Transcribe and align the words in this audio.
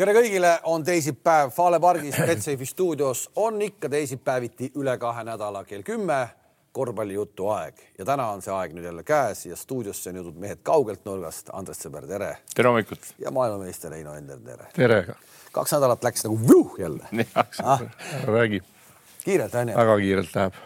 tere 0.00 0.14
kõigile, 0.16 0.50
on 0.72 0.84
teisipäev 0.84 1.50
Fale 1.52 1.76
pargis 1.82 2.16
Betsafe'i 2.28 2.68
stuudios 2.68 3.26
on 3.36 3.60
ikka 3.62 3.88
teisipäeviti 3.92 4.70
üle 4.80 4.94
kahe 5.00 5.24
nädala 5.28 5.60
kell 5.68 5.84
kümme 5.84 6.20
korvpallijutu 6.72 7.50
aeg 7.52 7.82
ja 7.98 8.06
täna 8.08 8.30
on 8.32 8.40
see 8.40 8.54
aeg 8.54 8.72
nüüd 8.76 8.86
jälle 8.86 9.04
käes 9.04 9.44
ja 9.50 9.58
stuudiosse 9.58 10.12
on 10.12 10.20
jõudnud 10.20 10.38
mehed 10.40 10.62
kaugelt 10.64 11.04
nurgast. 11.04 11.50
Andres 11.52 11.82
Sõber, 11.84 12.06
tere. 12.08 12.30
tere 12.54 12.70
hommikut. 12.70 13.10
ja 13.20 13.32
maailmameister 13.34 13.92
Heino 13.92 14.14
Ender, 14.16 14.40
tere. 14.46 14.70
tere. 14.78 15.02
kaks 15.52 15.76
nädalat 15.76 16.08
läks 16.08 16.24
nagu 16.24 16.40
vuh 16.48 16.80
jälle. 16.80 17.26
Ah. 17.62 17.84
räägi. 18.24 18.62
kiirelt 19.24 19.54
on 19.54 19.74
ju? 19.74 19.76
väga 19.82 19.98
kiirelt 20.06 20.34
läheb 20.38 20.58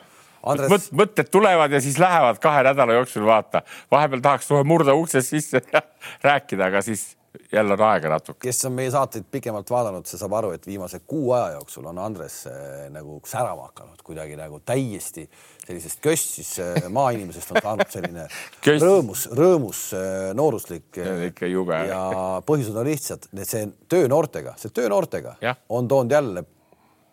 Andres... 0.45 0.71
Mõt, 0.71 0.89
mõtted 1.03 1.33
tulevad 1.33 1.73
ja 1.73 1.81
siis 1.81 1.99
lähevad 1.99 2.39
kahe 2.39 2.63
nädala 2.69 3.01
jooksul, 3.01 3.27
vaata. 3.27 3.67
vahepeal 3.91 4.23
tahaks 4.23 4.47
kohe 4.53 4.63
murda 4.63 4.95
uksest 4.95 5.35
sisse 5.35 5.65
ja 5.73 5.83
rääkida, 6.31 6.71
aga 6.71 6.87
siis 6.87 7.17
jälle 7.53 7.73
on 7.73 7.81
aega 7.81 8.09
natuke. 8.09 8.39
kes 8.43 8.65
on 8.65 8.73
meie 8.73 8.91
saateid 8.91 9.25
pikemalt 9.31 9.71
vaadanud, 9.71 10.07
see 10.07 10.19
saab 10.21 10.37
aru, 10.39 10.53
et 10.57 10.67
viimase 10.67 11.01
kuu 11.07 11.33
aja 11.37 11.55
jooksul 11.57 11.87
on 11.91 11.99
Andres 11.99 12.45
äh, 12.47 12.87
nagu 12.95 13.21
särama 13.27 13.69
hakanud 13.71 14.03
kuidagi 14.07 14.37
nagu 14.39 14.61
täiesti 14.65 15.27
sellisest 15.67 16.01
kössis 16.05 16.55
äh, 16.63 16.89
maainimesest 16.89 17.55
on 17.55 17.63
saanud 17.63 17.93
selline 17.93 18.27
rõõmus, 18.87 19.27
rõõmus 19.35 19.85
äh, 19.99 20.33
nooruslik. 20.37 20.91
ikka 21.31 21.51
jube. 21.51 21.79
ja 21.89 22.03
põhjused 22.47 22.77
on 22.77 22.89
lihtsad, 22.89 23.31
see 23.43 23.69
töö 23.89 24.09
noortega, 24.11 24.57
see 24.61 24.75
töö 24.75 24.91
noortega 24.93 25.37
ja. 25.43 25.57
on 25.69 25.89
toonud 25.89 26.13
jälle 26.13 26.45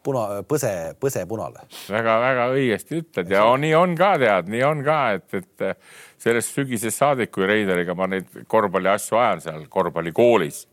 puna, 0.04 0.42
põse, 0.48 0.72
põse 1.02 1.24
punale 1.30 1.62
väga,. 1.62 1.92
väga-väga 1.94 2.48
õigesti 2.56 3.02
ütled 3.02 3.32
ja 3.32 3.46
on, 3.50 3.62
nii 3.66 3.76
on 3.78 3.96
ka 4.00 4.16
tead, 4.22 4.50
nii 4.52 4.64
on 4.68 4.84
ka, 4.86 5.00
et, 5.18 5.40
et 5.42 5.78
sellest 6.22 6.58
sügisest 6.58 7.02
saadik, 7.02 7.32
kui 7.34 7.48
Reideriga 7.50 7.96
ma 7.98 8.10
neid 8.12 8.44
korvpalli 8.52 8.92
asju 8.92 9.20
ajan 9.22 9.46
seal 9.46 9.64
korvpallikoolis 9.72 10.66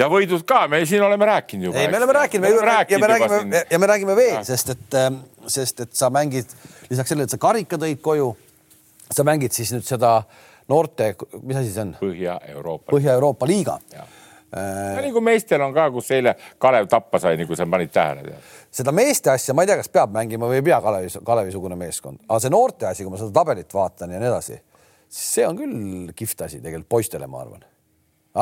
ja 0.00 0.08
võidud 0.10 0.44
ka, 0.48 0.64
me 0.70 0.82
siin 0.88 1.02
oleme 1.04 1.28
rääkinud 1.28 1.70
juba. 1.70 1.80
ei, 1.80 1.88
me 1.88 1.98
oleme 1.98 2.18
rääkinud, 2.20 2.46
me 2.46 2.68
rääkinud 2.70 3.00
ja 3.00 3.06
me 3.06 3.12
räägime 3.14 3.64
ja 3.70 3.78
me 3.78 3.90
räägime 3.90 4.16
veel, 4.16 4.44
sest 4.46 4.76
et, 4.76 4.94
ähm, 4.98 5.20
sest 5.46 5.80
et 5.86 5.92
sa 5.96 6.10
mängid 6.14 6.54
lisaks 6.90 7.12
sellele, 7.12 7.28
et 7.28 7.34
sa 7.34 7.40
karika 7.40 7.78
tõid 7.80 8.00
koju, 8.04 8.30
sa 9.10 9.26
mängid 9.26 9.54
siis 9.56 9.72
nüüd 9.74 9.86
seda 9.86 10.20
noorte, 10.70 11.14
mis 11.42 11.58
asi 11.58 11.74
see 11.74 11.82
on? 11.82 11.92
Põhja-Euroopa. 12.00 12.90
Põhja-Euroopa 12.94 13.48
liiga 13.50 13.78
Äh... 14.56 14.96
Ja 14.96 15.02
nagu 15.04 15.20
meestel 15.22 15.62
on 15.62 15.74
ka, 15.74 15.84
kus 15.94 16.10
eile 16.16 16.34
Kalev 16.58 16.88
tappa 16.90 17.20
sai, 17.22 17.36
nagu 17.38 17.56
sa 17.56 17.66
panid 17.70 17.92
tähele. 17.94 18.38
seda 18.74 18.94
meeste 18.94 19.30
asja 19.30 19.54
ma 19.54 19.62
ei 19.62 19.70
tea, 19.70 19.76
kas 19.78 19.92
peab 19.94 20.14
mängima 20.14 20.48
või 20.50 20.58
ei 20.58 20.64
pea 20.66 20.80
Kalevi, 20.82 21.12
Kalevi-sugune 21.26 21.78
meeskond, 21.78 22.22
aga 22.26 22.40
see 22.42 22.50
noorte 22.50 22.88
asi, 22.90 23.06
kui 23.06 23.14
ma 23.14 23.20
seda 23.20 23.34
tabelit 23.36 23.70
vaatan 23.74 24.16
ja 24.16 24.22
nii 24.22 24.30
edasi, 24.32 24.58
siis 25.06 25.28
see 25.36 25.46
on 25.46 25.60
küll 25.60 26.10
kihvt 26.18 26.46
asi 26.48 26.58
tegelikult 26.58 26.90
poistele, 26.96 27.30
ma 27.30 27.44
arvan 27.44 27.62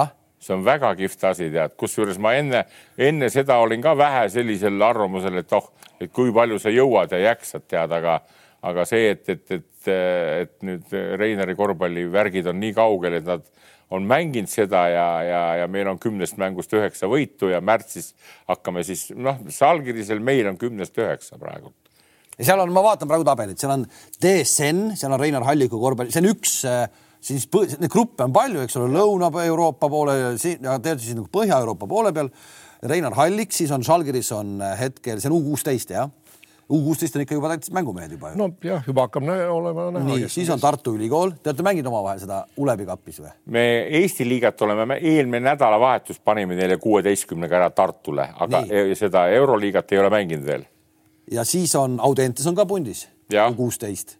ah?. 0.01 0.15
see 0.41 0.55
on 0.57 0.65
väga 0.65 0.95
kihvt 0.97 1.29
asi, 1.29 1.51
tead, 1.53 1.77
kusjuures 1.77 2.21
ma 2.23 2.33
enne, 2.41 2.65
enne 2.97 3.29
seda 3.33 3.59
olin 3.61 3.85
ka 3.85 3.97
vähe 3.99 4.29
sellisel 4.33 4.81
arvamusel, 4.89 5.43
et 5.43 5.53
oh, 5.57 5.73
et 6.01 6.13
kui 6.15 6.33
palju 6.35 6.61
sa 6.63 6.73
jõuad 6.73 7.13
ja 7.13 7.21
jaksad, 7.33 7.67
tead, 7.69 7.93
aga, 7.93 8.21
aga 8.65 8.85
see, 8.89 9.13
et, 9.13 9.29
et, 9.29 9.59
et, 9.59 9.93
et 9.93 10.55
nüüd 10.65 10.95
Reineri 11.21 11.57
korvpallivärgid 11.59 12.49
on 12.49 12.61
nii 12.63 12.77
kaugel, 12.77 13.19
et 13.21 13.29
nad 13.29 13.45
on 13.91 14.05
mänginud 14.09 14.51
seda 14.53 14.85
ja, 14.93 15.09
ja, 15.25 15.43
ja 15.63 15.67
meil 15.71 15.89
on 15.89 15.99
kümnest 16.01 16.37
mängust 16.41 16.73
üheksa 16.77 17.09
võitu 17.11 17.53
ja 17.53 17.61
märtsis 17.65 18.13
hakkame 18.49 18.85
siis 18.87 19.09
noh, 19.17 19.41
Salgirisel 19.53 20.21
meil 20.25 20.49
on 20.51 20.59
kümnest 20.61 20.99
üheksa 21.01 21.41
praegu. 21.41 21.73
ja 22.37 22.51
seal 22.51 22.61
on, 22.65 22.73
ma 22.75 22.85
vaatan 22.85 23.09
praegu 23.09 23.27
tabelit, 23.27 23.61
seal 23.61 23.75
on 23.79 23.87
DSN, 24.21 24.95
seal 24.99 25.15
on 25.15 25.21
Reinar 25.21 25.47
Halliku 25.49 25.81
korvpalli, 25.81 26.13
see 26.13 26.25
on 26.25 26.33
üks 26.35 26.57
siis 27.29 27.49
neid 27.51 27.91
gruppe 27.91 28.27
on 28.27 28.35
palju, 28.35 28.63
eks 28.63 28.79
ole, 28.79 28.93
Lõuna-Euroopa 28.95 29.91
poole 29.91 30.17
tegelikult 30.39 31.05
siis 31.05 31.19
nagu 31.19 31.31
Põhja-Euroopa 31.35 31.89
poole 31.91 32.15
peal. 32.15 32.31
Reinar 32.89 33.17
Hallik, 33.19 33.51
siis 33.51 33.73
on 33.75 33.83
Žalgiris 33.83 34.29
on 34.37 34.61
hetkel, 34.79 35.19
see 35.19 35.27
on 35.33 35.35
U 35.35 35.41
kuusteist 35.49 35.91
jah 35.91 36.07
U 36.69 36.83
kuusteist 36.85 37.15
on 37.17 37.23
ikka 37.25 37.37
juba 37.37 37.49
täitsa 37.49 37.73
mängumehed 37.73 38.13
juba 38.13 38.31
ju. 38.33 38.37
nojah, 38.37 38.83
juba 38.87 39.07
hakkab 39.07 39.25
näha, 39.25 39.45
olema 39.53 39.87
näha. 39.95 40.05
nii, 40.05 40.27
siis 40.29 40.51
on 40.53 40.61
Tartu 40.61 40.93
Ülikool, 40.99 41.31
te 41.41 41.49
olete 41.49 41.65
mänginud 41.65 41.89
omavahel 41.89 42.21
seda 42.21 42.43
Ulevi 42.61 42.85
kapis 42.89 43.23
või? 43.25 43.31
me 43.55 43.63
Eesti 44.01 44.27
liigat 44.29 44.61
oleme, 44.67 44.99
eelmine 45.01 45.41
nädalavahetus 45.47 46.21
panime 46.21 46.59
neile 46.59 46.77
kuueteistkümnega 46.83 47.57
ära 47.63 47.71
Tartule, 47.73 48.29
aga 48.37 48.63
nii. 48.67 48.83
E-, 48.93 48.99
seda 49.01 49.25
Euroliigat 49.33 49.97
ei 49.97 50.03
ole 50.03 50.11
mänginud 50.13 50.45
veel. 50.45 50.67
ja 51.33 51.45
siis 51.49 51.73
on 51.81 51.97
Audentes 52.05 52.47
on 52.47 52.59
ka 52.59 52.69
pundis, 52.69 53.07
kuusteist. 53.57 54.19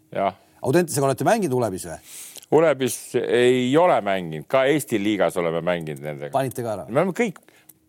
Audentesega 0.61 1.05
olete 1.05 1.29
mänginud 1.29 1.53
Ulevis 1.61 1.85
või? 1.85 2.01
Ulebis 2.57 2.97
ei 3.21 3.77
ole 3.77 4.01
mänginud, 4.01 4.49
ka 4.49 4.65
Eesti 4.65 4.97
liigas 4.97 5.37
oleme 5.37 5.61
mänginud 5.61 6.01
nendega. 6.01 6.33
panite 6.33 6.65
ka 6.65 6.73
ära? 6.79 6.89
me 6.89 7.03
oleme 7.03 7.13
kõik 7.13 7.37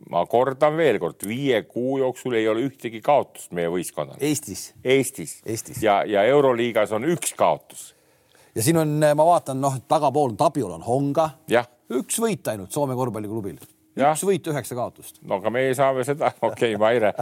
ma 0.09 0.23
kordan 0.27 0.77
veel 0.79 0.99
kord, 1.03 1.25
viie 1.29 1.63
kuu 1.69 1.99
jooksul 2.01 2.37
ei 2.39 2.49
ole 2.49 2.65
ühtegi 2.69 3.03
kaotust 3.05 3.53
meie 3.57 3.71
võistkonnal. 3.73 4.21
Eestis? 4.25 4.71
Eestis, 4.85 5.41
Eestis. 5.45 5.83
ja, 5.85 6.01
ja 6.09 6.25
Euroliigas 6.31 6.95
on 6.97 7.05
üks 7.11 7.35
kaotus. 7.39 7.91
ja 8.55 8.65
siin 8.65 8.81
on, 8.81 8.97
ma 9.01 9.27
vaatan, 9.27 9.61
noh, 9.61 9.77
tagapool 9.89 10.35
Tabiol 10.39 10.79
on 10.79 10.87
Honga. 10.87 11.31
üks 11.91 12.21
võit 12.23 12.49
ainult 12.49 12.73
Soome 12.73 12.97
korvpalliklubil. 12.97 13.61
üks 14.01 14.25
võit, 14.25 14.49
üheksa 14.49 14.79
kaotust. 14.79 15.21
no 15.23 15.37
aga 15.37 15.53
meie 15.53 15.75
saame 15.77 16.07
seda, 16.09 16.33
okei 16.41 16.75
okay,, 16.75 16.81
Maire, 16.81 17.13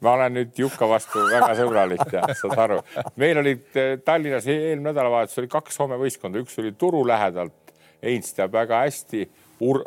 ma 0.00 0.16
olen 0.16 0.38
nüüd 0.40 0.58
Jukka 0.64 0.88
vastu 0.88 1.26
väga 1.28 1.52
sõbralik 1.58 2.06
ja 2.16 2.24
saad 2.38 2.58
aru. 2.64 2.80
meil 3.20 3.42
olid 3.44 3.76
eh, 3.76 3.98
Tallinnas 4.04 4.48
eelmine 4.48 4.88
nädalavahetus 4.88 5.42
oli 5.42 5.52
kaks 5.52 5.76
Soome 5.76 6.00
võistkonda, 6.00 6.40
üks 6.40 6.58
oli 6.62 6.72
Turu 6.78 7.04
lähedalt, 7.06 7.76
Heinz 8.02 8.32
teab 8.34 8.56
väga 8.56 8.80
hästi 8.82 9.28
Ur-, 9.62 9.82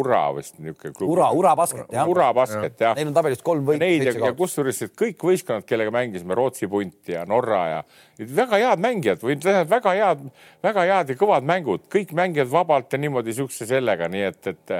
Ura 0.00 0.22
vist 0.36 0.58
niisugune 0.58 0.92
klubi. 0.92 1.12
Ura, 1.14 1.30
Ura 1.32 1.54
basket 1.56 1.92
jah. 1.92 2.08
Ura 2.10 2.28
basket 2.36 2.80
jah. 2.80 2.96
Neil 2.98 3.08
on 3.08 3.16
tabelis 3.16 3.44
kolm 3.44 3.64
võitu. 3.66 3.80
Neid 3.80 4.04
ja, 4.04 4.12
ja 4.26 4.32
kusjuures 4.36 4.82
kõik 4.92 5.24
võistkonnad, 5.30 5.66
kellega 5.68 5.94
mängisime, 5.94 6.36
Rootsi 6.36 6.68
punt 6.70 7.12
ja 7.12 7.24
Norra 7.28 7.62
ja 7.70 7.80
väga 8.18 8.60
head 8.62 8.82
mängijad 8.82 9.22
või 9.24 9.36
väga 9.42 9.94
head, 9.96 10.22
väga 10.62 10.84
head 10.88 11.10
ja 11.12 11.16
kõvad 11.18 11.46
mängud, 11.48 11.86
kõik 11.92 12.14
mängivad 12.16 12.50
vabalt 12.52 12.94
ja 12.94 13.00
niimoodi 13.02 13.34
siukse 13.34 13.66
sellega, 13.66 14.08
nii 14.12 14.22
et, 14.28 14.52
et. 14.52 14.74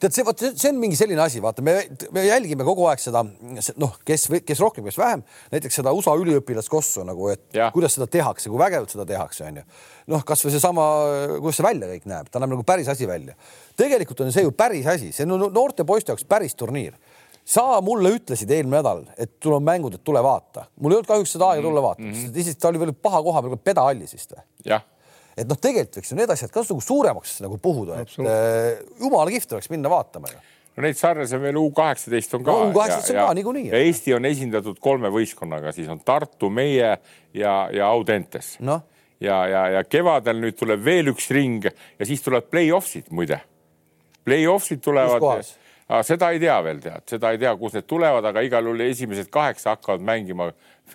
tead, 0.00 0.14
see 0.14 0.24
vot 0.26 0.44
see 0.48 0.72
on 0.72 0.80
mingi 0.80 0.96
selline 0.98 1.22
asi, 1.24 1.42
vaata, 1.44 1.64
me, 1.64 1.76
me 2.14 2.24
jälgime 2.24 2.66
kogu 2.66 2.88
aeg 2.88 3.02
seda, 3.02 3.24
noh, 3.76 4.00
kes, 4.08 4.28
kes 4.46 4.64
rohkem, 4.64 4.88
kes 4.88 4.98
vähem, 5.00 5.24
näiteks 5.52 5.80
seda 5.80 5.92
USA 5.96 6.16
üliõpilaskossu 6.20 7.04
nagu, 7.08 7.30
et 7.34 7.60
ja. 7.60 7.70
kuidas 7.74 7.98
seda 7.98 8.08
tehakse, 8.10 8.48
kui 8.48 8.60
vägevalt 8.60 8.94
seda 8.94 9.06
tehakse, 9.08 9.46
onju. 9.50 9.66
noh, 10.14 10.24
kasvõi 10.26 10.54
seesama, 10.56 10.90
kuidas 11.38 11.60
see 11.60 11.68
välja 11.68 11.92
kõik 11.92 12.08
näeb, 12.08 12.32
ta 12.32 12.40
näeb 12.40 12.56
nagu 12.56 12.66
päris 12.68 12.88
asi 12.88 13.08
välja 13.08 13.36
tegelikult 13.78 14.24
on 14.24 14.32
see 14.34 14.44
ju 14.46 14.52
päris 14.56 14.86
asi, 14.90 15.12
see 15.14 15.26
on 15.26 15.48
noorte 15.54 15.86
poiste 15.86 16.12
jaoks 16.12 16.26
päris 16.28 16.56
turniir. 16.58 16.96
Sa 17.48 17.64
mulle 17.84 18.12
ütlesid 18.18 18.50
eelmine 18.52 18.82
nädal, 18.82 19.06
et 19.16 19.36
sul 19.42 19.56
on 19.56 19.64
mängud, 19.64 19.96
et 19.96 20.04
tule 20.04 20.20
vaata. 20.24 20.66
mul 20.76 20.92
ei 20.92 21.00
olnud 21.00 21.08
kahjuks 21.08 21.34
seda 21.36 21.52
aega 21.52 21.64
tulla 21.64 21.82
vaatama 21.84 22.10
mm, 22.10 22.20
-hmm. 22.20 22.38
isegi 22.44 22.60
ta 22.60 22.68
oli 22.68 22.82
veel 22.82 22.92
paha 22.92 23.22
koha 23.24 23.42
peal, 23.46 23.56
pedahallis 23.70 24.14
vist 24.16 24.36
või? 24.36 24.44
jah 24.68 24.84
et 25.38 25.48
noh, 25.48 25.58
tegelikult 25.60 26.00
võiks 26.00 26.12
ju 26.12 26.18
need 26.18 26.30
asjad 26.34 26.52
ka 26.52 26.62
nagu 26.66 26.84
suuremaks 26.84 27.40
nagu 27.44 27.58
puhuda, 27.62 28.02
et 28.02 28.14
äh, 28.20 28.78
jumala 29.00 29.30
kihvt 29.30 29.56
oleks 29.56 29.70
minna 29.70 29.90
vaatama 29.92 30.32
ju 30.32 30.38
no 30.78 30.84
neid 30.86 30.98
sarnase 30.98 31.40
veel 31.42 31.58
U 31.58 31.70
kaheksateist 31.74 32.34
on 32.38 32.44
ka 32.46 32.54
no,. 32.54 32.68
U 32.70 32.76
kaheksateist 32.76 33.16
on 33.16 33.24
ka 33.24 33.34
niikuinii. 33.34 33.70
Eesti 33.74 34.14
on 34.14 34.28
esindatud 34.28 34.78
kolme 34.82 35.10
võistkonnaga, 35.10 35.72
siis 35.74 35.88
on 35.90 35.98
Tartu, 36.06 36.50
meie 36.54 36.92
ja, 37.34 37.54
ja 37.74 37.88
Audentes. 37.88 38.56
noh. 38.60 38.84
ja, 39.20 39.40
ja, 39.50 39.64
ja 39.78 39.84
kevadel 39.84 40.38
nüüd 40.44 40.58
tuleb 40.58 40.84
veel 40.84 41.10
üks 41.14 41.30
ring 41.34 41.66
ja 41.66 42.06
siis 42.06 42.22
tuleb 42.22 42.50
play-off'id 42.50 43.10
muide 43.10 43.40
Play-off'id 44.28 44.82
tulevad. 44.84 45.48
Seda 46.04 46.30
ei 46.34 46.40
tea 46.42 46.56
veel 46.64 46.80
tead, 46.84 47.04
seda 47.08 47.30
ei 47.32 47.38
tea, 47.40 47.54
kust 47.56 47.78
need 47.78 47.86
tulevad, 47.88 48.26
aga 48.28 48.42
igal 48.44 48.66
juhul 48.68 48.84
esimesed 48.84 49.30
kaheksa 49.32 49.72
hakkavad 49.76 50.04
mängima 50.04 50.50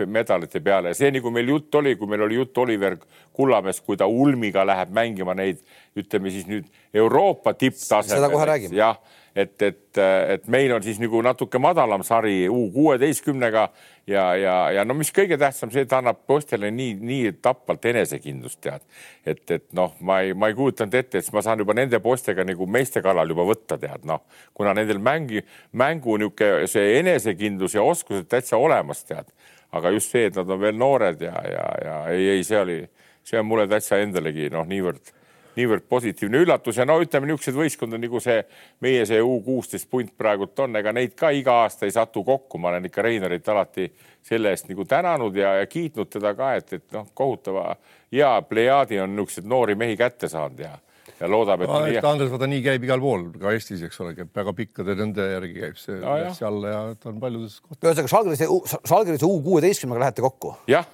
medalite 0.09 0.62
peale 0.62 0.92
ja 0.94 0.98
see, 0.98 1.09
nagu 1.14 1.31
meil 1.34 1.50
jutt 1.50 1.76
oli, 1.81 1.96
kui 1.98 2.09
meil 2.09 2.26
oli 2.26 2.38
jutt 2.38 2.58
Oliver 2.62 2.98
Kullamäest, 3.34 3.84
kui 3.86 3.98
ta 3.98 4.06
ulmiga 4.09 4.66
läheb 4.66 4.94
mängima 4.94 5.34
neid, 5.38 5.62
ütleme 5.98 6.34
siis 6.34 6.46
nüüd 6.50 6.70
Euroopa 6.94 7.56
tipptasemel. 7.58 8.20
seda 8.20 8.30
kohe 8.34 8.48
räägime. 8.50 8.78
jah 8.78 8.98
et, 9.36 9.62
et, 9.62 9.98
et 10.30 10.48
meil 10.52 10.72
on 10.76 10.84
siis 10.84 11.00
nagu 11.02 11.22
natuke 11.25 11.60
madalam 11.62 12.04
sari 12.06 12.46
U 12.50 12.68
kuueteistkümnega 12.74 13.63
ja, 14.07 14.25
ja, 14.38 14.56
ja 14.75 14.84
no 14.86 14.96
mis 14.98 15.10
kõige 15.16 15.38
tähtsam, 15.42 15.72
see, 15.74 15.86
et 15.88 15.96
annab 15.96 16.22
poistele 16.30 16.69
nii, 16.74 16.94
nii 17.02 17.31
tapvalt 17.42 17.86
enesekindlust 17.94 18.62
tead. 18.63 18.86
et, 19.25 19.44
et 19.52 19.66
noh, 19.74 19.96
ma 20.02 20.19
ei, 20.22 20.36
ma 20.38 20.52
ei 20.52 20.57
kujutanud 20.57 20.98
ette, 21.00 21.22
et 21.22 21.34
ma 21.34 21.42
saan 21.46 21.63
juba 21.63 21.75
nende 21.78 22.00
poistega 22.04 22.46
nagu 22.46 22.68
meeste 22.69 23.02
kallal 23.06 23.34
juba 23.34 23.48
võtta 23.50 23.80
tead, 23.81 24.06
noh, 24.10 24.22
kuna 24.54 24.75
nendel 24.78 25.02
mängi, 25.02 25.44
mängu 25.72 26.18
niisugune 26.22 26.69
see 26.69 27.00
enesekindlus 27.00 27.78
ja 27.78 27.84
oskused 27.84 28.30
täitsa 28.30 28.60
olemas 28.62 29.04
tead, 29.07 29.34
aga 29.74 29.96
just 29.96 30.13
see, 30.13 30.28
et 30.30 30.38
nad 30.38 30.50
on 30.50 30.62
veel 30.62 30.78
noored 30.78 31.22
ja, 31.22 31.34
ja, 31.50 31.66
ja 31.86 31.98
ei, 32.13 32.30
ei, 32.38 32.46
see 32.48 32.60
oli, 32.60 32.80
see 33.25 33.42
on 33.42 33.50
mulle 33.50 33.68
täitsa 33.72 33.98
endalegi 34.04 34.52
noh, 34.54 34.68
niivõrd 34.69 35.13
niivõrd 35.58 35.88
positiivne 35.90 36.44
üllatus 36.44 36.78
ja 36.78 36.86
no 36.86 37.00
ütleme, 37.02 37.30
niisuguseid 37.30 37.58
võistkondi 37.58 38.00
nagu 38.02 38.22
see 38.24 38.40
meie 38.86 39.06
see 39.10 39.22
U 39.22 39.40
kuusteist 39.46 39.90
punt 39.90 40.14
praegult 40.18 40.60
on, 40.66 40.76
ega 40.80 40.94
neid 40.96 41.16
ka 41.20 41.34
iga 41.36 41.60
aasta 41.64 41.88
ei 41.90 41.96
satu 41.96 42.24
kokku, 42.28 42.62
ma 42.62 42.74
olen 42.74 42.90
ikka 42.90 43.06
Reinarit 43.06 43.50
alati 43.50 43.90
selle 44.24 44.54
eest 44.54 44.70
nagu 44.72 44.86
tänanud 44.90 45.36
ja, 45.36 45.58
ja 45.62 45.68
kiitnud 45.70 46.10
teda 46.14 46.34
ka, 46.38 46.54
et, 46.60 46.74
et 46.80 46.88
noh, 46.96 47.10
kohutava 47.14 47.76
hea 48.14 48.34
plejaadi 48.50 49.00
on 49.04 49.16
niisuguseid 49.16 49.50
noori 49.50 49.78
mehi 49.80 50.00
kätte 50.00 50.32
saanud 50.32 50.66
ja 50.66 50.74
ja 51.20 51.30
loodab, 51.30 51.64
et 51.64 51.72
no, 51.72 51.80
nii... 51.86 52.00
Andres, 52.08 52.32
vaata 52.32 52.50
nii 52.50 52.64
käib 52.66 52.84
igal 52.88 53.02
pool, 53.04 53.28
ka 53.40 53.54
Eestis, 53.56 53.84
eks 53.88 54.02
ole, 54.04 54.14
käib 54.18 54.32
väga 54.36 54.54
pikkade 54.58 54.96
nende 55.00 55.28
järgi 55.30 55.54
käib 55.60 55.80
see 55.80 56.00
No 56.02 56.18
üles-alla 56.20 56.74
ja 56.74 56.82
ta 57.00 57.12
on 57.12 57.22
paljudes 57.22 57.60
kohtades. 57.62 57.86
ühesõnaga 57.86 58.12
Žalgirise, 58.14 58.80
Žalgirise 58.92 59.30
U 59.30 59.40
kuueteistkümnega 59.46 60.04
lähete 60.06 60.26
kokku. 60.26 60.56
jah, 60.72 60.88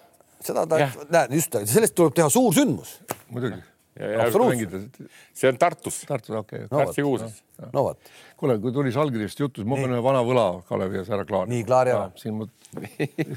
seda 0.43 0.65
ta 0.69 0.81
näed 0.85 1.35
just, 1.39 1.59
sellest 1.73 1.97
tuleb 1.97 2.17
teha 2.19 2.29
suur 2.33 2.53
sündmus. 2.55 2.97
muidugi. 3.29 3.61
absoluutselt, 3.99 4.99
see 5.35 5.51
on 5.51 5.59
Tartus, 5.59 6.01
Tartus, 6.07 6.35
okei 6.35 6.63
okay. 6.63 6.71
No 6.71 6.83
märtsi 6.83 7.03
kuuses. 7.05 7.41
no 7.73 7.83
vot, 7.89 8.13
kuule, 8.39 8.55
kui 8.63 8.71
tuli 8.75 8.93
Žalgirist 8.95 9.39
juttu, 9.41 9.61
siis 9.61 9.69
ma 9.69 9.79
pean 9.79 9.95
ühe 9.95 10.03
vana 10.03 10.23
võla 10.25 10.45
Kalevi 10.69 11.01
ees 11.01 11.11
ära 11.11 11.25
klaarima. 11.27 11.53
Nii, 11.53 11.65
klaari 11.67 11.93
ära. 11.95 12.07
siin 12.19 12.37
ma, 12.39 12.47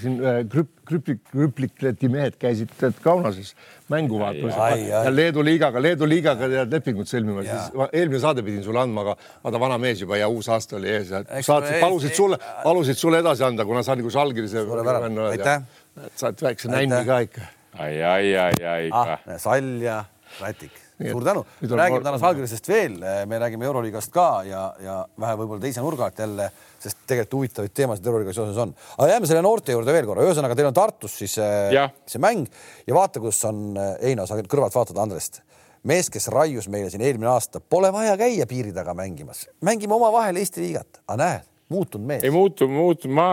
siin 0.03 0.19
äh, 0.21 0.39
krüp-, 0.53 0.75
krüplik, 0.87 1.23
krüplikleti 1.31 2.11
mehed 2.13 2.37
käisid 2.41 2.75
Kaunases 3.03 3.55
mängu 3.91 4.21
vaatamas 4.21 4.83
ja 4.85 5.03
Leedu 5.11 5.45
liigaga, 5.45 5.83
Leedu 5.83 6.07
liigaga 6.09 6.51
tead 6.53 6.77
lepingut 6.77 7.11
sõlmima, 7.11 7.45
siis 7.47 7.73
ma- 7.79 7.89
eelmine 7.91 8.21
saade 8.23 8.45
pidin 8.47 8.63
sulle 8.67 8.83
andma, 8.85 9.07
aga 9.07 9.17
vaata 9.43 9.63
vana 9.63 9.81
mees 9.83 10.05
juba 10.05 10.21
ja 10.21 10.29
uus 10.31 10.51
aasta 10.53 10.77
oli 10.79 10.93
ees 10.93 11.11
ja 11.15 11.25
saatsid, 11.25 11.81
palusid 11.81 12.15
sulle, 12.19 12.39
palusid 12.63 13.01
sulle 13.01 13.23
edasi 13.25 13.47
anda, 13.49 13.67
kuna 13.69 13.83
sa 13.83 13.97
nagu. 13.99 14.11
Suurepärane. 14.13 15.29
Aitäh. 15.33 15.63
saad 16.17 16.41
väikse 16.43 16.69
nänni 16.69 17.05
ka 17.07 17.19
ikka. 17.25 17.49
ai, 17.79 18.03
ai, 18.03 18.35
ai, 18.37 18.65
ai 18.65 18.91
ah 18.93 19.15
ikka., 19.17 19.39
sall 19.41 19.81
ja 19.83 20.03
rätik. 20.41 20.73
Suur 21.03 21.25
tänu, 21.25 21.41
räägime 21.63 22.05
täna 22.05 22.19
Žalgirisest 22.21 22.69
veel, 22.69 22.99
me 23.27 23.39
räägime 23.43 23.67
Euroliigast 23.67 24.13
ka 24.15 24.27
ja, 24.47 24.61
ja 24.83 24.99
vähe 25.19 25.39
võib-olla 25.41 25.65
teise 25.65 25.83
nurga 25.83 26.07
alt 26.07 26.21
jälle, 26.23 26.47
sest 26.83 27.01
tegelikult 27.11 27.39
huvitavaid 27.41 27.75
teemasid 27.75 28.07
Euroliiga 28.07 28.35
seoses 28.37 28.61
on. 28.63 28.75
aga 28.99 29.09
jääme 29.11 29.31
selle 29.31 29.43
noorte 29.43 29.75
juurde 29.75 29.97
veel 29.97 30.07
korra, 30.07 30.27
ühesõnaga 30.29 30.55
teil 30.59 30.69
on 30.71 30.77
Tartus 30.77 31.17
siis 31.25 31.35
äh, 31.43 31.73
Jah. 31.75 31.91
see 32.07 32.23
mäng 32.23 32.47
ja 32.87 32.95
vaata, 32.95 33.23
kus 33.25 33.41
on 33.49 33.73
äh, 33.75 33.97
Eino, 34.13 34.29
sa 34.29 34.39
kõrvalt 34.39 34.77
vaatad 34.79 35.01
Andrest. 35.03 35.43
mees, 35.83 36.11
kes 36.13 36.29
raius 36.31 36.69
meile 36.71 36.91
siin 36.93 37.03
eelmine 37.03 37.33
aasta, 37.33 37.59
pole 37.61 37.91
vaja 37.93 38.15
käia 38.21 38.47
piiri 38.47 38.71
taga 38.73 38.95
mängimas, 38.95 39.49
mängime 39.67 39.99
omavahel 39.99 40.39
Eesti 40.39 40.63
liigat, 40.63 41.03
aga 41.09 41.19
näed, 41.25 41.52
muutunud 41.73 42.07
mees 42.13 42.27
ei. 42.27 42.33
muutu, 42.35 42.69
muutu, 42.71 43.11
ma 43.13 43.27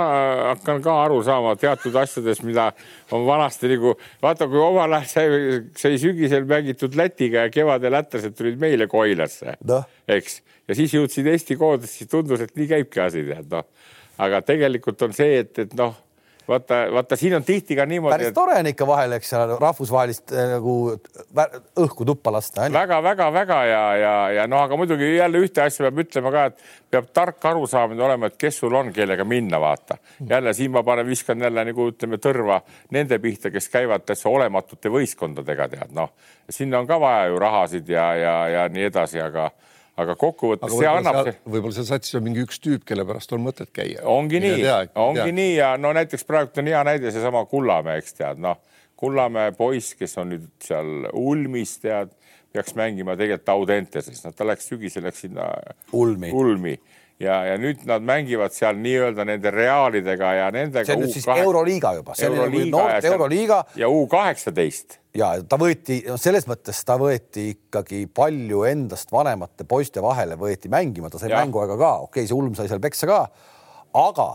hakkan 0.54 0.82
ka 0.86 0.96
aru 1.06 1.22
saama 1.28 1.56
teatud 1.60 1.96
asjadest, 2.02 2.46
mida 2.48 2.70
on 3.16 3.26
vanasti 3.28 3.72
nagu 3.74 3.96
vaata, 4.24 4.50
kui 4.52 4.62
omal 4.64 5.00
ajal 5.00 5.10
sai, 5.14 5.62
sai 5.80 6.02
sügisel 6.02 6.48
mängitud 6.50 6.98
Lätiga 7.00 7.48
ja 7.48 7.54
kevadel 7.54 7.94
lätlased 7.98 8.38
tulid 8.38 8.60
meile 8.62 8.90
Koilasse 8.92 9.58
Noh., 9.68 9.88
eks, 10.10 10.42
ja 10.70 10.78
siis 10.78 10.94
jõudsid 10.96 11.28
Eesti 11.30 11.58
koondisse, 11.60 12.02
siis 12.02 12.12
tundus, 12.12 12.44
et 12.46 12.56
nii 12.58 12.70
käibki 12.74 13.04
asi, 13.04 13.26
tead 13.28 13.50
noh. 13.54 13.68
aga 14.20 14.44
tegelikult 14.46 15.08
on 15.08 15.16
see, 15.16 15.42
et, 15.44 15.54
et 15.66 15.76
noh, 15.80 15.98
vaata, 16.50 16.80
vaata 16.94 17.18
siin 17.20 17.36
on 17.38 17.46
tihti 17.46 17.76
ka 17.78 17.86
niimoodi, 17.90 18.14
päris 18.14 18.32
et 18.32 18.36
tore 18.36 18.58
on 18.60 18.70
ikka 18.72 18.88
vahel, 18.90 19.14
eks 19.18 19.32
seal 19.34 19.54
rahvusvahelist 19.62 20.34
äh, 20.34 20.48
nagu 20.56 20.76
õhku 21.84 22.08
tuppa 22.08 22.34
lasta. 22.34 22.68
väga-väga-väga 22.74 23.60
ja, 23.70 23.84
ja, 24.02 24.14
ja 24.40 24.48
noh, 24.50 24.64
aga 24.66 24.78
muidugi 24.80 25.12
jälle 25.16 25.44
ühte 25.44 25.64
asja 25.66 25.88
peab 25.88 26.04
ütlema 26.06 26.34
ka, 26.34 26.46
et 26.52 26.66
peab 26.92 27.10
tark 27.14 27.46
arusaamine 27.52 28.04
olema, 28.06 28.30
et 28.30 28.38
kes 28.42 28.62
sul 28.64 28.76
on, 28.76 28.92
kellega 28.96 29.26
minna, 29.28 29.62
vaata. 29.62 30.00
jälle 30.30 30.54
siin 30.54 30.72
ma 30.72 30.84
panen, 30.84 31.08
viskan 31.08 31.42
jälle 31.42 31.66
nagu 31.72 31.90
ütleme 31.94 32.20
tõrva 32.22 32.62
nende 32.96 33.20
pihta, 33.20 33.52
kes 33.54 33.70
käivad 33.70 34.06
täitsa 34.06 34.30
olematute 34.30 34.92
võistkondadega, 34.94 35.70
tead 35.70 35.96
noh, 35.96 36.14
sinna 36.50 36.82
on 36.82 36.88
ka 36.90 37.00
vaja 37.00 37.28
ju 37.30 37.40
rahasid 37.40 37.90
ja, 37.90 38.14
ja, 38.16 38.38
ja 38.56 38.70
nii 38.70 38.90
edasi, 38.90 39.22
aga, 39.22 39.52
aga 40.00 40.16
kokkuvõttes 40.20 40.72
see 40.74 40.86
võib-olla 40.86 41.14
annab 41.14 41.32
võib-olla 41.46 41.76
seal 41.76 41.88
satsis 41.90 42.18
on 42.20 42.26
mingi 42.26 42.44
üks 42.46 42.62
tüüp, 42.64 42.86
kelle 42.88 43.06
pärast 43.08 43.34
on 43.36 43.44
mõtet 43.46 43.72
käia. 43.76 44.04
ongi 44.08 44.42
nii, 44.44 44.64
ongi 45.00 45.34
nii 45.36 45.56
ja 45.58 45.74
no 45.82 45.94
näiteks 45.96 46.26
praegu 46.28 46.62
on 46.62 46.72
hea 46.72 46.84
näide 46.88 47.14
seesama 47.16 47.46
Kullamäe, 47.50 48.04
eks 48.04 48.18
tead, 48.20 48.42
noh, 48.44 48.62
Kullamäe 49.00 49.54
poiss, 49.58 49.96
kes 50.00 50.18
on 50.22 50.34
nüüd 50.34 50.48
seal 50.64 51.10
Ulmis, 51.16 51.78
tead, 51.84 52.12
peaks 52.54 52.76
mängima 52.80 53.16
tegelikult 53.20 53.54
Audenteses, 53.56 54.24
noh, 54.26 54.36
ta 54.36 54.48
läks 54.48 54.72
sügisel 54.72 55.06
läks 55.08 55.26
sinna 55.28 55.52
Ulmi. 55.96 56.32
Ulmi 56.36 56.78
ja, 57.20 57.36
ja 57.46 57.58
nüüd 57.60 57.84
nad 57.90 58.06
mängivad 58.06 58.54
seal 58.56 58.80
nii-öelda 58.80 59.26
nende 59.28 59.52
Reaalidega 59.54 60.32
ja 60.38 60.50
nendega. 60.56 60.86
see 60.88 60.96
on 60.96 61.04
nüüd 61.04 61.14
siis 61.14 61.28
Euroliiga 61.36 61.94
juba, 62.00 62.16
see 62.18 62.30
on 62.32 62.40
nagu 62.40 62.64
noorte 62.72 63.12
Euroliiga 63.12 63.62
ja 63.80 63.92
U 63.92 64.06
kaheksateist. 64.12 65.00
Ja 65.18 65.32
ta 65.42 65.58
võeti, 65.60 66.04
selles 66.22 66.46
mõttes 66.48 66.80
ta 66.86 66.96
võeti 67.02 67.50
ikkagi 67.56 68.04
palju 68.14 68.62
endast 68.70 69.12
vanemate 69.12 69.66
poiste 69.68 70.04
vahele 70.06 70.38
võeti 70.40 70.72
mängima, 70.72 71.10
ta 71.10 71.22
sai 71.22 71.34
mänguaega 71.34 71.80
ka, 71.80 71.96
okei 72.06 72.24
okay,, 72.24 72.30
see 72.30 72.38
Ulm 72.38 72.54
sai 72.58 72.70
seal 72.72 72.84
peksa 72.84 73.10
ka, 73.10 73.24
aga 74.00 74.30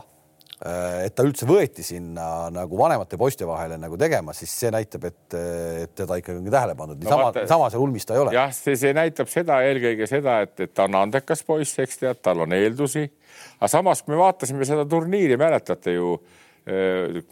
et 0.65 1.13
ta 1.13 1.25
üldse 1.27 1.45
võeti 1.49 1.85
sinna 1.85 2.49
nagu 2.53 2.79
vanemate 2.79 3.19
poiste 3.21 3.45
vahele 3.45 3.77
nagu 3.81 3.99
tegema, 4.01 4.33
siis 4.37 4.53
see 4.63 4.71
näitab, 4.73 5.09
et, 5.11 5.37
et 5.85 5.93
teda 5.99 6.17
ikkagi 6.21 6.41
on 6.41 6.47
tähele 6.49 6.77
pandud, 6.79 6.97
No 6.97 7.05
niisama 7.05 7.27
vaata-, 7.27 7.45
sama 7.51 7.69
seal 7.73 7.85
Ulmis 7.85 8.09
ta 8.09 8.17
ei 8.17 8.23
ole. 8.23 8.33
jah, 8.37 8.55
see, 8.57 8.79
see 8.81 8.95
näitab 8.97 9.29
seda 9.33 9.59
eelkõige 9.67 10.09
seda, 10.09 10.39
et, 10.47 10.55
et 10.65 10.73
ta 10.73 10.87
on 10.89 10.97
andekas 11.03 11.45
poiss, 11.45 11.77
eks 11.85 12.01
tead, 12.01 12.23
tal 12.25 12.47
on 12.47 12.57
eeldusi. 12.57 13.05
aga 13.59 13.71
samas, 13.75 14.01
kui 14.05 14.15
me 14.15 14.23
vaatasime 14.23 14.65
seda 14.69 14.87
turniiri, 14.89 15.37
mäletate 15.41 15.99
ju, 15.99 16.17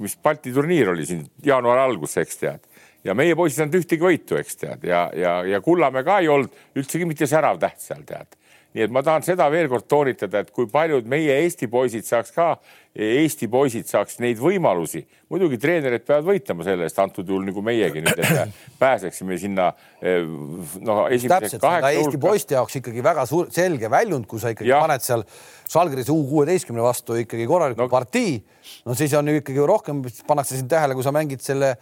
mis 0.04 0.18
Balti 0.20 0.52
turniir 0.52 0.92
oli 0.92 1.08
siin 1.08 1.24
jaanuari 1.46 1.86
alguses, 1.86 2.20
eks 2.26 2.42
tead 2.42 2.68
ja 3.04 3.16
meie 3.18 3.34
poisid 3.38 3.56
ei 3.56 3.62
saanud 3.62 3.80
ühtegi 3.80 4.04
võitu, 4.04 4.36
eks 4.38 4.60
tead 4.60 4.84
ja, 4.86 5.06
ja, 5.16 5.38
ja 5.48 5.60
Kullamäe 5.64 6.04
ka 6.06 6.20
ei 6.22 6.28
olnud 6.30 6.78
üldsegi 6.78 7.08
mitte 7.08 7.26
särav 7.30 7.56
täht 7.62 7.80
seal 7.82 8.04
tead 8.06 8.36
nii 8.72 8.86
et 8.86 8.92
ma 8.92 9.02
tahan 9.04 9.24
seda 9.26 9.48
veel 9.52 9.68
kord 9.70 9.84
toonitada, 9.90 10.42
et 10.42 10.52
kui 10.54 10.68
paljud 10.70 11.08
meie 11.08 11.34
Eesti 11.42 11.68
poisid 11.72 12.06
saaks 12.08 12.32
ka, 12.34 12.54
Eesti 12.92 13.48
poisid 13.52 13.88
saaks 13.88 14.18
neid 14.20 14.40
võimalusi, 14.40 15.02
muidugi 15.32 15.58
treenerid 15.60 16.04
peavad 16.08 16.26
võitlema 16.28 16.66
selle 16.66 16.88
eest, 16.88 16.98
antud 17.00 17.28
juhul 17.28 17.46
nagu 17.48 17.64
meiegi 17.64 18.02
nüüd, 18.04 18.20
et 18.20 18.32
me 18.36 18.46
pääseksime 18.80 19.38
sinna 19.40 19.70
eh, 20.00 20.24
noh, 20.84 21.06
täpselt, 21.08 21.64
Eesti 21.92 22.20
poiste 22.20 22.56
jaoks 22.58 22.80
ikkagi 22.82 23.04
väga 23.04 23.24
suur, 23.28 23.48
selge 23.54 23.90
väljund, 23.92 24.28
kui 24.28 24.42
sa 24.42 24.52
ikkagi 24.52 24.72
ja. 24.72 24.82
paned 24.84 25.04
seal 25.04 25.24
Žalgirise 25.72 26.12
U 26.12 26.20
kuueteistkümne 26.28 26.84
vastu 26.84 27.16
ikkagi 27.16 27.46
korraliku 27.48 27.80
no. 27.80 27.88
partii, 27.92 28.36
no 28.84 28.96
siis 28.98 29.14
on 29.16 29.30
ju 29.30 29.40
ikkagi 29.40 29.64
rohkem, 29.68 30.02
pannakse 30.28 30.58
sind 30.58 30.68
tähele, 30.72 30.96
kui 30.96 31.04
sa 31.06 31.14
mängid 31.16 31.40
selle, 31.44 31.76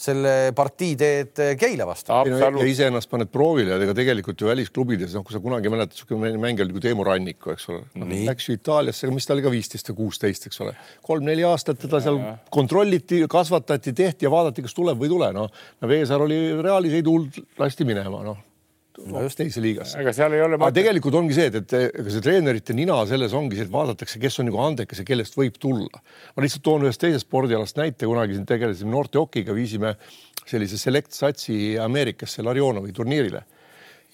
selle 0.00 0.32
partii 0.56 0.96
teed 1.00 1.42
Keila 1.60 1.86
vastu. 1.88 2.12
ja 2.12 2.50
iseennast 2.70 3.10
paned 3.10 3.30
proovile 3.32 3.74
ja 3.74 3.80
ega 3.82 3.94
tegelikult 3.96 4.40
ju 4.40 4.50
välisklubides, 4.50 5.14
noh, 5.16 5.24
kui 5.26 5.36
sa 5.36 5.42
kunagi 5.42 5.72
mäletad, 5.72 5.96
niisugune 5.96 6.32
mängija 6.42 6.66
oli 6.66 6.74
nagu 6.74 6.84
Teemu 6.84 7.06
Ranniku, 7.06 7.54
eks 7.54 7.68
ole 7.72 7.84
no,. 7.94 8.08
Läks 8.28 8.48
ju 8.50 8.56
Itaaliasse, 8.58 9.10
mis 9.14 9.28
ta 9.28 9.36
oli 9.36 9.44
ka 9.44 9.52
viisteist 9.52 9.92
või 9.92 10.00
kuusteist, 10.04 10.48
eks 10.50 10.64
ole. 10.64 10.74
kolm-neli 11.06 11.46
aastat 11.48 11.80
teda 11.82 12.02
seal 12.04 12.20
kontrolliti, 12.54 13.22
kasvatati, 13.30 13.94
tehti 13.96 14.28
ja 14.28 14.32
vaadati, 14.32 14.64
kas 14.66 14.76
tuleb 14.76 15.00
või 15.00 15.10
ei 15.10 15.16
tule, 15.16 15.32
noh. 15.36 15.62
Veesaar 15.86 16.26
oli 16.26 16.40
Realis, 16.62 16.98
ei 16.98 17.06
tulnud, 17.06 17.40
lasti 17.60 17.88
minema, 17.88 18.22
noh 18.26 18.45
no,. 19.04 19.22
just 19.26 19.40
teise 19.40 19.62
liigasse. 19.64 19.98
ega 20.00 20.14
seal 20.16 20.36
ei 20.36 20.44
ole 20.44 20.58
aga 20.58 20.70
tegelikult 20.74 21.18
ongi 21.20 21.36
see, 21.36 21.50
et, 21.50 21.58
et 21.62 21.74
ega 22.02 22.12
see 22.12 22.24
treenerite 22.24 22.76
nina 22.76 22.98
selles 23.08 23.34
ongi 23.36 23.58
see, 23.58 23.66
et 23.68 23.72
vaadatakse, 23.72 24.20
kes 24.22 24.40
on 24.42 24.50
nagu 24.50 24.62
andekas 24.62 25.02
ja 25.02 25.08
kellest 25.08 25.36
võib 25.38 25.58
tulla. 25.62 26.02
ma 26.36 26.44
lihtsalt 26.44 26.64
toon 26.66 26.86
ühest 26.86 27.02
teisest 27.02 27.28
spordialast 27.28 27.80
näite, 27.80 28.08
kunagi 28.08 28.38
siin 28.38 28.48
tegelesime 28.48 28.94
noorte 28.94 29.20
hokiga, 29.20 29.56
viisime 29.56 29.96
sellise 30.46 30.78
select 30.80 31.16
satsi 31.16 31.76
Ameerikasse 31.82 32.44
Larionovi 32.46 32.94
turniirile 32.96 33.44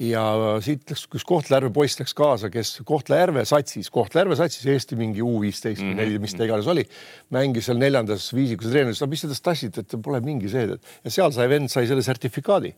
ja 0.03 0.23
siit 0.65 0.89
läks 0.91 1.05
üks 1.11 1.25
Kohtla-Järve 1.29 1.71
poiss 1.75 1.99
läks 2.01 2.15
kaasa, 2.17 2.49
kes 2.53 2.79
Kohtla-Järve 2.89 3.45
satsis, 3.49 3.91
Kohtla-Järve 3.93 4.39
satsis 4.41 4.65
Eesti 4.73 4.97
mingi 4.99 5.23
U 5.25 5.37
viisteist 5.43 5.85
või 5.85 5.99
neli, 5.99 6.21
mis 6.23 6.35
ta 6.37 6.47
iganes 6.47 6.69
oli, 6.71 6.85
mängis 7.35 7.69
seal 7.69 7.79
neljandas 7.81 8.31
viisikus 8.35 8.71
ja 8.71 8.77
treener 8.77 8.97
ütles, 8.97 9.11
mis 9.13 9.25
te 9.25 9.31
tast 9.31 9.45
tassite, 9.47 9.85
et 9.85 9.99
pole 10.03 10.23
mingi 10.25 10.51
see, 10.53 10.65
ja 10.73 11.13
seal 11.13 11.35
sai 11.37 11.49
vend 11.53 11.71
sai 11.73 11.87
selle 11.91 12.05
sertifikaadi 12.07 12.73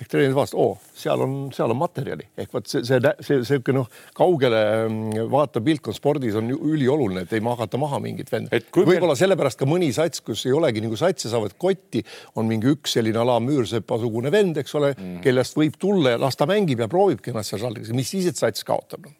ehk 0.00 0.08
treener 0.10 0.34
vaatas, 0.36 0.54
oo, 0.58 0.74
seal 0.96 1.20
on, 1.24 1.34
seal 1.54 1.72
on 1.72 1.78
materjali 1.80 2.26
ehk 2.40 2.54
vot 2.54 2.68
see, 2.70 2.82
see, 2.86 3.00
see, 3.26 3.42
see 3.46 3.76
noh, 3.76 3.88
kaugele 4.16 4.62
mm, 4.86 5.28
vaatav 5.32 5.64
pilk 5.66 5.90
on 5.92 5.96
spordis 5.96 6.38
on 6.40 6.50
ülioluline, 6.56 7.26
et 7.26 7.36
ei 7.36 7.44
magata 7.44 7.80
maha 7.80 8.00
mingit 8.02 8.32
venda 8.32 8.60
kui 8.70 8.84
meil- 8.84 8.96
võib-olla 8.96 9.16
sellepärast 9.18 9.60
ka 9.60 9.68
mõni 9.68 9.90
sats, 9.96 10.24
kus 10.24 10.46
ei 10.48 10.56
olegi 10.56 10.82
nagu 10.84 10.98
satsi 10.98 11.30
saavad 11.32 11.56
kotti, 11.60 12.02
on 12.40 12.48
mingi 12.50 12.72
üks 12.72 12.96
selline 12.96 13.20
ala 13.20 13.38
Müürsepa-sugune 13.44 14.32
vend, 14.32 14.60
eks 14.60 14.76
ole 14.80 14.94
mm., 14.94 15.20
kellest 15.24 15.58
võib 15.58 15.76
tulla 15.80 16.16
ja 16.16 16.22
las 16.22 16.38
ta 16.38 16.48
mängib 16.50 16.80
ja 16.80 16.88
proovibki 16.90 17.34
ennast 17.34 17.54
seal 17.54 17.66
salgis, 17.66 17.92
mis 17.96 18.08
siis, 18.10 18.30
et 18.30 18.40
sats 18.40 18.64
kaotab 18.66 19.08
no.. 19.08 19.19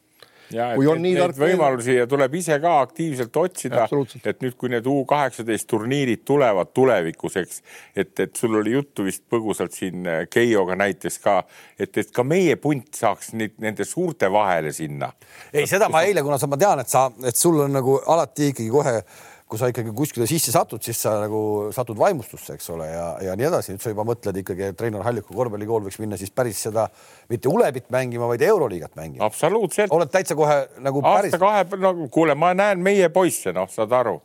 Ja 0.53 0.71
kui 0.75 0.87
on 0.89 1.01
nii 1.03 1.15
tark 1.17 1.37
võimalusi 1.39 1.97
ja 1.99 2.07
tuleb 2.09 2.35
ise 2.39 2.57
ka 2.63 2.77
aktiivselt 2.85 3.37
otsida 3.41 3.87
et 4.25 4.41
nüüd, 4.43 4.55
kui 4.59 4.71
need 4.71 4.87
U 4.89 5.01
kaheksateist 5.09 5.67
turniirid 5.69 6.23
tulevad 6.27 6.71
tulevikus, 6.75 7.37
eks, 7.41 7.61
et, 7.95 8.13
et 8.19 8.35
sul 8.37 8.57
oli 8.59 8.75
juttu 8.75 9.05
vist 9.07 9.23
põgusalt 9.31 9.75
siin 9.75 10.07
äh, 10.07 10.23
Keioga 10.31 10.77
näiteks 10.79 11.19
ka, 11.23 11.37
et, 11.79 11.97
et 11.97 12.13
ka 12.15 12.25
meie 12.27 12.57
punt 12.61 12.89
saaks 12.97 13.33
neid 13.37 13.57
nende 13.63 13.87
suurte 13.87 14.31
vahele 14.31 14.73
sinna. 14.75 15.11
ei, 15.53 15.67
seda 15.69 15.89
ma 15.91 16.03
eile, 16.07 16.23
kuna 16.25 16.39
sa, 16.41 16.49
ma 16.51 16.59
tean, 16.61 16.83
et 16.83 16.91
sa, 16.91 17.07
et 17.27 17.37
sul 17.37 17.59
on 17.65 17.77
nagu 17.79 17.97
alati 18.13 18.51
ikkagi 18.51 18.71
kohe, 18.73 18.95
kui 19.51 19.59
sa 19.59 19.67
ikkagi 19.67 19.91
kuskile 19.95 20.25
sisse 20.29 20.53
satud, 20.53 20.79
siis 20.83 20.99
sa 21.03 21.17
nagu 21.19 21.41
satud 21.75 21.99
vaimustusse, 21.99 22.55
eks 22.55 22.69
ole, 22.71 22.87
ja, 22.87 23.07
ja 23.25 23.35
nii 23.35 23.49
edasi. 23.49 23.75
nüüd 23.75 23.83
sa 23.83 23.91
juba 23.91 24.05
mõtled 24.07 24.37
ikkagi, 24.39 24.69
et 24.71 24.83
Reinar 24.83 25.03
Halliku 25.03 25.35
korvpallikool 25.35 25.83
võiks 25.87 25.99
minna 25.99 26.19
siis 26.19 26.31
päris 26.31 26.61
seda 26.69 26.85
mitte 27.31 27.51
Ulebit 27.51 27.89
mängima, 27.91 28.29
vaid 28.31 28.45
Euroliigat 28.47 28.95
mängima. 28.95 29.27
absoluutselt. 29.27 29.91
oled 29.91 30.11
täitsa 30.13 30.37
kohe 30.39 30.55
nagu 30.79 31.03
päris 31.03 31.35
aasta-kahe, 31.35 31.81
no 31.83 32.07
kuule, 32.13 32.35
ma 32.39 32.53
näen 32.55 32.79
meie 32.79 33.11
poisse, 33.11 33.51
noh, 33.55 33.67
saad 33.71 33.91
aru. 33.99 34.21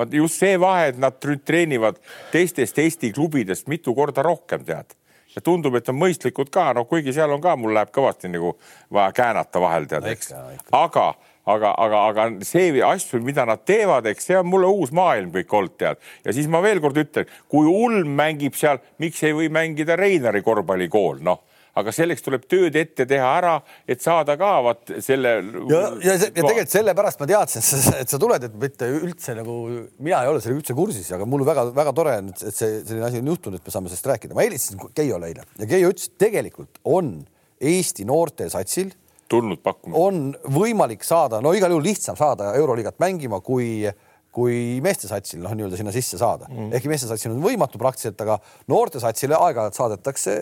ma 0.00 0.06
just 0.14 0.40
see 0.40 0.56
vahe, 0.60 0.94
et 0.94 0.98
nad 1.02 1.20
treenivad 1.20 2.00
teistest 2.32 2.78
Eesti 2.78 3.12
klubidest 3.12 3.68
mitu 3.68 3.94
korda 3.94 4.24
rohkem, 4.24 4.64
tead. 4.64 4.96
ja 5.34 5.44
tundub, 5.44 5.76
et 5.76 5.92
on 5.92 6.00
mõistlikud 6.00 6.48
ka, 6.48 6.70
noh, 6.78 6.88
kuigi 6.88 7.12
seal 7.12 7.36
on 7.36 7.44
ka, 7.44 7.52
mul 7.60 7.76
läheb 7.76 7.92
kõvasti 7.92 8.32
nagu 8.32 8.56
vaja 8.88 9.12
käänata 9.12 9.60
vahel 9.60 9.90
tead, 9.92 10.08
eks, 10.14 10.32
aga 10.72 11.10
aga, 11.54 11.74
aga, 11.84 12.04
aga 12.10 12.28
see 12.46 12.82
asju, 12.84 13.20
mida 13.24 13.46
nad 13.48 13.64
teevad, 13.66 14.08
eks 14.10 14.30
see 14.30 14.38
on 14.40 14.48
mulle 14.50 14.70
uus 14.70 14.94
maailm 14.96 15.32
kõik 15.34 15.54
olnud 15.58 15.76
tead. 15.80 16.00
ja 16.24 16.34
siis 16.36 16.48
ma 16.50 16.62
veel 16.64 16.80
kord 16.82 16.98
ütlen, 17.00 17.30
kui 17.50 17.68
Ulm 17.70 18.16
mängib 18.18 18.58
seal, 18.58 18.82
miks 19.02 19.22
ei 19.26 19.36
või 19.36 19.50
mängida 19.52 19.98
Reinari 19.98 20.42
korvpallikool, 20.46 21.22
noh 21.26 21.46
aga 21.78 21.92
selleks 21.94 22.24
tuleb 22.24 22.46
tööd 22.50 22.76
ette 22.78 23.06
teha 23.08 23.28
ära, 23.38 23.54
et 23.88 24.02
saada 24.02 24.36
ka 24.40 24.50
vaat 24.64 24.92
selle. 25.04 25.34
ja, 25.70 25.82
ja, 26.02 26.16
ja 26.16 26.30
tegelikult 26.34 26.72
sellepärast 26.72 27.22
ma 27.22 27.28
teadsin, 27.30 27.66
et 28.00 28.10
sa 28.10 28.20
tuled, 28.20 28.46
et 28.46 28.56
mitte 28.64 28.88
üldse 29.00 29.36
nagu 29.38 29.56
mina 30.02 30.22
ei 30.24 30.32
ole 30.32 30.42
sellega 30.42 30.62
üldse 30.62 30.76
kursis, 30.78 31.10
aga 31.16 31.28
mul 31.30 31.44
väga-väga 31.48 31.94
tore 31.96 32.16
on, 32.22 32.32
et 32.34 32.56
see 32.56 32.80
selline 32.82 33.06
asi 33.08 33.22
on 33.22 33.30
juhtunud, 33.32 33.60
et 33.60 33.70
me 33.70 33.74
saame 33.76 33.92
sellest 33.92 34.10
rääkida. 34.12 34.36
ma 34.36 34.46
helistasin 34.46 34.82
Keiole 34.96 35.30
eile 35.30 35.46
ja 35.60 35.70
Keijo 35.70 35.92
ütles, 35.94 36.10
et 36.10 36.18
tegelikult 36.26 36.82
on 36.88 37.20
Eesti 37.60 38.06
noortesatsil 38.08 38.94
tulnud 39.30 39.62
pakkuma. 39.62 39.96
on 39.96 40.34
võimalik 40.50 41.04
saada, 41.06 41.40
no 41.40 41.52
igal 41.54 41.70
juhul 41.70 41.86
lihtsam 41.86 42.18
saada 42.18 42.54
Euroliigat 42.58 42.98
mängima, 43.02 43.40
kui 43.40 43.86
kui 44.30 44.78
meestesatsil 44.84 45.40
noh, 45.42 45.52
nii-öelda 45.58 45.78
sinna 45.80 45.92
sisse 45.94 46.18
saada 46.18 46.46
mm. 46.46 46.56
-hmm. 46.56 46.74
ehkki 46.78 46.90
meestesatsil 46.92 47.32
on 47.32 47.40
võimatu 47.42 47.80
praktiliselt, 47.82 48.20
aga 48.22 48.36
noortesatsile 48.70 49.34
aeg-ajalt 49.34 49.74
saadetakse 49.74 50.34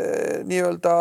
nii-öelda 0.45 0.97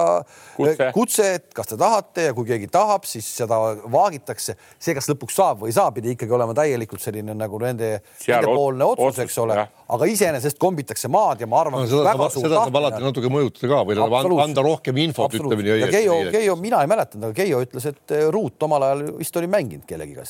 kutse. 0.55 0.91
kutse, 0.95 1.25
et 1.39 1.49
kas 1.55 1.67
te 1.67 1.77
tahate 1.77 2.29
ja 2.29 2.35
kui 2.37 2.47
keegi 2.47 2.69
tahab, 2.71 3.03
siis 3.03 3.27
seda 3.41 3.57
vaagitakse. 3.91 4.55
see, 4.79 4.95
kas 4.95 5.09
lõpuks 5.11 5.35
saab 5.35 5.65
või 5.65 5.73
ei 5.73 5.75
saa, 5.75 5.91
pidi 5.91 6.13
ikkagi 6.15 6.31
olema 6.31 6.55
täielikult 6.55 7.03
selline 7.03 7.35
nagu 7.35 7.59
nende, 7.59 7.89
nendepoolne 8.27 8.87
otsus, 8.87 9.19
eks 9.25 9.37
ole, 9.43 9.59
aga 9.87 10.09
iseenesest 10.13 10.57
kombitakse 10.57 11.11
maad 11.11 11.43
ja 11.43 11.47
ma 11.47 11.59
arvan 11.65 11.83
no,. 11.83 11.91
seda, 11.91 12.15
saab, 12.15 12.31
seda 12.39 12.63
saab 12.63 12.79
alati 12.81 13.03
natuke 13.03 13.33
mõjutada 13.33 13.71
ka 13.73 13.81
või 13.89 13.99
anda, 14.07 14.39
anda 14.45 14.65
rohkem 14.69 15.03
infot, 15.03 15.35
ütleme 15.35 15.67
nii 15.67 15.75
õieti. 15.75 15.91
Keijo, 15.97 16.17
Keijo, 16.31 16.55
mina 16.63 16.81
ei 16.85 16.91
mäletanud, 16.95 17.29
aga 17.29 17.39
Keijo 17.41 17.59
ütles, 17.67 17.91
et 17.91 18.17
Ruut 18.31 18.63
omal 18.63 18.87
ajal 18.87 19.05
vist 19.19 19.43
oli 19.43 19.51
mänginud 19.51 19.83
kellegiga 19.87 20.23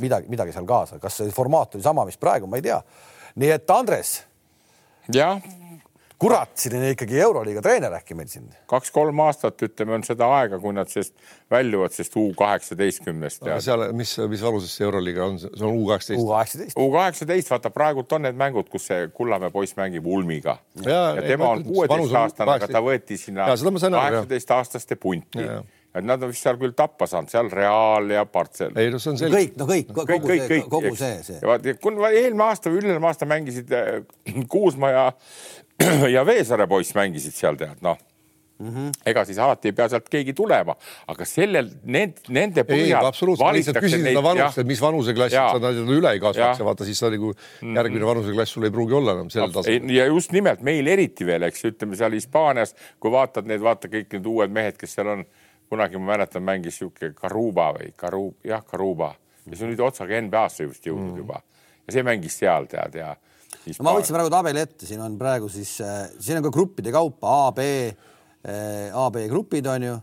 midagi, 0.00 0.28
midagi 0.28 0.52
seal 0.52 0.68
kaasa, 0.68 1.00
kas 1.00 1.20
see 1.22 1.32
formaat 1.34 1.77
oli 1.78 1.86
sama, 1.86 2.04
mis 2.08 2.18
praegu, 2.20 2.50
ma 2.50 2.60
ei 2.60 2.66
tea. 2.66 2.82
nii 3.38 3.54
et 3.54 3.70
Andres. 3.70 4.18
jah. 5.14 5.40
kurat, 6.18 6.50
selline 6.58 6.90
ikkagi 6.96 7.20
Euroliiga 7.22 7.62
treener 7.62 7.94
äkki 8.00 8.16
meil 8.18 8.26
siin. 8.28 8.48
kaks-kolm 8.70 9.20
aastat, 9.22 9.62
ütleme, 9.62 9.94
on 9.94 10.04
seda 10.06 10.26
aega, 10.40 10.58
kui 10.58 10.74
nad 10.74 10.90
sellest 10.90 11.14
väljuvad, 11.50 11.94
sest 11.94 12.16
U 12.18 12.26
kaheksateistkümnest. 12.38 13.46
aga 13.46 13.60
seal, 13.62 13.86
mis, 13.96 14.16
mis 14.28 14.42
vanuses 14.42 14.74
see 14.74 14.86
Euroliiga 14.88 15.24
on, 15.30 15.38
see 15.38 15.62
on 15.62 15.78
U 15.78 15.86
kaheksateist? 15.92 16.24
U 16.24 16.28
kaheksateist. 16.34 16.76
U 16.82 16.90
kaheksateist, 16.96 17.54
vaata 17.54 17.72
praegult 17.74 18.12
on 18.18 18.26
need 18.26 18.38
mängud, 18.40 18.68
kus 18.72 18.90
see 18.90 19.08
Kullamäe 19.14 19.54
poiss 19.54 19.78
mängib 19.78 20.06
Ulmiga. 20.06 20.58
ja, 20.82 21.00
ja 21.20 21.22
tema 21.22 21.54
on 21.54 21.64
kuueteistaastane, 21.70 22.58
aga 22.58 22.70
ta 22.74 22.82
võeti 22.82 23.20
sinna 23.20 23.52
kaheksateistaastaste 23.54 24.98
punti 24.98 25.46
et 25.94 26.04
nad 26.04 26.22
on 26.22 26.32
vist 26.32 26.44
seal 26.44 26.58
küll 26.60 26.74
tappa 26.76 27.08
saanud, 27.08 27.30
seal 27.32 27.48
Real 27.52 28.10
ja 28.12 28.24
Partsel. 28.28 28.74
ei 28.76 28.92
no 28.92 29.00
see 29.02 29.14
on 29.14 29.20
selge. 29.20 29.38
kõik, 29.38 29.56
no 29.60 29.68
kõik, 29.70 29.94
kogu 29.94 30.18
kõik, 30.28 30.42
see, 30.42 30.50
kõik, 30.52 30.68
kogu 30.74 30.92
see, 30.98 31.22
see. 31.26 31.38
ja 31.40 31.52
vaat, 31.52 31.70
kui 31.82 31.96
eelmine 32.10 32.44
aasta 32.48 32.72
või 32.72 32.82
üle-eelmine 32.82 33.10
aasta 33.12 33.28
mängisid 33.30 33.72
äh, 33.72 33.96
Kuusma 34.52 34.92
ja, 34.92 35.08
ja 36.14 36.26
Veesaare 36.28 36.68
poiss 36.70 36.96
mängisid 36.98 37.36
seal 37.38 37.58
tead, 37.60 37.80
noh 37.84 37.98
Mm 38.58 38.74
-hmm. 38.74 38.92
ega 39.06 39.24
siis 39.24 39.38
alati 39.38 39.68
ei 39.68 39.72
pea 39.72 39.88
sealt 39.88 40.08
keegi 40.10 40.32
tulema, 40.34 40.74
aga 41.06 41.24
sellel, 41.24 41.68
need, 41.84 42.16
nende 42.28 42.64
põhjal. 42.66 43.06
absoluutselt, 43.06 43.52
lihtsalt 43.54 43.78
küsisin 43.78 44.02
seda 44.02 44.22
vanust, 44.22 44.58
et 44.58 44.66
mis 44.66 44.80
vanuseklassid 44.82 45.38
sa 45.38 45.60
nad 45.62 45.92
üle 45.94 46.10
ei 46.10 46.18
kasvaks 46.18 46.58
ja 46.58 46.66
vaata 46.66 46.84
siis 46.84 46.98
sa 46.98 47.10
nagu 47.10 47.30
mhm. 47.30 47.76
järgmine 47.76 48.06
vanuseklass 48.06 48.52
sul 48.52 48.66
ei 48.66 48.74
pruugi 48.74 48.98
olla 48.98 49.14
enam 49.14 49.30
sellel 49.30 49.54
tasemel. 49.54 49.94
ja 49.94 50.06
just 50.06 50.34
nimelt 50.34 50.66
meil 50.66 50.86
eriti 50.86 51.26
veel, 51.26 51.46
eks 51.46 51.64
ütleme 51.70 51.96
seal 51.96 52.18
Hispaanias, 52.18 52.74
kui 52.98 53.14
vaatad 53.14 53.46
need, 53.46 53.62
vaata 53.62 53.88
kõik 53.94 54.18
need 54.18 54.26
uued 54.26 54.50
mehed, 54.50 54.74
kes 54.76 54.98
seal 54.98 55.14
on 55.14 55.24
kunagi 55.68 56.00
ma 56.00 56.14
mäletan, 56.14 56.44
mängis 56.44 56.80
sihuke 56.80 57.12
Karuba 57.16 57.72
või 57.76 57.92
Karu, 57.96 58.26
jah, 58.46 58.64
Karuba, 58.64 59.12
kes 59.48 59.62
on 59.64 59.72
nüüd 59.72 59.82
otsaga 59.84 60.20
NBA-sse 60.24 60.68
just 60.68 60.86
jõudnud 60.88 61.14
mm. 61.14 61.22
juba 61.22 61.42
ja 61.88 61.96
see 61.96 62.04
mängis 62.06 62.36
seal 62.40 62.68
tead 62.70 63.00
ja. 63.00 63.14
No, 63.78 63.88
ma 63.88 63.96
võtsin 63.96 64.14
praegu 64.16 64.30
tabeli 64.32 64.60
ette, 64.60 64.86
siin 64.88 65.00
on 65.04 65.16
praegu 65.20 65.48
siis, 65.52 65.74
äh, 65.84 66.06
siin 66.20 66.38
on 66.38 66.46
ka 66.46 66.52
gruppide 66.52 66.92
kaupa 66.92 67.32
A, 67.48 67.50
B, 67.56 67.64
äh, 67.88 68.92
A, 68.92 69.08
B 69.12 69.24
grupid 69.28 69.66
on 69.68 69.86
ju 69.86 69.96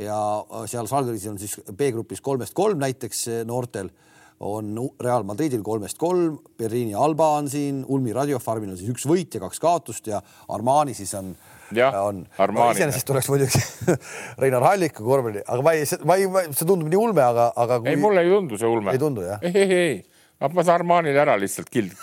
ja 0.00 0.18
seal 0.70 0.86
Salgris 0.90 1.26
on 1.30 1.38
siis 1.40 1.56
B-grupis 1.70 2.22
kolmest 2.22 2.54
kolm 2.54 2.78
näiteks 2.82 3.26
äh, 3.30 3.42
noortel 3.46 3.90
on 4.40 4.72
Real 5.02 5.24
Madridil 5.28 5.62
kolmest 5.62 5.98
kolm, 6.00 6.38
Berliini 6.58 6.94
Alba 6.96 7.34
on 7.36 7.50
siin, 7.52 7.82
Ulmi 7.88 8.14
Radiofarmil 8.16 8.72
on 8.72 8.78
siis 8.80 8.92
üks 8.92 9.04
võit 9.08 9.36
ja 9.36 9.42
kaks 9.42 9.60
kaotust 9.60 10.08
ja 10.08 10.22
Armani 10.48 10.94
siis 10.96 11.12
on 11.18 11.34
on. 12.02 12.22
No, 12.54 12.68
iseenesest 12.74 13.06
tuleks 13.08 13.30
muidugi 13.32 13.62
Reinar 14.42 14.66
Halliku 14.70 15.06
korvpalli, 15.06 15.44
aga 15.46 15.66
ma 15.66 15.74
ei, 15.76 15.88
ma 16.04 16.18
ei, 16.18 16.30
see 16.50 16.66
tundub 16.66 16.88
nii 16.90 17.00
ulme, 17.00 17.24
aga, 17.24 17.50
aga 17.56 17.80
kui.... 17.82 17.92
ei, 17.92 18.00
mulle 18.00 18.24
ei 18.26 18.32
tundu 18.32 18.60
see 18.60 18.70
ulme. 18.70 18.94
ei 18.94 19.02
tundu 19.02 19.26
jah? 19.26 19.44
ei, 19.44 19.66
ei, 19.66 19.76
ei, 19.80 20.00
ma 20.46 20.64
saan 20.64 20.80
Armanile 20.80 21.22
ära 21.22 21.38
lihtsalt 21.40 21.70
kild 21.72 21.94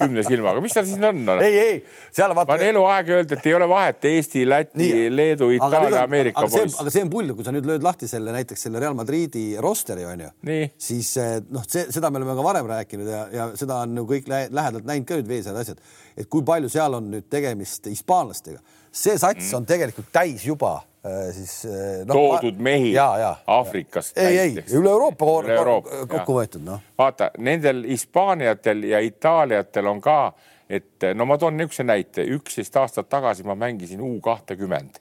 kümne 0.00 0.24
silmaga, 0.24 0.62
mis 0.64 0.74
seal 0.74 0.86
siis 0.88 1.04
on 1.04 1.20
no?? 1.26 1.36
ei, 1.46 1.58
ei, 1.60 1.76
seal 2.14 2.32
vaata. 2.36 2.52
ma 2.52 2.56
olen 2.56 2.72
eluaeg 2.72 3.12
öelnud, 3.14 3.34
et 3.36 3.48
ei 3.50 3.54
ole 3.56 3.68
vahet 3.70 4.08
Eesti, 4.10 4.44
Läti, 4.48 4.88
Leedu, 5.12 5.50
Itaalia, 5.56 6.04
Ameerika 6.06 6.46
poiss. 6.46 6.78
aga 6.80 6.94
see 6.94 7.04
on 7.04 7.12
pull, 7.12 7.34
kui 7.36 7.46
sa 7.46 7.54
nüüd 7.54 7.68
lööd 7.68 7.84
lahti 7.84 8.08
selle 8.10 8.34
näiteks 8.34 8.66
selle 8.66 8.82
Real 8.82 8.96
Madridi 8.98 9.44
rosteri 9.62 10.06
onju, 10.08 10.32
siis 10.80 11.12
eh, 11.20 11.38
noh, 11.52 11.64
see, 11.68 11.86
seda 11.92 12.12
me 12.12 12.20
oleme 12.20 12.36
ka 12.38 12.46
varem 12.46 12.68
rääkinud 12.70 13.12
ja, 13.12 13.22
ja 13.34 13.48
seda 13.60 13.82
on 13.84 14.02
ju 14.02 14.06
kõik 14.14 14.30
lähedalt 14.30 14.88
näinud 14.88 15.08
ka 15.08 15.20
nüüd 15.20 15.30
Veesaare 15.30 15.64
asjad, 15.64 15.80
et 16.16 16.28
kui 16.32 16.44
palju 16.46 16.70
seal 16.72 16.96
on 16.98 17.10
nüüd 17.12 17.28
tegemist 17.32 17.90
hispaanlastega. 17.90 18.62
See 18.92 19.18
sats 19.18 19.50
mm. 19.50 19.56
on 19.56 19.66
tegelikult 19.66 20.12
täis 20.12 20.44
juba 20.46 20.80
Äh, 21.06 21.32
siis 21.32 21.64
äh, 21.64 22.04
no, 22.04 22.14
toodud 22.14 22.58
mehi 22.60 22.92
ja, 22.92 23.18
ja, 23.18 23.36
Aafrikast. 23.46 24.18
ei, 24.18 24.38
ei 24.38 24.50
üle 24.76 24.90
Euroopa, 24.90 25.24
üle 25.40 25.54
Euroopa 25.56 26.02
kokku 26.12 26.34
võetud 26.36 26.60
noh. 26.66 26.82
vaata 27.00 27.30
nendel 27.40 27.86
Hispaaniatel 27.88 28.84
ja 28.84 29.00
Itaaliatel 29.00 29.88
on 29.88 30.02
ka, 30.04 30.34
et 30.68 31.08
no 31.16 31.24
ma 31.24 31.40
toon 31.40 31.56
niisuguse 31.56 31.88
näite, 31.88 32.28
üksteist 32.36 32.76
aastat 32.76 33.08
tagasi 33.08 33.48
ma 33.48 33.56
mängisin 33.56 34.04
U 34.04 34.12
kahtekümmend. 34.20 35.00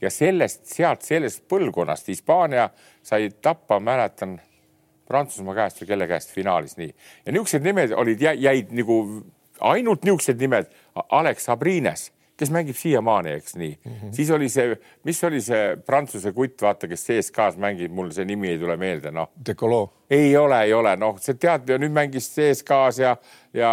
Ja 0.00 0.08
sellest, 0.08 0.64
sealt 0.72 1.04
sellest 1.04 1.44
põlvkonnast 1.52 2.08
Hispaania 2.08 2.70
sai 3.04 3.28
tappa, 3.28 3.82
mäletan 3.84 4.38
Prantsusmaa 5.12 5.60
käest 5.60 5.82
või 5.82 5.92
kelle 5.92 6.08
käest 6.08 6.32
finaalis 6.32 6.78
nii. 6.80 6.94
Ja 7.26 7.36
niisugused 7.36 7.68
nimed 7.68 7.92
olid, 7.92 8.24
jäid 8.24 8.72
nagu 8.72 9.02
ainult 9.60 10.08
niisugused 10.08 10.40
nimed, 10.40 10.72
Alex 11.20 11.52
Abrines 11.52 12.14
kes 12.38 12.52
mängib 12.54 12.76
siiamaani, 12.78 13.32
eks 13.38 13.56
nii 13.56 13.78
mm. 13.84 13.92
-hmm. 13.92 14.12
siis 14.12 14.30
oli 14.30 14.48
see, 14.48 14.76
mis 15.04 15.24
oli 15.24 15.40
see 15.42 15.76
Prantsuse 15.86 16.32
kutt, 16.32 16.62
vaata, 16.62 16.88
kes 16.88 17.06
CSKA-s 17.06 17.58
mängib, 17.58 17.92
mul 17.92 18.12
see 18.14 18.24
nimi 18.24 18.52
ei 18.52 18.58
tule 18.58 18.76
meelde, 18.76 19.10
noh. 19.10 19.30
Decolo. 19.46 19.92
ei 20.10 20.36
ole, 20.36 20.62
ei 20.62 20.72
ole, 20.72 20.96
noh, 20.96 21.18
see 21.20 21.34
tead, 21.34 21.66
nüüd 21.78 21.94
mängis 21.94 22.30
CSKA-s 22.34 23.02
ja, 23.02 23.16
ja 23.54 23.72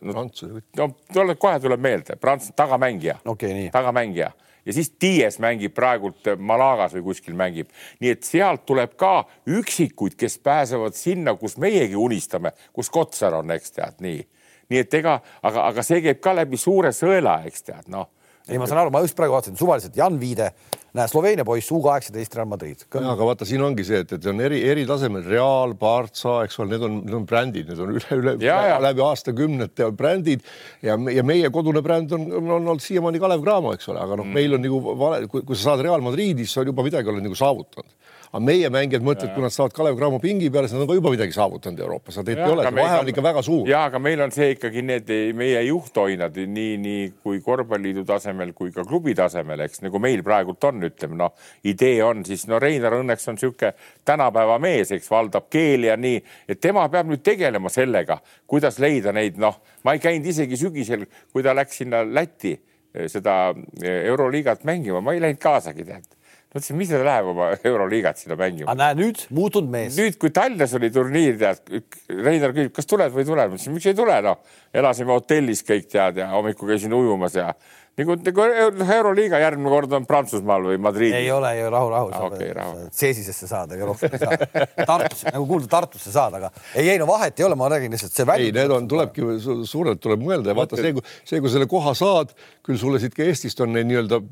no,. 0.00 0.12
Prantsuse 0.12 0.52
kutt. 0.52 0.68
no 0.76 0.90
tule, 1.12 1.36
kohe 1.36 1.60
tuleb 1.60 1.80
meelde, 1.80 2.16
Prants-, 2.16 2.52
tagamängija 2.56 3.18
okay,. 3.24 3.68
tagamängija 3.72 4.32
ja 4.68 4.72
siis 4.72 4.92
Dies 5.00 5.38
mängib 5.40 5.74
praegult 5.76 6.32
Malagas 6.38 6.96
või 6.96 7.04
kuskil 7.10 7.36
mängib, 7.36 7.68
nii 8.00 8.16
et 8.16 8.24
sealt 8.24 8.66
tuleb 8.68 8.96
ka 9.00 9.22
üksikuid, 9.48 10.16
kes 10.16 10.38
pääsevad 10.44 10.96
sinna, 10.96 11.36
kus 11.36 11.56
meiegi 11.60 11.96
unistame, 11.96 12.52
kus 12.72 12.90
Kotsar 12.92 13.36
on, 13.40 13.52
eks 13.52 13.76
tead 13.76 14.00
nii 14.04 14.26
nii 14.72 14.84
et 14.84 15.00
ega, 15.00 15.18
aga, 15.42 15.68
aga 15.72 15.84
see 15.86 16.02
käib 16.04 16.22
ka 16.24 16.36
läbi 16.36 16.60
suure 16.60 16.92
sõela, 16.96 17.40
eks 17.48 17.64
tead, 17.68 17.86
noh. 17.92 18.10
ei, 18.48 18.56
ma 18.60 18.68
saan 18.68 18.82
aru, 18.82 18.92
ma 18.92 19.04
just 19.04 19.16
praegu 19.16 19.34
vaatasin 19.36 19.56
suvaliselt 19.60 19.96
Jan 19.96 20.16
Viide, 20.20 20.50
näe, 20.96 21.08
Sloveenia 21.10 21.44
poiss, 21.44 21.68
U 21.72 21.82
kaheksateist 21.84 22.36
Real 22.36 22.48
Madrid. 22.48 22.84
aga 22.96 23.28
vaata, 23.28 23.48
siin 23.48 23.64
ongi 23.64 23.84
see, 23.84 24.00
et, 24.04 24.14
et 24.16 24.28
on 24.32 24.40
eri, 24.44 24.60
eri 24.70 24.86
tasemel, 24.88 25.24
Real, 25.28 25.74
Barca, 25.78 26.38
eks 26.46 26.60
ole, 26.62 26.72
need 26.74 26.86
on, 26.88 26.98
need 27.04 27.16
on 27.20 27.26
brändid, 27.28 27.68
need 27.68 27.82
on 27.84 27.92
üle, 27.96 28.20
üle 28.22 28.36
ja, 28.44 28.58
ja. 28.72 28.78
läbi 28.82 29.04
aastakümnete 29.04 29.90
brändid 29.96 30.44
ja, 30.84 30.96
ja 31.12 31.24
meie 31.26 31.52
kodune 31.54 31.84
bränd 31.84 32.12
on, 32.16 32.28
on 32.40 32.56
olnud 32.60 32.84
siiamaani 32.84 33.20
Kalev 33.24 33.44
Cramo, 33.44 33.74
eks 33.76 33.92
ole, 33.92 34.04
aga 34.04 34.20
noh 34.20 34.28
mm., 34.28 34.40
meil 34.40 34.56
on 34.56 34.64
nagu 34.64 34.80
vale, 35.04 35.24
kui, 35.32 35.44
kui 35.48 35.56
sa 35.56 35.72
saad 35.72 35.84
Real 35.84 36.04
Madridis, 36.04 36.56
sa 36.56 36.64
juba 36.66 36.86
midagi 36.86 37.12
oled 37.12 37.24
nagu 37.24 37.36
saavutanud 37.36 37.96
aga 38.28 38.40
meie 38.44 38.68
mängijad 38.72 39.04
mõtlevad, 39.04 39.32
kui 39.34 39.44
nad 39.44 39.54
saavad 39.54 39.74
Kalev 39.76 39.96
Cramo 39.96 40.18
pingi 40.20 40.50
peale, 40.52 40.68
siis 40.68 40.76
nad 40.76 40.84
on 40.84 40.90
ka 40.90 40.96
juba 40.98 41.12
midagi 41.14 41.32
saavutanud 41.32 41.80
Euroopas, 41.80 42.18
nad 42.20 42.28
ei 42.28 42.36
ole, 42.44 42.66
see 42.66 42.76
vahe 42.76 42.98
on 43.00 43.10
ikka 43.12 43.24
väga 43.24 43.42
suur. 43.46 43.68
ja 43.68 43.84
aga 43.88 44.00
meil 44.02 44.20
on 44.24 44.34
see 44.34 44.50
ikkagi 44.54 44.82
need 44.84 45.12
meie 45.38 45.62
juhtoinad 45.64 46.36
nii, 46.36 46.74
nii 46.82 47.06
kui 47.24 47.40
korvpalliliidu 47.44 48.04
tasemel 48.08 48.52
kui 48.58 48.72
ka 48.74 48.84
klubi 48.88 49.14
tasemel, 49.16 49.64
eks 49.64 49.82
nagu 49.86 50.00
meil 50.02 50.22
praegult 50.26 50.68
on, 50.68 50.84
ütleme 50.90 51.16
noh, 51.22 51.32
idee 51.64 52.02
on 52.04 52.24
siis 52.28 52.44
no 52.50 52.60
Reinar 52.60 52.98
õnneks 52.98 53.28
on 53.32 53.38
niisugune 53.38 53.72
tänapäeva 54.08 54.58
mees, 54.62 54.92
eks 54.92 55.08
valdab 55.10 55.48
keeli 55.52 55.88
ja 55.88 55.96
nii, 55.96 56.20
et 56.48 56.60
tema 56.60 56.84
peab 56.92 57.08
nüüd 57.08 57.24
tegelema 57.24 57.72
sellega, 57.72 58.20
kuidas 58.50 58.80
leida 58.82 59.14
neid, 59.16 59.40
noh, 59.40 59.56
ma 59.88 59.96
ei 59.96 60.04
käinud 60.04 60.28
isegi 60.28 60.60
sügisel, 60.60 61.08
kui 61.32 61.46
ta 61.46 61.56
läks 61.56 61.80
sinna 61.80 62.04
Lätti 62.04 62.52
eh, 62.52 63.08
seda 63.08 63.54
eh, 63.80 64.04
Euroliigat 64.10 64.68
mängima, 64.68 65.00
ma 65.00 65.16
ei 65.16 65.24
läinud 65.24 65.40
kaasagi 65.40 65.88
tead 65.88 66.17
mõtlesin, 66.54 66.78
mis 66.80 66.92
ta 66.92 67.00
läheb 67.04 67.32
oma 67.34 67.50
Euroliigat 67.70 68.22
sinna 68.22 68.38
mängima. 68.40 68.70
aga 68.72 68.78
näe 68.80 69.00
nüüd 69.02 69.24
muutunud 69.34 69.72
mees. 69.72 69.98
nüüd, 69.98 70.16
kui 70.20 70.32
Tallinnas 70.34 70.76
oli 70.78 70.92
turniir, 70.94 71.36
tead, 71.40 71.82
Reinar 72.12 72.54
küsib, 72.56 72.72
kas 72.76 72.88
tuled 72.88 73.12
või 73.14 73.24
ei 73.24 73.28
tule, 73.28 73.44
ma 73.48 73.58
ütlesin, 73.58 73.76
miks 73.76 73.90
ei 73.90 73.98
tule, 73.98 74.20
noh. 74.24 74.40
elasime 74.74 75.12
hotellis 75.14 75.64
kõik 75.66 75.90
tead 75.92 76.22
ja 76.22 76.30
hommikul 76.32 76.72
käisin 76.72 76.94
ujumas 76.96 77.36
ja 77.36 77.50
nagu, 77.98 78.16
nagu 78.24 78.46
Euroliiga 78.94 79.40
järgmine 79.42 79.72
kord 79.72 79.92
on 79.98 80.06
Prantsusmaal 80.08 80.70
või 80.70 80.80
Madridis? 80.80 81.18
ei 81.18 81.28
ole 81.34 81.52
ju 81.58 81.68
rahu, 81.74 81.90
rahu. 81.92 82.14
okei, 82.30 82.48
rahu. 82.56 82.88
Seesisesse 82.96 83.50
saada, 83.50 83.76
ega 83.76 83.90
rohkem 83.90 84.16
ei 84.16 84.22
saa. 84.22 84.64
Tartusse, 84.88 85.28
nagu 85.34 85.44
kuulda, 85.50 85.68
Tartusse 85.76 86.14
saada, 86.14 86.40
aga 86.40 86.52
ei, 86.72 86.88
ei 86.94 86.96
no 87.02 87.10
vahet 87.10 87.36
ei 87.36 87.48
ole, 87.48 87.58
ma 87.58 87.68
räägin 87.74 87.92
lihtsalt 87.92 88.16
see 88.16 88.28
väli. 88.28 88.48
ei, 88.48 88.56
need 88.56 88.72
on, 88.72 88.88
tulebki 88.88 89.28
suurelt 89.68 90.00
tuleb 90.00 90.24
mõelda 90.24 90.54
ja 90.54 90.58
vaata 90.58 90.80
see, 90.80 90.94
see, 91.28 91.42
kui 91.44 91.52
selle 91.52 91.68
koha 91.70 91.92
saad, 91.98 92.32
küll 92.64 92.80
sulle 92.80 93.02
siit 93.02 93.16
ka 93.18 93.26
Eestist 93.26 93.60
on 93.66 93.74
neid 93.76 93.90
nii-öelda 93.90 94.22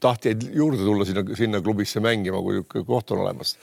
tahtjaid 0.00 0.44
juurde 0.54 0.84
tulla 0.84 1.04
sinna, 1.06 1.22
sinna 1.36 1.60
klubisse 1.64 2.00
mängima, 2.02 2.40
kui 2.42 2.84
koht 2.86 3.10
on 3.14 3.22
olemas. 3.24 3.54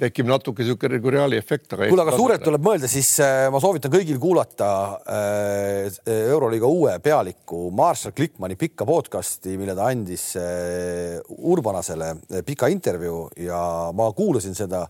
tekib 0.00 0.26
natuke 0.28 0.64
niisugune 0.64 1.00
Reali 1.16 1.38
efekt. 1.38 1.76
kuule, 1.76 2.02
aga 2.02 2.16
suurelt 2.16 2.42
tuleb 2.44 2.64
mõelda, 2.66 2.90
siis 2.90 3.12
äh, 3.22 3.46
ma 3.54 3.60
soovitan 3.62 3.92
kõigil 3.92 4.18
kuulata 4.22 4.70
äh, 5.14 6.00
Euroliiga 6.16 6.66
uue 6.66 6.96
pealiku 7.02 7.68
Marshall 7.74 8.16
Klikmani 8.16 8.58
pikka 8.58 8.86
podcast'i, 8.88 9.54
mille 9.60 9.76
ta 9.78 9.90
andis 9.92 10.32
äh, 10.40 11.20
Urbanasele, 11.36 12.14
pika 12.46 12.70
intervjuu 12.72 13.28
ja 13.46 13.60
ma 13.94 14.10
kuulasin 14.16 14.58
seda 14.58 14.86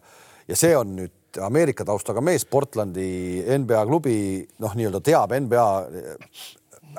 ja 0.48 0.56
see 0.56 0.72
on 0.76 0.96
nüüd 1.02 1.12
Ameerika 1.44 1.84
taustaga 1.84 2.22
mees, 2.24 2.46
Portlandi 2.48 3.44
NBA 3.58 3.82
klubi, 3.90 4.16
noh, 4.64 4.72
nii-öelda 4.72 5.02
teab 5.04 5.34
NBA 5.36 5.66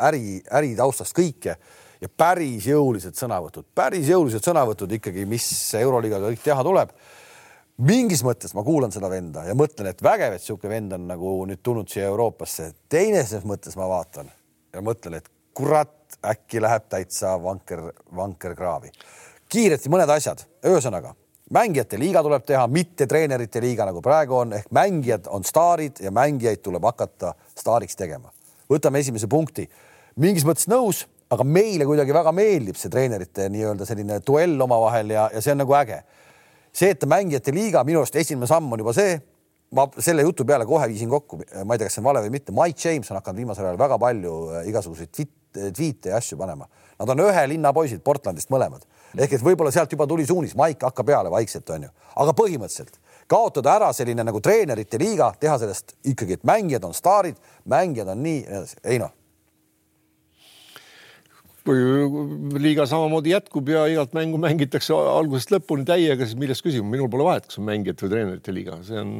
äri, 0.06 0.38
äritaustast 0.60 1.16
kõike 1.18 1.58
ja 2.02 2.10
päris 2.10 2.68
jõulised 2.70 3.18
sõnavõtud, 3.18 3.66
päris 3.76 4.10
jõulised 4.12 4.46
sõnavõtud 4.46 4.92
ikkagi, 5.00 5.26
mis 5.30 5.48
Euroliigaga 5.80 6.32
kõik 6.32 6.44
teha 6.44 6.64
tuleb. 6.64 6.90
mingis 7.78 8.24
mõttes 8.26 8.54
ma 8.58 8.64
kuulan 8.64 8.92
seda 8.92 9.10
venda 9.10 9.44
ja 9.46 9.54
mõtlen, 9.54 9.88
et 9.88 10.02
vägev, 10.04 10.34
et 10.34 10.42
niisugune 10.42 10.74
vend 10.74 10.94
on 10.94 11.08
nagu 11.08 11.46
nüüd 11.46 11.62
tulnud 11.64 11.90
siia 11.90 12.06
Euroopasse. 12.06 12.74
teises 12.90 13.44
mõttes 13.44 13.76
ma 13.76 13.88
vaatan 13.88 14.32
ja 14.74 14.82
mõtlen, 14.82 15.18
et 15.18 15.30
kurat, 15.54 15.94
äkki 16.26 16.62
läheb 16.62 16.90
täitsa 16.90 17.38
vanker, 17.44 17.92
vankerkraavi. 18.16 18.92
kiiresti 19.50 19.90
mõned 19.90 20.10
asjad, 20.10 20.46
ühesõnaga 20.64 21.16
mängijate 21.50 22.00
liiga 22.00 22.24
tuleb 22.24 22.46
teha, 22.46 22.68
mitte 22.68 23.08
treenerite 23.08 23.62
liiga, 23.62 23.86
nagu 23.86 24.02
praegu 24.02 24.36
on, 24.36 24.54
ehk 24.54 24.72
mängijad 24.72 25.30
on 25.32 25.44
staarid 25.48 26.02
ja 26.04 26.12
mängijaid 26.12 26.62
tuleb 26.64 26.84
hakata 26.84 27.34
staariks 27.56 27.96
tegema. 27.96 28.32
võtame 28.70 29.00
esimese 29.00 29.28
punkti. 29.28 29.70
mingis 30.16 30.46
mõttes 30.46 30.68
nõus 30.68 31.06
aga 31.34 31.44
meile 31.44 31.88
kuidagi 31.88 32.16
väga 32.16 32.32
meeldib 32.36 32.78
see 32.80 32.92
treenerite 32.92 33.48
nii-öelda 33.52 33.88
selline 33.88 34.20
duell 34.28 34.60
omavahel 34.64 35.12
ja, 35.16 35.28
ja 35.34 35.42
see 35.44 35.56
on 35.56 35.64
nagu 35.64 35.76
äge. 35.76 36.02
see, 36.72 36.92
et 36.94 37.04
mängijate 37.10 37.52
liiga 37.52 37.84
minu 37.84 38.04
arust 38.04 38.16
esimene 38.16 38.48
samm 38.48 38.72
on 38.72 38.80
juba 38.80 38.94
see, 38.94 39.18
ma 39.76 39.88
selle 40.00 40.24
jutu 40.24 40.46
peale 40.46 40.66
kohe 40.66 40.88
viisin 40.88 41.10
kokku, 41.10 41.42
ma 41.66 41.76
ei 41.76 41.82
tea, 41.82 41.88
kas 41.90 41.98
see 41.98 42.04
on 42.04 42.08
vale 42.08 42.22
või 42.24 42.36
mitte, 42.38 42.54
Mike 42.56 42.80
James 42.84 43.10
on 43.12 43.20
hakanud 43.20 43.42
viimasel 43.42 43.66
ajal 43.66 43.80
väga 43.82 43.98
palju 44.00 44.36
äh, 44.52 44.70
igasuguseid 44.72 45.12
tweet'e 45.58 46.14
ja 46.14 46.22
asju 46.22 46.38
panema. 46.38 46.68
Nad 47.00 47.12
on 47.12 47.24
ühe 47.26 47.44
linna 47.50 47.74
poisid 47.74 48.04
Portlandist 48.06 48.52
mõlemad. 48.54 48.86
Ehk 49.18 49.34
et 49.34 49.44
võib-olla 49.44 49.72
sealt 49.74 49.92
juba 49.92 50.06
tuli 50.08 50.26
suunis, 50.28 50.54
Mike 50.60 50.86
hakka 50.86 51.04
peale 51.08 51.32
vaikselt 51.34 51.70
onju, 51.74 51.90
aga 52.24 52.36
põhimõtteliselt 52.38 53.00
kaotada 53.28 53.74
ära 53.80 53.92
selline 53.96 54.24
nagu 54.28 54.40
treenerite 54.44 55.00
liiga, 55.02 55.32
teha 55.40 55.58
sellest 55.60 55.96
ikkagi, 56.14 56.38
et 56.38 56.48
mängijad 56.48 56.86
on 56.88 56.94
staarid, 56.96 57.40
mängijad 57.66 58.14
on 58.14 58.22
nii, 58.24 58.44
ei 58.86 59.02
noh 59.02 59.16
liiga 61.68 62.86
samamoodi 62.90 63.34
jätkub 63.34 63.70
ja 63.72 63.86
igat 63.92 64.16
mängu 64.18 64.40
mängitakse 64.42 64.96
algusest 64.96 65.54
lõpuni 65.56 65.88
täiega, 65.88 66.26
siis 66.26 66.40
milles 66.40 66.64
küsimus, 66.64 66.92
minul 66.94 67.12
pole 67.12 67.28
vahet, 67.28 67.50
kas 67.50 67.60
on 67.62 67.68
mängijate 67.68 68.06
või 68.06 68.14
treenerite 68.14 68.56
liiga, 68.56 68.80
see 68.88 69.02
on. 69.02 69.12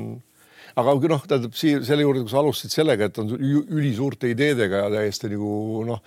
aga 0.78 0.96
noh, 1.14 1.28
tähendab 1.28 1.58
siia 1.58 1.84
selle 1.86 2.06
juurde, 2.06 2.24
kui 2.26 2.34
sa 2.34 2.42
alustasid 2.44 2.80
sellega, 2.80 3.10
et 3.10 3.22
on 3.22 3.36
ülisuurte 3.36 4.32
ideedega 4.32 4.86
ja 4.86 4.90
täiesti 5.00 5.32
nagu 5.34 5.84
noh, 5.88 6.02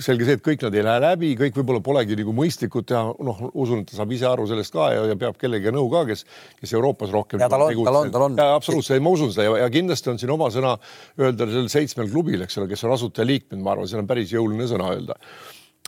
selge 0.00 0.24
see, 0.24 0.36
et 0.38 0.44
kõik 0.44 0.62
nad 0.64 0.74
ei 0.76 0.84
lähe 0.86 1.00
läbi, 1.04 1.30
kõik 1.36 1.56
võib-olla 1.58 1.82
polegi 1.84 2.16
nagu 2.16 2.32
mõistlikud 2.36 2.86
teha, 2.88 3.12
noh, 3.28 3.42
usun, 3.52 3.82
et 3.82 3.90
ta 3.90 3.98
saab 3.98 4.12
ise 4.16 4.24
aru 4.28 4.46
sellest 4.48 4.72
ka 4.72 4.88
ja, 4.94 5.02
ja 5.10 5.16
peab 5.20 5.36
kellegagi 5.40 5.74
nõu 5.76 5.90
ka, 5.92 6.06
kes, 6.08 6.24
kes 6.62 6.72
Euroopas 6.78 7.12
rohkem. 7.12 7.42
ja 7.42 7.50
tal 7.52 7.66
on, 7.66 7.82
tal 7.84 7.98
on, 8.00 8.12
tal 8.14 8.26
on. 8.30 8.38
absoluutselt, 8.46 9.02
ma 9.04 9.12
usun 9.12 9.34
seda 9.34 9.50
ja, 9.50 9.58
ja 9.66 9.72
kindlasti 9.72 10.14
on 10.14 10.20
siin 10.22 10.32
oma 10.32 10.48
sõna 10.54 10.78
öelda 11.20 11.48
sellel 11.50 11.68
seitsmel 11.72 12.08
klubil, 12.12 12.46
eks 12.46 12.56
ole, 12.60 12.70
kes 12.72 12.86
on 12.88 12.96
asutajaliikmed, 12.96 13.60
ma 13.60 13.74
arvan, 13.76 13.90
see 13.90 14.00
on 14.00 14.08
päris 14.08 14.32
jõuline 14.32 14.70
sõna 14.70 14.94
öelda 14.94 15.18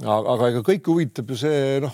aga, 0.02 0.32
aga 0.32 0.48
ega 0.50 0.60
kõiki 0.66 0.90
huvitab 0.90 1.28
ju 1.30 1.36
see 1.38 1.58
noh, 1.82 1.92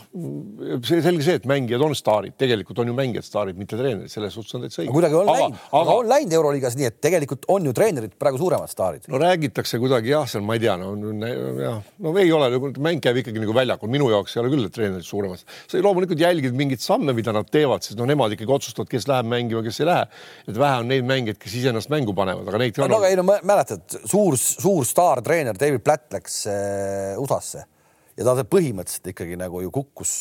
see 0.86 1.02
selge 1.04 1.24
see, 1.26 1.36
et 1.36 1.46
mängijad 1.48 1.82
on 1.84 1.92
staarid, 1.96 2.32
tegelikult 2.40 2.78
on 2.80 2.88
ju 2.88 2.94
mängijad 2.96 3.26
staarid, 3.26 3.58
mitte 3.60 3.76
treenerid, 3.76 4.08
selles 4.12 4.32
suhtes 4.32 4.56
on 4.56 4.64
täitsa 4.64 4.80
õige. 4.80 4.94
kuidagi 4.94 5.18
on 5.18 5.28
aga, 5.28 5.34
läinud, 5.36 5.58
aga 5.80 5.96
on 6.00 6.08
läinud 6.08 6.36
Euroliigas 6.38 6.78
nii, 6.80 6.88
et 6.88 7.00
tegelikult 7.04 7.44
on 7.52 7.68
ju 7.68 7.74
treenerid 7.76 8.14
praegu 8.20 8.40
suuremad 8.40 8.72
staarid. 8.72 9.04
no 9.12 9.20
räägitakse 9.20 9.80
kuidagi 9.82 10.14
jah, 10.14 10.24
seal 10.30 10.46
ma 10.46 10.56
ei 10.56 10.62
tea, 10.64 10.78
no 10.80 10.94
jah, 11.60 11.82
no 12.00 12.14
ei 12.22 12.32
ole, 12.32 12.48
mäng 12.80 13.02
käib 13.04 13.20
ikkagi 13.20 13.42
nagu 13.42 13.56
väljakul, 13.58 13.92
minu 13.92 14.08
jaoks 14.14 14.36
ei 14.36 14.42
ole 14.44 14.52
küll 14.54 14.70
treenerid 14.72 15.04
suuremad. 15.04 15.44
sa 15.68 15.82
loomulikult 15.84 16.22
jälgid 16.24 16.56
mingeid 16.56 16.80
samme, 16.80 17.12
mida 17.16 17.34
nad 17.36 17.50
teevad, 17.52 17.84
sest 17.84 18.00
no 18.00 18.06
nemad 18.08 18.32
ikkagi 18.36 18.56
otsustavad, 18.56 18.88
kes 18.88 19.10
läheb 19.10 19.28
mängima, 19.28 19.60
kes 19.66 19.82
ei 19.84 19.90
lähe. 19.90 20.06
et 20.48 20.62
vähe 20.62 20.78
on 20.80 20.88
neid 20.88 21.04
mängijaid, 21.04 21.40
kes 21.42 21.58
iseennast 21.60 21.92
mängu 21.92 22.16
panevad, 22.16 22.48
aga 22.48 22.62
neid 22.64 22.80
no, 22.80 22.88
no 22.96 23.02
ei 23.04 23.20
no 23.20 23.26
mäletad, 23.28 23.84
suur, 24.08 24.38
suur 24.40 24.88
staartreener 24.88 25.60
David 25.60 25.84
Platt 25.84 26.16
läks 26.16 26.40
äh, 26.48 27.20
USA-sse 27.20 27.66
ja 28.20 28.28
ta 28.28 28.44
põhimõtteliselt 28.44 29.14
ikkagi 29.14 29.38
nagu 29.40 29.62
ju 29.64 29.72
kukkus 29.74 30.12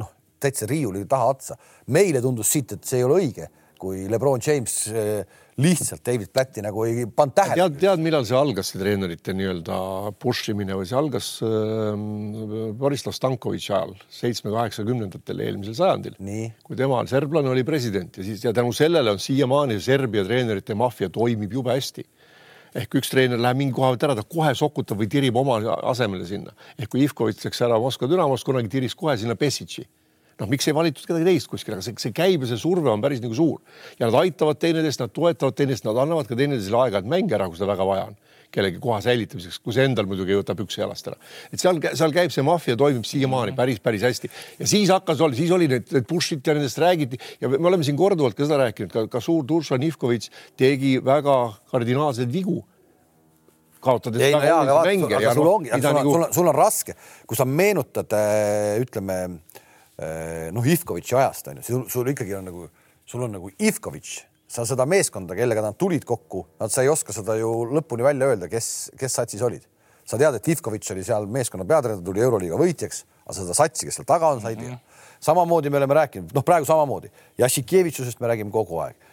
noh, 0.00 0.12
täitsa 0.42 0.68
riiuli 0.70 1.04
taha 1.10 1.32
otsa. 1.34 1.58
meile 1.90 2.22
tundus 2.22 2.52
siit, 2.54 2.76
et 2.76 2.86
see 2.86 3.02
ei 3.02 3.08
ole 3.08 3.18
õige, 3.24 3.48
kui 3.82 4.04
Lebron 4.10 4.42
James 4.44 4.76
eh, 4.94 5.24
lihtsalt 5.58 6.04
David 6.06 6.30
Platti 6.32 6.62
nagu 6.62 6.84
ei 6.86 7.08
pannud 7.10 7.34
tähele. 7.34 7.58
tead, 7.58 7.80
tead, 7.82 8.02
millal 8.04 8.24
see 8.28 8.38
algas, 8.38 8.70
see 8.70 8.80
treenerite 8.80 9.34
nii-öelda 9.34 9.76
push 10.22 10.52
imine 10.54 10.78
või 10.78 10.86
see 10.88 10.98
algas 11.00 11.32
äh, 11.42 12.06
Borislav 12.78 13.16
Stankovitši 13.18 13.74
ajal, 13.74 13.96
seitsme-kaheksakümnendatel 14.20 15.42
eelmisel 15.42 15.76
sajandil, 15.82 16.16
kui 16.62 16.78
tema, 16.78 17.02
serblane 17.10 17.50
oli 17.50 17.66
president 17.66 18.22
ja 18.22 18.26
siis 18.26 18.46
ja 18.46 18.54
tänu 18.56 18.70
sellele 18.76 19.16
on 19.16 19.22
siiamaani 19.22 19.80
Serbia 19.82 20.24
treenerite 20.28 20.78
maffia 20.78 21.10
toimib 21.12 21.58
jube 21.58 21.74
hästi 21.74 22.06
ehk 22.74 22.98
üks 23.00 23.10
treener 23.12 23.40
läheb 23.40 23.58
mingi 23.60 23.74
koha 23.76 23.92
pealt 23.92 24.06
ära, 24.08 24.16
ta 24.18 24.24
kohe 24.26 24.52
sokutab 24.58 25.00
või 25.02 25.08
tirib 25.12 25.36
oma 25.36 25.58
asemele 25.92 26.26
sinna. 26.28 26.54
ehk 26.78 26.92
kui 26.92 27.04
Ivkovitš 27.06 27.48
läks 27.48 27.64
ära 27.66 27.78
Moskva 27.80 28.08
Dünamos, 28.08 28.44
kunagi 28.44 28.72
tiris 28.72 28.94
kohe 28.94 29.16
sinna 29.16 29.36
Pessitši. 29.36 29.86
Noh, 30.42 30.50
miks 30.50 30.68
ei 30.68 30.76
valitud 30.76 31.06
kedagi 31.06 31.28
teist 31.28 31.50
kuskil, 31.50 31.76
aga 31.76 31.86
see, 31.86 31.96
see 32.02 32.14
käib 32.16 32.42
ja 32.42 32.50
see 32.50 32.60
surve 32.60 32.90
on 32.92 33.02
päris 33.04 33.22
nagu 33.22 33.36
suur 33.38 33.62
ja 33.98 34.08
nad 34.08 34.18
aitavad 34.24 34.60
teineteist, 34.62 35.02
nad 35.04 35.14
toetavad 35.14 35.56
teineteist, 35.58 35.86
nad 35.86 36.02
annavad 36.02 36.28
ka 36.28 36.38
teineteisele 36.38 36.84
aega, 36.86 37.02
et 37.02 37.10
mänge 37.10 37.38
ära, 37.38 37.48
kui 37.50 37.60
seda 37.60 37.70
väga 37.72 37.88
vaja 37.88 38.10
on 38.10 38.20
kellegi 38.52 38.80
koha 38.82 38.98
säilitamiseks, 39.00 39.60
kui 39.64 39.72
see 39.72 39.86
endal 39.88 40.08
muidugi 40.08 40.34
ei 40.34 40.40
võta 40.42 40.56
püksi 40.56 40.82
jalast 40.82 41.06
ära. 41.08 41.16
et 41.48 41.62
seal, 41.62 41.78
seal 41.96 42.12
käib 42.12 42.34
see 42.34 42.44
maffia, 42.44 42.76
toimib 42.76 43.06
siiamaani 43.08 43.54
päris, 43.56 43.80
päris 43.80 44.04
hästi 44.04 44.28
ja 44.58 44.68
siis 44.68 44.92
hakkas, 44.92 45.22
siis 45.38 45.54
oli 45.56 45.70
need, 45.72 45.86
need 45.94 46.08
push'id 46.10 46.44
ja 46.44 46.56
nendest 46.58 46.80
räägiti 46.82 47.20
ja 47.40 47.48
me 47.48 47.62
oleme 47.70 47.86
siin 47.86 47.96
korduvalt 47.96 48.36
ka 48.36 48.44
seda 48.44 48.60
rääkinud, 48.66 48.92
ka, 48.92 49.06
ka 49.12 49.24
suur 49.24 49.46
Dušan 49.48 49.86
Ivkovitš 49.88 50.28
tegi 50.60 50.98
väga 51.04 51.38
kardinaalseid 51.72 52.32
vigu 52.32 52.60
kaotades 53.82 54.22
ei, 54.22 54.36
väga 54.36 54.60
olulisi 54.60 55.08
mänge. 55.08 55.34
sul 55.34 55.48
ongi, 55.48 55.72
sul, 55.72 55.88
nagu... 55.88 56.12
sul, 56.12 56.26
on, 56.28 56.36
sul 56.36 56.52
on 56.52 56.60
raske, 56.60 56.96
kui 57.26 57.38
sa 57.40 57.48
meenutad 57.48 58.12
ütleme 58.84 59.18
äh, 59.24 59.61
noh, 60.54 60.66
Ivkovitši 60.74 61.16
ajast 61.18 61.50
on 61.52 61.60
ju, 61.60 61.66
sul, 61.68 61.82
sul 61.92 62.12
ikkagi 62.12 62.36
on 62.38 62.48
nagu, 62.50 62.68
sul 63.08 63.26
on 63.26 63.34
nagu 63.38 63.50
Ivkovitš. 63.58 64.20
Sa 64.52 64.66
seda 64.68 64.84
meeskonda, 64.84 65.32
kellega 65.32 65.62
nad 65.64 65.78
tulid 65.80 66.04
kokku, 66.04 66.42
nad, 66.60 66.68
sa 66.68 66.82
ei 66.84 66.90
oska 66.92 67.14
seda 67.16 67.38
ju 67.40 67.48
lõpuni 67.72 68.04
välja 68.04 68.28
öelda, 68.28 68.50
kes, 68.52 68.90
kes 69.00 69.16
satsis 69.16 69.40
olid. 69.44 69.64
sa 70.04 70.18
tead, 70.18 70.34
et 70.34 70.48
Ivkovitš 70.52 70.92
oli 70.92 71.04
seal 71.06 71.28
meeskonna 71.30 71.64
peatreener, 71.64 72.02
tuli 72.04 72.20
Euroliiga 72.20 72.58
võitjaks, 72.60 73.04
aga 73.22 73.36
seda 73.38 73.54
satsi, 73.56 73.86
kes 73.86 73.96
seal 73.96 74.08
taga 74.08 74.32
on, 74.34 74.42
sa 74.42 74.50
ei 74.52 74.58
tea 74.58 74.76
samamoodi 75.22 75.70
me 75.70 75.78
oleme 75.78 75.94
rääkinud, 75.94 76.34
noh, 76.34 76.44
praegu 76.44 76.66
samamoodi. 76.66 77.10
Jassikevitšusest 77.38 78.20
me 78.20 78.30
räägime 78.32 78.50
kogu 78.50 78.80
aeg. 78.82 78.96
Äh, 78.96 79.11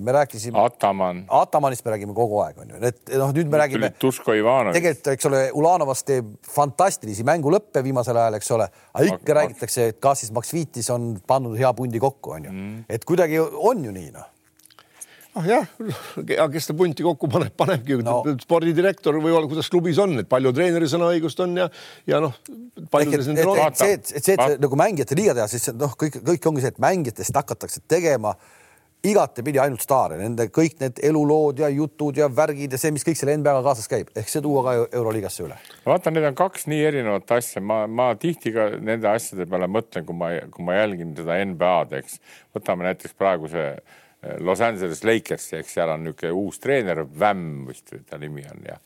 me 0.00 0.14
rääkisime. 0.16 0.58
Ataman. 0.60 1.24
Atamanist 1.40 1.84
me 1.84 1.92
räägime 1.92 2.14
kogu 2.16 2.40
aeg, 2.44 2.62
on 2.62 2.72
ju, 2.72 2.80
et 2.88 3.12
noh, 3.20 3.34
nüüd 3.36 3.50
me 3.52 3.60
räägime. 3.60 3.90
Tuško 4.00 4.36
Ivanov. 4.38 4.76
tegelikult, 4.76 5.12
eks 5.12 5.28
ole, 5.28 5.42
Ulanovast 5.60 6.06
teeb 6.08 6.32
fantastilisi 6.54 7.26
mängulõppe 7.28 7.82
viimasel 7.84 8.16
ajal, 8.16 8.38
eks 8.40 8.50
ole, 8.56 8.70
aga 8.94 9.10
ikka 9.10 9.20
aga, 9.20 9.38
räägitakse, 9.42 9.90
et 9.92 10.00
kas 10.02 10.24
siis 10.24 10.32
Maksvitis 10.36 10.88
on 10.94 11.12
pannud 11.28 11.58
hea 11.60 11.72
pundi 11.76 12.00
kokku, 12.02 12.38
on 12.38 12.48
ju 12.48 12.54
mm., 12.54 12.82
et 12.88 13.04
kuidagi 13.08 13.40
on 13.44 13.84
ju 13.84 13.94
nii, 13.94 14.10
noh 14.16 14.34
ah 15.38 15.46
jah, 15.46 15.66
aga 16.18 16.48
kes 16.54 16.66
seda 16.66 16.76
punti 16.78 17.04
kokku 17.06 17.28
paneb, 17.30 17.52
panebki 17.58 17.98
no. 18.02 18.20
spordidirektor 18.42 19.18
või 19.22 19.34
olla, 19.34 19.46
kuidas 19.50 19.68
klubis 19.70 19.98
on, 20.02 20.16
et 20.22 20.28
palju 20.30 20.52
treeneri 20.56 20.88
sõnaõigust 20.90 21.42
on 21.44 21.54
ja, 21.60 21.68
ja 22.10 22.20
noh. 22.24 22.34
et, 22.48 22.88
et, 22.88 23.28
et 23.28 23.78
see, 23.78 23.98
et 23.98 24.24
see, 24.24 24.34
et 24.34 24.62
nagu 24.62 24.78
mängijate 24.80 25.18
liiga 25.18 25.36
teha, 25.38 25.46
siis 25.50 25.70
noh, 25.78 25.94
kõik, 26.00 26.20
kõik 26.26 26.48
ongi 26.50 26.64
see, 26.64 26.72
et 26.74 26.80
mängijatest 26.82 27.38
hakatakse 27.38 27.84
tegema 27.90 28.34
igatepidi 29.06 29.60
ainult 29.62 29.82
staare, 29.84 30.16
nende 30.18 30.48
kõik 30.54 30.80
need 30.82 30.98
elulood 31.06 31.60
ja 31.62 31.68
jutud 31.70 32.18
ja 32.18 32.26
värgid 32.32 32.72
ja 32.74 32.80
see, 32.80 32.90
mis 32.94 33.06
kõik 33.06 33.18
selle 33.20 33.36
NBA-ga 33.38 33.62
kaasas 33.66 33.86
käib, 33.90 34.10
ehk 34.18 34.30
see 34.30 34.42
tuua 34.42 34.64
ka 34.66 34.74
Euroliigasse 34.86 35.44
üle. 35.46 35.58
vaata, 35.86 36.10
need 36.10 36.26
on 36.26 36.38
kaks 36.38 36.66
nii 36.70 36.82
erinevat 36.88 37.30
asja, 37.38 37.62
ma, 37.62 37.84
ma 37.86 38.10
tihti 38.18 38.52
ka 38.54 38.68
nende 38.82 39.10
asjade 39.10 39.46
peale 39.50 39.70
mõtlen, 39.70 40.06
kui 40.08 40.18
ma, 40.18 40.32
kui 40.54 40.66
ma 40.66 40.80
jälgin 40.80 41.14
seda 41.18 41.38
NBA-d, 41.52 42.02
eks. 42.02 42.18
võtame 42.58 42.88
näiteks 42.88 43.14
praeguse 43.18 43.66
eh, 43.70 44.38
Los 44.42 44.62
Angeles 44.66 45.04
Lakersi, 45.06 45.60
eks 45.60 45.78
seal 45.78 45.94
on 45.94 46.08
niisugune 46.08 46.34
uus 46.42 46.58
treener, 46.62 47.04
Vämm 47.06 47.68
vist 47.70 47.94
ta 48.08 48.18
nimi 48.18 48.46
on 48.50 48.66
ja 48.66 48.80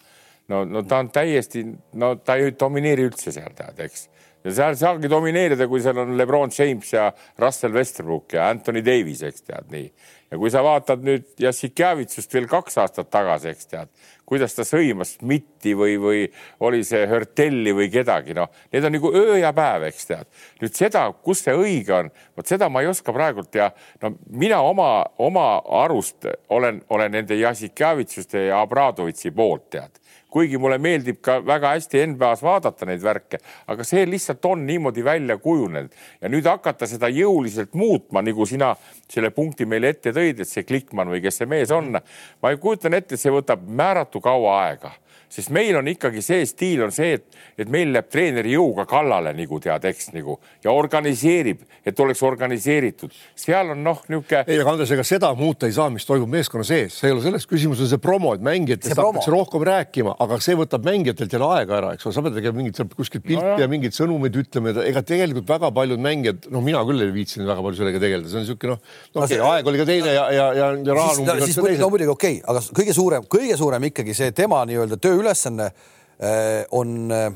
no, 0.52 0.66
no 0.68 0.84
ta 0.84 1.00
on 1.00 1.08
täiesti, 1.14 1.64
no 1.96 2.14
ta 2.20 2.36
ei 2.36 2.52
domineeri 2.58 3.08
üldse 3.08 3.32
seal 3.32 3.56
tead, 3.56 3.80
eks 3.80 4.10
ja 4.44 4.54
seal 4.54 4.78
saabki 4.78 5.10
domineerida, 5.10 5.68
kui 5.70 5.82
seal 5.82 6.00
on 6.02 6.16
Lebron 6.18 6.50
James 6.54 6.92
ja 6.92 7.10
Russell 7.40 7.74
Westbrook 7.76 8.34
ja 8.36 8.48
Anthony 8.50 8.82
Davis, 8.84 9.22
eks 9.26 9.46
tead 9.46 9.70
nii. 9.72 9.86
ja 10.32 10.38
kui 10.40 10.50
sa 10.50 10.62
vaatad 10.64 11.02
nüüd 11.04 11.26
Jassikjavitsust 11.44 12.32
veel 12.34 12.48
kaks 12.48 12.78
aastat 12.80 13.10
tagasi, 13.12 13.52
eks 13.52 13.68
tead, 13.68 13.90
kuidas 14.26 14.56
ta 14.56 14.64
sõimas 14.64 15.16
Smitti 15.18 15.74
või, 15.76 15.98
või 16.00 16.22
oli 16.64 16.80
see 16.88 17.04
Hörtelli 17.06 17.74
või 17.76 17.90
kedagi, 17.92 18.34
noh, 18.36 18.48
need 18.72 18.88
on 18.88 18.96
nagu 18.96 19.12
öö 19.12 19.36
ja 19.42 19.52
päev, 19.56 19.86
eks 19.90 20.08
tead. 20.08 20.30
nüüd 20.62 20.76
seda, 20.78 21.04
kus 21.12 21.44
see 21.44 21.54
õige 21.54 21.96
on, 21.98 22.12
vot 22.36 22.48
seda 22.48 22.70
ma 22.72 22.82
ei 22.82 22.90
oska 22.90 23.12
praegult 23.14 23.54
ja 23.54 23.70
no 24.02 24.14
mina 24.26 24.62
oma, 24.64 25.04
oma 25.18 25.48
arust 25.84 26.26
olen, 26.48 26.80
olen 26.88 27.12
nende 27.20 27.38
Jassikjavitsuste 27.38 28.48
ja 28.48 28.62
Abradovitsi 28.64 29.30
poolt, 29.36 29.68
tead 29.76 30.00
kuigi 30.32 30.58
mulle 30.58 30.78
meeldib 30.82 31.20
ka 31.24 31.38
väga 31.44 31.74
hästi 31.74 32.06
NBA-s 32.14 32.42
vaadata 32.44 32.88
neid 32.88 33.02
värke, 33.04 33.40
aga 33.68 33.84
see 33.86 34.06
lihtsalt 34.08 34.44
on 34.48 34.64
niimoodi 34.66 35.04
välja 35.04 35.36
kujunenud. 35.42 35.92
Ja 36.22 36.30
nüüd 36.32 36.48
hakata 36.48 36.88
seda 36.88 37.10
jõuliselt 37.12 37.76
muutma, 37.78 38.24
nagu 38.24 38.46
sina 38.48 38.72
selle 39.12 39.30
punkti 39.34 39.68
meile 39.68 39.92
ette 39.92 40.14
tõid, 40.16 40.40
et 40.40 40.48
see 40.48 40.64
Klikman 40.68 41.12
või 41.12 41.20
kes 41.24 41.42
see 41.42 41.50
mees 41.50 41.72
on, 41.74 41.92
ma 41.92 42.56
kujutan 42.56 42.96
ette, 42.96 43.20
see 43.20 43.32
võtab 43.32 43.64
määratu 43.68 44.22
kaua 44.24 44.58
aega 44.64 44.96
sest 45.32 45.52
meil 45.54 45.76
on 45.78 45.88
ikkagi 45.88 46.22
see 46.24 46.44
stiil 46.48 46.84
on 46.86 46.92
see, 46.94 47.16
et, 47.16 47.38
et 47.60 47.70
meil 47.72 47.92
läheb 47.94 48.08
treeneri 48.12 48.52
jõuga 48.52 48.84
kallale 48.88 49.32
nagu 49.36 49.60
tead, 49.62 49.86
eks 49.88 50.10
nagu 50.12 50.36
ja 50.64 50.74
organiseerib, 50.76 51.62
et 51.86 52.00
oleks 52.04 52.22
organiseeritud. 52.26 53.14
seal 53.38 53.72
on 53.72 53.82
noh, 53.84 54.02
niisugune. 54.08 54.42
ei, 54.46 54.60
aga 54.60 54.74
Andres, 54.74 54.92
ega 54.92 55.04
seda 55.06 55.32
muuta 55.38 55.68
ei 55.68 55.76
saa, 55.76 55.88
mis 55.92 56.06
toimub 56.08 56.30
meeskonna 56.32 56.66
sees, 56.66 56.98
see 57.00 57.08
ei 57.08 57.16
ole 57.16 57.24
selles, 57.24 57.46
küsimus 57.48 57.80
on 57.82 57.90
see 57.90 58.02
promo, 58.02 58.34
et 58.36 58.44
mängijatest 58.44 58.96
hakatakse 58.96 59.32
rohkem 59.32 59.64
rääkima, 59.68 60.16
aga 60.22 60.38
see 60.44 60.58
võtab 60.58 60.84
mängijatelt 60.86 61.32
jälle 61.32 61.48
aega 61.56 61.78
ära, 61.78 61.94
eks 61.96 62.08
ole, 62.08 62.16
sa 62.16 62.26
pead 62.26 62.36
tegema 62.38 62.60
mingit 62.60 62.82
kuskilt 62.96 63.24
pilti 63.24 63.46
no, 63.46 63.56
ja 63.60 63.70
mingeid 63.72 63.96
sõnumeid 63.96 64.36
ütlema, 64.42 64.76
ega 64.84 65.04
tegelikult 65.06 65.48
väga 65.48 65.72
paljud 65.74 66.02
mängijad, 66.02 66.50
no 66.52 66.60
mina 66.64 66.84
küll 66.88 67.06
ei 67.06 67.14
viitsinud 67.14 67.48
väga 67.48 67.64
palju 67.64 67.80
sellega 67.80 68.02
tegeleda, 68.02 68.28
see 68.28 68.40
on 68.40 68.46
niisugune 68.46 68.76
noh, 68.76 68.94
no 69.16 69.24
okei 69.24 69.40
okay,, 69.40 69.48
aeg 69.56 69.72
oli 69.72 69.80
ka 69.80 69.88
teine 69.88 70.12
ja, 70.12 70.28
ja, 70.34 70.46
ja, 70.58 70.70
ja 70.76 71.08
siis, 71.16 71.56
siis 71.56 71.80
no 71.80 71.88
muidugi 71.92 72.12
okei 72.12 72.38
okay,, 72.40 72.46
aga 72.52 72.64
kõige 72.82 72.96
suurem, 72.96 73.26
kõige 73.32 73.58
suurem 73.60 73.88
ikkagi 73.88 74.16
see 74.16 74.34
tema 74.36 74.62
nii-öelda 74.68 75.00
töö 75.02 75.21
ülesanne 75.22 75.70
äh, 75.70 76.66
on, 76.70 77.10
äh, 77.10 77.32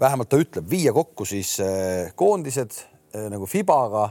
vähemalt 0.00 0.28
ta 0.28 0.40
ütleb, 0.40 0.68
viia 0.70 0.92
kokku 0.92 1.26
siis 1.28 1.56
äh, 1.62 2.12
koondised 2.18 2.82
nagu 3.30 3.46
Fibaga 3.46 4.08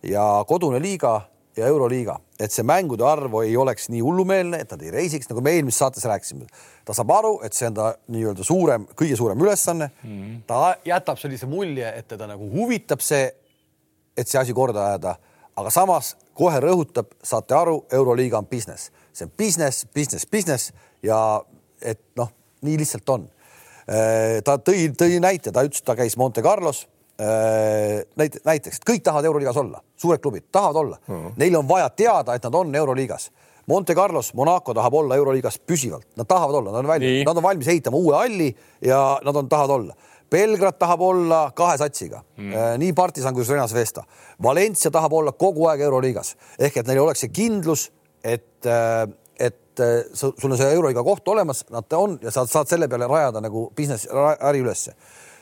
ja 0.00 0.22
kodune 0.48 0.78
liiga 0.80 1.26
ja 1.56 1.66
Euroliiga, 1.66 2.14
et 2.40 2.52
see 2.52 2.64
mängude 2.64 3.04
arv 3.04 3.34
ei 3.42 3.56
oleks 3.56 3.88
nii 3.92 4.00
hullumeelne, 4.04 4.60
et 4.64 4.72
nad 4.72 4.82
ei 4.84 4.92
reisiks, 4.92 5.28
nagu 5.30 5.42
me 5.44 5.54
eelmises 5.56 5.80
saates 5.80 6.04
rääkisime. 6.08 6.46
ta 6.84 6.94
saab 6.96 7.10
aru, 7.16 7.32
et 7.44 7.56
see 7.56 7.68
on 7.68 7.76
ta 7.76 7.86
nii-öelda 8.12 8.44
suurem, 8.44 8.86
kõige 8.96 9.16
suurem 9.16 9.40
ülesanne 9.40 9.90
mm. 9.90 10.10
-hmm. 10.10 10.42
ta 10.46 10.76
jätab 10.84 11.18
sellise 11.18 11.46
mulje, 11.46 11.92
et 11.98 12.08
teda 12.08 12.26
nagu 12.26 12.50
huvitab 12.52 13.00
see, 13.00 13.30
et 14.16 14.28
see 14.28 14.40
asi 14.40 14.52
korda 14.52 14.86
ajada, 14.86 15.16
aga 15.56 15.70
samas 15.70 16.16
kohe 16.34 16.60
rõhutab, 16.60 17.12
saate 17.22 17.54
aru, 17.54 17.84
Euroliiga 17.92 18.38
on 18.38 18.46
business, 18.46 18.90
see 19.12 19.24
on 19.24 19.32
business, 19.38 19.86
business, 19.94 20.26
business 20.26 20.72
ja 21.02 21.42
et 21.80 22.00
noh 22.16 22.32
nii 22.66 22.78
lihtsalt 22.82 23.14
on. 23.14 23.26
Äh, 23.86 24.42
ta 24.44 24.58
tõi, 24.58 24.90
tõi 24.98 25.20
näite, 25.22 25.52
ta 25.54 25.64
ütles, 25.66 25.84
ta 25.86 25.94
käis 25.98 26.16
Monte 26.18 26.42
Carlos 26.42 26.84
äh, 27.20 28.02
näite, 28.18 28.40
näiteks, 28.44 28.80
kõik 28.86 29.04
tahavad 29.06 29.28
Euroliigas 29.30 29.60
olla, 29.62 29.82
suured 29.96 30.22
klubid 30.22 30.48
tahavad 30.52 30.80
olla 30.82 30.98
mm, 30.98 31.14
-hmm. 31.14 31.36
neil 31.36 31.56
on 31.56 31.68
vaja 31.68 31.88
teada, 31.90 32.34
et 32.34 32.42
nad 32.42 32.54
on 32.54 32.74
Euroliigas. 32.74 33.30
Monte 33.66 33.94
Carlos, 33.94 34.34
Monaco 34.34 34.74
tahab 34.74 34.94
olla 34.94 35.16
Euroliigas 35.16 35.58
püsivalt, 35.58 36.06
nad 36.16 36.26
tahavad 36.26 36.54
olla, 36.54 36.70
nad 36.70 36.78
on 36.78 36.86
valmis, 36.86 37.24
nad 37.26 37.36
on 37.36 37.42
valmis 37.42 37.68
ehitama 37.68 37.96
uue 37.96 38.14
halli 38.14 38.56
ja 38.82 39.18
nad 39.24 39.36
on, 39.36 39.48
tahavad 39.48 39.70
olla. 39.70 39.94
Belgrad 40.30 40.78
tahab 40.78 41.00
olla 41.00 41.50
kahe 41.54 41.78
satsiga 41.78 42.22
mm., 42.36 42.52
nii 42.78 42.92
partisan 42.92 43.34
kui 43.34 43.44
Renas 43.48 43.74
Vesta. 43.74 44.04
Valencia 44.42 44.90
tahab 44.90 45.12
olla 45.12 45.32
kogu 45.32 45.66
aeg 45.66 45.80
Euroliigas 45.80 46.36
ehk 46.58 46.76
et 46.76 46.86
neil 46.86 47.02
oleks 47.02 47.20
see 47.20 47.28
kindlus, 47.28 47.90
et 48.24 48.66
et 49.76 49.84
eh, 49.84 50.10
sul 50.16 50.50
on 50.50 50.58
see 50.58 50.72
euroliiga 50.72 51.04
koht 51.04 51.28
olemas, 51.28 51.64
nad 51.72 51.92
on 51.96 52.18
ja 52.22 52.32
sa 52.34 52.46
saad 52.48 52.70
selle 52.70 52.88
peale 52.88 53.08
rajada 53.10 53.42
nagu 53.44 53.68
business 53.76 54.08
äri 54.40 54.64
ülesse. 54.64 54.96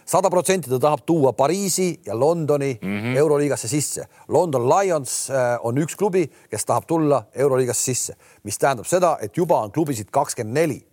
sada 0.05 0.29
protsenti 0.29 0.69
ta 0.69 0.79
tahab 0.79 1.01
tuua 1.07 1.33
Pariisi 1.33 2.01
ja 2.07 2.19
Londoni 2.21 2.79
mm 2.83 3.01
-hmm. 3.01 3.17
euroliigasse 3.17 3.69
sisse. 3.69 4.05
London 4.29 4.69
Lions 4.69 5.31
eh, 5.31 5.59
on 5.63 5.79
üks 5.79 5.97
klubi, 5.97 6.31
kes 6.51 6.65
tahab 6.65 6.85
tulla 6.87 7.25
euroliigasse 7.35 7.83
sisse, 7.83 8.17
mis 8.43 8.59
tähendab 8.59 8.87
seda, 8.87 9.19
et 9.21 9.37
juba 9.37 9.61
on 9.61 9.73
klubisid 9.73 10.11
kakskümmend 10.11 10.55
neli 10.55 10.87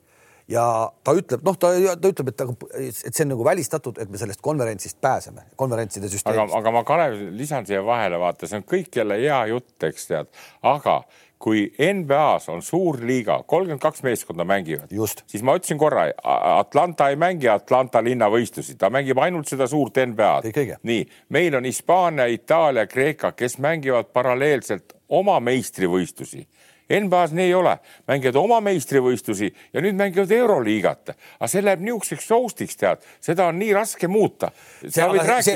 ja 0.51 0.91
ta 1.03 1.13
ütleb, 1.15 1.43
noh, 1.43 1.57
ta, 1.59 1.71
ta 2.01 2.11
ütleb, 2.11 2.31
et, 2.31 2.41
et 3.07 3.15
see 3.15 3.25
on 3.25 3.31
nagu 3.33 3.45
välistatud, 3.45 3.97
et 3.97 4.09
me 4.09 4.17
sellest 4.17 4.41
konverentsist 4.41 4.99
pääseme, 5.01 5.41
konverentside 5.55 6.09
süsteemist. 6.11 6.53
aga, 6.53 6.59
aga 6.59 6.71
ma, 6.71 6.83
Kalev, 6.83 7.17
lisan 7.37 7.65
siia 7.65 7.83
vahele, 7.85 8.19
vaata, 8.21 8.49
see 8.49 8.59
on 8.61 8.67
kõik 8.67 9.01
jälle 9.01 9.19
hea 9.21 9.45
jutt, 9.53 9.75
eks 9.83 10.09
tead, 10.11 10.31
aga 10.73 11.03
kui 11.41 11.65
NBA-s 11.73 12.49
on 12.53 12.61
suur 12.65 12.99
liiga, 13.05 13.41
kolmkümmend 13.47 13.81
kaks 13.81 14.03
meeskonda 14.05 14.45
mängivad, 14.47 14.93
siis 15.27 15.43
ma 15.45 15.55
ütlesin 15.57 15.79
korra, 15.81 16.07
Atlanta 16.57 17.09
ei 17.09 17.17
mängi 17.19 17.49
Atlanta 17.49 18.03
linnavõistlusi, 18.05 18.77
ta 18.79 18.91
mängib 18.93 19.19
ainult 19.21 19.49
seda 19.49 19.67
suurt 19.69 19.97
NBA-d. 20.05 20.53
nii, 20.87 21.05
meil 21.33 21.57
on 21.57 21.65
Hispaania, 21.65 22.27
Itaalia, 22.31 22.85
Kreeka, 22.87 23.33
kes 23.37 23.57
mängivad 23.61 24.11
paralleelselt 24.13 24.93
oma 25.09 25.39
meistrivõistlusi. 25.43 26.45
NBA-s 26.91 27.31
nii 27.31 27.45
ei 27.47 27.53
ole, 27.55 27.77
mängivad 28.09 28.35
oma 28.35 28.57
meistrivõistlusi 28.65 29.47
ja 29.71 29.81
nüüd 29.83 29.95
mängivad 29.95 30.31
Euroliigat, 30.35 31.13
aga 31.39 31.47
see 31.47 31.63
läheb 31.63 31.85
niisuguseks 31.85 32.27
soustiks, 32.27 32.75
tead, 32.77 33.05
seda 33.23 33.47
on 33.47 33.57
nii 33.61 33.71
raske 33.77 34.09
muuta. 34.11 34.51
see, 34.83 34.91
see, 34.91 35.55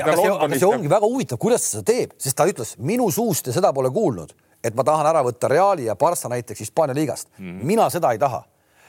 see 0.56 0.70
ongi 0.70 0.88
väga 0.88 1.04
huvitav, 1.04 1.38
kuidas 1.42 1.66
ta 1.66 1.74
seda 1.74 1.86
teeb, 1.92 2.16
sest 2.16 2.38
ta 2.40 2.48
ütles 2.48 2.74
minu 2.80 3.10
suust 3.12 3.52
ja 3.52 3.56
seda 3.58 3.74
pole 3.76 3.92
kuulnud 3.92 4.32
et 4.66 4.76
ma 4.76 4.84
tahan 4.86 5.08
ära 5.12 5.22
võtta 5.26 5.50
Reali 5.50 5.88
ja 5.88 5.96
Barca 5.98 6.30
näiteks 6.32 6.66
Hispaania 6.66 6.96
liigast 6.96 7.30
mm. 7.38 7.64
mina 7.66 7.88
seda 7.92 8.12
ei 8.14 8.20
taha. 8.22 8.42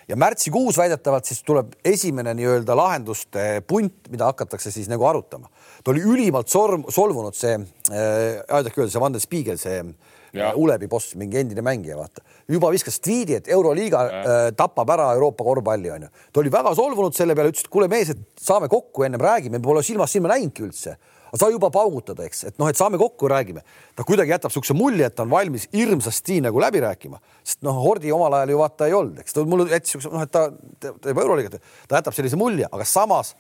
ja 0.08 0.16
märtsikuus 0.16 0.78
väidetavalt 0.80 1.26
siis 1.28 1.42
tuleb 1.44 1.74
esimene 1.86 2.34
nii-öelda 2.38 2.76
lahenduste 2.76 3.62
punt, 3.68 4.08
mida 4.10 4.30
hakatakse 4.32 4.72
siis 4.72 4.90
nagu 4.90 5.06
arutama. 5.06 5.50
ta 5.84 5.92
oli 5.92 6.02
ülimalt 6.02 6.48
sorm, 6.48 6.86
solvunud 6.90 7.36
see 7.36 7.58
äh,, 7.58 8.44
aidake 8.48 8.82
öelda, 8.82 8.92
see 8.92 9.02
Van 9.02 9.14
der 9.14 9.24
Spiegel, 9.24 9.58
see 9.62 9.82
ja. 10.34 10.52
Äh, 10.52 10.58
Ulebi 10.60 10.88
boss, 10.88 11.16
mingi 11.16 11.40
endine 11.40 11.64
mängija, 11.66 11.98
vaata, 11.98 12.24
juba 12.52 12.72
viskas 12.74 13.00
tweet'i, 13.04 13.38
et 13.40 13.52
Euroliiga 13.52 14.04
äh, 14.06 14.40
tapab 14.58 14.90
ära 14.96 15.12
Euroopa 15.16 15.46
korvpalli, 15.48 15.92
onju. 15.92 16.10
ta 16.34 16.42
oli 16.42 16.52
väga 16.54 16.74
solvunud 16.76 17.16
selle 17.16 17.36
peale, 17.36 17.54
ütles, 17.54 17.66
et 17.66 17.74
kuule 17.74 17.88
mees, 17.92 18.12
et 18.14 18.44
saame 18.44 18.70
kokku, 18.72 19.06
ennem 19.08 19.24
räägime, 19.24 19.62
pole 19.64 19.84
silmast 19.86 20.18
silma 20.18 20.34
näinudki 20.36 20.68
üldse 20.68 20.98
aga 21.28 21.42
sa 21.42 21.50
juba 21.54 21.70
paugutad, 21.74 22.20
eks, 22.26 22.46
et 22.52 22.62
noh, 22.62 22.70
et 22.72 22.80
saame 22.80 23.00
kokku, 23.02 23.30
räägime. 23.32 23.64
ta 23.96 24.06
kuidagi 24.08 24.36
jätab 24.36 24.52
niisuguse 24.52 24.78
mulje, 24.78 25.10
et 25.10 25.16
ta 25.16 25.26
on 25.26 25.34
valmis 25.34 25.68
hirmsasti 25.74 26.40
nagu 26.46 26.62
läbi 26.62 26.84
rääkima, 26.84 27.20
sest 27.44 27.62
noh, 27.68 27.82
Hordi 27.84 28.14
omal 28.16 28.40
ajal 28.40 28.56
ju 28.56 28.62
vaata 28.64 28.88
ei 28.88 28.96
olnud, 28.98 29.20
eks 29.24 29.36
ta 29.36 29.44
mulle 29.46 29.70
jättis 29.72 29.96
niisuguse 29.96 30.16
noh, 30.16 30.24
et 30.24 30.32
ta 30.32 30.48
teeb 31.04 31.22
euroliigat, 31.26 31.60
ta 31.88 32.02
jätab 32.02 32.18
sellise 32.18 32.40
mulje, 32.40 32.70
aga 32.72 32.88
samas 32.88 33.36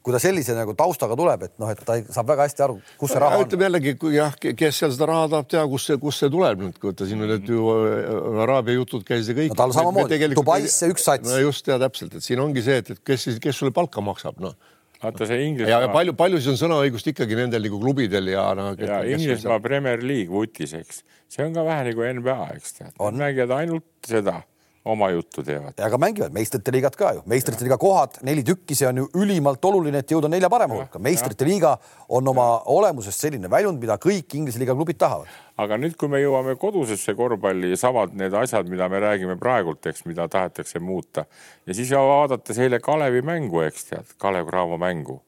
kui 0.00 0.14
ta 0.14 0.20
sellise 0.22 0.54
nagu 0.56 0.72
taustaga 0.76 1.16
tuleb, 1.18 1.42
et 1.44 1.52
noh, 1.60 1.68
et 1.68 1.80
ta 1.84 1.98
saab 2.08 2.30
väga 2.30 2.46
hästi 2.46 2.64
aru, 2.64 2.78
kus 3.00 3.12
see 3.12 3.20
raha 3.20 3.36
on. 3.36 3.44
ütleme 3.44 3.66
jällegi, 3.66 3.92
kui 4.00 4.14
jah, 4.16 4.32
kes 4.40 4.78
seal 4.80 4.94
seda 4.94 5.10
raha 5.10 5.26
tahab 5.34 5.50
teha, 5.52 5.64
kus 5.68 5.88
see, 5.90 5.98
kus 6.00 6.20
see 6.22 6.32
tuleb 6.32 6.62
nüüd, 6.64 6.78
kui 6.80 6.96
ta 6.96 7.08
siin 7.08 7.26
olid 7.26 7.50
ju 7.52 7.66
äh, 7.74 8.40
Araabia 8.46 8.78
jutud 8.78 9.04
käisid 9.04 9.34
ja 9.34 9.38
kõik 9.42 9.52
no,. 9.52 9.58
tal 9.60 9.74
samamoodi, 9.76 10.20
Dubaisse 10.38 10.88
üks 10.88 11.04
sats. 11.04 11.28
no 11.28 11.36
just 11.42 11.68
ja 11.68 11.76
täpselt, 11.82 12.16
et 12.16 12.24
siin 12.24 12.40
ongi 12.40 12.64
see, 12.64 12.80
et, 12.80 12.94
et 12.96 13.02
kes 13.12 13.28
siis, 13.28 13.40
kes 13.44 13.60
sulle 13.60 13.76
palka 13.76 14.00
maksab, 14.04 14.40
noh 14.40 14.56
vaata 15.02 15.28
see 15.30 15.46
Inglismaa. 15.48 15.80
ja 15.86 15.92
palju, 15.92 16.14
palju 16.18 16.40
siis 16.40 16.52
on 16.54 16.60
sõnaõigust 16.64 17.10
ikkagi 17.12 17.38
nendel 17.38 17.64
nagu 17.66 17.80
klubidel 17.82 18.32
ja 18.34 18.46
no,. 18.58 18.70
ja 18.78 19.02
Inglismaa 19.08 19.60
Premier 19.64 20.04
League 20.04 20.32
vutis, 20.32 20.74
eks, 20.76 21.02
see 21.30 21.46
on 21.46 21.56
ka 21.56 21.64
vähe 21.66 21.90
nagu 21.90 22.08
NBA, 22.20 22.38
eks 22.58 22.78
tead, 22.78 22.96
mängivad 23.00 23.56
ainult 23.60 23.88
seda 24.08 24.40
oma 24.84 25.10
juttu 25.10 25.42
teevad. 25.42 25.74
ja 25.78 25.86
aga 25.86 25.98
mängivad 25.98 26.32
meistrite 26.32 26.72
liigat 26.72 26.96
ka 26.96 27.12
ju, 27.12 27.22
meistrite 27.28 27.64
liiga 27.64 27.76
kohad 27.78 28.16
neli 28.24 28.44
tükki, 28.44 28.74
see 28.74 28.88
on 28.88 29.02
ju 29.02 29.08
ülimalt 29.20 29.64
oluline, 29.64 30.00
et 30.00 30.12
jõuda 30.12 30.30
nelja 30.32 30.48
parema 30.50 30.78
hulka. 30.78 30.98
meistrite 30.98 31.44
ja. 31.44 31.48
liiga 31.48 31.72
on 32.08 32.28
oma 32.32 32.46
olemusest 32.72 33.26
selline 33.26 33.50
väljund, 33.50 33.80
mida 33.80 33.98
kõik 34.00 34.36
Inglise 34.38 34.60
liiga 34.62 34.74
klubid 34.74 34.96
tahavad. 35.00 35.28
aga 35.60 35.76
nüüd, 35.76 35.96
kui 36.00 36.08
me 36.08 36.22
jõuame 36.22 36.56
kodusesse 36.60 37.14
korvpalli, 37.18 37.76
samad 37.76 38.14
need 38.16 38.34
asjad, 38.34 38.70
mida 38.72 38.88
me 38.88 39.02
räägime 39.04 39.36
praegult, 39.40 39.84
eks, 39.86 40.06
mida 40.08 40.28
tahetakse 40.32 40.80
muuta 40.80 41.26
ja 41.66 41.76
siis 41.76 41.92
vaadates 41.92 42.58
eile 42.58 42.80
Kalevi 42.80 43.20
mängu, 43.26 43.60
eks 43.66 43.90
tead, 43.92 44.16
Kalev 44.18 44.48
Cramo 44.48 44.80
mängu. 44.80 45.20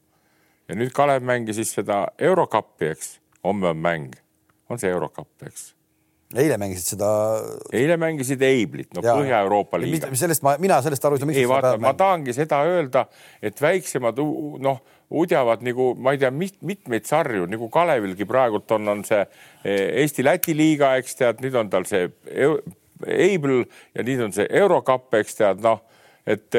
ja 0.69 0.79
nüüd 0.81 0.97
Kalev 0.97 1.29
mängis 1.29 1.61
siis 1.61 1.77
seda 1.77 2.07
eurokappi, 2.19 2.95
eks, 2.97 3.19
homme 3.45 3.69
on 3.69 3.85
mäng, 3.85 4.17
on 4.71 4.81
see 4.81 4.89
eurokapp, 4.89 5.35
eks 5.45 5.75
eile 6.39 6.57
mängisid 6.61 6.95
seda. 6.95 7.11
eile 7.75 7.97
mängisid 8.01 8.43
Eiblit, 8.47 8.91
no 8.97 9.05
Põhja-Euroopa 9.05 9.81
liiga. 9.81 10.11
sellest 10.17 10.45
ma, 10.45 10.57
mina 10.63 10.81
sellest 10.85 11.05
aru 11.05 11.19
ei 11.19 11.25
saa. 11.25 11.37
ei 11.43 11.49
vaata, 11.49 11.77
ma 11.83 11.93
tahangi 11.99 12.35
seda 12.37 12.63
öelda, 12.69 13.05
et 13.43 13.61
väiksemad 13.61 14.21
noh, 14.65 14.83
udjavad 15.23 15.65
nagu 15.67 15.93
ma 15.99 16.15
ei 16.15 16.23
tea 16.23 16.33
mit,, 16.35 16.59
mitmeid 16.65 17.09
sarju 17.09 17.49
nagu 17.51 17.69
Kalevilgi 17.73 18.27
praegult 18.29 18.71
on, 18.79 18.89
on 18.95 19.05
see 19.09 19.21
eh, 19.21 20.03
Eesti-Läti 20.05 20.57
liiga, 20.57 20.95
eks 21.01 21.19
tead, 21.21 21.43
nüüd 21.45 21.59
on 21.61 21.73
tal 21.73 21.89
see 21.89 22.09
Eibl 23.03 23.65
ja 23.97 24.07
nüüd 24.07 24.29
on 24.29 24.37
see 24.37 24.47
Eurokapp, 24.49 25.11
eks 25.21 25.41
tead, 25.43 25.65
noh 25.65 25.83
et 26.23 26.55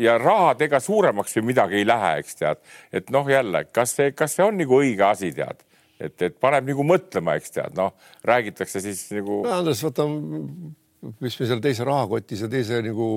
ja 0.00 0.14
rahad 0.16 0.62
ega 0.64 0.78
suuremaks 0.80 1.34
või 1.36 1.50
midagi 1.50 1.76
ei 1.76 1.84
lähe, 1.84 2.14
eks 2.22 2.38
tead, 2.38 2.62
et 2.96 3.10
noh, 3.12 3.28
jälle, 3.28 3.66
kas 3.68 3.92
see, 3.98 4.14
kas 4.16 4.38
see 4.38 4.46
on 4.46 4.56
nagu 4.56 4.78
õige 4.80 5.04
asi, 5.04 5.34
tead 5.36 5.60
et, 6.00 6.16
et 6.22 6.36
paneb 6.40 6.68
nagu 6.70 6.86
mõtlema, 6.86 7.36
eks 7.40 7.54
tead, 7.56 7.76
noh, 7.78 7.94
räägitakse 8.26 8.82
siis 8.84 9.06
nagu. 9.16 9.42
Andres, 9.50 9.82
vaata 9.86 10.06
mis 11.22 11.38
me 11.40 11.48
seal 11.48 11.62
teise 11.64 11.86
rahakotis 11.86 12.44
ja 12.44 12.50
teise 12.52 12.80
nagu. 12.84 13.08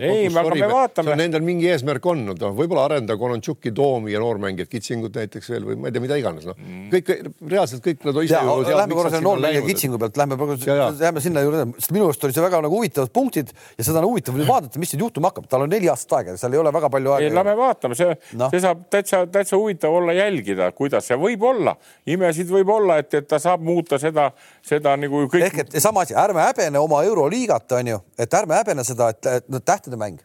ei, 0.00 0.28
aga 0.30 0.54
me 0.54 0.70
vaatame. 0.72 1.16
Nendel 1.18 1.44
mingi 1.46 1.70
eesmärk 1.72 2.06
on, 2.10 2.24
noh, 2.30 2.54
võib-olla 2.56 2.86
arendada 2.90 3.18
Konontšuki 3.20 3.72
doomi 3.76 4.12
ja 4.14 4.20
noormängijad, 4.22 4.70
Kitsingut 4.70 5.16
näiteks 5.16 5.50
veel 5.52 5.66
või 5.68 5.78
ma 5.80 5.90
ei 5.90 5.96
tea, 5.96 6.04
mida 6.04 6.18
iganes, 6.20 6.46
noh 6.48 6.56
mm. 6.58 6.88
kõik 6.92 7.12
reaalselt 7.52 7.84
kõik 7.84 8.06
nad 8.06 8.20
ise. 8.22 8.40
Lähme 8.76 8.98
korra 8.98 9.12
selle 9.12 9.24
noormängija 9.26 9.64
Kitsingu 9.66 10.00
pealt, 10.02 10.18
lähme 10.20 10.38
praegu, 10.40 10.58
jääme 11.00 11.22
sinna 11.24 11.44
juurde, 11.44 11.64
sest 11.80 11.94
minu 11.96 12.08
arust 12.08 12.26
oli 12.26 12.36
see 12.36 12.44
väga 12.44 12.60
nagu 12.66 12.78
huvitavad 12.80 13.12
punktid 13.14 13.52
ja 13.76 13.86
seda 13.86 14.02
on 14.02 14.10
huvitav 14.10 14.36
nüüd 14.38 14.48
vaadata, 14.48 14.80
mis 14.82 14.94
nüüd 14.94 15.06
juhtuma 15.06 15.30
hakkab, 15.32 15.48
tal 15.50 15.66
on 15.66 15.72
neli 15.72 15.90
aastat 15.92 16.18
aega, 16.20 16.36
seal 16.40 16.56
ei 16.56 16.62
ole 16.62 16.72
väga 16.74 16.90
palju 16.92 17.14
aega. 17.16 17.28
ei, 17.28 17.34
lähme 17.34 17.56
vaatame, 17.58 17.98
see 17.98 18.16
no., 18.38 18.50
see 18.52 18.62
saab 18.64 18.84
täitsa, 18.92 19.22
täitsa 19.32 19.58
huvitav 19.60 19.94
olla 19.96 20.14
jälgida, 20.16 20.70
kuidas 20.76 21.08
see 21.10 21.18
võib 21.20 21.44
olla, 21.46 21.76
imesid 22.16 22.50
võib 22.52 22.72
olla, 22.76 22.98
et, 23.02 23.12
et 23.18 23.28
ta 23.28 23.40
saab 23.42 23.64
muuta 23.66 24.00
seda, 24.02 24.30
seda 24.66 24.96
nagu 25.00 25.26
kõik. 25.32 25.48
ehk 25.48 25.62
et 25.64 25.78
sama 25.82 26.06
asi, 26.06 26.16
ärme 26.18 26.44
häbene 26.44 26.80
oma 26.82 27.02
euroliigat 27.16 27.72
onju 27.72 27.80
onju, 27.80 28.00
et 28.18 28.34
ärme 28.34 28.58
häbene 28.60 28.84
seda, 28.84 29.08
et, 29.14 29.26
et 29.26 29.48
tähtede 29.64 29.96
mäng 29.96 30.20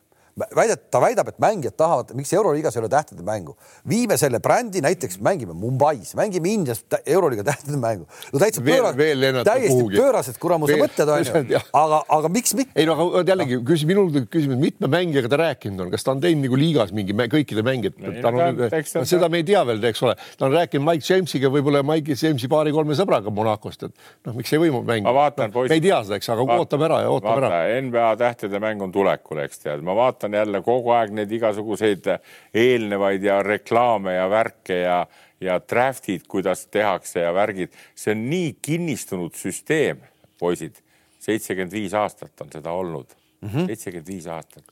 väidet, 0.56 0.84
ta 0.92 1.02
väidab, 1.04 1.32
et 1.32 1.40
mängijad 1.42 1.76
tahavad, 1.80 2.14
miks 2.18 2.34
Euroliigas 2.34 2.78
ei 2.78 2.84
ole 2.84 2.90
tähtede 2.90 3.24
mängu. 3.26 3.56
viime 3.90 4.18
selle 4.18 4.40
brändi 4.40 4.82
näiteks, 4.82 5.20
mängime 5.20 5.54
Mumbais, 5.54 6.16
mängime 6.16 6.50
Indias 6.50 6.86
Euroliiga 7.06 7.44
tähtede 7.44 7.78
mängu. 7.78 8.08
no 8.34 8.40
täitsa 8.40 8.62
pööras, 8.62 8.96
täiesti 8.96 9.76
kuhugi. 9.76 9.98
pöörased 9.98 10.40
kuramuse 10.40 10.78
mõtted 10.82 11.14
onju, 11.16 11.62
aga, 11.84 12.04
aga 12.18 12.30
miks 12.30 12.56
mitte? 12.58 12.76
ei 12.76 12.86
no 12.90 12.98
aga 12.98 13.24
jällegi 13.32 13.62
küsi 13.68 13.90
minul 13.90 14.12
küsimus, 14.26 14.60
mitme 14.62 14.92
mängijaga 14.92 15.32
ta 15.32 15.42
rääkinud 15.46 15.86
on, 15.86 15.92
kas 15.94 16.06
ta 16.06 16.16
on 16.16 16.24
teinud 16.24 16.46
nagu 16.48 16.60
liigas 16.60 16.94
mingi 16.96 17.16
kõikide 17.16 17.64
mängijate, 17.66 19.06
seda 19.08 19.30
me 19.30 19.42
ei 19.42 19.48
tea 19.48 19.64
veel, 19.68 19.84
eks 19.92 20.04
ole, 20.06 20.16
ta 20.38 20.48
on 20.48 20.56
rääkinud 20.56 20.86
Mike 20.88 21.06
Jamesiga, 21.08 21.52
võib-olla 21.54 21.84
Mike 21.86 22.16
Jamesi 22.18 22.50
paari-kolme 22.52 22.96
sõbraga 22.98 23.34
Monacost, 23.34 23.88
et 23.88 24.28
noh, 24.28 24.36
miks 24.38 24.52
ei 24.54 24.62
võimu 24.62 24.82
mängida. 24.88 25.12
No, 25.12 25.54
me 25.58 25.68
ei 25.76 25.84
tea 25.84 26.02
seda, 26.06 26.18
eks, 26.20 26.30
aga 26.34 26.46
vaata, 26.48 26.64
ootame 26.66 26.88
ära 26.88 27.00
ja 27.04 27.12
ootame 27.14 27.46
vaata, 27.46 27.62
ära. 27.66 27.82
NBA 27.88 28.08
tähtede 28.22 28.62
mäng 28.64 28.86
on 28.86 28.94
tulekul, 28.94 29.42
eks 29.46 29.64
tead, 29.64 29.84
ma 29.86 29.96
vaatan 29.98 30.31
vaatan 30.32 30.48
jälle 30.48 30.62
kogu 30.62 30.92
aeg 30.92 31.12
neid 31.12 31.32
igasuguseid 31.32 32.06
eelnevaid 32.54 33.24
ja 33.24 33.42
reklaame 33.44 34.16
ja 34.16 34.30
värke 34.30 34.82
ja, 34.82 35.08
ja 35.42 35.60
draft'id, 35.60 36.28
kuidas 36.28 36.68
tehakse 36.68 37.20
ja 37.20 37.34
värgid. 37.34 37.72
see 37.96 38.12
on 38.12 38.30
nii 38.30 38.58
kinnistunud 38.62 39.34
süsteem, 39.34 40.02
poisid. 40.40 40.76
seitsekümmend 41.20 41.72
viis 41.72 41.94
aastat 41.94 42.42
on 42.42 42.50
seda 42.52 42.72
olnud, 42.72 43.08
mhm. 43.42 43.66
seitsekümmend 43.66 44.08
viis 44.08 44.28
aastat 44.28 44.66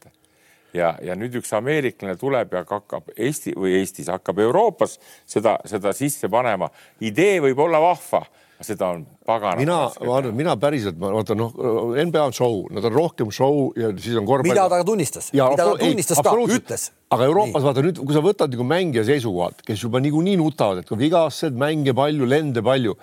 ja, 0.74 0.96
ja 1.02 1.16
nüüd 1.16 1.36
üks 1.36 1.54
ameeriklane 1.54 2.16
tuleb 2.18 2.54
ja 2.54 2.64
hakkab 2.66 3.12
Eesti 3.18 3.54
või 3.56 3.76
Eestis 3.80 4.08
hakkab 4.08 4.40
Euroopas 4.40 5.00
seda, 5.26 5.60
seda 5.66 5.94
sisse 5.94 6.30
panema. 6.30 6.70
idee 7.02 7.40
võib 7.42 7.60
olla 7.60 7.82
vahva 7.82 8.26
seda 8.66 8.90
on 8.94 9.04
pagana. 9.28 9.56
mina, 9.60 9.78
ma 10.04 10.16
arvan, 10.18 10.36
mina 10.36 10.56
päriselt, 10.60 10.98
ma 11.00 11.12
vaatan, 11.14 11.40
noh, 11.40 11.54
NBA 11.96 12.24
on 12.28 12.36
show, 12.36 12.58
nad 12.76 12.86
on 12.90 12.96
rohkem 12.96 13.32
show 13.32 13.70
ja 13.80 13.92
siis 13.96 14.18
on 14.20 14.28
korvpall. 14.28 14.52
mida 14.52 14.66
ta 14.72 14.82
tunnistas, 14.88 15.32
mida 15.36 15.52
ta 15.56 15.70
tunnistas 15.80 16.20
ei, 16.20 16.28
ka, 16.28 16.34
ütles. 16.58 16.90
aga 17.16 17.30
Euroopas 17.30 17.68
vaata 17.68 17.86
nüüd, 17.86 18.02
kui 18.04 18.18
sa 18.18 18.24
võtad 18.26 18.52
nagu 18.56 18.68
mängija 18.68 19.06
seisukohalt, 19.08 19.64
kes 19.68 19.86
juba 19.88 20.02
niikuinii 20.04 20.36
nutavad, 20.42 20.84
et 20.84 20.92
kui 20.92 21.00
vigased, 21.00 21.56
mänge 21.60 21.96
palju, 21.96 22.28
lende 22.28 22.66
palju 22.66 22.98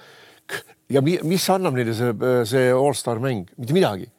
ja 0.92 1.02
mis 1.02 1.48
annab 1.50 1.78
neile 1.78 1.96
see, 1.96 2.12
see 2.52 2.68
allstar 2.74 3.22
mäng, 3.22 3.48
mitte 3.56 3.76
midagi 3.76 4.10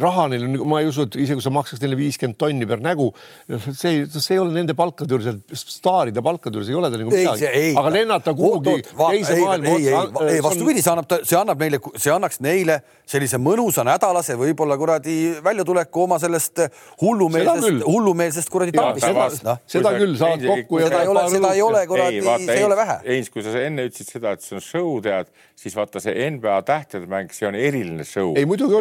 raha 0.00 0.26
neil 0.32 0.46
on, 0.46 0.56
ma 0.70 0.80
ei 0.82 0.88
usu, 0.90 1.06
et 1.08 1.16
isegi 1.18 1.38
kui 1.38 1.44
sa 1.44 1.52
maksaks 1.54 1.82
neile 1.82 1.98
viiskümmend 1.98 2.38
tonni 2.40 2.68
per 2.68 2.82
nägu, 2.84 3.08
see, 3.48 4.04
see 4.12 4.36
ei 4.36 4.42
ole 4.42 4.54
nende 4.54 4.76
palkade 4.78 5.14
juures, 5.14 5.40
staaride 5.58 6.22
palkade 6.24 6.58
juures 6.58 6.70
ei 6.70 6.78
ole 6.78 6.90
ta 6.92 7.00
nagu 7.00 7.12
midagi. 7.12 7.48
aga 7.78 7.92
lennata 7.94 8.34
kuhugi 8.38 8.78
teise 8.84 9.38
maailma 9.40 9.74
otsa. 9.74 10.24
ei, 10.24 10.36
ei, 10.36 10.44
vastupidi, 10.44 10.84
see 10.84 10.94
annab, 10.94 11.16
see 11.22 11.40
annab 11.40 11.64
neile, 11.64 11.82
see 11.96 12.14
annaks 12.14 12.42
neile 12.44 12.80
sellise 13.08 13.40
mõnusa 13.40 13.84
nädalase 13.88 14.36
võib-olla 14.38 14.76
kuradi 14.80 15.16
väljatuleku 15.44 16.04
oma 16.04 16.18
sellest 16.20 16.64
hullumeelsest, 17.00 17.84
hullumeelsest 17.86 18.52
kuradi 18.52 18.74
tarbist. 18.76 19.44
No. 19.46 19.56
seda 19.68 19.94
küll, 19.96 20.14
saad 20.20 20.44
kokku 20.44 20.82
ja. 20.82 20.90
seda 20.90 21.02
ei 21.04 21.12
ole, 21.12 21.24
seda 21.32 21.52
ei 21.56 21.64
ole 21.64 21.84
kuradi, 21.90 22.22
see 22.44 22.58
ei 22.58 22.66
ole 22.66 22.78
vähe. 22.78 22.98
Heinz, 23.06 23.32
kui 23.32 23.44
sa 23.46 23.54
enne 23.62 23.88
ütlesid 23.88 24.12
seda, 24.18 24.34
et 24.36 24.44
see 24.44 24.58
on 24.58 24.64
show, 24.64 24.90
tead, 25.04 25.32
siis 25.58 25.76
vaata 25.78 26.02
see 26.02 26.28
NBA 26.34 26.60
tähtede 26.68 27.08
mäng, 27.10 27.32
see 27.34 27.48
on 27.48 27.56
eriline 27.58 28.04
show. 28.08 28.34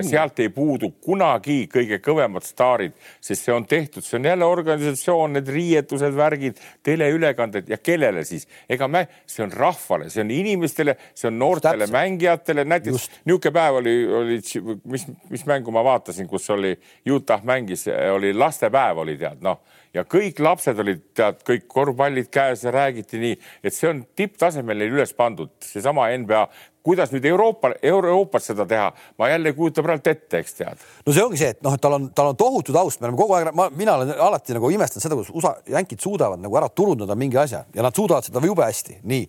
sealt 0.08 0.44
ei 0.44 0.52
puudu 0.54 0.92
kunagi 1.08 1.62
kõige 1.72 2.02
kõvemad 2.04 2.44
staarid, 2.44 2.96
sest 3.24 3.48
see 3.48 3.56
on 3.56 3.66
tehtud, 3.70 4.04
see 4.04 4.20
on 4.20 4.28
jälle 4.28 4.48
organisatsioon, 4.48 5.38
need 5.40 5.52
riietused, 5.52 6.16
värgid, 6.18 6.60
teleülekanded 6.84 7.72
ja 7.72 7.80
kellele 7.80 8.26
siis? 8.28 8.48
ega 8.70 8.90
me, 8.92 9.06
see 9.30 9.46
on 9.46 9.54
rahvale, 9.56 10.12
see 10.12 10.26
on 10.26 10.34
inimestele, 10.36 10.98
see 11.16 11.30
on 11.32 11.40
noortele 11.40 11.86
Täpselt. 11.86 11.96
mängijatele, 11.96 12.68
näiteks 12.68 13.10
niisugune 13.24 13.56
päev 13.56 13.80
oli 13.80 13.96
oli, 14.20 14.40
mis, 14.84 15.08
mis 15.30 15.46
mängu 15.48 15.72
ma 15.72 15.84
vaatasin, 15.88 16.28
kus 16.28 16.50
oli 16.54 16.76
Utah 17.12 17.44
mängis, 17.44 17.88
oli 18.14 18.34
lastepäev 18.34 19.04
oli 19.06 19.18
tead 19.18 19.44
noh 19.46 19.64
ja 19.98 20.06
kõik 20.08 20.40
lapsed 20.44 20.80
olid 20.84 21.04
tead 21.18 21.44
kõik 21.48 21.68
korvpallid 21.72 22.32
käes 22.34 22.64
ja 22.66 22.74
räägiti 22.74 23.22
nii, 23.22 23.36
et 23.64 23.76
see 23.76 23.92
on 23.92 24.02
tipptasemel 24.18 24.80
neil 24.80 24.98
üles 24.98 25.14
pandud, 25.18 25.54
seesama 25.66 26.10
NBA 26.24 26.48
kuidas 26.88 27.12
nüüd 27.12 27.26
Euroopa, 27.28 27.74
Euroopas 27.84 28.48
seda 28.48 28.64
teha, 28.68 28.88
ma 29.20 29.28
jälle 29.28 29.52
ei 29.52 29.58
kujuta 29.58 29.84
praegu 29.84 30.08
ette, 30.08 30.40
eks 30.40 30.60
tead. 30.62 30.84
no 31.06 31.16
see 31.16 31.26
ongi 31.26 31.42
see, 31.42 31.52
et 31.58 31.64
noh, 31.66 31.76
et 31.76 31.84
tal 31.84 31.98
on, 32.00 32.10
tal 32.16 32.32
on 32.32 32.40
tohutu 32.40 32.76
taust, 32.76 33.02
me 33.02 33.10
oleme 33.10 33.20
kogu 33.20 33.36
aeg, 33.36 33.52
mina 33.76 33.98
olen 34.00 34.14
alati 34.30 34.56
nagu 34.56 34.72
imestanud 34.72 35.04
seda, 35.04 35.20
kuidas 35.20 35.34
USA 35.36 35.56
jänkid 35.78 36.04
suudavad 36.04 36.40
nagu 36.44 36.60
ära 36.62 36.72
turundada 36.72 37.18
mingi 37.20 37.40
asja 37.44 37.66
ja 37.76 37.84
nad 37.84 37.96
suudavad 37.96 38.28
seda 38.28 38.44
jube 38.46 38.64
hästi, 38.64 39.02
nii. 39.04 39.26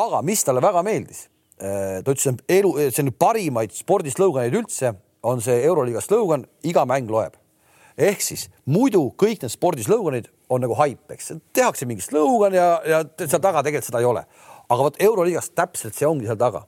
aga 0.00 0.24
mis 0.26 0.42
talle 0.46 0.64
väga 0.64 0.82
meeldis 0.86 1.28
Äh, 1.60 2.00
ta 2.00 2.14
ütles, 2.14 2.24
et 2.30 2.54
elu, 2.56 2.72
see 2.88 3.04
on 3.04 3.12
parimaid 3.20 3.74
spordislõuganeid 3.76 4.54
üldse, 4.62 4.94
on 5.28 5.42
see 5.44 5.58
Euroliiga 5.68 6.00
slõugan, 6.00 6.46
iga 6.64 6.86
mäng 6.88 7.10
loeb. 7.12 7.36
Ehk 8.00 8.24
siis 8.24 8.48
muidu 8.70 9.02
kõik 9.20 9.44
need 9.44 9.52
spordislõuganid 9.52 10.30
on 10.50 10.64
nagu 10.64 10.74
haip, 10.80 11.02
eks. 11.14 11.34
Tehakse 11.54 11.86
mingi 11.88 12.04
slõugan 12.04 12.54
ja, 12.56 12.68
ja 12.86 13.00
seal 13.20 13.42
taga 13.42 13.62
tegelikult 13.66 13.90
seda 13.90 14.02
ei 14.02 14.08
ole. 14.08 14.24
aga 14.70 14.84
vot 14.86 15.00
Euroliigas 15.02 15.50
täpselt 15.50 15.96
see 15.98 16.06
ongi 16.08 16.28
seal 16.28 16.38
taga. 16.40 16.64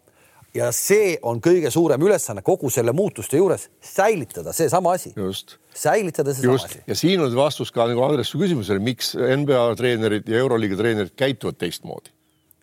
Ja 0.53 0.69
see 0.77 1.15
on 1.25 1.39
kõige 1.41 1.71
suurem 1.73 2.03
ülesanne 2.05 2.43
kogu 2.45 2.69
selle 2.71 2.93
muutuste 2.93 3.39
juures, 3.39 3.71
säilitada 3.81 4.53
seesama 4.53 4.93
asi. 4.99 5.15
säilitada 5.75 6.35
seesama 6.35 6.59
asi. 6.61 6.83
ja 6.87 6.97
siin 6.99 7.23
on 7.25 7.37
vastus 7.37 7.73
ka 7.73 7.87
nagu 7.89 8.03
Andres 8.05 8.29
su 8.35 8.41
küsimusele, 8.41 8.83
miks 8.83 9.15
NBA 9.17 9.63
treenerid 9.81 10.29
ja 10.29 10.43
Euroliiga 10.45 10.77
treenerid 10.77 11.17
käituvad 11.17 11.57
teistmoodi. 11.57 12.13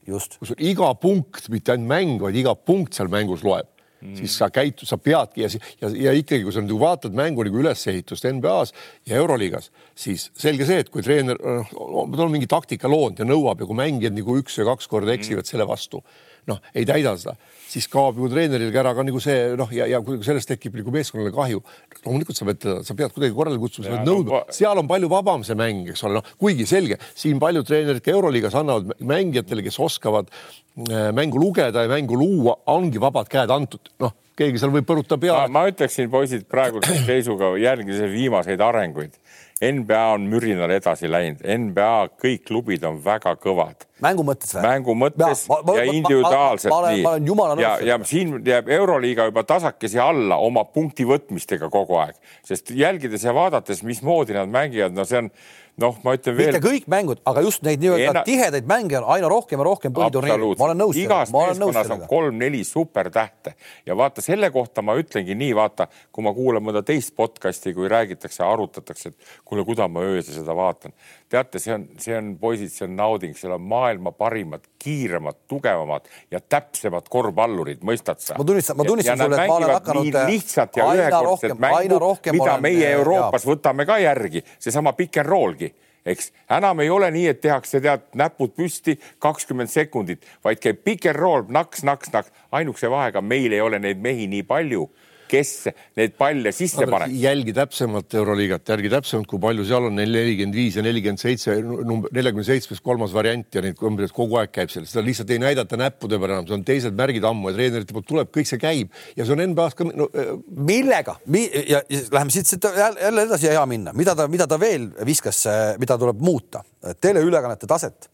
Kus 0.10 0.54
iga 0.58 0.94
punkt, 0.98 1.50
mitte 1.50 1.74
ainult 1.74 1.90
mäng, 1.90 2.16
vaid 2.22 2.38
iga 2.38 2.56
punkt 2.56 2.98
seal 2.98 3.10
mängus 3.14 3.44
loeb 3.46 3.68
mm., 4.02 4.16
siis 4.20 4.38
sa 4.42 4.50
käitud, 4.54 4.88
sa 4.90 4.98
peadki 5.02 5.46
ja, 5.46 5.52
ja, 5.82 5.92
ja 6.08 6.16
ikkagi, 6.18 6.44
kui 6.46 6.56
sa 6.56 6.64
nagu 6.64 6.80
vaatad 6.82 7.16
mängu 7.18 7.46
nagu 7.48 7.62
ülesehitust 7.64 8.28
NBA-s 8.30 8.74
ja 9.10 9.20
Euroliigas, 9.22 9.72
siis 9.98 10.30
selge 10.38 10.68
see, 10.70 10.82
et 10.84 10.92
kui 10.94 11.06
treener, 11.06 11.40
noh, 11.40 11.70
ta 12.16 12.26
on 12.26 12.34
mingi 12.34 12.50
taktika 12.50 12.92
loonud 12.92 13.20
ja 13.20 13.28
nõuab 13.28 13.64
ja 13.64 13.70
kui 13.70 13.80
mängijad 13.80 14.18
nagu 14.18 14.40
üks 14.40 14.60
ja 14.60 14.68
kaks 14.70 14.90
korda 14.92 15.16
eksivad 15.16 15.46
mm. 15.46 15.52
selle 15.52 15.68
vastu, 15.70 16.04
noh, 16.50 16.62
ei 16.74 16.88
täida 16.90 17.16
seda 17.20 17.38
siis 17.70 17.88
kaob 17.92 18.18
ju 18.20 18.30
treeneril 18.32 18.72
ka 18.74 18.82
ära 18.82 18.94
ka 18.98 19.06
nagu 19.06 19.22
see 19.24 19.54
noh, 19.60 19.70
ja, 19.74 19.88
ja 19.90 20.00
kui 20.06 20.20
sellest 20.26 20.50
tekib 20.52 20.78
nagu 20.80 20.94
meeskonnale 20.94 21.34
kahju, 21.36 21.62
loomulikult 22.06 22.40
sa 22.40 22.48
pead, 22.50 22.66
sa 22.86 22.96
pead 22.98 23.14
kuidagi 23.16 23.36
korrale 23.36 23.60
kutsuma, 23.62 23.86
sa 23.86 23.98
pead 23.98 24.10
nõudma, 24.10 24.42
seal 24.56 24.82
on 24.82 24.90
palju 24.90 25.12
vabam 25.12 25.46
see 25.48 25.58
mäng, 25.60 25.92
eks 25.94 26.04
ole, 26.08 26.20
noh, 26.20 26.32
kuigi 26.42 26.66
selge, 26.70 27.00
siin 27.18 27.42
paljud 27.42 27.68
treenerid 27.68 28.04
ka 28.06 28.14
Euroliigas 28.16 28.58
annavad 28.60 28.96
mängijatele, 29.12 29.66
kes 29.68 29.78
oskavad 29.86 30.32
äh, 30.32 31.12
mängu 31.16 31.42
lugeda 31.42 31.86
ja 31.86 31.92
mängu 31.92 32.18
luua, 32.20 32.58
ongi 32.74 33.02
vabad 33.02 33.30
käed 33.32 33.54
antud, 33.54 33.94
noh, 34.02 34.16
keegi 34.40 34.62
seal 34.62 34.74
võib 34.74 34.88
põrutada 34.90 35.20
peale. 35.22 35.52
ma 35.54 35.68
ütleksin, 35.70 36.10
poisid, 36.12 36.48
praeguse 36.50 37.04
seisuga 37.10 37.54
jälgides 37.60 38.10
viimaseid 38.14 38.62
arenguid 38.66 39.20
NBA 39.60 40.04
on 40.14 40.28
mürinal 40.32 40.72
edasi 40.72 41.10
läinud, 41.12 41.44
NBA 41.44 41.94
kõik 42.22 42.46
klubid 42.48 42.86
on 42.88 43.02
väga 43.04 43.34
kõvad. 43.44 43.89
Mängu 44.04 44.26
mõttes 44.28 44.56
või? 44.56 44.64
mängu 44.66 44.96
mõttes 44.98 45.46
ja, 45.46 45.60
ma, 45.66 45.76
ja 45.78 45.86
individuaalselt 45.92 46.74
ma, 46.74 46.82
ma, 46.82 46.92
nii. 46.94 47.06
ma 47.06 47.14
olen 47.16 47.32
jumala 47.32 47.56
nõus. 47.60 47.66
ja, 47.66 47.96
ja 47.96 48.00
siin 48.10 48.36
jääb 48.46 48.70
Euroliiga 48.80 49.30
juba 49.30 49.46
tasakesi 49.48 50.02
alla 50.04 50.40
oma 50.44 50.66
punkti 50.66 51.08
võtmistega 51.10 51.72
kogu 51.74 52.00
aeg, 52.02 52.20
sest 52.48 52.74
jälgides 52.76 53.26
ja 53.28 53.36
vaadates, 53.36 53.84
mismoodi 53.88 54.38
nad 54.38 54.52
mängivad, 54.52 54.96
no 54.96 55.08
see 55.08 55.24
on 55.24 55.34
noh, 55.80 55.98
ma 56.04 56.14
ütlen 56.18 56.36
veel. 56.38 56.52
mitte 56.54 56.62
kõik 56.64 56.88
mängud, 56.92 57.22
aga 57.30 57.44
just 57.44 57.64
neid 57.66 57.82
nii-öelda 57.84 58.12
Ena... 58.12 58.24
tihedaid 58.28 58.68
mänge 58.70 59.00
on 59.00 59.08
aina 59.16 59.30
rohkem 59.32 59.62
ja 59.62 59.68
rohkem 59.68 59.96
põhiturniiril. 59.96 60.56
ma 60.60 60.68
olen 60.68 60.82
nõus. 60.84 61.00
igas 61.00 61.34
meeskonnas 61.34 61.94
on 61.96 62.06
kolm-neli 62.10 62.62
supertähte 62.68 63.56
ja 63.88 63.98
vaata 64.00 64.24
selle 64.26 64.52
kohta 64.56 64.84
ma 64.86 64.96
ütlengi 65.00 65.38
nii, 65.40 65.54
vaata, 65.58 65.90
kui 66.16 66.26
ma 66.26 66.34
kuulan 66.36 66.66
mõnda 66.66 66.84
teist 66.86 67.16
podcast'i, 67.18 67.74
kui 67.78 67.90
räägitakse, 67.92 68.44
arutatakse, 68.46 69.14
et 69.14 69.34
kuule, 69.46 69.66
kuida 69.68 69.88
ma 69.92 70.04
öösel 70.06 70.40
seda 70.42 70.56
vaatan. 70.58 70.96
Teate, 71.30 71.60
see 71.62 71.74
on, 71.74 71.84
see 72.02 72.16
on 72.18 72.32
poisid, 72.42 72.72
see 72.74 72.86
on 72.88 72.96
nauding, 72.98 73.36
seal 73.38 73.54
on 73.56 73.66
maailma 73.70 74.12
parimad, 74.18 74.66
kiiremad, 74.82 75.44
tugevamad 75.52 76.08
ja 76.32 76.42
täpsemad 76.42 77.10
korvpallurid, 77.12 77.84
mõistad 77.86 78.22
sa? 78.24 78.38
ma 78.40 78.48
tunnistan, 78.48 78.80
ma 78.80 78.88
tunnistan 78.88 79.22
sulle, 79.22 79.38
et 79.38 79.52
ma 79.52 79.60
olen 79.60 79.76
hakanud 79.76 80.18
lihtsalt 80.30 80.80
ja 80.80 80.88
ühekordset 80.96 81.54
mängu, 81.60 82.00
mida 82.32 82.48
olen, 82.48 82.66
meie 82.66 82.90
Euroopas 82.98 83.46
ja. 83.46 83.52
võtame 83.52 83.86
ka 83.90 84.00
järgi, 84.02 84.44
seesama 84.60 84.96
pick 84.98 85.22
and 85.22 85.30
roll'gi 85.30 85.72
eks 86.10 86.32
enam 86.56 86.80
ei 86.80 86.90
ole 86.90 87.12
nii, 87.14 87.28
et 87.34 87.42
tehakse 87.44 87.82
tead 87.84 88.08
näpud 88.18 88.56
püsti 88.58 88.96
kakskümmend 89.22 89.70
sekundit, 89.70 90.26
vaid 90.46 90.62
käib 90.64 90.82
pick 90.84 91.06
and 91.10 91.20
roll 91.20 91.46
naks, 91.52 91.84
naks, 91.86 92.12
naks. 92.14 92.32
ainukese 92.52 92.90
vahega 92.90 93.22
meil 93.22 93.54
ei 93.54 93.62
ole 93.62 93.80
neid 93.80 94.02
mehi 94.02 94.28
nii 94.32 94.46
palju 94.48 94.88
kes 95.30 95.52
neid 96.00 96.16
palle 96.20 96.52
sisse 96.56 96.88
paneb. 96.90 97.14
jälgi 97.22 97.54
täpsemalt 97.56 98.14
Euroliigat, 98.20 98.68
jälgi 98.74 98.92
täpsemalt, 98.94 99.30
kui 99.30 99.42
palju 99.44 99.66
seal 99.68 99.90
on 99.90 99.98
nelikümmend 100.00 100.58
viis 100.58 100.80
ja 100.80 100.84
nelikümmend 100.86 101.22
seitse, 101.22 101.56
number 101.64 102.12
neljakümne 102.16 102.46
seitsmes 102.48 102.82
kolmas 102.86 103.14
variant 103.16 103.56
ja 103.56 103.64
neid 103.66 103.80
umbes 103.86 104.14
kogu 104.16 104.40
aeg 104.42 104.54
käib 104.56 104.74
seal, 104.74 104.88
seda 104.90 105.06
lihtsalt 105.06 105.34
ei 105.36 105.42
näidata 105.44 105.80
näppude 105.80 106.20
peal 106.22 106.36
enam, 106.36 106.50
see 106.50 106.58
on 106.58 106.68
teised 106.68 106.98
märgid 106.98 107.26
ammu 107.30 107.52
ja 107.52 107.58
treenerite 107.60 107.96
poolt 107.96 108.10
tuleb, 108.10 108.34
kõik 108.36 108.50
see 108.50 108.62
käib 108.62 108.94
ja 109.16 109.26
see 109.26 109.36
on 109.38 109.46
NBA-s 109.54 109.78
ka 109.80 109.90
no,. 109.90 110.10
Äh, 110.20 110.32
millega 110.50 111.20
Mi 111.30 111.44
ja, 111.48 111.84
ja 111.90 112.00
läheme 112.12 112.34
siit, 112.34 112.48
siit 112.50 112.66
jälle 112.66 113.26
edasi 113.28 113.48
ja 113.48 113.58
hea 113.60 113.66
minna, 113.70 113.94
mida 113.98 114.16
ta, 114.18 114.28
mida 114.32 114.48
ta 114.50 114.58
veel 114.62 114.90
viskas, 115.06 115.44
äh, 115.50 115.76
mida 115.82 115.98
tuleb 116.02 116.22
muuta, 116.24 116.64
teleülekannete 117.02 117.70
taset 117.70 118.10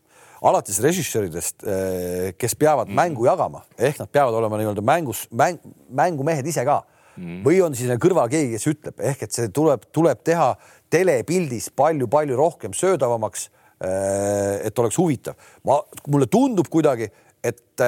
alates 0.46 0.80
režissööridest, 0.84 1.64
äh, 1.64 2.34
kes 2.38 2.56
peavad 2.60 2.90
mm. 2.90 3.00
mängu 3.00 3.26
jagama, 3.28 3.64
ehk 3.78 4.02
nad 4.02 4.12
peavad 4.12 4.36
olema 4.42 4.60
nii-öelda 4.60 4.84
mängus 4.86 5.26
mäng,, 5.32 5.62
mängumehed 5.90 6.46
ise 6.52 6.66
ka 6.68 6.82
mm. 7.18 7.42
või 7.46 7.60
on 7.66 7.76
siis 7.78 7.92
kõrval 8.02 8.32
keegi, 8.32 8.54
kes 8.56 8.70
ütleb, 8.72 9.04
ehk 9.12 9.26
et 9.28 9.36
see 9.36 9.52
tuleb, 9.54 9.88
tuleb 9.96 10.24
teha 10.26 10.54
telepildis 10.94 11.72
palju-palju 11.76 12.40
rohkem 12.40 12.76
söödavamaks. 12.78 13.50
Äh, 13.84 14.68
et 14.70 14.80
oleks 14.80 14.96
huvitav, 14.96 15.36
ma, 15.68 15.82
mulle 16.08 16.30
tundub 16.32 16.70
kuidagi, 16.72 17.10
et 17.46 17.82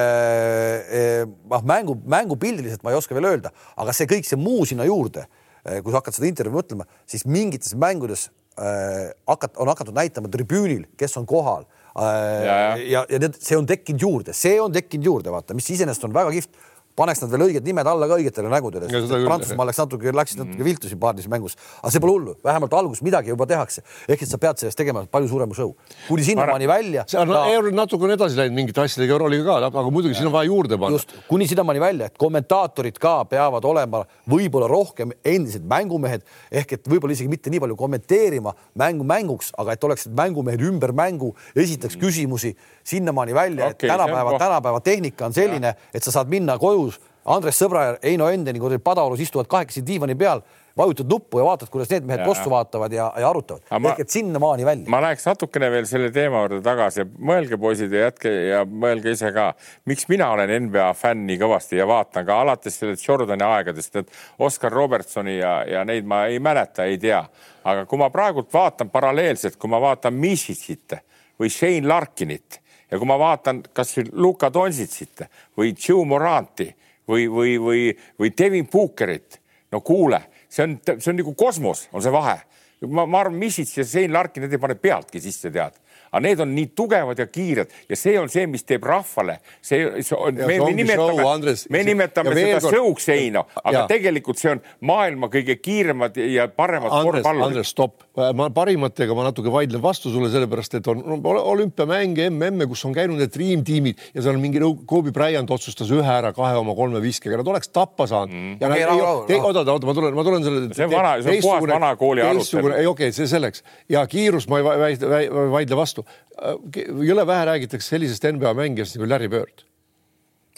noh, 1.50 1.62
mängu, 1.66 1.96
mängupildiliselt 2.06 2.84
ma 2.84 2.92
ei 2.92 2.98
oska 2.98 3.16
veel 3.16 3.26
öelda, 3.30 3.50
aga 3.74 3.94
see 3.96 4.06
kõik 4.06 4.28
see 4.28 4.38
muu 4.38 4.66
sinna 4.68 4.84
juurde, 4.86 5.24
kui 5.64 5.90
sa 5.90 5.98
hakkad 5.98 6.14
seda 6.14 6.28
intervjuud 6.28 6.60
mõtlema, 6.60 6.86
siis 7.08 7.24
mingites 7.26 7.74
mängudes 7.74 8.28
hakat-, 8.54 9.58
on 9.58 9.72
hakatud 9.72 9.96
näitama 9.96 10.30
tribüünil, 10.30 10.84
kes 11.00 11.16
on 11.18 11.26
kohal 11.26 11.66
ja, 11.98 12.44
ja, 12.44 12.76
ja, 12.76 13.04
ja 13.10 13.20
need, 13.22 13.38
see 13.42 13.58
on 13.58 13.66
tekkinud 13.68 14.02
juurde, 14.02 14.34
see 14.36 14.58
on 14.62 14.74
tekkinud 14.74 15.08
juurde, 15.10 15.32
vaata, 15.34 15.56
mis 15.58 15.68
iseenesest 15.74 16.06
on 16.06 16.14
väga 16.14 16.32
kihvt 16.34 16.67
paneks 16.98 17.22
nad 17.22 17.32
veel 17.32 17.46
õiged 17.48 17.66
nimed 17.66 17.88
alla 17.88 18.08
ka 18.10 18.18
õigetele 18.18 18.50
nägudele. 18.52 18.88
Prantsusmaal 19.26 19.70
läks 19.70 19.80
natuke, 19.82 20.12
läksid 20.14 20.42
natuke 20.42 20.66
viltu 20.66 20.90
siin 20.90 21.00
paarides 21.02 21.28
mängus, 21.30 21.56
aga 21.80 21.92
see 21.94 22.02
pole 22.02 22.16
hullu, 22.16 22.34
vähemalt 22.44 22.74
alguses 22.78 23.04
midagi 23.06 23.32
juba 23.32 23.46
tehakse. 23.48 23.84
ehk 24.08 24.22
et 24.22 24.30
sa 24.30 24.38
pead 24.38 24.58
sellest 24.62 24.78
tegema 24.78 25.04
palju 25.06 25.30
suurema 25.30 25.54
show, 25.54 25.74
kuni 26.08 26.24
sinnamaani 26.26 26.68
välja. 26.68 27.04
see 27.06 27.20
on 27.20 27.32
ta... 27.32 27.44
natuke 27.78 28.08
on 28.08 28.14
edasi 28.16 28.38
läinud 28.38 28.56
mingite 28.56 28.82
asjadega 28.82 29.16
Euroliiga 29.16 29.58
ka, 29.60 29.70
aga 29.70 29.90
muidugi 29.94 30.18
siin 30.18 30.30
on 30.30 30.34
vaja 30.34 30.50
juurde 30.50 30.78
panna. 30.78 30.98
just, 30.98 31.14
kuni 31.28 31.48
sinnamaani 31.48 31.80
välja, 31.80 32.10
et 32.10 32.18
kommentaatorid 32.18 32.98
ka 32.98 33.14
peavad 33.30 33.64
olema 33.64 34.02
võib-olla 34.30 34.68
rohkem 34.70 35.14
endised 35.24 35.66
mängumehed 35.68 36.26
ehk 36.50 36.78
et 36.78 36.90
võib-olla 36.90 37.14
isegi 37.14 37.30
mitte 37.30 37.52
nii 37.52 37.62
palju 37.64 37.78
kommenteerima 37.78 38.54
mängu 38.78 39.06
mänguks, 39.06 39.52
aga 39.58 39.76
et 39.76 39.84
oleksid 39.84 40.14
mängumehed 40.16 40.62
ümber 40.70 40.92
mängu, 40.96 41.34
esitaks 41.54 41.96
mm. 41.96 42.02
küsimusi 42.02 42.54
sinnamaani 42.88 43.34
välja 43.34 43.68
okay,, 43.68 43.88
et 43.88 43.92
tänapäeva, 43.92 44.38
tänapäeva 44.38 44.80
tehnika 44.80 45.26
on 45.26 45.36
selline, 45.36 45.74
et 45.94 46.04
sa 46.04 46.14
saad 46.14 46.30
minna 46.32 46.58
koju 46.58 46.87
Andres 47.28 47.58
Sõbra 47.60 47.84
ja 47.84 47.96
Heino 48.02 48.28
Endeni 48.32 48.60
kuskil 48.62 48.80
Padaorus 48.80 49.20
istuvad 49.20 49.48
kahekesi 49.50 49.82
diivani 49.86 50.14
peal, 50.18 50.40
vajutad 50.78 51.10
nuppu 51.10 51.40
ja 51.40 51.44
vaatad, 51.44 51.68
kuidas 51.72 51.90
need 51.90 52.06
mehed 52.08 52.22
kossu 52.24 52.50
vaatavad 52.52 52.92
ja, 52.94 53.08
ja 53.18 53.28
arutavad. 53.28 53.64
ehk 53.90 54.00
et 54.04 54.14
sinnamaani 54.14 54.64
välja. 54.64 54.90
ma 54.90 55.00
läheks 55.02 55.26
natukene 55.26 55.70
veel 55.74 55.88
selle 55.90 56.10
teema 56.14 56.44
juurde 56.44 56.60
tagasi, 56.64 57.04
mõelge 57.18 57.58
poisid 57.60 57.92
ja 57.92 58.06
jätke 58.06 58.32
ja 58.50 58.62
mõelge 58.64 59.12
ise 59.16 59.32
ka, 59.34 59.50
miks 59.90 60.08
mina 60.08 60.30
olen 60.36 60.54
NBA 60.68 60.86
fänn 60.96 61.26
nii 61.28 61.40
kõvasti 61.42 61.80
ja 61.80 61.88
vaatan 61.90 62.26
ka 62.28 62.38
alates 62.44 62.78
sellest 62.80 63.04
Jordani 63.08 63.44
aegadest, 63.44 64.00
et 64.00 64.14
Oscar 64.38 64.72
Robertsoni 64.72 65.38
ja, 65.40 65.58
ja 65.68 65.84
neid 65.88 66.08
ma 66.08 66.24
ei 66.30 66.40
mäleta, 66.40 66.86
ei 66.88 66.96
tea, 67.02 67.20
aga 67.68 67.84
kui 67.90 68.00
ma 68.00 68.08
praegult 68.14 68.52
vaatan 68.54 68.94
paralleelselt, 68.94 69.58
kui 69.58 69.70
ma 69.70 69.82
vaatan 69.82 70.14
Misicit 70.14 70.96
või 71.38 71.52
Shane 71.52 71.86
Larkinit 71.88 72.62
ja 72.90 72.98
kui 72.98 73.08
ma 73.08 73.18
vaatan 73.20 73.64
kasvõi 73.74 74.08
Luka 74.12 74.52
Donsitsit 74.54 75.26
või 75.58 75.74
Joe 75.74 76.06
Moranti 76.08 76.70
või, 77.08 77.26
või, 77.32 77.56
või, 77.62 77.82
või 78.20 78.32
Devin 78.38 78.68
Bookerit. 78.72 79.40
no 79.72 79.80
kuule, 79.80 80.22
see 80.48 80.64
on, 80.64 80.78
see 80.86 81.10
on 81.12 81.20
nagu 81.20 81.34
kosmos, 81.36 81.88
on 81.92 82.04
see 82.04 82.12
vahe. 82.12 82.38
ma, 82.86 83.06
ma 83.06 83.20
arvan, 83.20 83.38
Misits 83.38 83.76
ja 83.76 83.84
Sein 83.84 84.12
Larkin, 84.12 84.44
need 84.44 84.56
ei 84.56 84.62
pane 84.62 84.78
pealtki 84.78 85.20
sisse, 85.20 85.50
tead 85.50 85.76
aga 86.10 86.22
need 86.24 86.42
on 86.44 86.54
nii 86.56 86.70
tugevad 86.76 87.18
ja 87.18 87.26
kiired 87.30 87.72
ja 87.88 87.98
see 87.98 88.16
on 88.20 88.30
see, 88.32 88.46
mis 88.50 88.64
teeb 88.68 88.84
rahvale, 88.88 89.38
see, 89.60 90.02
see 90.02 90.16
on, 90.16 90.38
me, 90.38 90.58
me 90.62 90.72
nimetame, 90.76 91.54
me 91.74 91.82
nimetame 91.86 92.34
seda 92.36 92.60
kord... 92.64 92.76
show'ks 92.76 93.08
Heino, 93.12 93.44
aga 93.62 93.74
ja. 93.82 93.86
tegelikult 93.90 94.40
see 94.40 94.52
on 94.56 94.62
maailma 94.88 95.30
kõige 95.32 95.58
kiiremad 95.60 96.18
ja 96.22 96.48
paremad 96.52 96.92
korvpallurid. 96.92 97.48
Andres, 97.48 97.72
stopp, 97.74 98.04
ma 98.36 98.48
parimatega 98.54 99.16
ma 99.16 99.28
natuke 99.28 99.52
vaidlen 99.52 99.82
vastu 99.82 100.12
sulle, 100.12 100.30
sellepärast 100.32 100.78
et 100.80 100.90
on 100.90 101.04
olümpiamänge, 101.28 102.28
MM-e, 102.32 102.68
kus 102.70 102.84
on 102.88 102.96
käinud 102.96 103.20
need 103.20 103.32
Dream 103.34 103.64
tiimid 103.66 104.00
ja 104.14 104.22
seal 104.22 104.36
on 104.36 104.42
mingi 104.42 104.62
Kobe 104.88 105.12
Bryant 105.14 105.50
otsustas 105.54 105.90
ühe 105.94 106.12
ära 106.12 106.32
kahe 106.36 106.56
oma 106.58 106.74
kolme 106.78 107.00
viskega, 107.02 107.38
nad 107.40 107.48
oleks 107.52 107.70
tappa 107.72 108.08
saanud 108.10 108.34
mm.. 108.34 108.56
ja 108.60 108.70
nad 108.70 108.78
ei, 108.78 109.38
oota, 109.38 109.64
oota, 109.64 109.88
ma 109.88 109.94
tulen, 109.96 110.16
ma 110.16 110.24
tulen 110.26 110.46
selle. 110.46 110.64
see 110.74 110.86
on 110.86 110.92
vana, 110.92 111.14
see 111.22 111.36
on 111.36 111.44
puhas 111.44 111.68
vana 111.72 111.92
kooli 112.00 112.24
arutelu. 112.24 112.72
ei, 112.74 112.86
okei 112.86 113.10
okay,, 113.10 113.16
see 113.16 113.28
selleks 113.30 113.64
ja 113.92 114.04
kiirus 114.10 114.48
ma 114.50 114.60
ei 114.60 115.28
vaidle 115.52 115.78
vastu 115.78 115.97
vastu. 115.98 117.06
jõle 117.08 117.26
vähe 117.26 117.48
räägitakse 117.52 117.96
sellisest 117.96 118.28
NBA 118.32 118.54
mängijast 118.54 118.96
nagu 118.96 119.10
Larry 119.10 119.28
Bird 119.28 119.68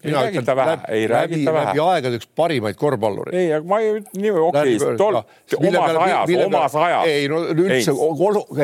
ei 0.05 0.13
räägita 0.13 0.57
vähe, 0.57 0.79
ei 0.89 1.07
räägita 1.09 1.53
vähe. 1.53 1.65
läbi 1.67 1.81
aegade 1.85 2.17
üks 2.17 2.29
parimaid 2.37 2.77
korvpallureid. 2.81 3.37
ei, 3.37 3.53
aga 3.53 3.69
ma 3.69 3.81
ei, 3.85 4.01
nii 4.17 4.31
okei 4.31 4.77
okay,, 4.77 4.97
tol, 4.97 5.19
omas 5.59 5.99
ajas, 6.01 6.33
omas 6.47 6.77
ajas. 6.81 7.07
ei 7.07 7.29
no 7.29 7.43
üldse, 7.53 7.95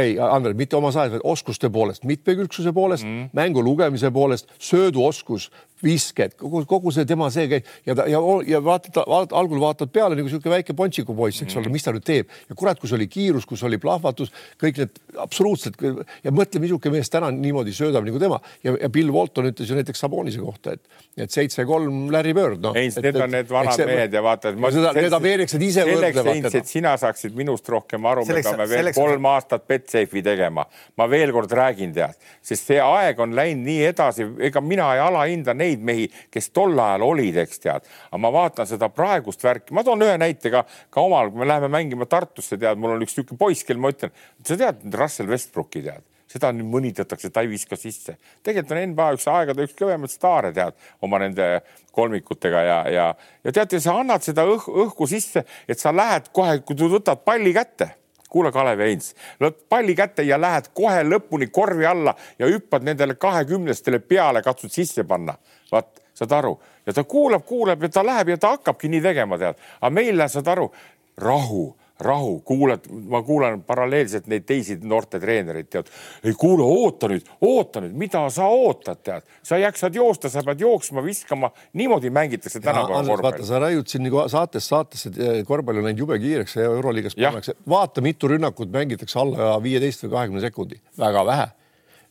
ei, 0.00 0.14
Andres, 0.18 0.56
mitte 0.56 0.78
omas 0.78 0.96
ajas, 0.96 1.12
vaid 1.16 1.26
oskuste 1.28 1.70
poolest, 1.72 2.06
mitmekülgsuse 2.08 2.72
poolest 2.72 3.04
mm., 3.04 3.28
mängu 3.36 3.64
lugemise 3.64 4.10
poolest, 4.10 4.48
sööduoskus, 4.58 5.50
visked, 5.84 6.36
kogu, 6.40 6.62
kogu 6.68 6.92
see 6.94 7.04
tema 7.08 7.28
see 7.32 7.48
käib 7.50 7.66
ja 7.84 7.94
ta 7.98 8.06
ja, 8.08 8.20
ja 8.48 8.60
vaatad, 8.64 8.96
vaatad, 8.96 9.34
algul 9.36 9.60
vaatad 9.60 9.90
peale 9.92 10.16
nagu 10.16 10.24
niisugune 10.24 10.54
väike 10.54 10.76
pontsiku 10.76 11.12
poiss, 11.16 11.42
eks 11.44 11.56
ole 11.58 11.66
mm., 11.66 11.76
mis 11.76 11.84
ta 11.84 11.92
nüüd 11.92 12.06
teeb 12.06 12.30
ja 12.48 12.56
kurat, 12.56 12.80
kus 12.80 12.94
oli 12.96 13.08
kiirus, 13.12 13.44
kus 13.48 13.60
oli 13.66 13.76
plahvatus, 13.82 14.32
kõik 14.62 14.80
need 14.80 15.00
absoluutselt 15.20 15.76
ja 16.24 16.32
mõtle, 16.32 16.62
missugune 16.64 16.96
mees 16.96 17.12
täna 17.12 17.28
niimoodi 17.34 17.74
söödab 17.76 18.06
nagu 18.08 18.22
tema 18.22 18.38
ja, 18.64 18.72
ja 18.72 18.90
Bill 18.92 19.12
Walton 19.12 19.50
ütles 19.50 19.68
ju 19.68 19.76
näiteks 19.76 20.00
Sabonise 20.00 20.40
kohta, 20.40 20.78
et, 20.78 21.02
et 21.26 21.36
seitse-kolm 21.36 22.08
Larry 22.14 22.32
Bird, 22.36 22.64
noh. 22.64 22.78
ei, 22.78 22.88
need 23.04 23.20
on 23.20 23.36
need 23.36 23.52
vanad 23.52 23.76
see, 23.76 23.88
mehed 23.90 24.16
ja 24.16 24.24
vaata, 24.24 24.54
et 24.54 24.60
ma. 24.62 24.72
seda, 24.72 24.94
need 24.96 25.18
ameeriklased 25.20 25.66
ise 25.68 25.84
võrdlevad 25.90 26.40
teda. 26.48 26.54
et 26.62 26.72
sina 26.72 26.96
saaksid 27.00 27.36
minust 27.36 27.68
rohkem 27.68 28.08
aru, 28.08 28.24
me 28.24 28.40
peame 28.40 28.64
veel 28.64 28.80
selleks, 28.80 29.00
kolm 29.02 29.30
aastat 29.34 29.68
Betsafe'i 29.68 30.24
tegema. 30.24 30.64
ma 30.96 31.10
veel 31.12 31.36
kord 31.36 31.52
räägin, 31.52 31.92
tead, 31.96 32.16
sest 32.40 32.72
see 32.72 32.80
aeg 32.80 33.20
on 33.20 33.36
läinud 33.36 33.66
nii 33.66 33.86
edasi, 33.90 34.28
ega 34.48 34.64
mina 34.64 34.88
ei 34.96 35.04
alahinda 35.04 35.52
neid 35.52 35.65
neid 35.66 35.84
mehi, 35.84 36.08
kes 36.32 36.50
tol 36.54 36.78
ajal 36.78 37.04
olid, 37.10 37.40
eks 37.44 37.62
tead. 37.66 37.86
aga 38.10 38.22
ma 38.22 38.32
vaatan 38.34 38.68
seda 38.70 38.90
praegust 38.92 39.44
värki, 39.44 39.74
ma 39.76 39.84
toon 39.86 40.06
ühe 40.06 40.16
näite 40.20 40.52
ka, 40.54 40.64
ka 40.90 41.06
omal, 41.06 41.30
kui 41.30 41.44
me 41.44 41.50
läheme 41.50 41.70
mängima 41.72 42.08
Tartusse, 42.10 42.58
tead, 42.58 42.80
mul 42.80 42.96
on 42.96 43.06
üks 43.06 43.16
niisugune 43.16 43.40
poiss, 43.40 43.66
kel 43.66 43.80
ma 43.82 43.92
ütlen, 43.94 44.14
sa 44.46 44.58
tead 44.58 44.86
Russell 44.94 45.32
Westbrooki 45.32 45.84
tead 45.86 46.04
seda 46.30 46.50
nüüd 46.54 46.66
mõnitatakse, 46.70 47.30
ta 47.30 47.44
ei 47.44 47.50
viska 47.50 47.76
sisse. 47.78 48.16
tegelikult 48.42 48.74
on 48.74 48.82
NBA 48.90 49.10
üks 49.14 49.28
aegade 49.30 49.66
üks 49.66 49.76
kõvemaid 49.78 50.12
staare, 50.12 50.50
tead, 50.56 50.74
oma 51.06 51.20
nende 51.22 51.46
kolmikutega 51.94 52.62
ja, 52.66 52.80
ja, 52.90 53.06
ja 53.46 53.54
teate, 53.54 53.80
sa 53.80 53.94
annad 54.00 54.26
seda 54.26 54.44
õh, 54.50 54.66
õhku 54.86 55.06
sisse, 55.10 55.44
et 55.68 55.78
sa 55.78 55.94
lähed 55.94 56.32
kohe, 56.34 56.58
kui 56.66 56.90
võtad 56.90 57.22
palli 57.24 57.54
kätte 57.56 57.92
kuule, 58.36 58.52
Kalev 58.52 58.82
Heinz, 58.84 59.12
lööd 59.40 59.56
palli 59.72 59.96
kätte 59.96 60.24
ja 60.26 60.38
lähed 60.40 60.68
kohe 60.76 61.00
lõpuni 61.06 61.48
korvi 61.52 61.88
alla 61.88 62.14
ja 62.38 62.50
hüppad 62.50 62.84
nendele 62.84 63.16
kahekümnestele 63.20 64.02
peale, 64.04 64.44
katsud 64.44 64.72
sisse 64.72 65.04
panna. 65.08 65.36
vaat, 65.72 66.02
saad 66.14 66.32
aru, 66.32 66.52
ja 66.86 66.92
ta 66.92 67.04
kuulab, 67.04 67.44
kuulab 67.44 67.82
ja 67.82 67.88
ta 67.88 68.04
läheb 68.06 68.28
ja 68.34 68.36
ta 68.38 68.52
hakkabki 68.54 68.88
nii 68.92 69.02
tegema, 69.02 69.38
tead. 69.38 69.58
aga 69.80 69.90
meil, 69.90 70.22
saad 70.28 70.52
aru, 70.52 70.70
rahu 71.18 71.64
rahu, 72.00 72.40
kuulad, 72.44 72.86
ma 73.08 73.22
kuulan 73.24 73.62
paralleelselt 73.66 74.26
neid 74.30 74.44
teisi 74.48 74.76
noorte 74.82 75.20
treenereid, 75.20 75.68
tead. 75.72 75.90
ei 76.24 76.34
kuule, 76.38 76.64
oota 76.64 77.08
nüüd, 77.08 77.28
oota 77.40 77.80
nüüd, 77.84 77.94
mida 77.96 78.24
sa 78.32 78.48
ootad, 78.52 79.00
tead, 79.06 79.28
sa 79.46 79.58
jaksad 79.60 79.96
joosta, 79.96 80.30
sa 80.32 80.44
pead 80.46 80.60
jooksma, 80.60 81.04
viskama, 81.04 81.50
niimoodi 81.76 82.10
mängitakse 82.12 82.60
tänapäeva 82.60 83.00
korvpalli. 83.00 83.22
vaata, 83.22 83.46
sa 83.48 83.62
raiud 83.62 83.88
siin 83.88 84.04
nagu 84.06 84.26
saatest 84.32 84.74
saatesse, 84.74 85.14
korvpall 85.48 85.80
on 85.80 85.88
läinud 85.88 86.04
jube 86.04 86.18
kiireks 86.20 86.58
ja 86.58 86.68
Euroliigas 86.68 87.16
pannakse, 87.16 87.56
vaata, 87.68 88.04
mitu 88.04 88.28
rünnakut 88.34 88.72
mängitakse 88.72 89.20
alla 89.22 89.56
viieteist 89.62 90.04
või 90.04 90.12
kahekümne 90.18 90.44
sekundi, 90.44 90.82
väga 91.00 91.24
vähe. 91.26 91.48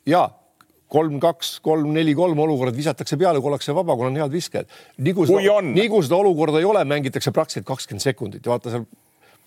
ja 0.09 0.25
kolm, 0.91 1.17
kaks, 1.21 1.59
kolm, 1.65 1.93
neli, 1.93 2.13
kolm 2.17 2.39
olukorrad 2.39 2.75
visatakse 2.77 3.17
peale, 3.19 3.41
kui 3.41 3.51
ollakse 3.51 3.73
vaba, 3.75 3.95
kui 3.97 4.07
on 4.09 4.19
head 4.19 4.33
viskajad. 4.33 4.69
nii 4.97 5.13
kui 5.17 5.29
seda, 5.29 5.61
nii 5.65 5.87
kui 5.91 6.05
seda 6.05 6.19
olukorda 6.19 6.61
ei 6.61 6.69
ole, 6.69 6.83
mängitakse 6.89 7.33
praktiliselt 7.35 7.67
kakskümmend 7.69 8.05
sekundit 8.05 8.45
ja 8.45 8.53
vaata 8.53 8.73
seal 8.73 8.85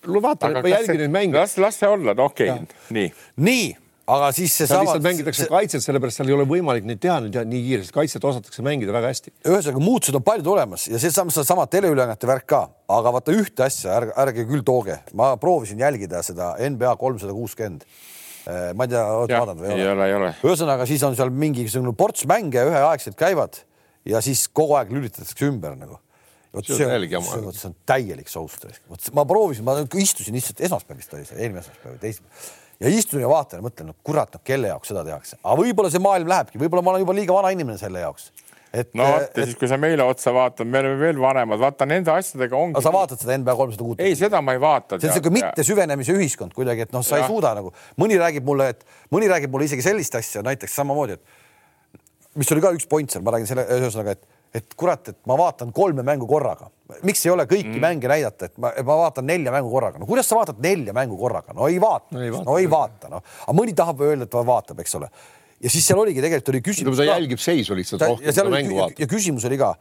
vaata, 0.06 0.54
ma 0.60 0.68
jälgin 0.68 1.04
neid 1.04 1.14
mänge. 1.14 1.38
las, 1.38 1.58
las 1.58 1.78
see 1.80 1.88
olla, 1.88 2.14
no 2.14 2.30
okei 2.30 2.50
okay., 2.50 2.80
nii. 2.94 3.12
nii 3.36 3.68
aga 4.08 4.30
siis 4.32 4.54
seesama. 4.56 4.86
lihtsalt 4.86 5.04
mängitakse 5.04 5.44
see... 5.44 5.50
kaitset, 5.52 5.84
sellepärast 5.84 6.20
seal 6.20 6.30
ei 6.30 6.36
ole 6.36 6.46
võimalik 6.48 6.86
neid 6.88 7.00
teha 7.02 7.18
nüüd 7.24 7.36
nii 7.50 7.62
kiiresti, 7.66 7.94
kaitset 7.94 8.24
osatakse 8.30 8.64
mängida 8.64 8.94
väga 8.94 9.12
hästi. 9.12 9.32
ühesõnaga 9.44 9.82
muutused 9.84 10.16
on 10.16 10.24
paljud 10.24 10.48
olemas 10.54 10.86
ja 10.88 11.00
seesama, 11.02 11.34
seesama 11.34 11.66
teleülekannete 11.70 12.30
värk 12.30 12.48
ka, 12.48 12.62
aga 12.98 13.14
vaata 13.18 13.34
ühte 13.36 13.66
asja 13.66 13.98
ärge, 13.98 14.14
ärge 14.24 14.46
küll 14.48 14.64
tooge, 14.66 15.00
ma 15.18 15.34
proovisin 15.40 15.82
jälgida 15.84 16.22
seda 16.26 16.54
NBA 16.70 16.94
kolmsada 17.00 17.36
kuuskümmend 17.36 17.84
äh, 17.84 18.72
ma 18.78 18.88
ei 18.88 18.94
tea, 18.94 19.04
oled 19.20 19.36
vaadanud 19.36 19.64
või 19.66 19.74
ei 19.76 19.88
ole? 19.92 20.08
ei 20.08 20.18
ole, 20.22 20.34
ühesõnaga, 20.46 20.88
siis 20.88 21.04
on 21.08 21.18
seal 21.18 21.32
mingisugune 21.44 21.92
ports 21.98 22.24
mänge 22.30 22.64
üheaegselt 22.70 23.18
käivad 23.18 23.60
ja 24.08 24.24
siis 24.24 24.46
kogu 24.48 24.78
aeg 24.78 24.92
lülitatakse 24.94 25.50
ümber 25.50 25.76
nagu. 25.76 26.00
Vot 26.58 26.68
see, 26.68 26.78
see, 26.78 27.52
see 27.58 27.68
on 27.70 27.76
täielik 27.88 28.30
soust. 28.32 28.66
vot 28.90 29.10
ma 29.16 29.26
proovisin, 29.28 29.66
ma 29.66 29.78
istusin 30.02 30.36
lihtsalt 30.36 30.64
esmaspäev 30.68 30.98
vist 30.98 31.14
oli 31.14 31.28
see, 31.28 31.38
eelmine 31.38 31.62
esmaspäev, 31.64 32.00
teisipäev 32.02 32.48
ja 32.80 32.88
istun 32.88 33.22
ja 33.22 33.30
vaatan 33.30 33.58
ja 33.58 33.66
mõtlen, 33.66 33.90
no 33.90 33.96
kurat, 34.06 34.34
no 34.34 34.42
kelle 34.44 34.70
jaoks 34.70 34.92
seda 34.92 35.04
tehakse, 35.06 35.38
aga 35.42 35.56
võib-olla 35.60 35.90
see 35.92 36.02
maailm 36.02 36.30
lähebki, 36.30 36.60
võib-olla 36.62 36.84
ma 36.84 36.94
olen 36.94 37.02
juba 37.04 37.16
liiga 37.16 37.34
vana 37.34 37.50
inimene 37.54 37.80
selle 37.80 38.04
jaoks. 38.04 38.30
et. 38.70 38.92
no 38.94 39.08
vot 39.08 39.24
ja 39.24 39.26
et... 39.26 39.40
siis, 39.48 39.56
kui 39.58 39.70
sa 39.70 39.78
meile 39.80 40.06
otsa 40.06 40.32
vaatad, 40.34 40.68
me 40.68 40.82
oleme 40.82 41.00
veel 41.00 41.18
vanemad, 41.22 41.58
vaata 41.62 41.88
nende 41.90 42.12
asjadega 42.14 42.56
ongi. 42.56 42.78
aga 42.78 42.84
sa 42.86 42.94
vaatad 42.94 43.22
seda 43.24 43.38
NBA 43.40 43.56
kolmsada 43.58 43.88
kuut? 43.88 44.04
ei, 44.04 44.14
seda 44.18 44.42
ma 44.44 44.54
ei 44.54 44.62
vaata. 44.62 45.00
see 45.00 45.10
on 45.10 45.16
niisugune 45.16 45.40
mitte 45.40 45.66
süvenemise 45.66 46.14
ühiskond 46.14 46.54
kuidagi, 46.54 46.86
et 46.86 46.94
noh, 46.94 47.02
sa 47.06 47.18
ja. 47.18 47.26
ei 47.26 47.32
suuda 47.32 47.54
nagu, 47.58 47.74
mõni 47.98 48.20
räägib 48.20 48.46
mulle, 48.46 48.70
et 48.76 48.86
mõni 49.14 49.30
räägib 49.30 49.54
mulle 49.54 49.66
isegi 49.70 49.86
sellist 49.88 50.14
asja, 50.20 50.44
näiteks 50.46 50.78
samamoodi, 50.78 51.18
et 51.18 52.38
mis 52.38 52.54
oli 52.54 52.62
ka 52.62 52.74
üks 52.76 52.86
point 52.90 53.10
seal, 53.10 53.26
ma 53.26 53.34
räägin 53.34 53.50
selle 53.50 53.66
ühesõnaga, 53.74 54.14
et 54.14 54.37
et 54.54 54.74
kurat, 54.76 55.10
et 55.12 55.18
ma 55.28 55.36
vaatan 55.38 55.72
kolme 55.76 56.02
mängu 56.06 56.26
korraga, 56.28 56.70
miks 57.06 57.24
ei 57.26 57.32
ole 57.32 57.44
kõiki 57.48 57.74
mm. 57.74 57.82
mänge 57.84 58.10
näidata, 58.10 58.48
et 58.48 58.60
ma, 58.60 58.70
ma 58.84 58.98
vaatan 59.02 59.26
nelja 59.28 59.52
mängu 59.54 59.72
korraga, 59.72 60.00
no 60.00 60.08
kuidas 60.08 60.28
sa 60.30 60.38
vaatad 60.38 60.62
nelja 60.64 60.94
mängu 60.96 61.18
korraga, 61.20 61.56
no 61.56 61.68
ei 61.68 61.80
vaata, 61.82 62.14
no 62.16 62.22
ei 62.24 62.32
vaata, 62.32 62.46
no, 62.48 62.60
ei 62.62 62.70
vaata, 62.72 63.10
noh, 63.12 63.24
aga 63.44 63.56
mõni 63.56 63.74
tahab 63.76 64.00
öelda, 64.06 64.28
et 64.28 64.32
ta 64.32 64.44
vaatab, 64.48 64.80
eks 64.84 64.96
ole. 65.00 65.10
ja 65.60 65.72
siis 65.74 65.88
seal 65.90 66.00
oligi 66.00 66.24
tegelikult 66.24 66.54
oli 66.54 66.62
küsimus. 66.64 67.00
ta 67.00 67.08
jälgib 67.10 67.42
seisu 67.42 67.76
lihtsalt 67.76 68.06
rohkem, 68.06 68.24
kui 68.24 68.38
ta 68.38 68.46
mängu 68.48 68.80
vaatab. 68.80 69.02
ja 69.04 69.10
küsimus 69.10 69.44
oli 69.50 69.60
ka, 69.60 69.74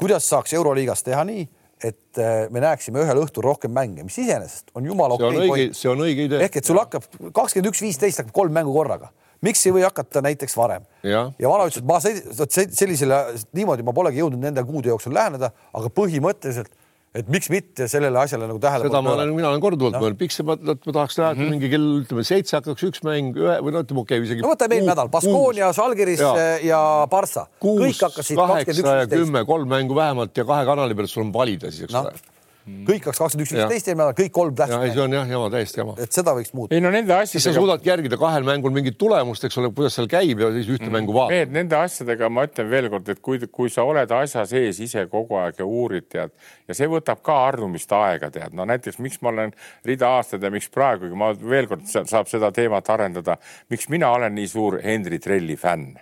kuidas 0.00 0.30
saaks 0.32 0.56
Euroliigas 0.56 1.04
teha 1.04 1.24
nii, 1.28 1.44
et 1.84 2.22
äh, 2.22 2.46
me 2.54 2.62
näeksime 2.64 3.02
ühel 3.02 3.20
õhtul 3.26 3.44
rohkem 3.44 3.74
mänge, 3.74 4.06
mis 4.06 4.16
iseenesest 4.22 4.72
on 4.78 4.86
jumala 4.88 5.18
okei 5.18 5.50
okay. 5.50 5.68
see 5.76 5.90
on 5.90 6.00
õige 6.06 6.30
idee. 6.30 6.40
ehk 6.46 6.62
et 6.62 6.70
sul 6.70 6.80
hakkab 6.80 7.04
kakskümmend 7.34 7.72
üks, 7.74 7.82
viisteist 7.84 8.22
hakkab 8.22 8.32
kolm 8.40 8.56
mängu 8.56 8.72
korraga 8.72 9.10
miks 9.44 9.66
ei 9.68 9.74
või 9.76 9.84
hakata 9.86 10.22
näiteks 10.24 10.56
varem? 10.58 10.86
ja, 11.02 11.26
ja 11.38 11.50
vana 11.50 11.68
ütles, 11.68 11.82
et 11.82 11.88
ma 11.88 12.00
vot 12.38 12.56
sellisele 12.80 13.20
niimoodi 13.56 13.86
ma 13.86 13.96
polegi 13.96 14.22
jõudnud 14.22 14.42
nende 14.42 14.64
kuude 14.66 14.92
jooksul 14.92 15.14
läheneda, 15.16 15.52
aga 15.74 15.92
põhimõtteliselt 15.94 16.72
et 17.14 17.28
miks 17.30 17.46
mitte 17.52 17.86
sellele 17.90 18.18
asjale 18.18 18.48
nagu 18.50 18.58
tähelepanu 18.58 18.90
seda 18.90 19.02
ma 19.06 19.12
olen, 19.14 19.30
mina 19.36 19.50
olen 19.52 19.62
korduvalt 19.62 19.98
mõelnud 20.00 20.18
no., 20.18 20.24
miks 20.24 20.40
ma, 20.42 20.56
ma 20.58 20.94
tahaks 20.96 21.18
näha 21.20 21.30
mm 21.30 21.38
-hmm. 21.38 21.54
mingi 21.54 21.70
kell, 21.70 21.86
ütleme 22.02 22.26
seitse 22.26 22.56
hakkaks 22.58 22.86
üks 22.88 23.04
mäng 23.06 23.38
ühe 23.38 23.56
või 23.62 23.76
no 23.76 23.84
ütleme 23.86 24.02
okei 24.02 24.18
okay,, 24.18 24.26
isegi. 24.26 24.42
no 24.42 24.50
võtame 24.50 24.78
eelmine 24.78 24.90
nädal, 24.90 25.12
Baskonia, 25.14 25.70
Žalgiris 25.78 26.24
ja, 26.24 26.34
ja 26.58 26.82
Barca. 27.10 27.46
kakskümmend 27.62 28.64
üks, 28.66 28.72
viisteist. 28.72 29.14
kümme, 29.14 29.44
kolm 29.46 29.70
mängu 29.70 29.94
vähemalt 29.94 30.34
ja 30.36 30.46
kahe 30.48 30.66
kanali 30.66 30.98
pealt 30.98 31.12
sul 31.12 31.22
on 31.28 31.32
valida 31.34 31.70
siis, 31.70 31.86
eks 31.86 31.94
no. 31.94 32.08
ole 32.08 32.14
Mm. 32.14 32.33
Kõik 32.64 33.02
kaks 33.04 33.20
kakskümmend 33.20 33.44
üks, 33.44 33.52
viisteist 33.52 33.88
eelmine 33.90 34.06
nädal, 34.06 34.16
kõik 34.16 34.32
kolm 34.32 34.54
tähtsat. 34.56 34.84
see 34.94 35.02
on 35.02 35.12
jah 35.12 35.28
jama, 35.28 35.48
täiesti 35.52 35.80
jama. 35.80 35.94
et 36.00 36.16
seda 36.16 36.32
võiks 36.36 36.54
muuta. 36.56 36.74
ei 36.74 36.80
no 36.80 36.92
nende 36.94 37.12
asjadega. 37.12 37.32
siis 37.32 37.44
sa 37.44 37.52
suudadki 37.56 37.90
järgida 37.90 38.18
kahel 38.20 38.46
mängul 38.48 38.72
mingit 38.72 38.96
tulemust, 38.98 39.44
eks 39.44 39.58
ole, 39.60 39.68
kuidas 39.76 39.98
seal 39.98 40.08
käib 40.08 40.40
ja 40.40 40.48
siis 40.54 40.70
ühte 40.72 40.86
mm. 40.88 40.94
mängu 40.96 41.16
vaatad. 41.16 41.52
Nende 41.52 41.76
asjadega 41.76 42.30
ma 42.32 42.46
ütlen 42.48 42.70
veelkord, 42.70 43.10
et 43.12 43.20
kui, 43.24 43.40
kui 43.52 43.72
sa 43.72 43.84
oled 43.84 44.14
asja 44.16 44.46
sees 44.48 44.80
ise 44.84 45.04
kogu 45.12 45.36
aeg 45.42 45.60
ja 45.60 45.66
uurid, 45.68 46.08
tead, 46.14 46.32
ja 46.68 46.78
see 46.78 46.88
võtab 46.88 47.20
ka 47.26 47.36
harjumist 47.42 47.92
aega, 47.92 48.30
tead, 48.32 48.56
no 48.56 48.64
näiteks 48.70 48.96
miks 49.04 49.20
ma 49.20 49.34
olen 49.34 49.52
rida 49.84 50.14
aastaid 50.16 50.44
ja 50.44 50.52
miks 50.54 50.70
praegugi, 50.72 51.12
ma 51.18 51.34
veel 51.36 51.68
kord 51.68 51.84
saab 51.92 52.30
seda 52.32 52.48
teemat 52.54 52.88
arendada, 52.96 53.36
miks 53.72 53.90
mina 53.92 54.14
olen 54.16 54.32
nii 54.40 54.48
suur 54.48 54.80
Henri 54.84 55.20
Trelli 55.20 55.58
fänn 55.60 55.92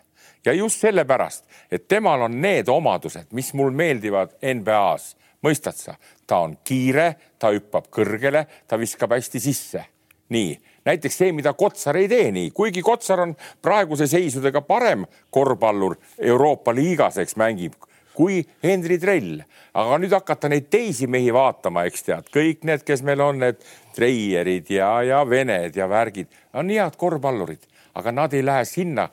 ja 0.46 0.54
just 0.54 0.82
sellepärast, 0.82 1.44
et 1.70 1.88
temal 1.90 2.24
on 2.26 2.40
need 2.42 2.70
omadused, 2.70 3.28
mis 3.34 3.52
mul 3.54 3.70
meeldivad 3.74 4.34
NBA-s 4.42 5.16
mõistad 5.43 5.76
sa, 5.76 5.97
ta 6.26 6.43
on 6.47 6.57
kiire, 6.64 7.14
ta 7.38 7.53
hüppab 7.55 7.90
kõrgele, 7.93 8.47
ta 8.66 8.78
viskab 8.80 9.16
hästi 9.16 9.40
sisse. 9.40 9.84
nii, 10.32 10.55
näiteks 10.88 11.16
see, 11.18 11.32
mida 11.36 11.53
Kotsar 11.53 11.97
ei 12.01 12.07
tee 12.09 12.30
nii, 12.32 12.51
kuigi 12.57 12.80
Kotsar 12.82 13.20
on 13.20 13.34
praeguse 13.62 14.07
seisudega 14.09 14.62
parem 14.64 15.05
korvpallur 15.30 15.99
Euroopa 16.18 16.72
liigas, 16.72 17.18
eks 17.20 17.36
mängib 17.36 17.74
kui 18.14 18.40
Henri 18.64 18.97
Trell, 19.01 19.43
aga 19.74 19.99
nüüd 20.01 20.12
hakata 20.12 20.49
neid 20.49 20.70
teisi 20.72 21.07
mehi 21.07 21.32
vaatama, 21.32 21.84
eks 21.88 22.09
tead, 22.09 22.32
kõik 22.32 22.64
need, 22.68 22.84
kes 22.84 23.05
meil 23.05 23.20
on, 23.24 23.40
need 23.45 23.61
treierid 23.97 24.72
ja, 24.72 24.90
ja 25.05 25.22
vened 25.28 25.76
ja 25.76 25.88
värgid, 25.88 26.32
on 26.57 26.72
head 26.72 26.97
korvpallurid, 27.01 27.64
aga 27.97 28.12
nad 28.12 28.32
ei 28.36 28.45
lähe 28.45 28.64
sinna 28.68 29.09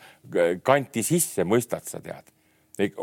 kanti 0.64 1.04
sisse, 1.04 1.44
mõistad 1.48 1.88
sa 1.88 2.04
tead 2.04 2.28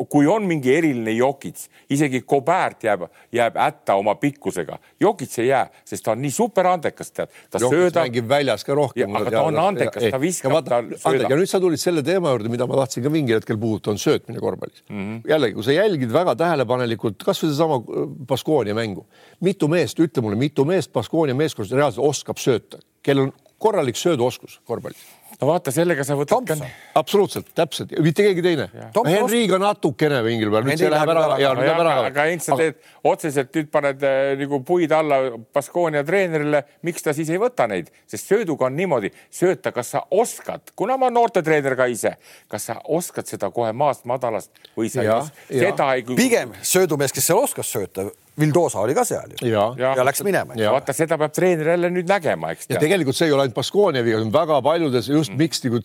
kui 0.08 0.26
on 0.30 0.46
mingi 0.48 0.72
eriline 0.74 1.12
Jokits, 1.16 1.68
isegi 1.92 2.22
Kobert 2.26 2.84
jääb, 2.86 3.06
jääb 3.34 3.58
hätta 3.60 3.96
oma 4.00 4.14
pikkusega. 4.20 4.78
Jokits 5.00 5.38
ei 5.42 5.48
jää, 5.48 5.66
sest 5.84 6.04
ta 6.04 6.14
on 6.14 6.22
nii 6.24 6.32
superandekas, 6.32 7.12
tead. 7.12 7.32
ta 7.50 7.60
Jokits 7.60 7.76
söödab. 7.76 8.06
mängib 8.06 8.28
väljas 8.28 8.64
ka 8.64 8.74
rohkem. 8.74 9.16
aga 9.16 9.30
ta 9.30 9.42
on 9.46 9.58
andekas, 9.60 10.08
ta 10.10 10.20
viskab, 10.20 10.56
ta 10.64 10.82
söödab. 10.82 11.30
ja 11.30 11.40
nüüd 11.40 11.50
sa 11.50 11.60
tulid 11.60 11.82
selle 11.82 12.04
teema 12.06 12.32
juurde, 12.34 12.52
mida 12.52 12.68
ma 12.68 12.80
tahtsin 12.82 13.04
ka 13.04 13.12
mingil 13.12 13.40
hetkel 13.40 13.60
puudutada, 13.60 13.96
on 13.96 14.02
söötmine 14.02 14.40
korvpallis 14.40 14.82
mm. 14.88 14.96
-hmm. 14.96 15.20
jällegi, 15.28 15.54
kui 15.54 15.68
sa 15.68 15.76
jälgid 15.76 16.12
väga 16.12 16.36
tähelepanelikult 16.36 17.22
kasvõi 17.22 17.50
sedasama 17.50 17.80
äh, 17.82 18.08
Baskoonia 18.32 18.74
mängu, 18.74 19.06
mitu 19.40 19.68
meest, 19.68 20.00
ütle 20.00 20.22
mulle, 20.22 20.36
mitu 20.36 20.64
meest 20.64 20.92
Baskoonia 20.92 21.34
meeskonnas 21.34 21.72
reaalselt 21.72 22.06
oskab 22.06 22.40
sööta, 22.40 22.80
kellel 23.02 23.28
on 23.28 23.32
korralik 23.58 23.96
sööduoskus 23.96 24.60
korvpallis 24.64 25.15
no 25.40 25.48
vaata, 25.50 25.72
sellega 25.74 26.04
sa 26.06 26.16
võtad 26.18 26.46
ka. 26.48 26.68
absoluutselt, 26.98 27.48
täpselt, 27.56 27.92
mitte 28.04 28.24
keegi 28.26 28.44
teine. 28.44 28.66
Henriga 29.06 29.58
natukene 29.60 30.22
mingil 30.24 30.50
peal, 30.52 30.66
nüüd 30.68 30.80
see 30.80 30.90
läheb 30.92 31.12
ära 31.12 31.38
ja 31.40 31.52
nüüd 31.56 31.68
läheb 31.68 31.82
ära. 31.84 31.94
aga 32.10 32.26
Heinz, 32.30 32.48
sa 32.48 32.58
teed 32.58 32.80
otseselt 33.06 33.52
nüüd 33.56 33.70
paned 33.72 34.04
äh, 34.06 34.32
nagu 34.40 34.60
puid 34.66 34.94
alla 34.96 35.20
Baskonia 35.54 36.04
treenerile, 36.06 36.62
miks 36.86 37.04
ta 37.04 37.14
siis 37.16 37.30
ei 37.32 37.40
võta 37.42 37.68
neid, 37.70 37.90
sest 38.08 38.32
sööduga 38.32 38.70
on 38.70 38.76
niimoodi, 38.78 39.12
sööta, 39.34 39.72
kas 39.76 39.94
sa 39.96 40.04
oskad, 40.10 40.72
kuna 40.76 40.98
ma 41.00 41.10
noortetreener 41.12 41.76
ka 41.78 41.88
ise, 41.92 42.16
kas 42.52 42.70
sa 42.70 42.80
oskad 42.84 43.28
seda 43.28 43.52
kohe 43.54 43.72
maast 43.76 44.06
madalast 44.08 44.52
või 44.76 44.92
sa 44.92 45.04
ja, 45.04 45.18
ei 45.20 45.26
oska, 45.26 45.50
seda 45.66 45.90
ei. 45.96 46.06
pigem 46.16 46.56
söödumees, 46.64 47.14
kes 47.14 47.32
seal 47.32 47.44
oskas 47.44 47.72
sööta 47.72 48.08
Vildosa 48.40 48.82
oli 48.84 48.94
ka 48.96 49.04
seal 49.08 49.32
ju 49.32 49.48
ja, 49.48 49.62
ja, 49.80 49.92
ja 49.96 50.04
läks 50.04 50.20
minema. 50.26 50.56
vaata, 50.74 50.92
seda 50.96 51.16
peab 51.20 51.32
treener 51.36 51.72
jälle 51.72 51.90
nüüd 51.92 52.10
nägema, 52.10 52.52
eks. 52.52 52.68
ja 52.68 52.80
tegelikult 52.82 53.16
see 53.16 53.30
ei 53.30 53.34
ole 53.34 53.46
ainult 53.46 53.56
Baskonia 53.56 54.04
viga, 54.04 54.20
see 54.20 54.28
on 54.28 54.34
väga 54.34 54.58
paljudes 54.64 55.08
just 55.08 55.32
mm. 55.32 55.40
miks 55.40 55.64
nagu 55.64 55.80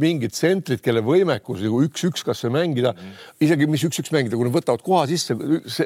mingid 0.00 0.34
tsentrid, 0.36 0.82
kelle 0.84 1.02
võimekus 1.06 1.64
nagu 1.64 1.80
üks-üks 1.86 2.26
kasvõi 2.26 2.52
mängida 2.58 2.92
mm., 2.92 3.16
isegi 3.46 3.68
mis 3.70 3.86
üks-üks 3.88 4.12
mängida, 4.14 4.36
kui 4.36 4.48
nad 4.48 4.56
võtavad 4.56 4.84
koha 4.84 5.06
sisse, 5.10 5.36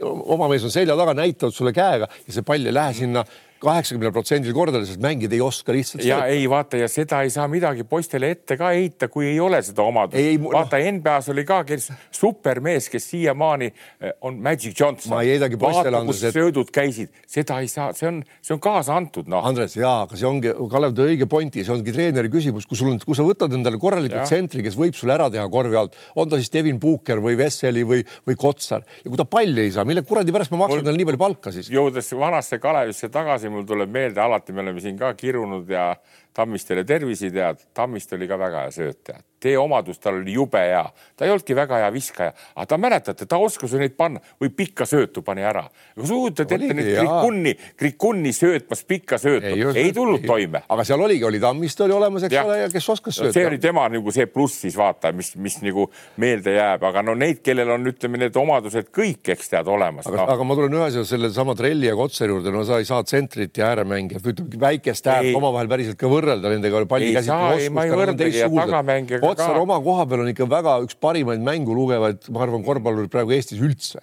oma 0.02 0.50
mees 0.50 0.66
on 0.66 0.74
selja 0.74 0.98
taga, 0.98 1.14
näitavad 1.18 1.54
sulle 1.54 1.74
käega 1.76 2.10
ja 2.10 2.36
see 2.36 2.46
pall 2.46 2.66
ei 2.66 2.74
lähe 2.74 3.06
mm. 3.06 3.24
Kaheksakümnel 3.62 4.12
protsendil 4.14 4.54
kordadel, 4.56 4.86
sest 4.88 5.02
mängijad 5.02 5.34
ei 5.36 5.40
oska 5.44 5.74
lihtsalt. 5.74 6.04
ja 6.06 6.24
ei 6.30 6.44
vaata 6.50 6.80
ja 6.80 6.88
seda 6.90 7.22
ei 7.24 7.32
saa 7.34 7.46
midagi 7.50 7.84
poistele 7.88 8.30
ette 8.34 8.56
ka 8.60 8.72
heita, 8.74 9.08
kui 9.12 9.28
ei 9.30 9.40
ole 9.40 9.60
seda 9.64 9.84
omadust. 9.86 10.44
vaata 10.44 10.80
no. 10.80 10.92
NBA-s 10.98 11.30
oli 11.34 11.44
ka, 11.48 11.62
kes 11.68 11.90
supermees, 12.14 12.88
kes 12.92 13.08
siiamaani 13.12 13.70
eh, 13.70 14.14
on 14.26 14.40
Magic 14.42 14.78
Johnson. 14.80 15.14
ma 15.14 15.22
ei 15.22 15.34
heidagi 15.34 15.60
poistele 15.60 16.00
anda. 16.00 16.12
kus 16.12 16.24
söödud 16.34 16.72
käisid, 16.74 17.12
seda 17.30 17.60
ei 17.64 17.70
saa, 17.72 17.92
see 17.96 18.08
on, 18.10 18.22
see 18.44 18.56
on 18.56 18.62
kaasa 18.64 18.96
antud, 18.98 19.30
noh. 19.30 19.44
Andres, 19.46 19.76
jaa, 19.78 20.04
aga 20.08 20.18
see 20.18 20.28
ongi, 20.28 20.52
Kalev 20.74 20.96
tõi 20.96 21.14
õige 21.14 21.28
pointi, 21.30 21.64
see 21.66 21.74
ongi 21.74 21.94
treeneri 21.94 22.32
küsimus, 22.32 22.68
kui 22.68 22.78
sul 22.78 22.92
on, 22.92 23.00
kui 23.04 23.16
sa 23.16 23.26
võtad 23.26 23.54
endale 23.54 23.80
korraliku 23.80 24.24
tsentri, 24.24 24.64
kes 24.66 24.78
võib 24.78 24.96
sulle 24.98 25.16
ära 25.16 25.30
teha 25.32 25.46
korvi 25.52 25.78
alt, 25.78 25.96
on 26.18 26.30
ta 26.30 26.40
siis 26.40 26.52
Devin 26.54 26.80
Booker 26.82 27.22
või 27.24 27.38
Vesseli 27.38 27.84
või, 27.86 28.02
või 28.26 28.38
Kotsar 28.40 28.84
ja 29.04 29.10
kui 29.10 29.20
ta 29.20 29.26
palli 29.28 29.66
ei 29.66 29.72
saa, 29.74 29.86
mille 29.88 30.04
kuradi 30.06 30.34
pärast 30.34 30.52
ma 30.54 30.64
maksan 30.64 30.84
talle 30.84 30.98
nii 31.00 31.08
palju 31.10 31.20
palka 31.20 31.52
siis? 31.54 31.70
jõudes 31.72 32.10
vanasse 32.18 32.58
Kalevisse 32.62 33.10
tagasi, 33.12 33.43
mul 33.52 33.66
tuleb 33.68 33.90
meelde, 33.90 34.20
alati 34.20 34.52
me 34.52 34.62
oleme 34.64 34.80
siin 34.80 34.98
ka 34.98 35.12
kirunud 35.14 35.68
ja 35.70 35.94
Tammistele 36.34 36.82
tervisi 36.84 37.30
tead, 37.30 37.60
Tammiste 37.74 38.16
oli 38.16 38.26
ka 38.26 38.38
väga 38.38 38.64
hea 38.64 38.74
sööt 38.74 39.04
tead, 39.06 39.22
tee 39.44 39.54
omadus 39.60 40.00
tal 40.02 40.16
oli 40.18 40.32
jube 40.34 40.58
hea, 40.58 40.82
ta 41.14 41.26
ei 41.26 41.30
olnudki 41.30 41.54
väga 41.54 41.78
hea 41.84 41.90
viskaja, 41.94 42.32
aga 42.56 42.64
ta 42.72 42.78
mäletate, 42.80 43.26
ta 43.30 43.38
oskas 43.38 43.76
neid 43.78 43.94
panna 43.94 44.18
või 44.42 44.50
pikka 44.56 44.86
söötu 44.88 45.22
pani 45.22 45.44
ära. 45.46 45.62
kas 45.94 46.10
kujutad 46.10 46.50
ette 46.56 46.74
nüüd 46.74 46.90
Krikunni, 46.96 47.52
Krikunni 47.78 48.32
söötmas 48.34 48.82
pikka 48.88 49.18
söötu, 49.22 49.52
ei, 49.52 49.84
ei 49.84 49.92
tulnud 49.94 50.24
ei, 50.24 50.30
toime. 50.32 50.64
aga 50.68 50.86
seal 50.88 51.04
oligi, 51.06 51.22
oli 51.28 51.38
Tammiste 51.42 51.86
oli 51.86 51.94
olemas, 51.94 52.26
eks 52.26 52.34
ja. 52.34 52.42
ole, 52.48 52.58
ja 52.64 52.72
kes 52.72 52.90
oskas 52.96 53.20
sööta. 53.20 53.36
see 53.36 53.46
oli 53.52 53.60
tema 53.62 53.86
nagu 53.94 54.16
see 54.16 54.26
pluss 54.26 54.64
siis 54.66 54.74
vaata, 54.80 55.14
mis, 55.14 55.34
mis 55.38 55.60
nagu 55.62 55.86
meelde 56.24 56.56
jääb, 56.56 56.88
aga 56.90 57.06
no 57.06 57.14
neid, 57.18 57.44
kellel 57.46 57.70
on, 57.76 57.86
ütleme, 57.92 58.24
need 58.24 58.34
omadused 58.42 58.90
kõik, 58.90 59.22
eks 59.36 59.54
tead 59.54 59.70
olemas. 59.70 60.10
aga 60.10 60.24
no., 60.24 60.26
aga 60.34 60.48
ma 60.50 60.58
tulen 60.58 60.78
ühe 60.80 61.06
sellesama 61.06 61.54
Trelli 61.54 61.92
ja 61.92 61.94
Kotsari 61.98 62.34
juurde, 62.34 62.50
no 62.50 62.66
sa 62.66 62.82
ei 62.82 62.90
saa 62.90 63.06
tsentrit 63.06 63.62
ja 63.62 63.70
ääremängijat, 63.70 64.32
ütleme 64.34 64.62
väikest 64.66 65.12
äärt 65.14 65.30
omavahel 65.38 65.70
päriselt 65.70 66.00
ka 66.00 66.10
võrrelda 66.10 66.23
võrrelda 66.24 66.54
nendega 66.56 66.82
palli 66.90 67.12
käsitluse 67.14 67.60
oskust. 67.60 67.76
ma 67.76 67.84
ei 67.84 67.94
võrdlegi 68.00 68.40
ja 68.40 68.48
tagamängijaga 68.50 69.22
ka. 69.22 69.30
Otsar 69.34 69.60
oma 69.60 69.78
koha 69.84 70.08
peal 70.10 70.24
on 70.24 70.32
ikka 70.32 70.48
väga 70.50 70.80
üks 70.86 70.98
parimaid 71.00 71.44
mängu 71.44 71.76
lugevaid, 71.76 72.26
ma 72.34 72.44
arvan, 72.46 72.64
korvpallurid 72.66 73.12
praegu 73.12 73.36
Eestis 73.36 73.62
üldse 73.62 74.02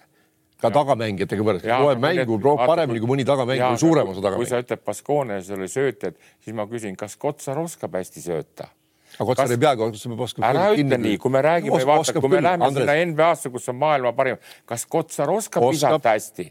ka 0.62 0.70
tagamängijatega 0.70 1.46
võrreldes, 1.46 1.72
loeb 1.82 2.02
mängu 2.02 2.38
paremini 2.62 3.02
kui 3.02 3.10
mõni 3.10 3.26
tagamängija, 3.26 3.74
suurem 3.82 4.12
osa 4.12 4.22
tagamängija. 4.22 4.44
kui 4.44 4.50
sa 4.50 4.62
ütled 4.62 4.84
Baskonias 4.86 5.50
oli 5.56 5.68
söötjad, 5.70 6.16
siis 6.44 6.56
ma 6.56 6.68
küsin, 6.70 6.94
kas 6.98 7.18
Kotsar 7.20 7.58
oskab 7.62 7.98
hästi 7.98 8.22
sööta? 8.22 8.68
aga 9.16 9.26
Kotsar 9.26 9.48
kas... 9.48 9.56
ei 9.56 9.60
peagi, 9.60 9.88
oskama. 10.28 10.48
ära 10.52 10.70
ütle 10.76 10.98
nii, 11.02 11.18
kui 11.22 11.34
me 11.34 11.42
räägime, 11.44 11.82
vaata, 11.88 12.14
kui 12.18 12.32
me 12.32 12.42
läheme 12.44 12.68
Andres. 12.68 12.86
sinna 12.86 13.10
NBA-sse, 13.10 13.52
kus 13.54 13.70
on 13.72 13.80
maailma 13.82 14.14
parim, 14.16 14.38
kas 14.68 14.86
Kotsar 14.86 15.32
oskab, 15.34 15.66
oskab. 15.66 15.74
visata 15.74 16.14
hästi? 16.14 16.48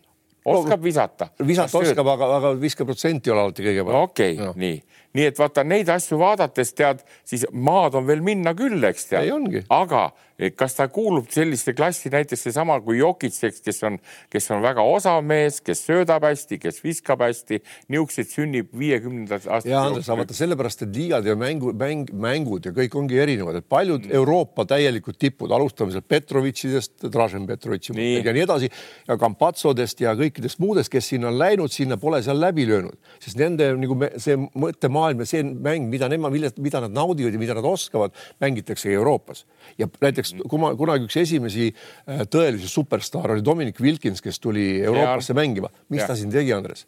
oskab 0.52 0.84
visata? 0.84 1.30
visata 1.40 1.84
oskab, 1.86 2.14
aga, 2.16 2.32
aga 2.40 2.56
viiskümmend 2.60 2.92
protsenti 2.92 3.32
ei 3.32 3.36
ole 3.36 3.48
alati 3.48 3.70
kõige 3.70 3.88
parem. 3.88 4.10
okei 4.10 4.36
okay, 4.36 4.46
no., 4.46 4.54
nii 4.60 4.82
nii 5.14 5.26
et 5.32 5.40
vaata 5.40 5.64
neid 5.68 5.90
asju 5.90 6.20
vaadates 6.22 6.74
tead, 6.74 7.04
siis 7.28 7.46
maad 7.52 7.96
on 8.00 8.08
veel 8.08 8.22
minna 8.26 8.54
küll, 8.58 8.84
eks 8.88 9.10
tead. 9.12 9.28
aga 9.70 10.12
kas 10.56 10.78
ta 10.78 10.88
kuulub 10.88 11.28
selliste 11.34 11.74
klassi, 11.78 12.10
näiteks 12.14 12.48
seesama 12.48 12.80
kui 12.82 13.00
Jokic, 13.00 13.36
eks, 13.50 13.62
kes 13.66 13.84
on, 13.88 13.98
kes 14.32 14.50
on 14.56 14.64
väga 14.64 14.86
osav 14.88 15.20
mees, 15.26 15.60
kes 15.62 15.84
söödab 15.88 16.26
hästi, 16.26 16.60
kes 16.62 16.82
viskab 16.84 17.22
hästi, 17.26 17.62
niisuguseid 17.92 18.32
sünnib 18.32 18.72
viiekümnendast 18.78 19.50
aastast. 19.50 19.72
ja 19.72 19.84
Andres, 19.90 20.08
vaata 20.08 20.38
sellepärast, 20.38 20.86
et 20.88 20.96
liigad 20.96 21.28
ja 21.28 21.36
mängu, 21.38 21.76
mäng, 21.78 22.10
mängud 22.14 22.66
ja 22.66 22.74
kõik 22.76 22.98
ongi 22.98 23.20
erinevad, 23.22 23.60
et 23.62 23.68
paljud 23.70 24.08
mm. 24.08 24.16
Euroopa 24.22 24.66
täielikud 24.72 25.20
tipud, 25.22 25.52
alustame 25.52 25.94
sealt 25.94 26.08
Petrovitšidest, 26.10 27.08
Dražen 27.12 27.46
Petrovitši 27.50 27.98
ja 28.24 28.34
nii 28.34 28.46
edasi 28.48 28.72
ja 29.08 29.20
Kampatsodest 29.20 30.02
ja 30.02 30.16
kõikidest 30.18 30.62
muudest, 30.64 30.92
kes 30.94 31.12
sinna 31.14 31.30
on 31.30 31.40
läinud, 31.42 31.74
sinna 31.74 32.00
pole 32.02 32.24
seal 32.24 32.40
läbi 32.42 32.66
löönud, 32.70 32.98
sest 33.22 33.38
nende 33.40 33.72
nagu 33.78 34.00
see 34.22 34.40
mõttemaa 34.40 35.02
maailm 35.02 35.24
ja 35.24 35.30
see 35.30 35.44
mäng, 35.46 35.90
mida 35.92 36.10
nemad, 36.12 36.36
mida 36.62 36.82
nad 36.84 36.94
naudivad 36.96 37.36
ja 37.36 37.42
mida 37.42 37.56
nad 37.58 37.68
oskavad, 37.68 38.16
mängitakse 38.42 38.92
Euroopas. 38.94 39.46
ja 39.78 39.88
näiteks 40.02 40.31
kui 40.40 40.62
ma 40.62 40.72
kunagi 40.78 41.08
üks 41.10 41.18
esimesi 41.22 41.70
äh, 41.72 42.24
tõelisi 42.32 42.70
superstaare 42.72 43.38
oli 43.38 43.46
Dominic 43.46 43.82
Wilkins, 43.84 44.24
kes 44.24 44.40
tuli 44.42 44.82
Euroopasse 44.82 45.34
ja. 45.34 45.40
mängima. 45.42 45.72
mis 45.90 46.04
ja. 46.04 46.10
ta 46.12 46.18
siin 46.20 46.32
tegi, 46.34 46.54
Andres? 46.56 46.86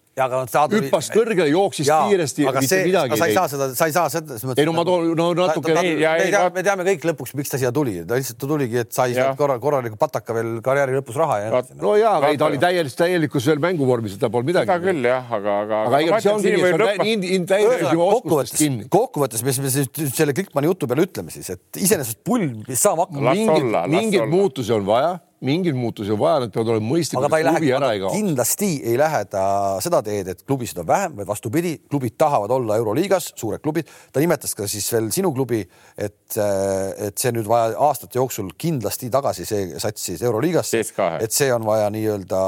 Tuli... 0.69 0.85
hüppas 0.85 1.09
kõrgele, 1.13 1.49
jooksis 1.49 1.87
ja, 1.89 2.03
kiiresti, 2.09 2.45
mitte 2.45 2.67
see, 2.69 2.83
midagi. 2.85 3.17
sa 3.17 3.27
ei 3.29 3.33
saa 3.33 3.47
seda, 3.49 3.69
sa 3.73 3.87
ei 3.89 3.95
saa 3.95 4.09
mõttes. 4.23 4.61
ei 4.61 4.67
no 4.69 4.75
ma 4.77 4.83
toon, 4.85 5.07
no 5.17 5.29
natuke. 5.37 5.73
me 5.73 6.63
teame 6.65 6.85
kõik 6.91 7.07
lõpuks, 7.09 7.33
miks 7.39 7.53
ta 7.53 7.59
siia 7.61 7.71
tuli, 7.73 7.95
ta 8.05 8.19
lihtsalt 8.19 8.37
tuligi, 8.43 8.83
et 8.83 8.93
sai 8.93 9.15
korra, 9.39 9.57
korraliku 9.63 9.97
pataka 9.97 10.35
veel 10.37 10.59
karjääri 10.65 10.99
lõpus 10.99 11.17
raha 11.17 11.39
ja. 11.41 11.63
no 11.81 11.95
ja, 11.97 12.13
aga 12.19 12.29
ei, 12.29 12.37
ta 12.41 12.49
oli 12.51 12.61
täielikus, 12.61 12.97
täielikus 12.99 13.49
veel 13.49 13.63
mänguvormis, 13.63 14.13
et 14.17 14.21
tal 14.21 14.31
polnud 14.33 14.51
midagi. 14.51 14.69
seda 14.69 14.85
küll 14.85 15.09
jah, 15.09 15.33
aga, 15.39 15.57
aga. 15.65 15.81
aga 15.89 16.03
ega 16.05 16.21
see 16.21 16.33
ongi 16.35 16.53
nii, 16.53 17.17
nii 17.23 17.41
täielikus 17.49 17.97
kokkuvõttes, 18.03 18.65
kokkuvõttes, 18.93 19.45
mis 19.49 19.61
me 19.63 19.73
selle 20.13 20.37
Klikmani 20.37 20.69
jutu 20.69 20.89
peale 20.89 21.07
ütleme 21.07 21.33
siis, 21.33 21.49
et 21.55 21.81
iseenesest 21.81 22.21
pull, 22.25 22.45
mis 22.67 22.85
saama 22.85 23.07
hakkama. 23.07 23.22
Mingeid, 23.29 23.77
mingeid 23.93 24.29
muutusi 24.31 24.73
on 24.75 24.85
vaja 24.87 25.19
mingeid 25.43 25.75
muutusi 25.75 26.11
on 26.13 26.19
vaja, 26.19 26.43
need 26.43 26.53
peavad 26.55 26.71
olema 26.73 26.87
mõistlikud. 26.87 27.25
aga 27.25 27.29
ta 27.33 27.39
ei 27.41 27.45
lähe, 27.47 27.97
kindlasti 28.15 28.69
ei 28.87 28.95
lähe 28.99 29.23
ta 29.31 29.43
seda 29.83 29.99
teed, 30.05 30.29
et 30.31 30.43
klubisid 30.47 30.79
on 30.79 30.87
vähem, 30.87 31.17
vaid 31.17 31.27
vastupidi, 31.27 31.73
klubid 31.91 32.15
tahavad 32.19 32.51
olla 32.55 32.77
Euroliigas, 32.79 33.31
suured 33.39 33.63
klubid. 33.63 33.89
ta 34.13 34.23
nimetas 34.23 34.55
ka 34.55 34.67
siis 34.71 34.87
veel 34.93 35.09
sinu 35.15 35.33
klubi, 35.35 35.59
et, 35.97 36.37
et 36.37 37.19
see 37.19 37.33
nüüd 37.35 37.49
vaja 37.49 37.75
aastate 37.89 38.19
jooksul 38.21 38.53
kindlasti 38.57 39.11
tagasi 39.13 39.47
see 39.49 39.83
sats 39.83 40.07
siis 40.11 40.23
Euroliigasse, 40.23 40.83
et 41.19 41.35
see 41.35 41.51
on 41.53 41.67
vaja 41.67 41.91
nii-öelda 41.93 42.41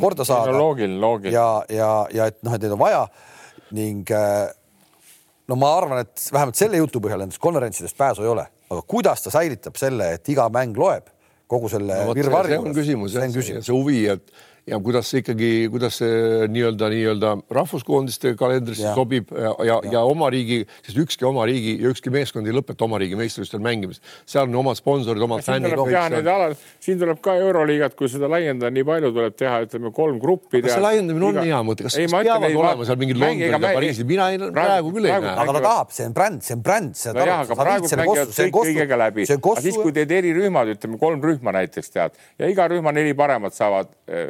korda 0.00 0.28
saada. 0.28 0.52
loogiline, 0.52 1.00
loogiline. 1.00 1.34
ja, 1.34 1.48
ja, 1.72 1.92
ja 2.12 2.28
et 2.28 2.42
noh, 2.44 2.54
et 2.54 2.64
neid 2.66 2.76
on 2.76 2.84
vaja 2.84 3.06
ning 3.72 4.12
no 5.48 5.56
ma 5.56 5.72
arvan, 5.80 6.04
et 6.04 6.28
vähemalt 6.32 6.60
selle 6.60 6.80
jutu 6.80 7.00
põhjal 7.04 7.24
nendest 7.24 7.40
konverentsidest 7.40 7.96
pääsu 7.96 8.24
ei 8.24 8.32
ole, 8.36 8.44
aga 8.68 8.82
kuidas 8.86 9.24
ta 9.24 9.32
säilitab 9.32 9.78
selle, 9.80 10.12
et 10.18 10.28
iga 10.32 10.48
mäng 10.52 10.76
loeb 10.78 11.08
kogu 11.48 11.70
selle 11.72 12.02
no, 12.04 12.14
virvarri 12.16 12.58
juures. 12.58 12.64
see 12.64 12.70
on 12.70 12.76
küsimus, 12.76 13.14
see, 13.14 13.28
küsimus. 13.32 13.66
see 13.68 13.76
huvi, 13.76 14.02
et 14.12 14.32
ja 14.68 14.78
kuidas 14.84 15.08
see 15.10 15.22
ikkagi, 15.22 15.50
kuidas 15.72 15.98
see 16.00 16.48
nii-öelda, 16.52 16.90
nii-öelda 16.92 17.32
rahvuskoondiste 17.54 18.34
kalendrisse 18.38 18.92
sobib 18.96 19.32
ja, 19.32 19.52
ja, 19.52 19.66
ja., 19.68 19.78
ja 19.96 20.02
oma 20.06 20.28
riigi, 20.32 20.60
sest 20.86 20.98
ükski 21.00 21.26
oma 21.28 21.46
riigi 21.48 21.76
ja 21.82 21.92
ükski 21.92 22.12
meeskond 22.12 22.48
ei 22.48 22.56
lõpeta 22.56 22.86
oma 22.86 23.00
riigi 23.00 23.18
meistrivõistlustel 23.18 23.62
mängimist. 23.64 24.04
seal 24.28 24.48
on 24.48 24.58
omad 24.62 24.78
sponsorid, 24.78 25.22
omad 25.24 25.44
fännid. 25.46 25.74
siin 26.84 27.00
tuleb 27.00 27.22
ka 27.24 27.36
Euroliigat, 27.40 27.96
kui 27.98 28.10
seda 28.12 28.30
laiendada 28.30 28.70
nii 28.74 28.86
palju, 28.88 29.12
tuleb 29.16 29.36
teha, 29.38 29.62
ütleme 29.66 29.92
kolm 29.94 30.20
gruppi. 30.22 30.62
kas 30.62 30.76
see 30.76 30.84
laiendamine 30.84 31.30
on 31.30 31.40
hea 31.42 31.62
mõte, 31.66 31.88
kas, 31.88 31.96
kas 31.98 32.16
peavad 32.16 32.48
ei, 32.50 32.58
olema 32.58 32.88
seal 32.88 33.00
mingid 33.00 33.22
Londonid 33.22 33.54
ja 33.54 33.62
Pariisid, 33.64 34.08
mina 34.08 34.30
ei, 34.34 34.42
praegu 34.52 34.92
küll 34.96 35.08
ei 35.08 35.16
näe. 35.16 35.34
aga 35.44 35.56
ta 35.58 35.64
tahab, 35.68 35.94
see 35.96 36.08
on 36.08 36.16
bränd, 36.16 36.44
see 36.46 36.56
on 36.58 36.64
bränd. 36.66 36.98
nojah, 37.18 37.44
aga 37.46 37.58
praegu 37.62 37.92
mängivad 38.02 38.34
kõik 38.36 38.56
kõigega 38.58 39.00
läbi. 39.04 39.28
aga 39.38 39.56
siis, 39.64 39.78
kui 39.78 39.94
teed 39.96 40.12
eri 40.18 40.34
rühmad, 40.36 40.72
ütleme 40.76 41.00
kolm 41.00 41.24
rühma 41.24 41.54
näiteks 41.56 41.94
tead 41.94 42.18
ja 42.38 42.50
iga 42.50 42.68
rühma 42.70 42.92
neli 42.94 43.14
paremat 43.18 43.56
saavad 43.56 43.90
eh, 44.08 44.28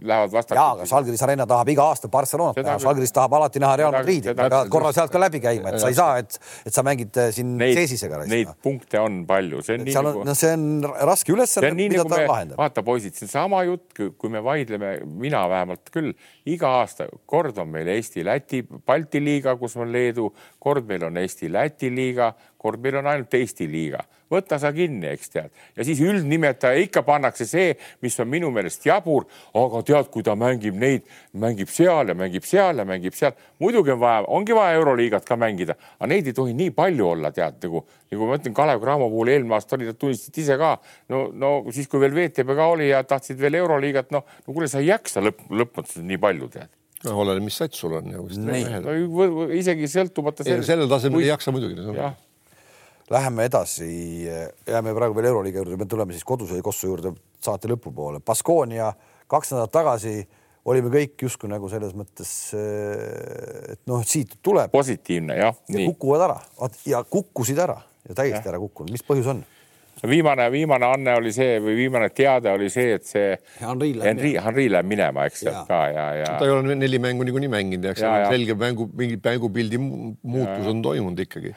lähevad 0.00 0.32
vastakule. 0.32 0.60
jaa, 0.60 0.72
aga 0.76 0.86
Žalgiris 0.88 1.22
Arena 1.26 1.46
tahab 1.46 1.68
iga 1.72 1.86
aasta 1.90 2.08
Barcelonat 2.12 2.60
näha, 2.62 2.78
Žalgiris 2.82 3.12
tahab 3.16 3.34
alati 3.38 3.62
näha 3.62 3.76
Real 3.80 3.94
Madridi, 3.94 4.34
pead 4.36 4.56
korra 4.72 4.92
sealt 4.96 5.12
ka 5.12 5.20
läbi 5.20 5.40
käima, 5.42 5.72
et 5.72 5.82
sa 5.82 5.90
ei 5.92 5.98
saa, 5.98 6.18
et, 6.22 6.38
et 6.66 6.74
sa 6.74 6.84
mängid 6.86 7.16
äh, 7.20 7.30
siin 7.34 7.54
seesisega. 7.60 8.22
Neid 8.30 8.52
punkte 8.64 9.00
on 9.02 9.22
palju, 9.28 9.62
see 9.66 9.78
on 9.78 9.86
nii 9.88 9.96
nagu. 10.08 10.24
no 10.28 10.36
see 10.38 10.52
on 10.56 10.66
raske 11.10 11.34
ülesanne, 11.34 11.72
mida 11.76 12.02
nagu 12.02 12.14
ta 12.14 12.22
lahendab. 12.24 12.60
vaata, 12.60 12.84
poisid, 12.86 13.16
see 13.18 13.28
on 13.28 13.34
sama 13.34 13.62
jutt, 13.68 13.88
kui 13.94 14.32
me 14.32 14.42
vaidleme, 14.44 14.94
mina 15.20 15.42
vähemalt 15.50 15.92
küll, 15.94 16.14
iga 16.48 16.74
aasta 16.80 17.08
kord 17.30 17.58
on 17.60 17.70
meil 17.72 17.90
Eesti-Läti 17.96 18.64
Balti 18.86 19.22
liiga, 19.22 19.56
kus 19.60 19.76
on 19.80 19.92
Leedu, 19.92 20.30
kord 20.62 20.88
meil 20.88 21.04
on 21.10 21.20
Eesti-Läti 21.20 21.92
liiga, 21.94 22.32
kord 22.60 22.82
meil 22.84 23.00
on 23.00 23.10
ainult 23.10 23.34
Eesti 23.40 23.68
liiga 23.70 24.04
võta 24.30 24.58
sa 24.62 24.70
kinni, 24.74 25.08
eks 25.10 25.32
tead. 25.32 25.50
ja 25.76 25.84
siis 25.86 26.00
üldnimetaja 26.04 26.78
ikka 26.84 27.02
pannakse 27.06 27.46
see, 27.48 27.74
mis 28.04 28.16
on 28.22 28.30
minu 28.30 28.50
meelest 28.54 28.86
jabur, 28.86 29.26
aga 29.58 29.82
tead, 29.86 30.10
kui 30.14 30.24
ta 30.26 30.36
mängib 30.38 30.78
neid, 30.78 31.06
mängib 31.32 31.70
seal 31.72 32.12
ja 32.12 32.16
mängib 32.18 32.46
seal 32.46 32.82
ja 32.82 32.86
mängib 32.86 33.16
seal. 33.16 33.34
muidugi 33.62 33.94
on 33.94 34.00
vaja, 34.02 34.24
ongi 34.30 34.56
vaja 34.56 34.78
Euroliigat 34.78 35.26
ka 35.26 35.38
mängida, 35.40 35.76
aga 35.98 36.10
neid 36.14 36.30
ei 36.30 36.36
tohi 36.36 36.54
nii 36.56 36.74
palju 36.76 37.08
olla, 37.10 37.34
tead 37.34 37.58
nagu, 37.66 37.84
nagu 38.12 38.30
ma 38.30 38.38
ütlen, 38.38 38.56
Kalev 38.56 38.82
Cramo 38.84 39.10
puhul 39.10 39.34
eelmine 39.34 39.58
aasta 39.58 39.78
oli, 39.78 39.90
nad 39.90 39.98
tunnistasid 39.98 40.42
ise 40.44 40.58
ka. 40.60 40.76
no, 41.10 41.26
no 41.34 41.54
siis, 41.74 41.90
kui 41.90 42.02
veel 42.02 42.14
VTB 42.14 42.58
ka 42.58 42.70
oli 42.76 42.92
ja 42.92 43.02
tahtsid 43.02 43.40
veel 43.40 43.58
Euroliigat, 43.64 44.14
noh, 44.14 44.26
no 44.46 44.54
kuule, 44.54 44.70
sa 44.70 44.82
ei 44.82 44.92
jaksa 44.92 45.24
lõpp, 45.24 45.48
lõpmatuseni 45.50 46.14
nii 46.14 46.22
palju 46.22 46.52
tead 46.54 46.70
no 47.00 47.14
oleneb, 47.22 47.46
mis 47.46 47.56
sats 47.56 47.78
sul 47.80 47.94
on. 47.96 48.10
No, 48.12 48.92
isegi 49.56 49.88
sõltumata 49.88 50.44
sellest. 50.44 50.68
sellel 50.68 50.90
tasemel 50.90 51.24
ei 51.24 51.30
jaksa 51.30 51.54
muidugi. 51.54 51.80
jah, 51.96 52.12
Läheme 53.10 53.48
edasi, 53.48 53.90
jääme 54.70 54.92
praegu 54.94 55.16
veel 55.16 55.32
Euroliiga 55.32 55.64
juurde, 55.64 55.78
me 55.80 55.86
tuleme 55.90 56.14
siis 56.14 56.24
koduse 56.24 56.60
Kossu 56.62 56.92
juurde 56.92 57.10
saate 57.42 57.70
lõpupoole. 57.72 58.20
Baskonia 58.22 58.92
kaks 59.30 59.50
nädalat 59.50 59.72
tagasi 59.74 60.12
olime 60.70 60.92
kõik 60.92 61.24
justkui 61.26 61.50
nagu 61.50 61.68
selles 61.72 61.94
mõttes, 61.96 62.32
et 62.54 63.80
noh, 63.90 64.04
siit 64.06 64.36
tuleb. 64.44 64.70
positiivne 64.72 65.38
jah. 65.40 65.56
ja 65.68 65.86
kukuvad 65.88 66.26
ära 66.28 66.36
ja 66.86 67.02
kukkusid 67.02 67.58
ära 67.58 67.80
ja 68.08 68.14
täiesti 68.14 68.46
ja. 68.46 68.52
ära 68.52 68.60
kukkunud, 68.62 68.92
mis 68.94 69.04
põhjus 69.06 69.32
on? 69.32 69.42
viimane, 70.06 70.46
viimane 70.52 70.86
anne 70.86 71.14
oli 71.18 71.32
see 71.34 71.58
või 71.60 71.74
viimane 71.76 72.08
teade 72.16 72.52
oli 72.54 72.70
see, 72.72 72.94
et 72.96 73.04
see 73.04 73.34
Henri 73.60 73.90
läheb, 73.96 74.06
Henri, 74.06 74.30
Henri 74.40 74.68
läheb 74.72 74.88
minema, 74.88 75.26
eks 75.28 75.42
ju 75.44 75.52
ka 75.68 75.80
ja, 75.92 76.06
ja. 76.22 76.30
ta 76.38 76.46
ei 76.46 76.54
ole 76.54 76.78
neli 76.78 77.02
mängu 77.02 77.26
niikuinii 77.26 77.50
mänginud 77.52 77.90
ja 77.90 77.92
eks 77.96 78.06
selge 78.06 78.56
mängu, 78.60 78.88
mingi 78.96 79.18
mängupildi 79.24 79.82
muutus 79.82 80.64
ja, 80.64 80.70
on 80.72 80.82
toimunud 80.86 81.20
ikkagi 81.26 81.52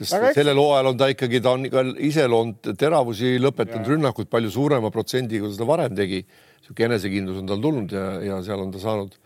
sest 0.00 0.16
Aga 0.16 0.32
sellel 0.36 0.60
hooajal 0.60 0.90
on 0.90 1.00
ta 1.00 1.08
ikkagi, 1.12 1.40
ta 1.44 1.54
on 1.56 1.66
ikka 1.68 1.82
ise 2.08 2.24
loonud 2.30 2.70
teravusi, 2.80 3.34
lõpetanud 3.42 3.84
ja. 3.84 3.94
rünnakuid 3.94 4.30
palju 4.32 4.52
suurema 4.54 4.90
protsendiga, 4.94 5.48
kui 5.48 5.58
ta 5.60 5.68
varem 5.68 5.96
tegi. 5.96 6.22
niisugune 6.60 6.86
enesekindlus 6.90 7.40
on 7.42 7.50
tal 7.50 7.60
tulnud 7.60 7.92
ja, 7.92 8.06
ja 8.24 8.38
seal 8.46 8.64
on 8.64 8.72
ta 8.72 8.80
saanud. 8.80 9.16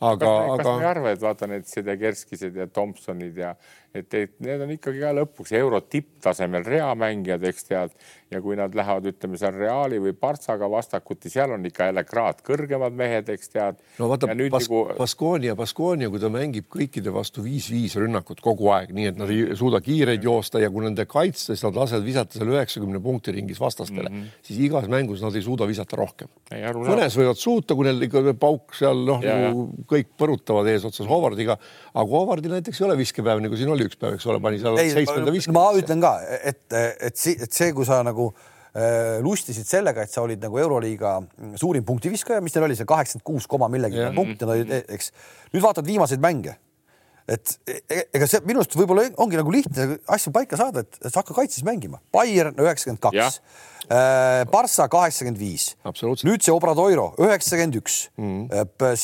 aga, 0.00 0.30
aga. 0.30 0.56
kas 0.62 0.68
me 0.68 0.84
ei 0.84 0.90
arva, 0.90 1.14
et 1.16 1.22
vaata 1.22 1.50
need 1.50 1.66
Sedekerskised 1.70 2.56
ja 2.56 2.66
Tomsonid 2.66 3.36
ja 3.38 3.54
et, 3.94 4.14
et 4.14 4.34
need 4.44 4.64
on 4.64 4.72
ikkagi 4.74 5.02
ka 5.02 5.12
lõpuks 5.16 5.54
euro 5.58 5.80
tipptasemel 5.80 6.64
reamängijad, 6.64 7.44
eks 7.50 7.68
tead 7.68 7.96
ja 8.32 8.40
kui 8.40 8.56
nad 8.56 8.74
lähevad, 8.76 9.06
ütleme 9.12 9.38
seal 9.40 9.54
Reali 9.56 9.98
või 10.02 10.14
Partsaga 10.16 10.68
vastakuti, 10.70 11.30
seal 11.32 11.52
on 11.54 11.66
ikka 11.68 11.88
jälle 11.90 12.04
kraad 12.08 12.40
kõrgemad 12.46 12.94
mehed, 12.96 13.28
eks 13.32 13.52
tead. 13.52 13.80
no 14.00 14.08
vaata, 14.10 14.30
nagu... 14.32 14.82
Baskonia, 14.98 15.56
Baskonia, 15.58 16.08
kui 16.12 16.22
ta 16.22 16.30
mängib 16.32 16.68
kõikide 16.72 17.12
vastu 17.14 17.44
viis-viis 17.44 17.96
rünnakut 18.00 18.40
kogu 18.44 18.70
aeg, 18.72 18.94
nii 18.96 19.10
et 19.12 19.20
nad 19.20 19.32
ei 19.32 19.56
suuda 19.58 19.82
kiireid 19.84 20.24
joosta 20.24 20.62
ja 20.62 20.70
kui 20.72 20.84
nende 20.86 21.06
kaitstes 21.10 21.64
nad 21.66 21.76
lasevad 21.76 22.06
visata 22.06 22.38
seal 22.38 22.52
üheksakümne 22.54 23.02
punkti 23.04 23.34
ringis 23.36 23.60
vastastele 23.60 24.08
mm, 24.08 24.22
-hmm. 24.22 24.40
siis 24.48 24.62
igas 24.68 24.88
mängus 24.88 25.22
nad 25.24 25.36
ei 25.36 25.44
suuda 25.44 25.68
visata 25.68 25.96
rohkem. 26.00 26.28
mõnes 26.52 27.16
võivad 27.18 27.40
suuta, 27.40 27.74
kui 27.74 27.88
neil 27.88 28.08
ikka 28.08 28.34
pauk 28.40 28.74
seal 28.78 29.04
noh, 29.06 29.20
nagu 29.20 29.68
kõik 29.88 30.14
põrutavad 30.18 30.68
eesotsas 30.72 31.08
Howardiga, 31.08 31.58
aga 31.92 32.08
Howardil 32.08 32.56
näiteks 32.56 32.80
ei 32.80 32.86
ole 32.88 32.96
viskepäev, 32.96 33.42
nagu 33.44 33.56
siin 33.56 33.68
oli 33.72 33.81
üks 33.88 33.98
päev, 34.00 34.16
eks 34.18 34.26
ole, 34.30 34.40
pani 34.44 34.62
seal 34.62 34.78
seitsmenda 34.78 35.34
viske. 35.34 35.54
ma 35.54 35.68
ütlen 35.78 36.02
ka, 36.04 36.16
et, 36.40 36.64
et, 36.72 37.28
et 37.34 37.52
see, 37.52 37.70
kui 37.76 37.88
sa 37.88 38.02
nagu 38.06 38.32
Äh, 38.72 39.20
lustisid 39.20 39.68
sellega, 39.68 40.00
et 40.00 40.08
sa 40.08 40.22
olid 40.24 40.40
nagu 40.40 40.56
Euroliiga 40.56 41.18
suurim 41.60 41.84
punktiviskaja, 41.84 42.40
mis 42.40 42.54
neil 42.56 42.64
oli 42.64 42.76
see 42.78 42.86
kaheksakümmend 42.88 43.24
kuus 43.26 43.44
koma 43.44 43.66
millegagi 43.68 44.14
punkti, 44.16 44.46
eks. 44.96 45.10
nüüd 45.52 45.60
vaatad 45.60 45.84
viimaseid 45.84 46.22
mänge. 46.24 46.54
et 47.28 47.52
e-, 47.68 48.06
ega 48.16 48.26
see 48.26 48.40
minu 48.48 48.62
arust 48.62 48.72
võib-olla 48.74 49.04
ongi 49.20 49.36
nagu 49.36 49.52
lihtne 49.52 49.98
asju 50.16 50.32
paika 50.32 50.56
saada, 50.56 50.86
et 50.86 50.96
sa 51.04 51.20
hakka 51.20 51.36
kaitses 51.36 51.66
mängima. 51.68 52.00
Bayern 52.16 52.56
üheksakümmend 52.56 53.02
kaks, 53.04 53.42
äh, 53.92 54.40
Barca 54.50 54.88
kaheksakümmend 54.88 55.38
viis, 55.38 55.74
nüüd 56.24 56.40
see 56.40 56.56
Obradoiro 56.56 57.10
üheksakümmend 57.20 57.76
üks, 57.82 57.98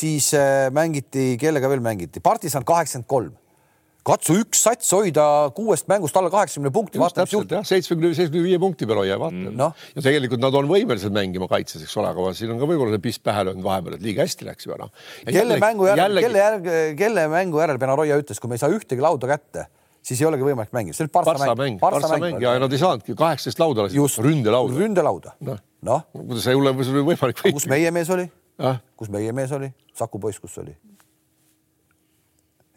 siis 0.00 0.30
äh, 0.32 0.70
mängiti, 0.72 1.34
kellega 1.44 1.68
veel 1.68 1.84
mängiti, 1.84 2.24
Partisan 2.24 2.64
kaheksakümmend 2.64 3.12
kolm 3.12 3.36
katsu 4.08 4.36
üks 4.40 4.62
sats 4.64 4.90
hoida 4.96 5.24
kuuest 5.56 5.88
mängust 5.90 6.16
alla 6.18 6.30
kaheksakümne 6.32 6.72
punkti. 6.74 7.00
seitsmekümne, 7.00 8.12
seitsmekümne 8.16 8.44
viie 8.46 8.60
punkti 8.62 8.88
peal 8.88 9.02
hoia, 9.02 9.18
vaata 9.20 9.36
mm.. 9.36 9.56
No. 9.58 9.70
ja 9.96 10.04
tegelikult 10.04 10.42
nad 10.42 10.56
on 10.58 10.68
võimelised 10.70 11.14
mängima 11.14 11.48
kaitses, 11.50 11.84
eks 11.84 11.96
ole, 12.00 12.12
aga 12.12 12.32
siin 12.38 12.54
on 12.54 12.60
ka 12.62 12.68
võib-olla 12.70 12.96
see 12.96 13.04
piss 13.08 13.22
pähe 13.22 13.44
löönud 13.48 13.66
vahepeal, 13.66 13.98
et 13.98 14.06
liiga 14.06 14.24
hästi 14.24 14.48
läks 14.48 14.68
juba 14.68 14.80
noh. 14.84 14.94
kelle 15.28 15.58
mängu 15.62 15.90
järel 15.90 16.04
jällegi..., 16.04 16.26
kelle 16.28 16.44
järel, 16.44 16.96
kelle 17.02 17.26
mängu 17.34 17.62
järel 17.62 17.82
Benaroya 17.82 18.18
ütles, 18.22 18.40
kui 18.40 18.50
me 18.50 18.58
ei 18.58 18.64
saa 18.64 18.72
ühtegi 18.72 19.04
lauda 19.04 19.30
kätte, 19.30 19.68
siis 20.00 20.22
ei 20.22 20.30
olegi 20.30 20.48
võimalik 20.48 20.74
mängida, 20.76 20.96
see 20.96 21.06
oli 21.06 21.14
Barca, 21.18 21.36
Barca 21.36 21.58
mäng, 21.60 21.80
Barca 21.82 22.12
mäng, 22.14 22.26
mäng 22.26 22.44
ja 22.44 22.56
nad 22.62 22.72
ei 22.72 22.80
saanudki 22.80 23.16
kaheksateist 23.18 23.62
lauda, 23.62 23.88
ründelauda. 24.24 24.78
ründelauda. 24.80 25.36
noh 25.44 25.60
no. 25.84 26.00
no., 26.00 26.24
kuidas 26.32 26.48
ei 26.48 26.58
ole 26.58 26.74
võimalik. 26.74 27.44
kus 27.44 27.68
meie 27.70 27.92
mees 27.94 28.10
oli? 28.14 28.28
kus 28.98 29.12
meie 29.12 29.36
mees 29.36 29.54
oli? 29.54 29.70
Saku 29.98 30.20
poiss, 30.22 30.40
kus 30.42 30.56
oli? 30.62 30.76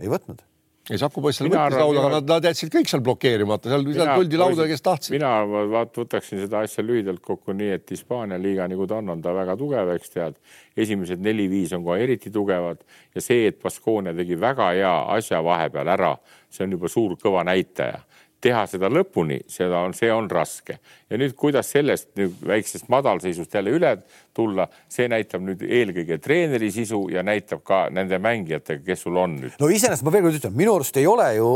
ei 0.01 0.09
võtnud 0.09 0.41
ei, 0.89 0.97
Saku 0.97 1.21
poiss 1.21 1.39
seal 1.39 1.49
võttis 1.51 1.77
lauda, 1.77 2.01
aga 2.01 2.11
nad, 2.15 2.27
nad 2.31 2.47
jätsid 2.49 2.71
kõik 2.73 2.89
seal 2.89 3.03
blokeerimata, 3.05 3.69
seal, 3.71 3.85
seal 3.93 4.11
tuldi 4.17 4.39
lauda, 4.41 4.67
kes 4.71 4.85
tahtsid. 4.85 5.15
mina 5.15 5.31
vaat 5.71 5.99
võtaksin 6.01 6.41
seda 6.41 6.63
asja 6.65 6.85
lühidalt 6.85 7.21
kokku 7.25 7.55
nii, 7.57 7.75
et 7.77 7.93
Hispaania 7.93 8.39
liiga, 8.41 8.67
nagu 8.71 8.87
ta 8.89 8.97
on, 9.01 9.13
on 9.15 9.21
ta 9.23 9.35
väga 9.37 9.57
tugev, 9.59 9.93
eks 9.95 10.15
tead. 10.15 10.39
esimesed 10.77 11.21
neli-viis 11.21 11.73
on 11.77 11.85
kohe 11.85 12.01
eriti 12.03 12.31
tugevad 12.33 12.81
ja 13.15 13.21
see, 13.21 13.45
et 13.51 13.59
Baskonia 13.61 14.15
tegi 14.17 14.39
väga 14.39 14.71
hea 14.77 14.95
asja 15.17 15.43
vahepeal 15.45 15.93
ära, 15.93 16.15
see 16.49 16.65
on 16.65 16.77
juba 16.77 16.89
suur 16.91 17.17
kõva 17.21 17.45
näitaja 17.47 18.01
teha 18.41 18.65
seda 18.69 18.89
lõpuni, 18.91 19.41
seda 19.51 19.83
on, 19.85 19.93
see 19.97 20.11
on 20.13 20.29
raske 20.31 20.79
ja 21.11 21.19
nüüd, 21.19 21.35
kuidas 21.37 21.71
sellest 21.73 22.11
nüüd 22.19 22.37
väiksest 22.47 22.87
madalseisust 22.91 23.53
jälle 23.53 23.73
üle 23.75 23.95
tulla, 24.35 24.67
see 24.91 25.09
näitab 25.11 25.43
nüüd 25.43 25.63
eelkõige 25.65 26.17
treeneri 26.23 26.69
sisu 26.71 27.01
ja 27.11 27.23
näitab 27.25 27.65
ka 27.67 27.83
nende 27.91 28.15
mängijatega, 28.21 28.83
kes 28.85 29.03
sul 29.05 29.17
on 29.19 29.35
nüüd. 29.41 29.57
no 29.59 29.67
iseenesest 29.67 30.05
ma 30.07 30.13
veel 30.15 30.23
kord 30.27 30.39
ütlen, 30.39 30.55
minu 30.55 30.75
arust 30.77 30.97
ei 31.01 31.07
ole 31.09 31.27
ju 31.35 31.49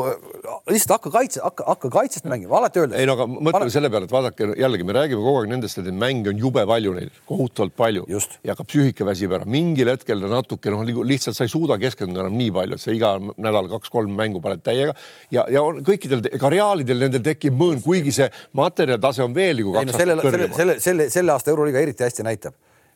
lihtsalt 0.72 0.96
hakka 0.98 1.14
kaitse, 1.14 1.42
hakka, 1.44 1.68
hakka 1.72 1.92
kaitset 1.94 2.28
mängima, 2.28 2.58
alati 2.60 2.84
öelda. 2.84 3.00
ei 3.00 3.08
no 3.08 3.16
aga 3.16 3.28
mõtleme 3.32 3.72
selle 3.74 3.92
peale, 3.94 4.10
et 4.10 4.16
vaadake 4.16 4.50
jällegi 4.60 4.88
me 4.88 4.98
räägime 4.98 5.24
kogu 5.24 5.42
aeg 5.42 5.54
nendest, 5.54 5.80
et 5.80 5.88
neid 5.88 6.00
mänge 6.04 6.34
on 6.34 6.44
jube 6.44 6.66
palju 6.68 6.96
neil, 6.98 7.14
kohutavalt 7.30 7.78
palju 7.80 8.06
Just. 8.12 8.38
ja 8.44 8.58
ka 8.60 8.68
psüühika 8.68 9.08
väsib 9.08 9.38
ära, 9.38 9.48
mingil 9.48 9.94
hetkel 9.94 10.28
natuke 10.28 10.74
noh, 10.74 10.84
nagu 10.88 11.08
lihtsalt 11.08 11.40
sa 11.40 11.48
ei 11.48 11.54
suuda 11.54 11.80
keskenduda 11.82 12.26
enam 12.26 12.36
nii 12.42 12.52
palju, 12.60 12.76
et 12.76 12.84
sa 12.84 12.92
iga 12.96 13.16
nädal 13.40 13.72
kaks-kolm 13.72 14.12
mängu 14.20 14.44
paned 14.44 14.66
täiega 14.66 14.98
ja, 15.32 15.48
ja 15.52 15.64
on 15.64 15.80
kõikidel 15.86 16.28
ka 16.42 16.52
reaalidel 16.76 17.06
nendel 17.06 17.24
tekib 17.24 17.56
mõõn, 17.58 17.82
kuigi 17.84 18.14
see 18.16 18.28
materjalitase 18.58 19.24
on 19.24 19.36
veel 19.36 19.62
nagu 19.62 19.76
kaks 19.76 19.92
no, 19.92 19.98
selle, 20.00 20.16
selle, 20.22 20.50
selle, 20.56 20.80
selle, 20.84 21.08
selle 21.14 21.36
aasta 21.36 21.54
Euroliiga 21.54 21.82
eriti 21.82 22.04
hästi 22.04 22.26
näitab. 22.26 22.56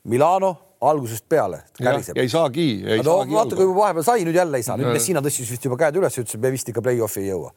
Milano 0.10 0.52
algusest 0.82 1.26
peale 1.30 1.64
käriseb. 1.78 2.18
ei 2.18 2.30
saagi. 2.32 2.68
no 3.04 3.20
vaata, 3.32 3.56
kui 3.56 3.68
vahepeal 3.76 4.06
sai, 4.08 4.24
nüüd 4.28 4.38
jälle 4.38 4.60
ei 4.60 4.64
saa, 4.64 4.78
nüüd 4.80 4.92
Messina 4.94 5.24
tõstis 5.24 5.52
vist 5.52 5.68
juba 5.68 5.80
käed 5.80 6.00
üles, 6.00 6.16
ütles, 6.16 6.38
et 6.38 6.42
me 6.44 6.52
vist 6.54 6.72
ikka 6.72 6.84
play-off'i 6.86 7.26
ei 7.26 7.34
jõua. 7.34 7.52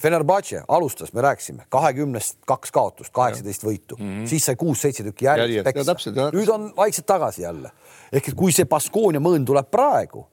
Fenerbahce 0.00 0.64
alustas, 0.74 1.12
me 1.14 1.22
rääkisime, 1.22 1.68
kahekümnest 1.70 2.40
kaks 2.50 2.72
kaotust, 2.74 3.12
kaheksateist 3.14 3.62
võitu 3.62 3.94
mm, 3.94 4.08
-hmm. 4.08 4.26
siis 4.26 4.48
sai 4.48 4.56
kuus-seitse 4.58 5.04
tükki 5.06 5.28
järjest 5.28 5.68
peksa. 5.68 6.30
nüüd 6.34 6.50
on 6.50 6.72
vaikselt 6.76 7.06
tagasi 7.06 7.42
jälle. 7.42 7.70
ehk 8.12 8.28
et 8.28 8.34
kui 8.34 8.52
see 8.52 8.66
Baskonia 8.66 9.20
mõõn 9.20 9.44
tuleb 9.46 9.70
praegu 9.70 10.26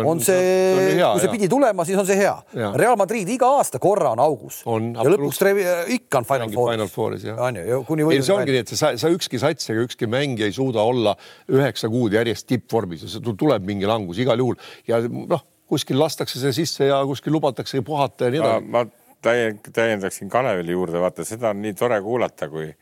on, 0.00 0.06
on 0.14 0.20
see, 0.24 0.96
kui 0.96 1.22
see 1.22 1.32
pidi 1.34 1.48
tulema, 1.52 1.84
siis 1.84 1.98
on 2.00 2.06
see 2.08 2.16
hea. 2.18 2.32
Real 2.80 2.96
Madrid 3.00 3.28
iga 3.34 3.50
aasta 3.58 3.80
korra 3.82 4.14
on 4.14 4.22
augus 4.24 4.62
on, 4.70 4.92
ja 4.96 5.04
lõpuks 5.12 5.40
trevi, 5.40 5.66
ikka 5.98 6.22
on 6.22 6.28
Final 6.28 6.52
Fouris. 6.54 6.72
Final 6.72 6.90
Fouris 6.92 7.26
jah. 7.28 7.40
on 7.48 7.60
ju, 7.60 7.80
kuni 7.88 8.06
ei, 8.08 8.22
see 8.24 8.36
ongi 8.36 8.54
nii, 8.54 8.64
et 8.64 8.72
sa, 8.72 8.94
sa 9.00 9.12
ükski 9.12 9.40
sats 9.42 9.72
ega 9.74 9.84
ükski 9.84 10.08
mängija 10.10 10.48
ei 10.48 10.56
suuda 10.56 10.84
olla 10.84 11.14
üheksa 11.52 11.90
kuud 11.92 12.16
järjest 12.16 12.48
tippvormis, 12.48 13.04
tuleb 13.28 13.68
mingi 13.68 13.88
langus 13.90 14.22
igal 14.24 14.40
juhul 14.40 14.56
ja 14.88 15.02
noh, 15.04 15.44
kuskil 15.70 16.00
lastakse 16.00 16.40
see 16.40 16.56
sisse 16.62 16.88
ja 16.88 17.02
kuskil 17.08 17.36
lubatakse 17.36 17.84
puhata 17.84 18.28
ja 18.28 18.34
nii 18.34 18.44
edasi. 18.44 18.72
ma 18.72 18.86
täiendaksin 19.24 20.32
Kalevile 20.32 20.76
juurde, 20.76 21.00
vaata 21.00 21.24
seda 21.28 21.52
on 21.52 21.62
nii 21.64 21.76
tore 21.76 22.00
kuulata, 22.04 22.48
kui 22.52 22.72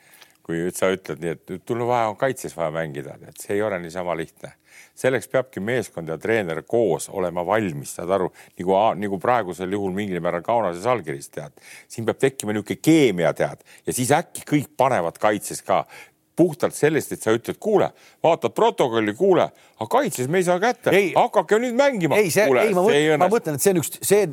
kui 0.42 0.64
sa 0.74 0.88
ütled 0.90 1.20
nii, 1.22 1.36
et 1.36 1.52
tul 1.66 1.84
on 1.84 1.86
vaja, 1.86 2.08
on 2.10 2.16
kaitses 2.18 2.54
vaja 2.56 2.72
mängida, 2.74 3.14
et 3.28 3.38
see 3.38 3.54
ei 3.54 3.62
ole 3.62 3.78
niisama 3.78 4.16
lihtne 4.18 4.56
selleks 5.02 5.28
peabki 5.32 5.62
meeskond 5.64 6.10
ja 6.10 6.18
treener 6.20 6.62
koos 6.68 7.08
olema 7.10 7.44
valmis, 7.46 7.96
saad 7.98 8.12
aru, 8.14 8.30
nagu, 8.60 8.78
nagu 9.00 9.18
praegusel 9.22 9.74
juhul 9.74 9.94
mingil 9.96 10.22
määral 10.22 10.44
Kaunases 10.46 10.86
allkirjas 10.86 11.30
tead. 11.34 11.52
siin 11.88 12.06
peab 12.06 12.20
tekkima 12.22 12.54
niisugune 12.54 12.80
keemia 12.82 13.32
tead. 13.34 13.62
Ja 13.86 13.92
siis 13.92 14.12
äkki 14.14 14.46
kõik 14.48 14.72
panevad 14.76 15.18
kaitses 15.22 15.62
ka. 15.66 15.84
Puhtalt 16.36 16.72
sellest, 16.72 17.10
et 17.12 17.20
sa 17.20 17.34
ütled, 17.36 17.58
kuule, 17.60 17.90
vaatad 18.24 18.54
protokolli, 18.56 19.12
kuule, 19.14 19.50
aga 19.82 19.90
kaitses 19.90 20.28
me 20.30 20.40
ei 20.40 20.46
saa 20.46 20.58
kätte, 20.62 20.92
hakake 21.16 21.58
nüüd 21.62 21.76
mängima. 21.76 22.18
ei, 22.20 22.30
see, 22.32 22.46
ei, 22.46 22.72
ma 22.74 22.84
mõtlen, 22.84 23.18
ma 23.20 23.28
mõtlen, 23.32 23.58
et 23.58 23.64
see 23.64 23.72
on 23.74 23.80
üks, 23.82 23.90
see, 23.98 24.26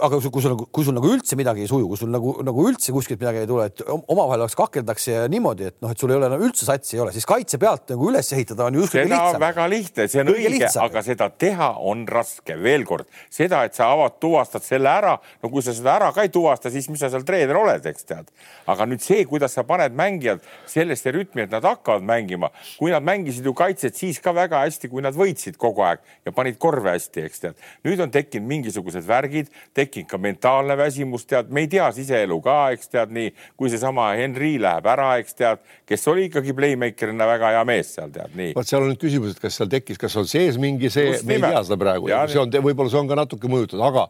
aga 0.00 0.20
kui 0.20 0.44
sul, 0.44 0.56
kui 0.68 0.86
sul 0.86 0.96
nagu 0.96 1.10
üldse 1.10 1.38
midagi 1.40 1.64
ei 1.64 1.70
suju, 1.70 1.88
kui 1.90 2.00
sul 2.00 2.12
nagu, 2.12 2.34
nagu 2.46 2.66
üldse 2.68 2.94
kuskilt 2.94 3.20
midagi 3.22 3.42
ei 3.44 3.50
tule, 3.50 3.68
et 3.70 3.82
omavahel 3.88 4.44
oleks 4.44 4.56
kakeldakse 4.58 5.16
ja 5.16 5.26
niimoodi, 5.32 5.70
et 5.72 5.78
noh, 5.82 5.92
et 5.94 6.02
sul 6.02 6.12
ei 6.12 6.18
ole 6.18 6.30
no, 6.32 6.40
üldse 6.44 6.68
satsi 6.68 6.98
ei 6.98 7.04
ole, 7.04 7.14
siis 7.16 7.28
kaitse 7.28 7.60
pealt 7.62 7.94
nagu 7.94 8.10
üles 8.10 8.32
ehitada 8.36 8.68
on 8.68 8.78
ju 8.78 8.84
just 8.84 8.96
kõige 8.96 9.08
lihtsam. 9.12 9.40
väga 9.42 9.68
lihtne, 9.72 10.08
see 10.12 10.24
on 10.24 10.32
õige, 10.34 10.70
aga 10.84 11.04
seda 11.06 11.30
teha 11.44 11.70
on 11.90 12.04
raske. 12.10 12.58
veel 12.60 12.84
kord, 12.88 13.08
seda, 13.32 13.62
et 13.68 13.78
sa 13.78 13.90
avad, 13.94 14.18
tuvastad 14.22 14.64
selle 14.66 14.90
ära, 14.92 15.16
no 15.42 15.52
kui 15.52 15.64
sa 15.64 15.74
seda 15.76 15.96
ära 15.96 16.10
ka 16.14 16.26
ei 16.26 16.32
tuvasta, 16.32 16.72
siis 16.72 16.88
mis 16.92 17.00
sa 17.00 17.10
seal 17.12 17.24
treener 17.26 17.56
oled, 17.56 17.86
eks 17.92 18.08
tead. 18.08 18.30
aga 18.70 18.86
nüüd 18.90 19.02
see, 19.04 19.24
kuidas 19.28 19.54
sa 19.56 19.64
paned 19.66 19.94
mängijad 19.96 20.44
sellesse 20.68 21.12
rütmi, 21.14 21.46
et 21.46 21.54
nad 21.54 21.64
hakkavad 21.66 22.04
mängima, 22.06 22.50
kui 22.78 22.92
nad 22.92 23.04
mängisid 23.06 23.46
ju 23.46 23.54
kaitset 23.56 23.96
siis 23.96 24.20
ka 24.22 24.34
väga 24.36 24.64
hästi 24.64 24.89
kui 24.90 25.04
nad 25.04 25.16
võitsid 25.16 25.56
kogu 25.60 25.84
aeg 25.86 26.02
ja 26.26 26.32
panid 26.34 26.58
korve 26.60 26.94
hästi, 26.94 27.24
eks 27.28 27.44
tead. 27.44 27.62
nüüd 27.86 28.02
on 28.02 28.12
tekkinud 28.12 28.48
mingisugused 28.50 29.06
värgid, 29.06 29.50
tekkinud 29.76 30.10
ka 30.10 30.20
mentaalne 30.20 30.76
väsimus, 30.78 31.26
tead, 31.30 31.52
me 31.54 31.64
ei 31.64 31.70
tea 31.70 31.88
siseelu 31.94 32.40
ka, 32.44 32.58
eks 32.74 32.92
tead 32.92 33.14
nii, 33.14 33.32
kui 33.60 33.72
seesama 33.72 34.10
Henri 34.18 34.56
läheb 34.62 34.90
ära, 34.90 35.12
eks 35.22 35.38
tead, 35.38 35.64
kes 35.88 36.06
oli 36.12 36.28
ikkagi 36.28 36.54
playmaker'ina 36.56 37.30
väga 37.30 37.54
hea 37.56 37.64
mees 37.68 37.94
seal 37.96 38.12
tead 38.14 38.36
nii. 38.38 38.52
vot 38.58 38.68
seal 38.68 38.84
on 38.84 38.92
nüüd 38.92 39.02
küsimus, 39.02 39.36
et 39.36 39.42
kas 39.42 39.60
seal 39.60 39.70
tekkis, 39.72 40.00
kas 40.00 40.18
on 40.20 40.28
sees 40.30 40.60
mingi 40.60 40.92
see, 40.92 41.16
me 41.24 41.38
ei 41.38 41.46
tea 41.46 41.64
seda 41.68 41.80
praegu, 41.80 42.10
see 42.30 42.42
on, 42.42 42.52
võib-olla 42.60 42.92
see 42.92 43.02
on 43.02 43.10
ka 43.10 43.18
natuke 43.22 43.50
mõjutatud, 43.50 43.86
aga 43.86 44.06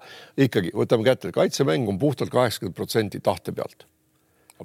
ikkagi 0.49 0.75
võtame 0.77 1.07
kätte, 1.07 1.33
kaitsemäng 1.35 1.89
on 1.91 2.01
puhtalt 2.01 2.33
kaheksakümmend 2.35 2.77
protsenti 2.77 3.23
tahte 3.25 3.55
pealt 3.57 3.87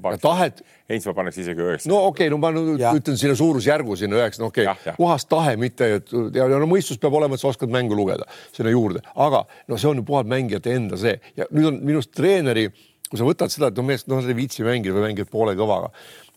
ja 0.03 0.17
tahet. 0.21 0.63
Heinz, 0.89 1.05
ma 1.09 1.15
paneks 1.17 1.39
isegi 1.41 1.63
üheksa. 1.63 1.89
no 1.89 2.01
okei 2.09 2.27
okay,, 2.27 2.33
no 2.33 2.39
ma 2.41 2.51
nüüd 2.53 2.81
ja. 2.81 2.91
ütlen 2.97 3.17
sinna 3.19 3.35
suurusjärgu 3.39 3.97
sinna 3.99 4.19
üheksa, 4.19 4.43
no 4.43 4.51
okei 4.51 4.67
okay., 4.69 4.95
puhas 4.97 5.25
tahe, 5.29 5.55
mitte 5.61 5.87
et 5.99 6.11
ja, 6.35 6.47
no 6.51 6.67
mõistus 6.69 6.99
peab 7.01 7.17
olema, 7.17 7.37
et 7.37 7.43
sa 7.43 7.49
oskad 7.51 7.71
mängu 7.73 7.97
lugeda 7.97 8.27
sinna 8.55 8.73
juurde, 8.73 9.01
aga 9.15 9.45
no 9.71 9.79
see 9.81 9.89
on 9.89 10.01
ju 10.01 10.05
puhas 10.07 10.27
mängijate 10.29 10.75
enda 10.77 10.99
see 11.01 11.17
ja 11.39 11.49
nüüd 11.51 11.71
on 11.71 11.81
minu 11.81 12.03
arust 12.03 12.13
treeneri, 12.17 12.67
kui 13.09 13.21
sa 13.21 13.27
võtad 13.27 13.53
seda, 13.53 13.71
et 13.71 13.79
no 13.79 13.87
mees, 13.87 14.05
noh, 14.11 14.21
sa 14.21 14.29
ei 14.29 14.37
viitsi 14.37 14.65
mängida 14.67 14.97
või 14.97 15.09
mängid 15.09 15.31
poole 15.31 15.57
kõvaga 15.57 15.93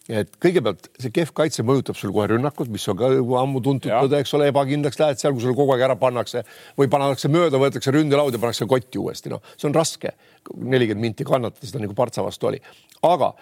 et 0.09 0.31
kõigepealt 0.41 0.89
see 0.97 1.13
kehv 1.13 1.35
kaitse 1.37 1.65
mõjutab 1.67 1.97
sul 1.99 2.13
kohe 2.17 2.29
rünnakut, 2.31 2.71
mis 2.73 2.87
on 2.89 2.97
ka 2.99 3.11
ammu 3.43 3.61
tuntud 3.65 3.93
tõde, 3.93 4.21
eks 4.23 4.33
ole, 4.39 4.49
ebakindlaks 4.53 5.01
lähed 5.01 5.21
seal, 5.21 5.35
kui 5.37 5.45
sul 5.45 5.57
kogu 5.57 5.75
aeg 5.75 5.85
ära 5.85 5.99
pannakse 6.01 6.45
või 6.79 6.89
pannakse 6.93 7.29
mööda, 7.33 7.61
võetakse 7.61 7.93
ründelaud 7.93 8.33
ja 8.33 8.41
pannakse 8.41 8.69
kotti 8.71 9.01
uuesti, 9.01 9.33
noh, 9.33 9.45
see 9.57 9.69
on 9.69 9.77
raske. 9.77 10.15
nelikümmend 10.49 11.05
minti 11.05 11.25
kannatada, 11.29 11.67
seda 11.69 11.83
nagu 11.83 11.93
Partsa 11.95 12.23
vastu 12.25 12.49
oli, 12.49 12.61
aga 13.07 13.33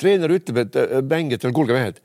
treener 0.00 0.32
ütleb, 0.36 0.64
et 0.64 0.78
äh, 0.80 1.00
mängijatele, 1.04 1.54
kuulge 1.56 1.76
mehed, 1.76 2.00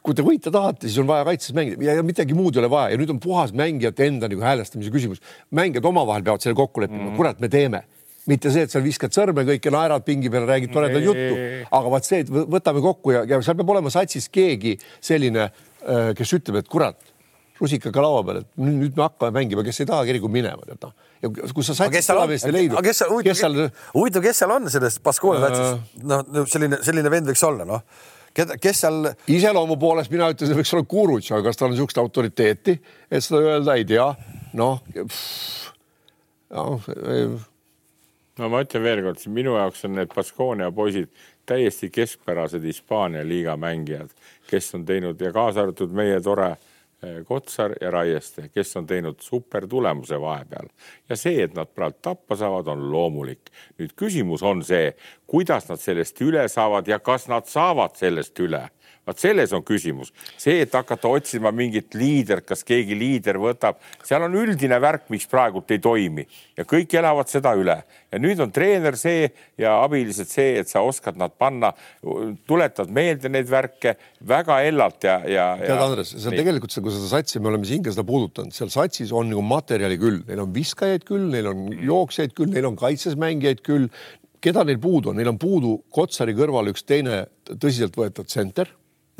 kui 0.00 0.16
te 0.16 0.24
võita 0.24 0.52
tahate, 0.54 0.88
siis 0.88 1.00
on 1.02 1.08
vaja 1.10 1.26
kaitses 1.28 1.54
mängida. 1.56 1.96
Ja 1.98 2.04
midagi 2.06 2.36
muud 2.36 2.56
ei 2.56 2.62
ole 2.62 2.70
vaja. 2.72 2.94
Ja 2.94 3.00
nüüd 3.00 3.10
on 3.12 3.18
puhas 3.20 3.52
mängijate 3.56 4.06
enda 4.08 4.30
nagu 4.30 4.44
häälestamise 4.44 4.92
küsimus. 4.94 5.20
mängijad 5.52 5.84
omavahel 5.84 6.24
peavad 6.24 6.44
selle 6.44 6.56
kokku 6.56 6.84
leppima. 6.84 7.10
Mm., 7.10 7.18
kurat, 7.18 7.42
me 7.42 7.50
teeme. 7.52 7.82
Mitte 8.30 8.52
see, 8.54 8.62
et 8.64 8.72
seal 8.72 8.84
viskad 8.86 9.12
sõrme 9.12 9.42
kõike, 9.44 9.70
naerad 9.74 10.04
pingi 10.06 10.30
peal, 10.30 10.46
räägid 10.46 10.70
toredat 10.72 11.02
juttu, 11.02 11.38
aga 11.74 11.90
vaat 11.90 12.06
see, 12.06 12.20
et 12.22 12.28
võtame 12.30 12.80
kokku 12.84 13.16
ja, 13.16 13.24
ja 13.26 13.40
seal 13.42 13.58
peab 13.58 13.72
olema 13.74 13.90
satsis 13.90 14.28
keegi 14.30 14.76
selline, 15.02 15.48
äh, 15.82 16.12
kes 16.16 16.36
ütleb, 16.38 16.60
et 16.62 16.70
kurat, 16.70 17.11
rusikaga 17.62 18.04
laua 18.04 18.22
peal, 18.26 18.42
et 18.42 18.62
nüüd 18.62 18.96
me 18.98 19.04
hakkame 19.06 19.36
mängima, 19.38 19.64
kes 19.66 19.82
ei 19.82 19.88
taha, 19.88 20.06
kerigu 20.08 20.30
minema, 20.32 20.64
tead 20.68 20.82
noh. 20.82 20.94
ja 21.22 21.30
kui 21.30 21.66
sa 21.66 21.76
satsis 21.78 22.10
peameest 22.10 22.48
ei 22.48 22.56
leidnud. 22.56 22.80
kes 22.84 23.02
seal, 23.02 23.12
huvitav, 23.14 23.30
kes 23.32 23.44
seal... 23.44 23.60
huvitav, 23.94 24.24
kes 24.26 24.42
seal 24.42 24.56
on 24.56 24.72
selles 24.72 24.98
Baskonia 25.04 25.44
satsis 25.46 25.68
uh..., 25.76 26.08
noh, 26.10 26.48
selline, 26.50 26.80
selline 26.84 27.12
vend 27.14 27.30
võiks 27.30 27.46
olla, 27.46 27.68
noh 27.68 27.86
keda, 28.34 28.56
kes 28.60 28.82
seal? 28.84 29.12
iseloomu 29.30 29.76
poolest 29.80 30.12
mina 30.12 30.30
ütlesin, 30.32 30.56
võiks 30.58 30.74
olla 30.76 30.88
Kurutš, 30.88 31.32
aga 31.32 31.48
kas 31.48 31.60
tal 31.60 31.70
on 31.70 31.76
niisugust 31.76 32.02
autoriteeti, 32.02 32.76
et 33.10 33.24
seda 33.24 33.42
öelda, 33.44 33.76
ei 33.78 33.86
tea. 33.88 34.08
noh, 34.58 34.82
noh. 36.52 36.88
no 38.40 38.50
ma 38.52 38.64
ütlen 38.64 38.86
veelkord, 38.86 39.22
minu 39.32 39.56
jaoks 39.58 39.86
on 39.88 39.96
need 40.00 40.12
Baskonia 40.14 40.72
poisid 40.74 41.12
täiesti 41.46 41.90
keskpärased 41.90 42.64
Hispaania 42.64 43.24
liiga 43.26 43.56
mängijad, 43.56 44.10
kes 44.50 44.74
on 44.74 44.84
teinud 44.86 45.20
ja 45.20 45.32
kaasa 45.34 45.66
arvatud 45.66 45.94
meie 45.94 46.20
tore 46.22 46.54
Kotsar 47.26 47.74
ja 47.80 47.90
Raieste, 47.90 48.48
kes 48.54 48.76
on 48.78 48.86
teinud 48.86 49.18
supertulemuse 49.20 50.20
vahepeal 50.20 50.68
ja 51.10 51.16
see, 51.18 51.42
et 51.42 51.56
nad 51.56 51.70
praegu 51.74 51.98
tappa 52.02 52.36
saavad, 52.38 52.68
on 52.70 52.84
loomulik. 52.92 53.50
nüüd 53.78 53.96
küsimus 53.98 54.42
on 54.46 54.62
see, 54.62 54.92
kuidas 55.26 55.66
nad 55.68 55.82
sellest 55.82 56.20
üle 56.22 56.46
saavad 56.48 56.88
ja 56.88 57.00
kas 57.02 57.26
nad 57.28 57.50
saavad 57.50 57.98
sellest 57.98 58.38
üle 58.38 58.68
vaat 59.06 59.18
selles 59.18 59.52
on 59.56 59.64
küsimus, 59.66 60.12
see, 60.38 60.60
et 60.62 60.74
hakata 60.76 61.10
otsima 61.10 61.50
mingit 61.54 61.96
liidrit, 61.98 62.44
kas 62.46 62.62
keegi 62.66 62.94
liider 62.98 63.38
võtab, 63.42 63.80
seal 64.06 64.22
on 64.28 64.36
üldine 64.38 64.78
värk, 64.82 65.08
mis 65.10 65.26
praegult 65.30 65.70
ei 65.74 65.80
toimi. 65.82 66.24
Ja 66.58 66.66
kõik 66.68 66.94
elavad 66.98 67.30
seda 67.30 67.54
üle. 67.58 67.80
Ja 68.12 68.20
nüüd 68.22 68.38
on 68.44 68.52
treener 68.54 68.94
see 69.00 69.26
ja 69.58 69.74
abilised 69.82 70.30
see, 70.30 70.54
et 70.60 70.70
sa 70.70 70.84
oskad 70.86 71.18
nad 71.18 71.34
panna, 71.34 71.72
tuletad 72.46 72.92
meelde 72.94 73.30
neid 73.32 73.48
värke 73.50 73.96
väga 74.28 74.60
hellalt 74.62 75.08
ja, 75.08 75.18
ja. 75.26 75.46
tead, 75.58 75.82
Andres, 75.82 76.12
see 76.14 76.30
on 76.30 76.38
tegelikult, 76.38 76.76
kui 76.84 76.94
seda 76.94 77.10
satsi, 77.10 77.42
me 77.42 77.50
oleme 77.50 77.66
siin 77.66 77.82
ka 77.82 77.94
seda 77.94 78.06
puudutanud, 78.06 78.54
seal 78.54 78.70
satsis 78.72 79.10
on 79.16 79.32
nagu 79.32 79.42
materjali 79.46 79.98
küll, 79.98 80.20
neil 80.28 80.44
on 80.44 80.52
viskajaid 80.54 81.06
küll, 81.08 81.26
neil 81.32 81.50
on 81.50 81.72
jooksjaid 81.74 82.36
küll, 82.38 82.52
neil 82.54 82.70
on 82.70 82.78
kaitses 82.78 83.18
mängijaid 83.18 83.64
küll. 83.66 83.88
Keda 84.42 84.64
neil 84.66 84.78
puudu 84.82 85.10
on, 85.10 85.18
neil 85.18 85.30
on 85.30 85.38
puudu 85.38 85.76
Kotsari 85.94 86.34
kõrval 86.34 86.70
üks 86.72 86.82
teine 86.86 87.24
tõsiseltvõetav 87.46 88.26
tsenter 88.26 88.70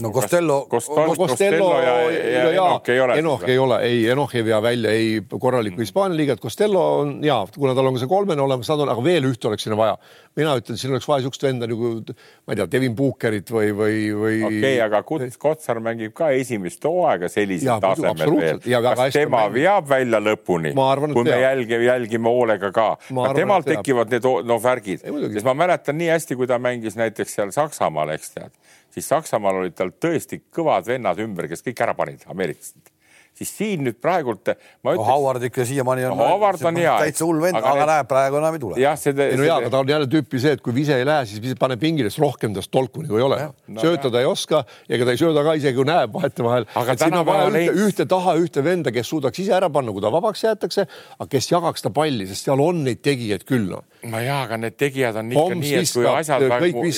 no 0.02 0.10
Costello, 0.12 0.66
Costello, 0.70 1.16
Costello 1.16 1.68
ja, 1.80 1.94
ja, 2.10 2.42
ja 2.50 2.50
Enoch 2.52 2.88
ei 2.88 3.00
ole. 3.00 3.18
Enoch 3.18 3.44
ei 3.48 3.58
ole, 3.58 3.78
ei, 3.86 4.08
Enoch 4.10 4.34
ei 4.34 4.44
vea 4.44 4.58
välja 4.62 4.90
ei 4.90 5.22
korralikku 5.30 5.78
mm. 5.78 5.86
Hispaania 5.86 6.16
liigat. 6.16 6.40
Costello 6.40 6.82
on 6.98 7.14
ja 7.24 7.42
kuna 7.54 7.74
tal 7.74 7.88
on 7.88 7.96
ka 7.96 8.02
see 8.02 8.10
kolmene 8.10 8.42
olemas, 8.42 8.70
nad 8.72 8.84
on, 8.84 8.92
aga 8.92 9.04
veel 9.04 9.28
ühte 9.30 9.48
oleks 9.50 9.66
sinna 9.66 9.78
vaja. 9.78 9.96
mina 10.36 10.54
ütlen, 10.56 10.78
siin 10.80 10.94
oleks 10.94 11.04
vaja 11.08 11.20
niisugust 11.20 11.42
venda 11.44 11.66
nagu 11.68 11.90
ma 12.00 12.54
ei 12.54 12.56
tea, 12.56 12.66
Devin 12.72 12.94
Bookerit 12.96 13.50
või, 13.52 13.72
või, 13.76 13.96
või. 14.16 14.38
okei 14.46 14.60
okay,, 14.62 14.78
aga 14.80 15.02
Kuts 15.04 15.36
Kotsar 15.40 15.80
mängib 15.84 16.14
ka 16.16 16.30
esimest 16.32 16.84
hooaega 16.88 17.28
sellisel 17.28 17.82
tasemel 17.84 18.36
veel. 18.38 18.62
kas 18.86 19.02
tema 19.12 19.42
mängib. 19.44 19.58
veab 19.58 19.90
välja 19.90 20.22
lõpuni? 20.24 20.72
kui 21.12 21.26
me 21.28 21.36
jälgime, 21.42 21.84
jälgime 21.84 22.32
hoolega 22.32 22.72
ka. 22.72 22.88
temal 23.36 23.66
tekivad 23.66 24.12
need 24.12 24.30
no 24.48 24.58
värgid, 24.62 25.04
sest 25.04 25.46
ma 25.48 25.56
mäletan 25.66 26.00
nii 26.00 26.14
hästi, 26.14 26.40
kui 26.40 26.48
ta 26.48 26.58
mängis 26.62 26.96
näiteks 26.96 27.36
seal 27.36 27.52
Saksamaal, 27.52 28.16
eks 28.16 28.32
tead 28.32 28.56
siis 28.92 29.08
Saksamaal 29.08 29.62
olid 29.62 29.76
tal 29.78 29.94
tõesti 29.96 30.42
kõvad 30.52 30.86
vennad 30.88 31.20
ümber, 31.24 31.48
kes 31.50 31.64
kõik 31.64 31.80
ära 31.84 31.96
panid, 31.98 32.26
ameeriklased 32.30 32.91
siis 33.38 33.52
siin 33.56 33.82
nüüd 33.86 33.98
praegult 34.02 34.52
ma 34.52 34.92
ütleks 34.92 35.02
no,. 35.02 35.08
Howard 35.08 35.46
ikka 35.48 35.64
siiamaani 35.68 36.04
on 36.10 36.16
no,. 36.18 36.28
Howard 36.34 36.64
on 36.68 36.78
hea. 36.80 36.94
täitsa 37.06 37.26
hull 37.26 37.40
vend, 37.42 37.58
aga, 37.58 37.72
aga 37.72 37.86
näeb, 37.90 38.08
praegu 38.10 38.38
enam 38.40 38.56
ei 38.58 38.62
tule. 38.62 38.78
jah, 38.82 38.98
see. 39.00 39.14
ei 39.16 39.38
no 39.40 39.46
jaa, 39.46 39.58
aga 39.62 39.70
ta 39.72 39.80
on 39.82 39.92
jälle 39.92 40.08
tüüpi 40.12 40.40
see, 40.42 40.54
et 40.58 40.64
kui 40.64 40.74
vise 40.76 40.96
ei 40.98 41.06
lähe, 41.08 41.26
siis 41.30 41.58
paneb 41.60 41.80
pingile, 41.82 42.10
siis 42.12 42.22
rohkem 42.22 42.54
tast 42.56 42.72
tolku 42.72 43.04
nagu 43.04 43.18
ei 43.18 43.24
ole. 43.26 43.40
No, 43.66 43.80
sööta 43.82 44.10
ta 44.12 44.20
ei 44.22 44.28
oska 44.28 44.62
ja 44.88 44.96
ega 44.98 45.08
ta 45.08 45.16
ei 45.16 45.20
sööda 45.20 45.44
ka 45.46 45.56
isegi, 45.58 45.76
kui 45.78 45.88
näeb 45.88 46.12
vahetevahel. 46.14 46.68
et 46.68 47.04
siin 47.04 47.18
on 47.18 47.26
vaja 47.28 47.48
ühte, 47.50 47.86
ühte 47.86 48.08
taha 48.10 48.36
ühte 48.40 48.64
venda, 48.64 48.92
kes 48.94 49.10
suudaks 49.14 49.42
ise 49.42 49.56
ära 49.56 49.70
panna, 49.72 49.94
kui 49.94 50.04
ta 50.04 50.12
vabaks 50.12 50.44
jäetakse, 50.44 50.86
aga 51.18 51.28
kes 51.32 51.50
jagaks 51.52 51.86
ta 51.86 51.92
palli, 51.94 52.28
sest 52.30 52.48
seal 52.48 52.60
on 52.62 52.84
neid 52.86 53.02
tegijaid 53.04 53.46
küll 53.48 53.68
noh. 53.70 53.86
no 54.12 54.22
jaa, 54.22 54.42
aga 54.46 54.60
need 54.60 54.76
tegijad 54.80 55.18
on 55.20 55.32
ikka 55.32 55.42
Toms 55.42 55.64
nii, 55.64 55.74
et 55.80 55.92
kui 55.96 56.08
asjad, 56.10 56.46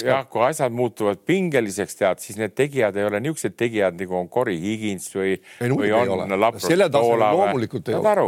jah, 0.09 0.27
kui 0.31 0.45
asjad 0.49 0.75
muutuvad 0.75 1.23
pingeliseks, 1.27 1.99
tead, 2.01 2.23
siis 2.25 2.41
need 2.41 2.57
tegijad 2.57 2.97
ei 2.99 3.07
ole 3.07 3.21
niisugused 3.23 3.57
tegijad 3.61 3.99
nagu 4.01 4.19
on 4.19 4.31
Cory 4.33 4.57
Higins 4.61 5.11
või, 5.15 5.37
või 5.61 5.93
on 5.95 6.24
Lapros 6.33 6.65
tasemel 6.65 7.37
loomulikult 7.39 7.89
ei 7.89 7.99
ole. 8.01 8.27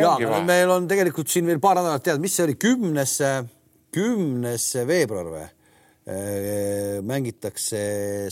ja 0.00 0.44
meil 0.46 0.70
on 0.76 0.86
tegelikult 0.88 1.28
siin 1.32 1.48
veel 1.48 1.60
paar 1.60 1.80
nädalat 1.80 2.04
teada, 2.04 2.22
mis 2.22 2.36
see 2.36 2.46
oli, 2.46 2.54
kümnes, 2.60 3.18
kümnes 3.92 4.70
veebruar 4.88 5.34
või? 5.34 5.48
mängitakse 7.06 7.78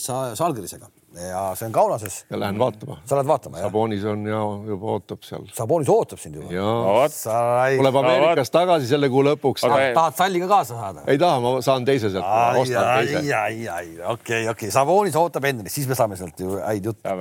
Salgrisega 0.02 0.88
ja 1.14 1.42
see 1.58 1.66
on 1.66 1.72
Kaunases. 1.72 2.24
ja 2.30 2.40
lähen 2.40 2.58
vaatama. 2.58 2.96
sa 3.04 3.16
lähed 3.16 3.26
vaatama, 3.26 3.58
jah? 3.58 3.66
Sabonis 3.66 4.04
on 4.04 4.26
ja 4.26 4.40
juba 4.66 4.92
ootab 4.94 5.24
seal. 5.26 5.46
Sabonis 5.54 5.88
ootab 5.90 6.18
sind 6.22 6.38
juba? 6.38 6.52
jaa. 6.54 7.08
tuleb 7.76 7.98
Ameerikast 8.02 8.54
no, 8.54 8.60
tagasi 8.60 8.90
selle 8.90 9.10
kuu 9.10 9.24
lõpuks. 9.26 9.66
tahad 9.66 10.18
salliga 10.18 10.48
kaasa 10.50 10.78
saada? 10.78 11.04
ei 11.10 11.18
taha, 11.18 11.40
ma 11.42 11.54
saan 11.66 11.84
teise 11.88 12.12
sealt. 12.14 12.24
ai, 12.24 13.32
ai, 13.42 13.68
ai, 13.68 13.86
okei, 14.14 14.48
okei, 14.54 14.70
Sabonis 14.74 15.18
ootab 15.18 15.50
endani, 15.50 15.72
siis 15.72 15.88
me 15.90 15.98
saame 15.98 16.18
sealt 16.20 16.40
ju 16.40 16.58
häid 16.62 16.90
jutte. 16.92 17.16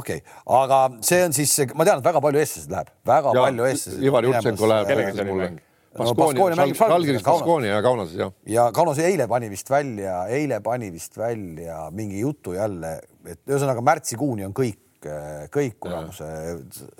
okei, 0.00 0.22
aga 0.62 0.82
see 1.00 1.24
on 1.26 1.34
siis, 1.36 1.56
ma 1.74 1.88
tean, 1.88 1.98
et 1.98 2.12
väga 2.12 2.22
palju 2.22 2.44
eestlasi 2.44 2.70
läheb, 2.76 2.92
väga 3.06 3.34
ja, 3.34 3.48
palju 3.48 3.72
eestlasi. 3.72 4.04
Ivar 4.06 4.30
Jutsenko 4.30 4.70
läheb. 4.70 4.92
kellega 4.92 5.16
see 5.16 5.26
oli 5.26 5.40
mäng? 5.42 5.64
Baskoonia 5.98 6.58
mängib 6.58 6.78
Žalgiris, 6.78 7.24
Baskoonia 7.26 7.76
ja 7.76 7.84
Kaunases 7.84 8.18
jah. 8.18 8.34
ja 8.46 8.66
Kaunas 8.74 9.00
eile 9.04 9.28
pani 9.30 9.50
vist 9.52 9.70
välja, 9.70 10.20
eile 10.32 10.60
pani 10.64 10.90
vist 10.94 11.18
välja 11.18 11.88
mingi 11.94 12.20
jutu 12.22 12.54
jälle, 12.56 12.98
et 13.26 13.40
ühesõnaga 13.48 13.84
märtsikuuni 13.84 14.46
on 14.48 14.56
kõik 14.56 14.78
kõik 14.98 15.76
kuramuse 15.78 16.26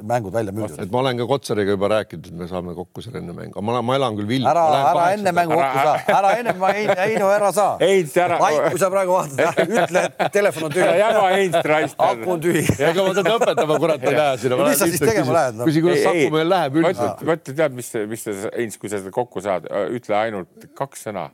mängud 0.06 0.32
välja 0.32 0.52
müüdud. 0.54 0.78
et 0.82 0.90
ma 0.92 1.00
olen 1.00 1.18
ka 1.18 1.26
Kotsariga 1.26 1.74
juba 1.74 1.88
rääkinud, 1.90 2.28
et 2.30 2.36
me 2.38 2.46
saame 2.46 2.74
kokku 2.76 3.02
seal 3.02 3.16
enne 3.18 3.34
mängu, 3.34 3.62
ma, 3.64 3.80
ma 3.82 3.96
elan 3.98 4.14
küll 4.18 4.28
Vilnius. 4.28 4.50
ära, 4.52 4.66
ära 4.92 5.06
enne 5.16 5.32
mängu 5.34 5.56
kokku 5.58 5.82
saa, 5.88 5.96
ära 6.18 6.30
enne, 6.38 6.54
Heino, 6.98 7.30
ära 7.34 7.50
saa. 7.52 7.72
Heinz, 7.82 8.14
ära. 8.16 8.38
kui 8.38 8.78
sa 8.78 8.90
praegu 8.92 9.16
vaatad, 9.16 9.64
ütle, 9.66 10.04
et 10.06 10.32
telefon 10.36 10.68
on 10.68 10.76
tühi. 10.76 10.92
jaga 11.00 11.24
Heinz 11.34 11.58
raisk. 11.72 11.96
aku 12.10 12.34
on 12.36 12.44
tühi. 12.44 12.62
ega 12.78 13.08
ma 13.08 13.16
teda 13.18 13.34
õpetama 13.40 13.80
kurat 13.82 14.06
ei 14.06 14.14
lähe 14.20 14.38
sinna. 14.44 14.60
mis 14.62 14.78
sa 14.78 14.90
siis 14.92 15.02
tegema 15.02 15.38
lähed? 15.40 15.64
küsi, 15.64 15.82
kuidas 15.88 16.06
Saku 16.06 16.30
meil 16.36 16.54
läheb 16.54 16.78
üldse. 16.84 17.10
mõtle, 17.32 17.56
tead, 17.58 17.74
mis, 17.80 17.90
mis 18.14 18.28
sa, 18.28 18.36
Heinz, 18.54 18.78
kui 18.78 18.92
sa 18.92 19.02
seda 19.02 19.14
kokku 19.14 19.42
saad, 19.42 19.66
ütle 19.90 20.18
ainult 20.22 20.70
kaks 20.78 21.08
sõna 21.08 21.30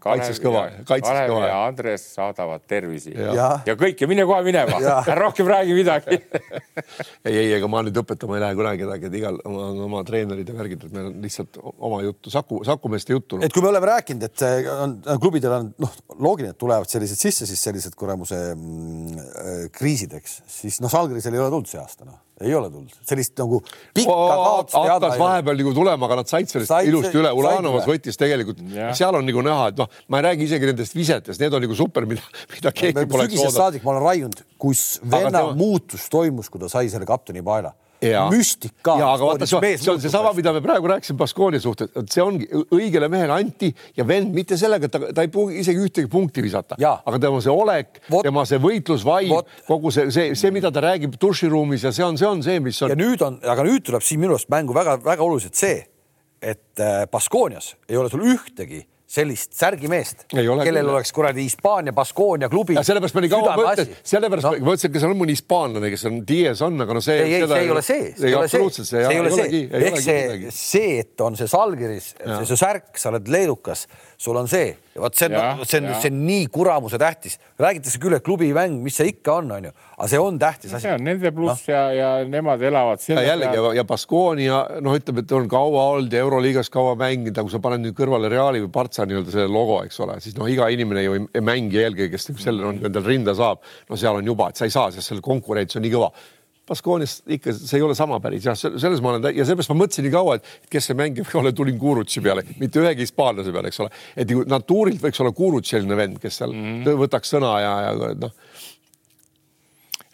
kaitses 0.00 0.40
kõva, 0.42 0.62
kaitses 0.88 1.10
Kalev 1.10 1.30
kõva. 1.32 1.48
ja 1.48 1.58
Andres 1.66 2.04
saadavad 2.14 2.64
tervisi. 2.70 3.12
Ja, 3.14 3.50
ja 3.66 3.74
kõik 3.78 4.00
ja 4.00 4.08
mine 4.10 4.24
kohe 4.28 4.40
minema, 4.46 4.78
rohkem 5.22 5.50
räägi 5.50 5.76
midagi. 5.76 6.20
Ei, 7.28 7.34
ei, 7.36 7.50
ega 7.52 7.68
ma 7.68 7.82
nüüd 7.84 7.96
õpetama 8.00 8.38
ei 8.38 8.42
lähe 8.42 8.56
kunagi 8.56 8.80
kedagi, 8.80 9.08
et 9.10 9.16
igal 9.18 9.36
oma, 9.46 9.66
oma 9.84 10.00
treenerid 10.08 10.48
ja 10.48 10.54
värgid, 10.56 10.86
et 10.86 10.94
meil 10.94 11.10
on 11.10 11.18
lihtsalt 11.22 11.58
oma 11.60 12.00
juttu, 12.02 12.32
Saku, 12.32 12.62
Sakumeeste 12.66 13.12
juttu. 13.12 13.40
Et 13.44 13.52
kui 13.52 13.62
me 13.64 13.68
oleme 13.68 13.90
rääkinud, 13.90 14.24
et 14.24 14.44
on, 14.72 14.96
klubidel 15.20 15.56
on 15.58 15.68
noh, 15.84 15.98
loogiline, 16.16 16.54
et 16.54 16.60
tulevad 16.60 16.88
sellised 16.90 17.20
sisse, 17.20 17.48
siis 17.50 17.60
sellised 17.68 17.96
kuramuse 18.00 18.40
mm, 18.54 19.20
äh, 19.20 19.62
kriisid, 19.76 20.16
eks, 20.16 20.40
siis 20.50 20.80
noh, 20.80 20.92
Salgrisel 20.92 21.36
ei 21.36 21.44
ole 21.44 21.52
tulnud 21.52 21.70
see 21.70 21.82
aasta 21.82 22.08
noh 22.08 22.18
ei 22.40 22.54
ole 22.56 22.70
tulnud, 22.72 22.94
sellist 23.04 23.34
nagu 23.40 23.60
pikka 23.96 24.14
kaotust. 24.14 24.76
hakkas 24.78 25.18
vahepeal 25.20 25.60
nagu 25.60 25.74
tulema, 25.76 26.08
aga 26.08 26.20
nad 26.22 26.30
said 26.30 26.48
sellest 26.48 26.72
said, 26.72 26.88
ilusti 26.88 27.20
üle. 27.20 27.32
Ulanovas 27.36 27.88
võttis 27.88 28.16
tegelikult, 28.20 28.62
seal 28.96 29.18
on 29.18 29.28
nagu 29.28 29.44
näha, 29.44 29.68
et 29.74 29.82
noh, 29.82 29.90
ma 30.08 30.22
ei 30.22 30.28
räägi 30.30 30.48
isegi 30.48 30.70
nendest 30.70 30.96
visetest, 30.96 31.42
need 31.42 31.56
on 31.56 31.64
nagu 31.66 31.76
super, 31.76 32.08
mida, 32.08 32.24
mida 32.54 32.72
keegi 32.72 33.04
poleks 33.10 33.36
oodanud. 33.36 33.58
saadik 33.58 33.84
ma 33.84 33.94
olen 33.94 34.06
raiunud, 34.08 34.42
kus 34.60 34.84
venna 35.04 35.36
tema... 35.36 35.54
muutus 35.58 36.08
toimus, 36.12 36.48
kui 36.52 36.62
ta 36.62 36.72
sai 36.72 36.88
selle 36.92 37.08
kapteni 37.08 37.44
paela 37.44 37.74
müstika. 38.30 38.96
ja 38.98 39.12
aga 39.12 39.26
vaata, 39.26 39.46
see 39.46 39.92
on 39.92 40.00
seesama, 40.00 40.32
mida 40.36 40.52
me 40.56 40.62
praegu 40.64 40.88
rääkisime 40.90 41.18
Baskooni 41.20 41.60
suhtes, 41.60 41.90
et 41.96 42.12
see 42.12 42.24
ongi 42.24 42.48
õigele 42.74 43.10
mehele 43.12 43.34
anti 43.36 43.70
ja 43.96 44.06
vend 44.08 44.34
mitte 44.34 44.58
sellega, 44.60 44.88
et 44.88 44.94
ta, 44.94 45.12
ta 45.14 45.26
ei 45.26 45.32
pruugi 45.32 45.60
isegi 45.60 45.84
ühtegi 45.84 46.10
punkti 46.10 46.44
visata, 46.44 46.78
aga 46.80 47.20
tema 47.22 47.42
see 47.44 47.52
olek, 47.54 48.02
tema 48.10 48.46
see 48.48 48.60
võitlusvaim, 48.62 49.34
kogu 49.68 49.92
see, 49.94 50.10
see, 50.14 50.34
see, 50.38 50.52
mida 50.54 50.72
ta 50.74 50.84
räägib 50.84 51.18
duširuumis 51.20 51.88
ja 51.88 51.94
see 51.94 52.06
on, 52.06 52.18
see 52.20 52.28
on 52.28 52.44
see, 52.46 52.60
mis 52.64 52.80
on. 52.82 52.94
ja 52.94 52.98
nüüd 52.98 53.24
on, 53.26 53.40
aga 53.44 53.66
nüüd 53.66 53.84
tuleb 53.86 54.04
siin 54.06 54.22
minu 54.22 54.36
arust 54.36 54.50
mängu 54.52 54.76
väga-väga 54.76 55.26
oluliselt 55.26 55.58
see, 55.60 55.84
et 56.40 56.80
äh, 56.80 57.04
Baskoonias 57.10 57.74
ei 57.88 58.00
ole 58.00 58.08
sul 58.12 58.24
ühtegi 58.24 58.84
sellist 59.10 59.56
särgimeest, 59.58 60.24
kellel 60.30 60.62
küll. 60.62 60.90
oleks 60.92 61.10
kuradi 61.14 61.42
Hispaania 61.42 61.92
Baskonia 61.94 62.48
klubi. 62.50 62.76
sellepärast 62.78 63.16
ma 63.16 63.22
nii 63.24 63.32
kaua 63.32 63.56
mõtlesin, 63.58 63.96
sellepärast 64.06 64.46
no. 64.46 64.52
ma 64.54 64.68
mõtlesin, 64.68 64.92
kas 64.94 65.06
on 65.08 65.14
mõni 65.18 65.34
hispaanlane, 65.34 65.90
kes 65.90 66.06
on 66.10 66.20
Dies 66.28 66.62
on, 66.62 66.78
aga 66.84 66.94
no 66.94 67.02
see. 67.02 67.16
ei, 67.24 67.40
ei, 67.40 67.48
see 67.50 67.64
ei 67.64 67.72
ole 67.74 67.82
see. 67.82 68.04
ei, 68.14 68.36
absoluutselt 68.38 68.90
see 68.90 69.02
ei 69.02 69.18
ole 69.18 69.32
see. 69.34 69.64
ehk 69.80 69.98
see, 70.04 70.52
see, 70.54 70.92
et 71.02 71.26
on 71.26 71.38
see 71.40 71.50
Salgiris, 71.50 72.12
see 72.22 72.60
särk, 72.60 72.92
sa 73.02 73.10
oled 73.10 73.32
leedukas, 73.34 73.88
sul 74.20 74.36
on 74.36 74.48
see 74.48 74.74
vot 75.00 75.16
see 75.16 75.28
on, 75.30 75.62
see 75.64 75.78
on, 75.80 75.86
see 76.02 76.10
on 76.10 76.18
nii 76.26 76.46
kuramuse 76.52 76.98
tähtis. 77.00 77.38
räägitakse 77.58 78.00
küll, 78.02 78.16
et 78.18 78.24
klubimäng, 78.24 78.80
mis 78.84 78.98
see 79.00 79.14
ikka 79.14 79.38
on, 79.40 79.52
onju, 79.56 79.70
aga 79.96 80.08
see 80.12 80.20
on 80.20 80.38
tähtis 80.40 80.74
asi. 80.74 80.84
see 80.84 80.96
on 80.96 81.06
nende 81.06 81.32
pluss 81.36 81.64
no. 81.68 81.74
ja, 81.74 81.82
ja 81.96 82.10
nemad 82.28 82.62
elavad. 82.68 83.00
ja 83.08 83.22
jällegi 83.24 83.60
ja, 83.60 83.70
ja 83.80 83.84
Baskonia 83.88 84.58
noh, 84.84 84.96
ütleme, 84.98 85.24
et 85.24 85.32
on 85.36 85.48
kaua 85.50 85.86
olnud 85.94 86.12
ja 86.12 86.24
Euroliigas 86.24 86.68
kaua 86.74 86.96
mänginud, 87.00 87.32
aga 87.32 87.46
kui 87.48 87.54
sa 87.54 87.62
paned 87.64 87.84
nüüd 87.86 87.96
kõrvale 87.96 88.32
Reali 88.32 88.60
või 88.66 88.72
Partsa 88.74 89.08
nii-öelda 89.08 89.32
selle 89.36 89.52
logo, 89.52 89.80
eks 89.86 90.02
ole, 90.04 90.18
siis 90.24 90.36
noh, 90.36 90.50
iga 90.52 90.68
inimene 90.72 91.06
ju 91.06 91.16
ei, 91.16 91.24
ei 91.40 91.46
mängi 91.46 91.80
eelkõige, 91.80 92.10
kes 92.12 92.28
nagu 92.32 92.44
selle 92.44 92.68
on 92.72 92.82
endal 92.90 93.06
rinda 93.06 93.36
saab, 93.38 93.64
no 93.88 94.00
seal 94.00 94.20
on 94.20 94.28
juba, 94.34 94.50
et 94.50 94.60
sa 94.60 94.68
ei 94.68 94.74
saa, 94.74 94.92
sest 94.92 95.14
selle 95.14 95.24
konkurents 95.24 95.80
on 95.80 95.86
nii 95.86 95.96
kõva 95.96 96.12
Baskoonias 96.70 97.16
ikka 97.26 97.52
see 97.56 97.80
ei 97.80 97.84
ole 97.84 97.96
sama 97.98 98.20
päris 98.22 98.44
jah, 98.46 98.56
selles 98.56 99.00
ma 99.02 99.14
olen 99.14 99.28
ja 99.34 99.46
seepärast 99.46 99.72
ma 99.72 99.78
mõtlesin 99.82 100.06
nii 100.06 100.14
kaua, 100.14 100.36
et 100.38 100.68
kes 100.70 100.90
see 100.90 100.98
mängib, 100.98 101.28
ole 101.40 101.50
tulin 101.56 101.78
Kurutsi 101.80 102.22
peale, 102.22 102.44
mitte 102.60 102.82
ühegi 102.82 103.06
hispaanlase 103.06 103.54
peale, 103.54 103.72
eks 103.72 103.80
ole. 103.82 103.94
et 104.14 104.30
nagu 104.30 104.44
natuurilt 104.50 105.02
võiks 105.02 105.22
olla 105.24 105.32
Kuruts 105.36 105.74
selline 105.74 105.98
vend, 105.98 106.20
kes 106.22 106.42
seal 106.42 106.54
mm 106.54 106.68
-hmm. 106.68 107.00
võtaks 107.04 107.34
sõna 107.34 107.54
ja, 107.64 107.72
ja 107.88 108.12
noh. 108.22 108.36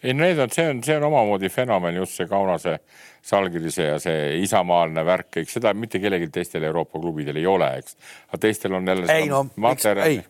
ei, 0.01 0.15
need 0.17 0.41
on, 0.41 0.53
see 0.53 0.69
on, 0.71 0.81
see 0.83 0.97
on 0.97 1.05
omamoodi 1.11 1.51
fenomen 1.53 2.01
just 2.01 2.17
see 2.17 2.29
Kaunase, 2.31 2.79
Salgirise 3.21 3.83
ja 3.91 3.99
see 3.99 4.39
isamaaline 4.41 5.05
värk, 5.05 5.43
eks 5.43 5.59
seda 5.59 5.73
mitte 5.73 5.99
kellelgi 5.99 6.31
teistel 6.33 6.63
Euroopa 6.63 6.99
klubidel 6.99 7.37
ei 7.37 7.45
ole, 7.45 7.69
eks. 7.83 7.97
aga 8.27 8.41
teistel 8.47 8.73
on 8.73 8.87
jälle. 8.87 9.13
ei 9.13 9.29
no, 9.29 9.45
miks, 9.55 9.85
ei 9.85 10.23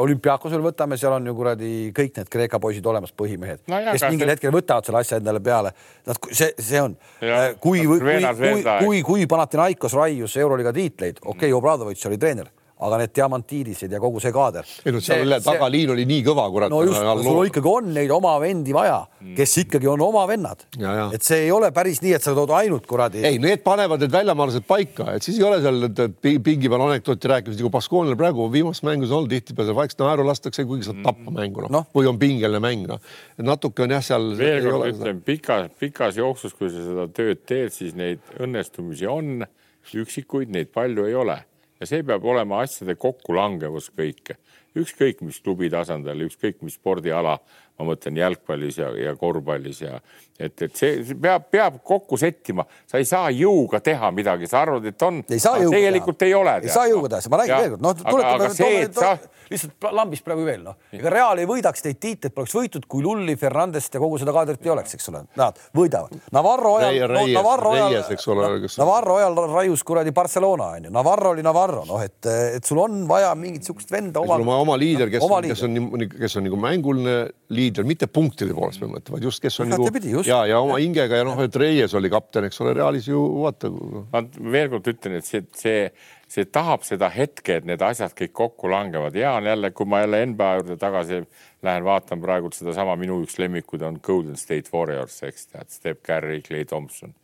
olümpiaakosel 0.00 0.62
võtame, 0.64 0.96
seal 1.00 1.12
on 1.12 1.26
ju 1.28 1.34
kuradi 1.36 1.72
kõik 1.96 2.16
need 2.16 2.30
Kreeka 2.32 2.60
poisid 2.62 2.86
olemas, 2.86 3.12
põhimehed. 3.16 3.60
No, 3.68 3.80
kes 3.90 4.06
mingil 4.08 4.26
see... 4.26 4.36
hetkel 4.36 4.54
võtavad 4.54 4.88
selle 4.88 5.02
asja 5.02 5.18
endale 5.20 5.42
peale. 5.44 5.74
Nad, 6.08 6.20
see, 6.30 6.54
see 6.56 6.80
on, 6.80 6.96
äh, 7.20 7.50
kui, 7.60 7.84
kui, 7.84 8.00
kui, 8.00 8.62
kui, 8.64 9.02
kui 9.04 9.28
Panathinaikos 9.28 9.98
raius 9.98 10.38
euroliiga 10.40 10.72
tiitleid, 10.76 11.20
okei 11.20 11.50
okay,, 11.50 11.58
Obradovitš 11.60 12.08
oli 12.08 12.20
treener 12.20 12.48
aga 12.80 13.00
need 13.02 13.12
diamantiidised 13.16 13.92
ja 13.92 14.00
kogu 14.00 14.20
see 14.22 14.32
kaader. 14.32 14.68
ei 14.84 14.94
no 14.94 15.02
seal 15.04 15.34
tagaliin 15.44 15.92
oli 15.94 16.06
nii 16.08 16.22
kõva, 16.24 16.46
kurat. 16.52 16.72
no 16.72 16.80
just, 16.86 17.00
sul 17.26 17.48
ikkagi 17.48 17.68
on 17.68 17.90
neid 17.96 18.12
oma 18.14 18.32
vendi 18.40 18.74
vaja, 18.76 19.02
kes 19.36 19.56
ikkagi 19.64 19.90
on 19.90 20.00
oma 20.04 20.24
vennad. 20.30 20.64
et 21.14 21.26
see 21.26 21.44
ei 21.44 21.52
ole 21.54 21.70
päris 21.76 22.00
nii, 22.04 22.14
et 22.16 22.24
sa 22.24 22.34
tood 22.36 22.52
ainult 22.56 22.86
kuradi. 22.88 23.24
ei, 23.26 23.40
need 23.42 23.64
panevad 23.66 24.00
need 24.00 24.14
väljamaalased 24.14 24.66
paika, 24.68 25.10
et 25.16 25.26
siis 25.26 25.40
ei 25.40 25.46
ole 25.48 25.60
seal 25.64 25.90
pingi 26.20 26.72
peal 26.72 26.86
anekdooti 26.86 27.32
rääkimist, 27.34 27.60
nagu 27.60 27.72
Baskoonial 27.74 28.18
praegu 28.20 28.48
viimases 28.52 28.84
mängus 28.88 29.12
olnud 29.12 29.32
tihtipeale 29.34 29.76
vaikselt 29.76 30.06
naeru 30.06 30.26
lastakse, 30.28 30.64
kuigi 30.68 30.88
saad 30.88 31.04
tappa 31.04 31.34
mängu 31.36 31.66
noh 31.66 31.74
no. 31.76 31.84
või 31.96 32.08
on 32.10 32.20
pingeline 32.20 32.62
mäng 32.64 32.88
noh. 32.88 33.04
natuke 33.44 33.84
on 33.84 33.96
jah, 33.96 34.04
seal. 34.04 34.32
veel 34.40 34.64
kord 34.70 34.88
ütlen, 34.94 35.20
pikas, 35.26 35.68
pikas 35.80 36.20
jooksus, 36.20 36.56
kui 36.56 36.72
sa 36.72 36.80
seda 36.86 37.06
tööd 37.12 37.44
teed, 37.44 37.76
siis 37.76 37.96
neid 37.98 38.24
õnnestumisi 38.40 39.08
on 39.10 39.44
üksikuid, 40.00 40.50
neid 40.52 40.68
palju 40.72 41.06
ei 41.08 41.16
ole 41.18 41.40
ja 41.80 41.88
see 41.88 42.04
peab 42.06 42.24
olema 42.28 42.60
asjade 42.64 42.96
kokkulangevus 43.00 43.90
kõike, 43.96 44.36
ükskõik 44.78 45.24
mis 45.26 45.40
klubi 45.42 45.70
tasandil, 45.72 46.26
ükskõik 46.28 46.60
mis 46.66 46.76
spordiala, 46.78 47.38
ma 47.80 47.88
mõtlen 47.88 48.20
jalgpallis 48.20 48.80
ja, 48.82 48.90
ja 49.08 49.16
korvpallis 49.16 49.80
ja 49.80 49.96
et, 50.40 50.62
et 50.64 50.76
see, 50.76 51.00
see 51.04 51.18
peab, 51.20 51.46
peab 51.52 51.80
kokku 51.86 52.18
sättima, 52.20 52.64
sa 52.88 53.00
ei 53.00 53.08
saa 53.08 53.28
jõuga 53.34 53.80
teha 53.84 54.10
midagi, 54.14 54.48
sa 54.50 54.62
arvad, 54.64 54.86
et 54.88 55.04
on. 55.04 55.20
tegelikult 55.26 56.18
teha. 56.20 56.30
ei 56.30 56.36
ole. 56.38 56.56
ei 56.64 56.72
saa 56.72 56.86
jõuga 56.90 57.12
teha, 57.12 57.32
ma 57.32 57.40
räägin 57.42 57.60
veel 57.60 57.74
kord, 57.74 57.84
noh, 57.84 57.98
tuletame, 58.00 58.88
sa... 58.96 59.12
lihtsalt 59.50 59.88
lambist 59.96 60.24
praegu 60.26 60.46
veel, 60.46 60.62
noh, 60.64 60.78
ega 60.96 61.12
Real 61.12 61.42
ei 61.42 61.48
võidaks 61.48 61.84
neid 61.86 62.00
tiitleid, 62.00 62.34
poleks 62.36 62.56
võitud, 62.56 62.86
kui 62.90 63.04
Lulli, 63.04 63.36
Fernandest 63.40 63.96
ja 63.96 64.02
kogu 64.02 64.20
seda 64.22 64.34
kaadrit 64.36 64.64
ei 64.64 64.72
oleks, 64.72 64.96
eks 64.96 65.10
ole, 65.12 65.24
nad 65.40 65.60
võidavad. 65.76 66.16
Navarro 66.32 66.76
ajal 66.78 67.00
no,, 67.16 67.24
Navarro 67.34 67.74
ajal, 67.76 67.98
Navarro 68.80 69.18
ajal 69.20 69.40
raius 69.50 69.84
kuradi 69.86 70.14
Barcelona 70.16 70.70
onju, 70.78 70.94
Navarro 70.94 71.34
oli 71.34 71.44
Navarro, 71.44 71.84
noh, 71.88 72.00
et, 72.04 72.20
et 72.56 72.64
sul 72.64 72.80
on 72.80 73.02
vaja 73.10 73.34
mingit 73.38 73.68
sihukest 73.68 73.92
venda 73.92 74.24
oma. 74.24 74.40
oma, 74.40 74.60
oma 74.64 74.80
liider, 74.80 75.12
kes 75.12 75.26
on, 75.26 75.50
kes 75.50 75.66
on, 75.68 76.08
kes 76.16 76.40
on 76.40 76.48
nagu 76.48 76.60
mänguline 76.60 77.18
liider, 77.50 77.69
mitte 77.86 78.08
punktide 78.10 78.54
poolest 78.56 78.82
ma 78.82 78.88
mõtlen, 78.94 79.14
vaid 79.16 79.26
just, 79.28 79.42
kes 79.42 79.60
on 79.62 79.70
nagu 79.72 79.88
ja, 80.26 80.40
ja 80.48 80.60
oma 80.62 80.78
hingega 80.80 81.20
ja 81.20 81.26
noh, 81.26 81.38
et 81.44 81.56
Reies 81.60 81.94
oli 81.98 82.10
kapten, 82.12 82.48
eks 82.48 82.60
ole, 82.64 82.74
Realis 82.78 83.08
ju 83.10 83.20
vaata. 83.42 83.70
ma 84.12 84.24
veel 84.56 84.72
kord 84.72 84.90
ütlen, 84.92 85.18
et 85.20 85.28
see, 85.28 85.42
see, 85.56 85.86
see 86.30 86.48
tahab 86.50 86.84
seda 86.86 87.10
hetke, 87.14 87.60
et 87.60 87.68
need 87.68 87.82
asjad 87.84 88.14
kõik 88.18 88.34
kokku 88.42 88.72
langevad. 88.72 89.16
hea 89.16 89.32
on 89.36 89.48
jälle, 89.50 89.72
kui 89.76 89.88
ma 89.90 90.02
jälle 90.04 90.24
NBA 90.32 90.50
juurde 90.58 90.76
tagasi 90.80 91.22
lähen, 91.66 91.86
vaatan 91.86 92.22
praegult 92.22 92.58
sedasama 92.58 92.98
minu 93.00 93.22
üks 93.24 93.38
lemmikuid 93.40 93.86
on 93.86 93.98
Golden 94.02 94.38
State 94.40 94.74
Warriors, 94.74 95.22
eks 95.28 95.50
tead, 95.52 95.72
Steph 95.72 96.04
Curry, 96.06 96.42
Clay 96.46 96.64
Thompson 96.68 97.14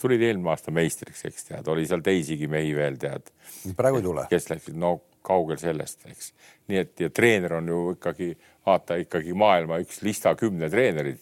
tulid 0.00 0.22
eelmine 0.22 0.52
aasta 0.52 0.72
meistriks, 0.74 1.24
eks 1.28 1.46
tead, 1.48 1.68
oli 1.72 1.86
seal 1.88 2.02
teisigi 2.04 2.48
mehi 2.50 2.74
veel 2.76 2.98
tead. 3.00 3.30
praegu 3.76 4.00
ei 4.00 4.04
tule. 4.04 4.26
kes 4.30 4.50
läksid, 4.50 4.76
no 4.78 4.98
kaugel 5.26 5.58
sellest, 5.60 6.06
eks. 6.10 6.32
nii 6.70 6.80
et 6.80 7.04
ja 7.04 7.10
treener 7.12 7.58
on 7.58 7.68
ju 7.68 7.80
ikkagi, 7.96 8.30
vaata 8.70 9.00
ikkagi 9.02 9.34
maailma 9.36 9.82
üks 9.84 10.00
lista 10.06 10.34
kümne 10.38 10.70
treenerid 10.72 11.18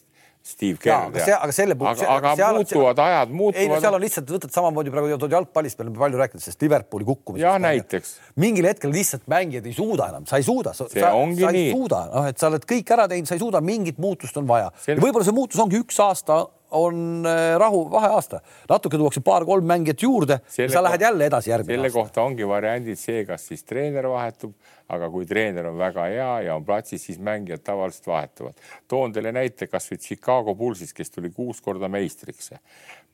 Steve 0.48 0.78
Kerr. 0.80 1.10
aga, 1.10 1.24
aga 1.42 1.52
selle 1.52 1.74
puhul. 1.76 1.90
aga, 1.90 2.08
aga 2.14 2.32
seal, 2.38 2.56
muutuvad 2.56 2.96
seal, 2.96 3.04
ajad, 3.04 3.32
muutuvad. 3.36 3.60
ei 3.60 3.68
no 3.68 3.80
seal 3.82 3.96
on 3.98 4.02
lihtsalt, 4.04 4.30
võtad 4.32 4.54
samamoodi 4.54 4.92
praegu 4.94 5.30
jalgpallist, 5.34 5.80
oleme 5.84 6.00
palju 6.00 6.20
rääkinud 6.22 6.44
sellest 6.44 6.62
Liverpooli 6.64 7.08
kukkumisest. 7.08 7.44
jah, 7.44 7.58
näiteks. 7.60 8.14
mingil 8.40 8.68
hetkel 8.70 8.94
lihtsalt 8.94 9.26
mängijad 9.28 9.68
ei 9.68 9.76
suuda 9.76 10.08
enam, 10.14 10.28
sa 10.30 10.40
ei 10.40 10.46
suuda. 10.46 10.72
see 10.78 11.02
sa, 11.02 11.12
ongi 11.18 11.44
sa 11.44 11.52
nii. 11.52 11.74
noh, 11.74 12.28
et 12.30 12.40
sa 12.40 12.48
oled 12.48 12.64
kõik 12.72 12.94
ära 12.96 13.08
teinud, 13.10 13.28
sa 13.28 13.36
ei 13.36 13.42
suuda, 13.42 13.60
mingit 13.64 14.00
muutust 14.00 14.40
on 14.40 14.48
vaja. 14.48 14.70
võib-olla 14.88 15.26
see 15.26 15.36
muutus 15.36 15.60
ongi 15.64 15.82
üks 15.82 16.00
aasta 16.06 16.46
on 16.70 17.26
äh, 17.26 17.56
rahu, 17.58 17.84
vaheaasta, 17.90 18.40
natuke 18.68 18.98
tuuakse 19.00 19.20
paar-kolm 19.24 19.64
mängijat 19.64 20.02
juurde, 20.02 20.40
sa 20.48 20.82
lähed 20.82 21.00
jälle 21.00 21.26
edasi 21.26 21.50
järgmine 21.50 21.76
selle 21.76 21.88
aasta. 21.88 22.00
kohta 22.00 22.22
ongi 22.22 22.48
variandid 22.48 23.00
see, 23.00 23.24
kas 23.28 23.46
siis 23.48 23.64
treener 23.64 24.08
vahetub 24.08 24.52
aga 24.92 25.08
kui 25.12 25.26
treener 25.28 25.68
on 25.68 25.78
väga 25.78 26.06
hea 26.08 26.30
ja 26.46 26.54
on 26.56 26.64
platsis, 26.64 27.04
siis 27.04 27.18
mängijad 27.20 27.62
tavaliselt 27.64 28.06
vahetuvad. 28.06 28.54
toon 28.88 29.12
teile 29.12 29.32
näite 29.32 29.66
kasvõi 29.66 29.98
Chicago 29.98 30.54
Bullsist, 30.54 30.96
kes 30.96 31.10
tuli 31.10 31.30
kuus 31.30 31.60
korda 31.60 31.88
meistriks. 31.88 32.54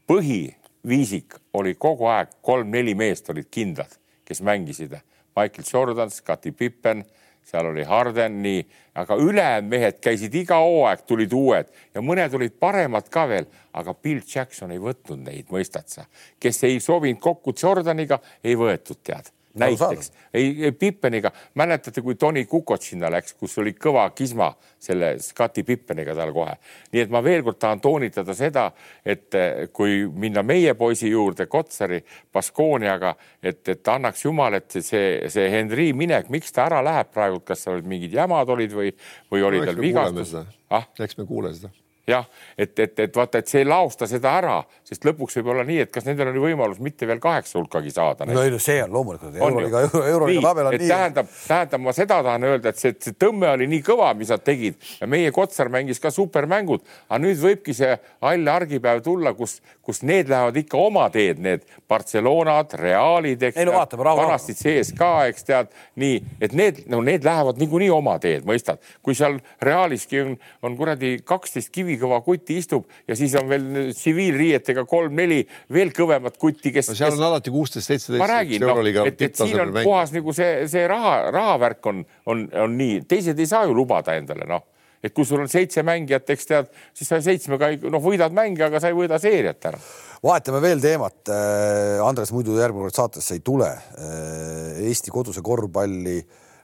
põhiviisik 0.06 1.38
oli 1.54 1.74
kogu 1.74 2.06
aeg 2.06 2.38
kolm-neli 2.42 2.94
meest 2.94 3.30
olid 3.30 3.50
kindlad, 3.50 3.98
kes 4.24 4.42
mängisid. 4.42 4.94
Michael 5.36 5.66
Jordan, 5.72 6.10
Scottie 6.10 6.52
Pippen, 6.52 7.04
seal 7.44 7.68
oli 7.70 7.84
Harden, 7.84 8.40
nii, 8.42 8.64
aga 9.00 9.16
ülejäänud 9.20 9.70
mehed 9.70 10.00
käisid 10.02 10.34
iga 10.34 10.58
hooaeg, 10.64 11.04
tulid 11.06 11.32
uued. 11.36 11.70
Ja 11.94 12.02
mõned 12.02 12.34
olid 12.34 12.56
paremad 12.60 13.08
ka 13.12 13.26
veel, 13.30 13.48
aga 13.72 13.94
Bill 13.94 14.22
Jackson 14.34 14.72
ei 14.74 14.82
võtnud 14.82 15.24
neid, 15.26 15.48
mõistad 15.52 15.88
sa, 15.90 16.06
kes 16.40 16.64
ei 16.64 16.80
sobinud 16.80 17.20
kokku 17.22 17.54
Jordaniga, 17.62 18.20
ei 18.44 18.56
võetud, 18.58 19.00
tead 19.02 19.32
näiteks. 19.54 20.12
ei, 20.34 20.72
Pippeniga, 20.78 21.32
mäletate, 21.54 22.02
kui 22.02 22.14
Tony 22.14 22.44
Kukoc 22.44 22.82
sinna 22.82 23.10
läks, 23.10 23.34
kus 23.38 23.58
oli 23.58 23.74
kõva 23.78 24.06
kisma 24.14 24.50
selle 24.82 25.14
Scotty 25.22 25.62
Pippeniga 25.62 26.14
tal 26.14 26.32
kohe. 26.32 26.56
nii 26.92 27.04
et 27.04 27.10
ma 27.10 27.22
veel 27.24 27.42
kord 27.42 27.58
tahan 27.58 27.80
toonitada 27.80 28.34
seda, 28.34 28.70
et 29.04 29.34
eh, 29.34 29.68
kui 29.72 30.04
minna 30.06 30.42
meie 30.42 30.74
poisi 30.74 31.10
juurde, 31.10 31.46
Kotsari, 31.46 32.02
Baskooniaga, 32.32 33.14
et, 33.42 33.62
et 33.68 33.88
annaks 33.88 34.24
jumal, 34.24 34.58
et 34.60 34.80
see, 34.80 35.06
see 35.28 35.46
Henri 35.50 35.92
minek, 35.92 36.28
miks 36.34 36.52
ta 36.52 36.66
ära 36.68 36.82
läheb 36.84 37.14
praegu, 37.14 37.40
kas 37.46 37.66
seal 37.66 37.82
mingid 37.86 38.14
jamad 38.14 38.48
olid 38.48 38.74
või, 38.74 38.92
või 39.30 39.46
oli 39.46 39.62
no, 39.62 39.70
tal 39.70 39.80
vigastus? 39.80 40.36
Ah? 40.74 40.88
eks 40.98 41.18
me 41.20 41.26
kuule 41.28 41.54
seda 41.54 41.70
jah, 42.08 42.26
et, 42.58 42.78
et, 42.78 42.98
et 43.06 43.16
vaata, 43.16 43.40
et 43.40 43.48
see 43.48 43.62
ei 43.62 43.68
laosta 43.68 44.06
seda 44.08 44.34
ära, 44.36 44.58
sest 44.84 45.06
lõpuks 45.08 45.38
võib 45.38 45.50
olla 45.54 45.64
nii, 45.64 45.78
et 45.86 45.92
kas 45.92 46.04
nendel 46.04 46.28
oli 46.34 46.42
võimalus 46.42 46.80
mitte 46.84 47.08
veel 47.08 47.20
kaheksa 47.22 47.56
hulkagi 47.58 47.92
saada. 47.94 48.26
no 48.28 48.42
ei 48.44 48.52
no 48.52 48.58
see 48.60 48.82
on 48.84 48.92
loomulikult 48.92 49.38
euroliiga, 49.40 49.84
euroliiga 50.12 50.42
tabel 50.44 50.68
on 50.68 50.76
nii. 50.76 50.90
tähendab, 50.90 51.30
tähendab, 51.48 51.84
ma 51.86 51.94
seda 51.96 52.18
tahan 52.26 52.44
öelda, 52.50 52.74
et 52.74 52.80
see, 52.82 52.92
see 53.00 53.16
tõmme 53.24 53.48
oli 53.54 53.68
nii 53.72 53.84
kõva, 53.86 54.10
mis 54.18 54.32
nad 54.34 54.44
tegid 54.44 54.76
ja 55.00 55.08
meie 55.08 55.32
Kotsar 55.34 55.70
mängis 55.72 56.02
ka 56.02 56.12
supermängud, 56.12 56.84
aga 57.08 57.22
nüüd 57.24 57.40
võibki 57.40 57.76
see 57.76 57.96
hall 58.24 58.52
argipäev 58.52 59.00
tulla, 59.06 59.32
kus, 59.38 59.56
kus 59.84 60.02
need 60.04 60.28
lähevad 60.32 60.60
ikka 60.60 60.80
oma 60.80 61.06
teed, 61.14 61.40
need 61.40 61.64
Barcelonad, 61.88 62.76
Realid, 62.80 63.48
eks. 63.48 63.62
ei 63.62 63.68
no 63.68 63.78
vaatame, 63.78 64.04
rahu. 64.10 64.20
vanasti 64.26 64.56
CSKA, 64.60 65.12
eks 65.32 65.48
tead, 65.48 65.72
nii, 66.04 66.20
et 66.44 66.52
need, 66.52 66.84
no 66.92 67.00
need 67.04 67.24
lähevad 67.24 67.64
niikuinii 67.64 67.90
oma 67.94 68.18
teed, 68.20 68.44
mõistad, 68.48 68.82
kui 69.04 69.16
seal 69.16 69.40
Realiski 69.64 70.20
on, 70.20 70.36
on 70.64 70.76
kuradi 70.76 71.16
kaksteist 71.24 71.72
kivi 71.74 71.93
ülikõva 71.94 72.20
kuti 72.26 72.58
istub 72.60 72.84
ja 73.08 73.16
siis 73.18 73.34
on 73.38 73.48
veel 73.50 73.94
tsiviilriietega 73.94 74.84
kolm-neli 74.88 75.42
veel 75.72 75.92
kõvemat 75.94 76.36
kutti, 76.40 76.72
kes. 76.74 76.90
no 76.90 76.98
seal 76.98 77.14
on 77.14 77.18
kes... 77.18 77.26
alati 77.30 77.54
kuusteist, 77.54 77.90
seitseteist. 77.90 78.20
ma 78.22 78.30
räägin, 78.30 78.66
noh, 78.66 78.82
et, 79.06 79.22
et 79.22 79.40
siin 79.40 79.60
on 79.60 79.72
mäng. 79.74 79.86
puhas 79.86 80.14
nagu 80.14 80.36
see, 80.36 80.68
see 80.70 80.86
raha, 80.90 81.16
rahavärk 81.34 81.90
on, 81.90 82.04
on, 82.30 82.46
on 82.66 82.78
nii, 82.78 83.02
teised 83.08 83.38
ei 83.38 83.50
saa 83.50 83.64
ju 83.68 83.76
lubada 83.76 84.16
endale, 84.18 84.48
noh 84.50 84.70
et 85.04 85.12
kui 85.12 85.26
sul 85.28 85.42
on 85.42 85.50
seitse 85.52 85.82
mängijat, 85.84 86.30
eks 86.32 86.48
tead, 86.48 86.68
siis 86.96 87.10
sa 87.12 87.18
seitsmega 87.20 87.74
noh, 87.92 88.00
võidad 88.00 88.32
mänge, 88.32 88.62
aga 88.64 88.80
sa 88.80 88.88
ei 88.88 88.96
võida 88.96 89.18
seeriat 89.20 89.66
ära. 89.68 89.80
vahetame 90.24 90.62
veel 90.64 90.80
teemat. 90.80 91.18
Äh, 91.28 92.00
Andres 92.00 92.32
muidu 92.32 92.56
järgmine 92.56 92.86
kord 92.86 92.96
saatesse 92.96 93.36
ei 93.36 93.42
tule. 93.44 93.68
Äh, 93.68 94.80
Eesti 94.88 95.12
koduse 95.12 95.44
korvpalli, 95.44 96.16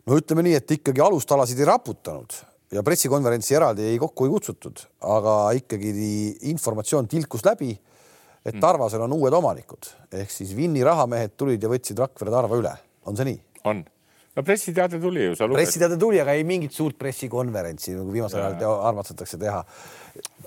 no 0.09 0.17
ütleme 0.17 0.47
nii, 0.47 0.57
et 0.57 0.73
ikkagi 0.79 1.05
alustalasid 1.05 1.61
ei 1.61 1.69
raputanud 1.69 2.41
ja 2.73 2.83
pressikonverentsi 2.87 3.57
eraldi 3.59 3.87
ei 3.91 3.99
kokku 4.01 4.27
ei 4.27 4.35
kutsutud, 4.35 4.83
aga 5.17 5.37
ikkagi 5.59 5.93
informatsioon 6.53 7.09
tilkus 7.11 7.45
läbi, 7.47 7.73
et 8.45 8.55
mm. 8.55 8.61
Tarvasel 8.63 9.05
on 9.05 9.17
uued 9.19 9.35
omanikud 9.37 9.91
ehk 10.17 10.33
siis 10.33 10.55
Vinni 10.57 10.85
rahamehed 10.87 11.37
tulid 11.37 11.63
ja 11.63 11.71
võtsid 11.73 11.99
Rakvere 12.01 12.33
Tarva 12.33 12.61
üle, 12.61 12.75
on 13.07 13.19
see 13.19 13.29
nii? 13.33 13.41
on 13.69 13.83
no 14.37 14.45
pressiteade 14.47 15.01
tuli 15.03 15.25
ju. 15.25 15.49
pressiteade 15.53 15.97
tuli, 16.01 16.21
aga 16.23 16.37
ei 16.39 16.45
mingit 16.45 16.77
suurt 16.77 16.99
pressikonverentsi, 16.99 17.97
nagu 17.99 18.13
viimasel 18.15 18.45
ajal 18.45 18.87
armastatakse 18.91 19.39
teha 19.41 19.65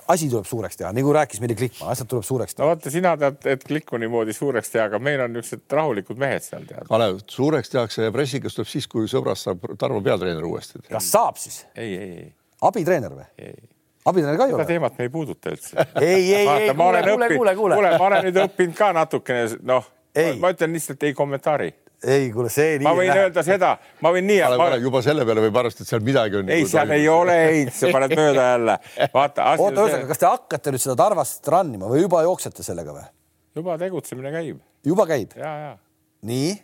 asi 0.08 0.28
tuleb 0.30 0.46
suureks 0.46 0.76
teha, 0.76 0.92
nagu 0.94 1.12
rääkis 1.16 1.40
meile 1.42 1.56
Klikman, 1.58 1.90
asjad 1.92 2.08
tuleb 2.10 2.24
suureks 2.26 2.54
teha. 2.54 2.64
no 2.64 2.72
vaata, 2.72 2.92
sina 2.92 3.14
tead, 3.20 3.38
et 3.54 3.64
Klikmani 3.64 4.08
moodi 4.12 4.34
suureks 4.36 4.72
teha, 4.72 4.88
aga 4.90 5.00
meil 5.02 5.22
on 5.24 5.32
niisugused 5.36 5.76
rahulikud 5.78 6.20
mehed 6.20 6.44
seal 6.44 6.66
tead. 6.68 6.88
Kalev, 6.88 7.20
suureks 7.30 7.72
tehakse 7.72 8.08
ja 8.08 8.14
pressikas 8.14 8.56
tuleb 8.56 8.70
siis, 8.70 8.88
kui 8.90 9.08
sõbrast 9.10 9.48
saab 9.48 9.64
Tarmo 9.80 10.02
peatreener 10.04 10.44
uuesti. 10.48 10.82
kas 10.90 11.12
saab 11.14 11.40
siis? 11.40 11.62
ei, 11.74 11.94
ei, 11.94 12.10
ei. 12.24 12.28
abitreener 12.68 13.16
või? 13.16 13.28
abitreener 14.04 14.40
ka 14.40 14.48
ei 14.48 14.56
ole? 14.56 14.64
seda 14.64 14.72
teemat 14.74 14.98
me 14.98 15.08
ei 15.08 15.14
puuduta 15.14 15.54
üldse. 15.54 15.88
ei, 16.00 16.10
ei, 16.10 16.48
ei, 16.48 16.74
kuule, 16.74 17.02
kuule, 17.08 17.30
kuule. 17.36 17.56
kuule, 17.78 17.94
ma 17.96 18.10
olen 18.10 18.28
nüüd 18.28 18.42
õppinud 18.44 18.76
ka 18.78 18.92
natukene, 18.96 19.48
noh, 19.64 19.88
ma 20.40 20.52
ütlen 20.54 20.76
lihtsalt 20.76 21.08
ei 21.08 21.16
kommentaari 21.16 21.72
ei, 22.04 22.28
kuule, 22.34 22.50
see 22.52 22.76
nii. 22.78 22.86
ma 22.86 22.92
võin 22.98 23.12
öelda 23.14 23.44
seda, 23.46 23.72
ma 24.04 24.12
võin 24.14 24.26
nii. 24.28 24.40
Ma... 24.60 24.68
juba 24.82 25.02
selle 25.04 25.26
peale 25.28 25.44
võib 25.46 25.58
arvestada, 25.62 25.86
et 25.86 25.92
seal 25.92 26.04
midagi 26.04 26.40
on. 26.40 26.52
ei 26.52 26.64
nagu, 26.64 26.72
seal 26.74 26.94
ei 26.96 27.08
ole 27.10 27.38
ei, 27.48 27.64
sa 27.74 27.90
paned 27.94 28.14
mööda 28.18 28.46
jälle. 28.50 28.76
vaata. 29.14 29.48
oota, 29.56 29.86
ühesõnaga, 29.86 30.10
kas 30.12 30.22
te 30.22 30.30
hakkate 30.30 30.74
nüüd 30.74 30.84
seda 30.84 30.98
Tarvast 31.00 31.50
rannima 31.54 31.90
või 31.90 32.04
juba 32.04 32.22
jooksete 32.26 32.66
sellega 32.66 32.96
või? 32.96 33.08
juba 33.60 33.78
tegutsemine 33.80 34.32
käib. 34.34 34.62
juba 34.86 35.08
käib? 35.10 35.34
ja, 35.38 35.56
ja. 35.64 35.74
nii? 36.28 36.54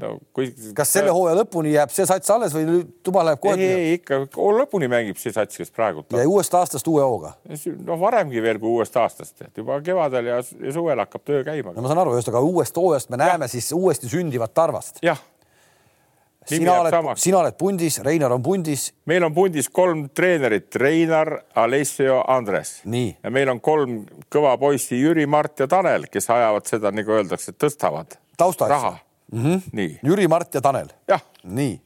No 0.00 0.12
kui. 0.32 0.48
kas 0.76 0.92
selle 0.94 1.12
hooaja 1.12 1.36
lõpuni 1.42 1.74
jääb 1.74 1.92
see 1.92 2.06
sats 2.08 2.30
alles 2.32 2.54
või 2.56 2.82
tuba 3.04 3.24
läheb 3.26 3.40
kohe? 3.42 3.56
ei, 3.60 3.88
ei 3.88 3.98
ikka 3.98 4.22
lõpuni 4.32 4.88
mängib 4.92 5.20
see 5.20 5.34
sats, 5.34 5.58
kes 5.60 5.72
praegu. 5.74 6.04
ja 6.16 6.24
uuest 6.28 6.54
aastast 6.56 6.88
uue 6.88 7.02
hooga? 7.04 7.34
no 7.84 7.98
varemgi 8.00 8.42
veel 8.44 8.60
kui 8.62 8.72
uuest 8.78 8.96
aastast, 9.00 9.36
et 9.44 9.60
juba 9.62 9.80
kevadel 9.84 10.32
ja, 10.32 10.38
suvel 10.44 11.04
hakkab 11.04 11.26
töö 11.28 11.42
käima. 11.46 11.74
no 11.76 11.84
ma 11.84 11.92
saan 11.92 12.02
aru, 12.04 12.16
ühesõnaga 12.16 12.44
uuest 12.48 12.80
hooajast 12.80 13.12
me 13.12 13.20
näeme 13.20 13.48
ja. 13.48 13.52
siis 13.56 13.72
uuesti 13.76 14.10
sündivat 14.12 14.54
Tarvast. 14.56 15.02
jah 15.04 15.20
sina 16.48 16.74
oled, 16.80 17.12
sina 17.22 17.38
oled 17.38 17.54
pundis, 17.54 18.00
Reinar 18.02 18.32
on 18.34 18.42
pundis. 18.42 18.88
meil 19.06 19.22
on 19.28 19.34
pundis 19.34 19.68
kolm 19.70 20.08
treenerit, 20.10 20.74
Reinar, 20.80 21.36
Alessio, 21.54 22.22
Andres. 22.26 22.80
ja 22.88 23.30
meil 23.30 23.52
on 23.52 23.60
kolm 23.60 24.02
kõva 24.32 24.56
poissi, 24.58 24.98
Jüri, 24.98 25.26
Mart 25.26 25.60
ja 25.60 25.68
Tanel, 25.68 26.08
kes 26.10 26.30
ajavad 26.30 26.66
seda, 26.66 26.90
nagu 26.90 27.20
öeldakse, 27.20 27.52
tõstavad 27.52 28.18
raha 28.40 28.96
mm. 29.32 29.44
-hmm. 29.44 29.60
nii. 29.72 29.98
Jüri, 30.02 30.28
Mart 30.28 30.54
ja 30.54 30.60
Tanel. 30.60 30.88
nii. 31.44 31.80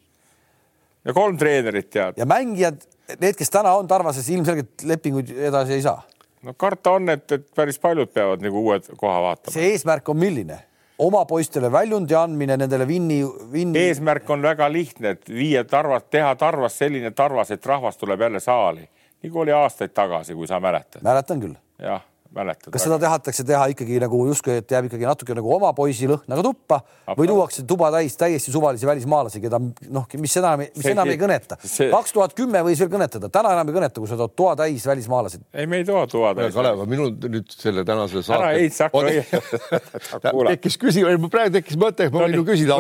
ja 1.05 1.13
kolm 1.13 1.39
treenerit 1.39 1.91
tead. 1.91 2.15
ja 2.17 2.27
mängijad, 2.27 2.81
need, 3.21 3.35
kes 3.37 3.51
täna 3.51 3.73
on 3.73 3.89
Tarvases, 3.89 4.29
ilmselgelt 4.29 4.83
lepinguid 4.83 5.31
edasi 5.31 5.73
ei 5.73 5.83
saa. 5.83 6.03
no 6.43 6.55
karta 6.55 6.91
on, 6.91 7.09
et, 7.09 7.33
et 7.33 7.47
päris 7.55 7.79
paljud 7.79 8.13
peavad 8.13 8.43
nagu 8.43 8.65
uued 8.65 8.91
koha 8.97 9.21
vaatama. 9.23 9.55
see 9.55 9.71
eesmärk 9.73 10.09
on 10.09 10.17
milline? 10.17 10.59
oma 10.99 11.25
poistele 11.25 11.73
väljundi 11.73 12.15
andmine, 12.15 12.57
nendele 12.57 12.89
vinni, 12.89 13.23
vinni. 13.53 13.79
eesmärk 13.79 14.31
on 14.31 14.43
väga 14.43 14.73
lihtne, 14.73 15.17
et 15.17 15.29
viia 15.29 15.65
Tarvas, 15.65 16.09
teha 16.11 16.35
Tarvas 16.37 16.79
selline 16.79 17.11
Tarvas, 17.11 17.51
et 17.51 17.67
rahvas 17.67 17.97
tuleb 17.97 18.21
jälle 18.21 18.41
saali, 18.41 18.89
nagu 19.23 19.41
oli 19.41 19.53
aastaid 19.53 19.93
tagasi, 19.95 20.35
kui 20.35 20.47
sa 20.47 20.61
mäletad. 20.61 21.03
mäletan 21.03 21.41
küll. 21.41 21.55
jah 21.79 22.03
mäletad. 22.35 22.71
kas 22.73 22.85
seda 22.87 22.99
tahetakse 23.03 23.45
teha 23.47 23.67
ikkagi 23.73 24.01
nagu 24.03 24.21
justkui, 24.29 24.59
et 24.61 24.71
jääb 24.71 24.89
ikkagi 24.89 25.07
natuke 25.09 25.37
nagu 25.37 25.53
oma 25.57 25.73
poisi 25.77 26.09
lõhnaga 26.11 26.45
tuppa 26.47 26.81
Absolut. 26.81 27.19
või 27.19 27.31
tuuakse 27.31 27.65
tuba 27.69 27.91
täis 27.95 28.17
täiesti 28.19 28.55
suvalisi 28.55 28.89
välismaalasi, 28.89 29.41
keda 29.45 29.61
noh, 29.61 30.07
mis 30.21 30.37
enam, 30.41 30.65
mis 30.65 30.83
see, 30.83 30.95
enam 30.95 31.11
ei 31.13 31.21
kõneta. 31.21 31.59
kaks 31.93 32.17
tuhat 32.17 32.37
kümme 32.39 32.63
võis 32.67 32.81
veel 32.83 32.91
kõnetada, 32.93 33.31
täna 33.33 33.55
enam 33.57 33.71
ei 33.71 33.79
kõneta, 33.79 34.03
kui 34.03 34.11
sa 34.11 34.19
tood 34.21 34.35
toa 34.39 34.57
täis 34.59 34.87
välismaalasi. 34.87 35.43
ei, 35.55 35.67
me 35.67 35.83
ei 35.83 35.89
too 35.89 36.03
toa 36.11 36.35
täis. 36.39 36.55
Kalev, 36.57 36.83
minul 36.91 37.13
nüüd 37.27 37.53
selle 37.53 37.85
tänase 37.87 38.23
saate. 38.23 38.43
ära 38.43 38.53
Heits 38.57 38.81
hakka 38.85 40.35
tekkis 40.53 40.79
küsimus, 40.81 41.31
praegu 41.33 41.57
tekkis 41.59 41.79
mõte, 41.81 42.09
ma 42.13 42.25
võin 42.25 42.39
ju 42.41 42.47
küsida. 42.47 42.79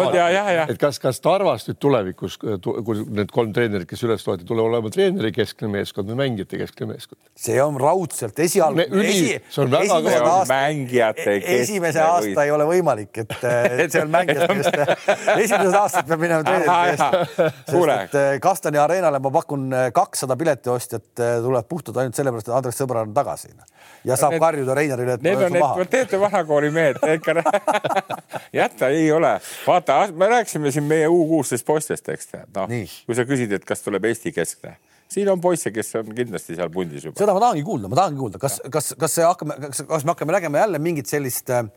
et 0.67 0.81
kas, 0.81 1.01
kas 1.03 1.21
Tarvas 1.25 1.67
nüüd 1.69 1.81
tulevikus, 1.83 2.39
kui 2.41 3.05
need 3.17 3.33
kolm 3.35 3.55
treenerit, 3.57 3.89
kes 3.91 4.05
üles 4.07 4.25
loeti, 4.27 4.47
tuleb 4.49 4.71
olema 4.71 4.93
treeneri 4.93 5.33
keskne 5.35 5.71
meeskond 5.73 6.11
või 6.13 6.21
mängijate 6.25 6.61
keskne 6.61 6.91
meeskond? 6.93 7.21
see 7.37 7.59
on 7.63 7.79
raudselt 7.81 8.39
esialgu, 8.43 8.87
esi, 9.03 9.37
see 9.51 9.63
on 9.65 9.71
väga 9.71 9.99
kõva 10.05 10.35
mängijate 10.51 11.37
e-, 11.37 11.59
esimese 11.61 12.03
aasta 12.03 12.45
ei 12.47 12.53
ole 12.55 12.67
võimalik, 12.69 13.13
et, 13.23 13.35
et 13.85 13.93
see 13.93 14.03
on 14.03 14.11
mängijate 14.13 14.57
eest. 14.57 14.79
esimesed 15.37 15.77
aastad 15.79 16.09
peab 16.09 16.23
minema 16.23 16.47
treenerite 16.47 16.93
eest. 16.93 17.61
sest 17.71 17.93
et 17.97 18.17
eh, 18.21 18.31
Kastani 18.43 18.81
areenale 18.83 19.21
ma 19.23 19.33
pakun 19.35 19.69
eh, 19.71 19.89
kakssada 19.97 20.37
piletiostjat 20.39 21.25
eh, 21.25 21.37
tuleb 21.45 21.69
puhtalt 21.71 22.03
ainult 22.03 22.19
sellepärast, 22.19 22.51
et 22.51 22.57
Andres 22.59 22.81
Sõbral 22.81 23.07
on 23.07 23.15
tagasi. 23.17 23.53
ja 24.05 24.19
saab 24.19 24.37
need, 24.37 24.43
karjuda 24.43 24.77
Reinarile, 24.79 25.19
et 25.19 25.27
need 25.27 25.47
on 25.47 25.57
need, 25.57 25.93
teete 25.93 26.21
vanakooli 26.21 26.73
mehed, 26.75 27.01
ikka 27.17 27.37
jäta, 28.61 28.91
ei 28.91 29.11
ole. 29.13 29.37
vaata, 29.67 30.03
me 30.13 30.31
rääkisime 30.35 30.75
siin 30.75 30.89
meie 30.89 31.09
U 31.09 31.23
kuusteist 31.31 31.67
poistest, 31.67 32.09
eks 32.13 32.35
tead, 32.35 32.51
noh, 32.57 32.77
kui 33.07 33.19
sa 33.19 33.27
küsid, 33.29 33.55
et 33.57 33.65
kas 33.69 33.85
tuleb 33.87 34.11
Eesti 34.11 34.35
keskne 34.35 34.77
siin 35.13 35.29
on 35.33 35.41
poisse, 35.43 35.73
kes 35.75 35.95
on 36.01 36.15
kindlasti 36.15 36.57
seal 36.59 36.71
pundis 36.73 37.07
juba. 37.07 37.19
seda 37.21 37.35
ma 37.37 37.43
tahangi 37.49 37.67
kuulda, 37.67 37.91
ma 37.93 38.01
tahangi 38.01 38.21
kuulda, 38.21 38.41
kas, 38.43 38.59
kas, 38.73 38.93
kas 38.99 39.19
see 39.19 39.27
hakkame, 39.27 39.59
kas 39.67 39.85
me 40.07 40.15
hakkame 40.15 40.37
nägema 40.39 40.65
jälle 40.65 40.81
mingit 40.83 41.11
sellist 41.11 41.53
äh, 41.55 41.69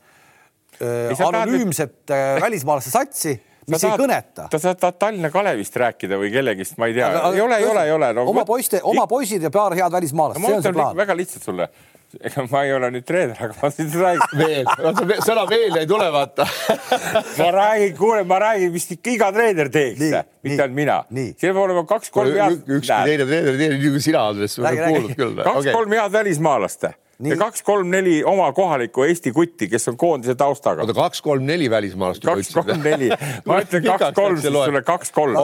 anonüümset 1.28 2.16
äh, 2.16 2.40
välismaalaste 2.46 2.94
satsi, 2.94 3.36
mis 3.70 3.84
tahad, 3.84 4.00
ei 4.00 4.04
kõneta. 4.06 4.48
sa 4.56 4.74
tahad 4.74 4.98
Tallinna 5.02 5.32
Kalevist 5.34 5.78
rääkida 5.78 6.18
või 6.22 6.34
kellegist, 6.34 6.80
ma 6.82 6.90
ei 6.90 6.98
tea, 6.98 7.12
ei 7.34 7.46
ole, 7.46 7.62
ei 7.62 7.70
ole, 7.70 7.86
ei 7.86 7.96
ole 7.98 8.12
no,. 8.18 8.26
oma 8.34 8.46
poiste, 8.50 8.82
oma 8.84 9.06
poisid 9.10 9.46
ja 9.46 9.54
paar 9.54 9.78
head 9.78 9.94
välismaalast 9.94 10.42
no,, 10.42 10.58
see 10.66 10.76
plaan. 10.76 10.98
väga 10.98 11.18
lihtsalt 11.18 11.46
sulle 11.52 11.70
ega 12.18 12.46
ma 12.50 12.62
ei 12.66 12.72
ole 12.74 12.90
nüüd 12.94 13.06
treener, 13.06 13.38
aga 13.38 13.56
ma 13.62 13.70
siin 13.74 13.90
räägin. 13.94 14.40
veel, 14.40 15.20
sõna 15.26 15.44
veel 15.50 15.78
ei 15.82 15.90
tule, 15.90 16.08
vaata 16.14 16.48
ma 17.42 17.50
räägin, 17.54 17.94
kuule, 18.00 18.24
ma 18.30 18.40
räägin, 18.46 18.72
vist 18.74 18.96
ikka 18.96 19.14
iga 19.14 19.30
treener 19.36 19.70
teeks, 19.74 20.00
mitte 20.46 20.64
ainult 20.66 20.78
mina. 20.78 21.02
siin 21.12 21.52
peab 21.52 21.62
olema 21.66 21.86
kaks-kolm 21.90 22.34
head. 22.34 22.64
ükski 22.80 23.04
teine 23.12 23.30
treener 23.30 23.54
ei 23.54 23.62
tee 23.62 23.76
nii 23.76 23.94
kui 23.94 24.02
sina, 24.08 24.26
Andres, 24.32 24.58
kuulnud 24.58 25.14
küll. 25.20 25.46
kaks-kolm 25.52 25.96
head 26.00 26.18
välismaalast 26.18 26.90
Nii. 27.20 27.34
ja 27.34 27.38
kaks-kolm-neli 27.42 28.22
oma 28.24 28.46
kohalikku 28.56 29.04
Eesti 29.04 29.34
kutti, 29.36 29.68
kes 29.68 29.90
on 29.92 29.98
koondise 30.00 30.38
taustaga. 30.40 30.86
oota, 30.86 30.96
kaks-kolm-neli 30.96 31.68
välismaalast. 31.70 32.24
kaks-kolm-neli, 32.24 33.10
ma 33.50 33.60
ütlen 33.60 33.84
kaks-kolm, 33.84 34.40
siis 34.40 34.54
sulle 34.54 34.82
kaks-kolm. 34.88 35.40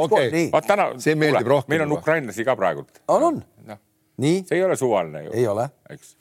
Vaat 0.53 0.69
täna, 0.71 0.89
rohkem. 1.43 1.73
meil 1.75 1.83
on 1.83 1.97
ukrainlasi 1.99 2.47
ka 2.47 2.55
praegult. 2.55 3.01
on, 3.07 3.23
on 3.23 3.41
no.. 3.67 3.77
nii? 4.23 4.45
see 4.47 4.61
ei 4.61 4.63
ole 4.63 4.79
suvaline 4.79 5.27
ju. 5.27 5.35
ei 5.35 5.47
ole. 5.51 5.67
eks 5.89 6.15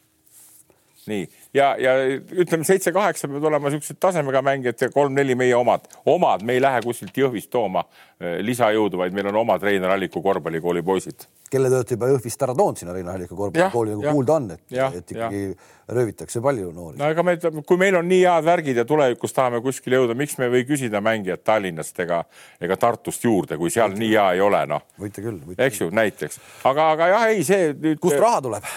nii. 1.10 1.28
Ja, 1.54 1.72
ja 1.80 1.94
ütleme 2.16 2.66
seitse-kaheksa 2.66 3.28
peavad 3.28 3.48
olema 3.50 3.70
niisugused 3.70 4.00
tasemega 4.02 4.42
mängijad 4.44 4.86
ja 4.86 4.90
kolm-neli 4.94 5.36
meie 5.38 5.56
omad, 5.56 5.86
omad, 6.06 6.44
me 6.46 6.56
ei 6.56 6.62
lähe 6.62 6.82
kuskilt 6.84 7.16
Jõhvist 7.18 7.50
tooma 7.52 7.84
lisajõudu, 8.20 8.98
vaid 9.00 9.14
meil 9.14 9.26
on 9.30 9.36
oma 9.40 9.56
treener 9.58 9.90
Alliku 9.90 10.22
korvpallikooli 10.22 10.82
poisid. 10.86 11.26
kelle 11.50 11.68
olete 11.68 11.96
juba 11.96 12.08
Jõhvist 12.12 12.42
ära 12.46 12.54
toonud 12.54 12.78
sinna 12.78 12.94
Reino 12.94 13.12
Alliku 13.12 13.36
korvpallikooli, 13.36 13.94
nagu 13.96 14.14
kuulda 14.14 14.36
on, 14.38 14.50
et, 14.54 14.62
et 14.70 15.14
ikkagi 15.14 15.40
ja. 15.42 15.54
röövitakse 15.98 16.42
palju 16.42 16.70
noori. 16.72 16.98
no 16.98 17.08
ega 17.10 17.24
me, 17.26 17.36
kui 17.66 17.80
meil 17.80 17.98
on 17.98 18.06
nii 18.08 18.20
head 18.22 18.46
värgid 18.46 18.78
ja 18.78 18.84
tulevikus 18.88 19.34
tahame 19.34 19.60
kuskile 19.64 19.98
jõuda, 19.98 20.16
miks 20.18 20.38
me 20.38 20.48
ei 20.48 20.54
või 20.56 20.66
küsida 20.68 21.02
mängijat 21.04 21.42
Tallinnast 21.44 21.98
ega, 22.06 22.20
ega 22.62 22.78
Tartust 22.80 23.24
juurde, 23.26 23.58
kui 23.58 23.72
seal 23.74 23.90
võite 23.90 24.04
nii 24.04 24.12
hea 24.12 24.28
ei 24.36 24.44
ole, 24.44 24.62
noh. 24.70 24.84
võite 25.00 25.24
küll. 25.24 25.40
eks 25.58 25.82
ju, 25.82 25.90
näiteks, 25.94 26.38
aga, 26.70 26.90
aga 26.94 27.10
jah, 27.14 27.26
ei 27.34 27.42
see 27.46 27.72
nüüd. 27.72 27.98
kust 28.02 28.20
raha 28.22 28.44
tuleb? 28.46 28.70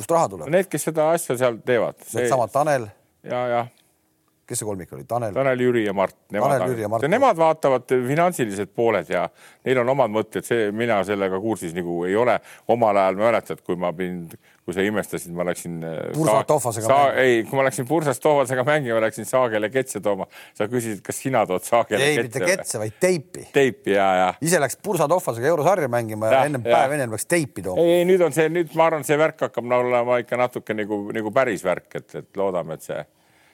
kust 0.00 0.16
raha 0.18 0.32
tuleb? 0.34 0.50
Need, 0.52 0.70
kes 0.72 0.90
seda 0.90 1.12
asja 1.14 1.38
seal 1.38 1.62
teevad. 1.64 2.02
Needsamad 2.16 2.50
Tanel. 2.54 2.90
ja, 3.22 3.46
jah 3.56 3.70
kes 4.48 4.58
see 4.58 4.66
kolmik 4.66 4.92
oli, 4.96 5.04
Tanel? 5.08 5.34
Tanel, 5.34 5.60
Jüri 5.62 5.84
ja 5.86 5.92
Mart. 5.96 6.16
Tanel, 6.32 6.64
Jüri 6.72 6.84
ja 6.84 6.88
Mart. 6.90 7.06
Nemad 7.10 7.38
vaatavad 7.38 7.92
finantsilised 8.08 8.72
pooled 8.74 9.10
ja 9.12 9.26
neil 9.64 9.82
on 9.82 9.92
omad 9.94 10.12
mõtted, 10.12 10.46
see, 10.46 10.70
mina 10.74 10.98
sellega 11.06 11.38
kursis 11.42 11.74
nagu 11.76 12.02
ei 12.08 12.16
ole. 12.18 12.38
omal 12.68 12.96
ajal 12.96 13.20
mäletad, 13.20 13.62
kui 13.62 13.78
ma 13.78 13.92
pidin, 13.96 14.26
kui 14.66 14.74
sa 14.74 14.82
imestasid, 14.86 15.32
ma 15.34 15.46
läksin. 15.46 15.78
Äh, 15.86 16.00
Pursa 16.14 16.42
Tohvasega 16.48 16.88
mängima. 16.88 17.22
ei, 17.22 17.44
kui 17.46 17.58
ma 17.58 17.66
läksin 17.68 17.86
Pursas 17.88 18.20
Tohvasega 18.20 18.64
mängima, 18.66 18.98
läksin 19.04 19.28
Saagele 19.28 19.70
ketse 19.70 20.00
tooma. 20.00 20.26
sa 20.58 20.68
küsisid, 20.70 21.04
kas 21.06 21.22
sina 21.22 21.44
tood 21.46 21.62
Saagele 21.66 22.02
ei, 22.02 22.18
ketse? 22.18 22.20
ei, 22.20 22.28
mitte 22.28 22.56
ketse, 22.56 22.82
vaid 22.82 22.98
teipi. 23.00 23.46
teipi 23.52 23.96
ja, 23.96 24.10
ja. 24.18 24.28
ise 24.42 24.60
läks 24.62 24.78
Pursa 24.82 25.08
Tohvasega 25.10 25.50
eurosarja 25.54 25.88
mängima 25.88 26.30
ja, 26.30 26.42
ja 26.42 26.50
ennem 26.50 26.66
päev 26.66 26.98
ennem 26.98 27.14
läks 27.14 27.26
teipi 27.30 27.62
tooma. 27.62 27.82
ei, 27.82 28.02
ei, 28.02 28.06
nüüd 28.10 28.22
on 28.26 28.34
see, 28.34 28.50
nüüd 28.52 28.74
ma 28.78 28.90
arvan, 28.90 29.06
see 29.06 29.18
värk 29.18 29.46
hakkab 29.48 29.66
no, 29.66 29.82
olema 29.86 30.18
ikka 30.22 30.38
natuke 30.38 30.78
nagu, 30.78 31.04
nagu 31.14 31.34
päris 31.34 31.66
värk, 31.66 31.90
et, 31.98 32.14
et 32.22 32.42
loodame, 32.42 32.78
et 32.78 32.90
see 32.90 33.02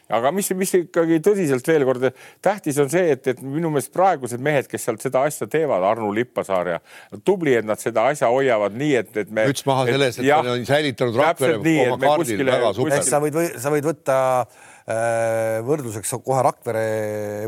aga 0.08 0.32
mis, 0.34 0.50
mis 0.56 0.74
ikkagi 0.80 1.20
tõsiselt 1.24 1.68
veel 1.68 1.84
kord 1.88 2.06
tähtis 2.44 2.78
on 2.82 2.90
see, 2.92 3.12
et, 3.14 3.26
et 3.34 3.42
minu 3.44 3.72
meelest 3.72 3.92
praegused 3.94 4.42
mehed, 4.44 4.68
kes 4.70 4.88
sealt 4.88 5.04
seda 5.04 5.24
asja 5.28 5.48
teevad, 5.50 5.84
Arno 5.84 6.10
Lippasaar 6.14 6.72
ja 6.74 6.78
tubli, 7.26 7.54
et 7.58 7.68
nad 7.68 7.80
seda 7.80 8.08
asja 8.12 8.30
hoiavad 8.32 8.76
nii, 8.78 8.94
et, 9.02 9.12
et 9.24 9.30
me. 9.34 9.48
müts 9.52 9.66
maha 9.68 9.88
selles, 9.90 10.20
et 10.22 10.30
nad 10.30 10.52
on 10.54 10.66
säilitanud 10.68 11.20
Rakvere 11.22 11.60
oma 11.60 12.00
kaardil 12.02 12.44
väga 12.48 12.72
super. 12.76 13.04
sa 13.06 13.22
võid, 13.24 13.38
sa 13.60 13.74
võid 13.74 13.88
võtta 13.92 14.18
võrdluseks 14.88 16.14
kohe 16.24 16.40
Rakvere 16.46 16.84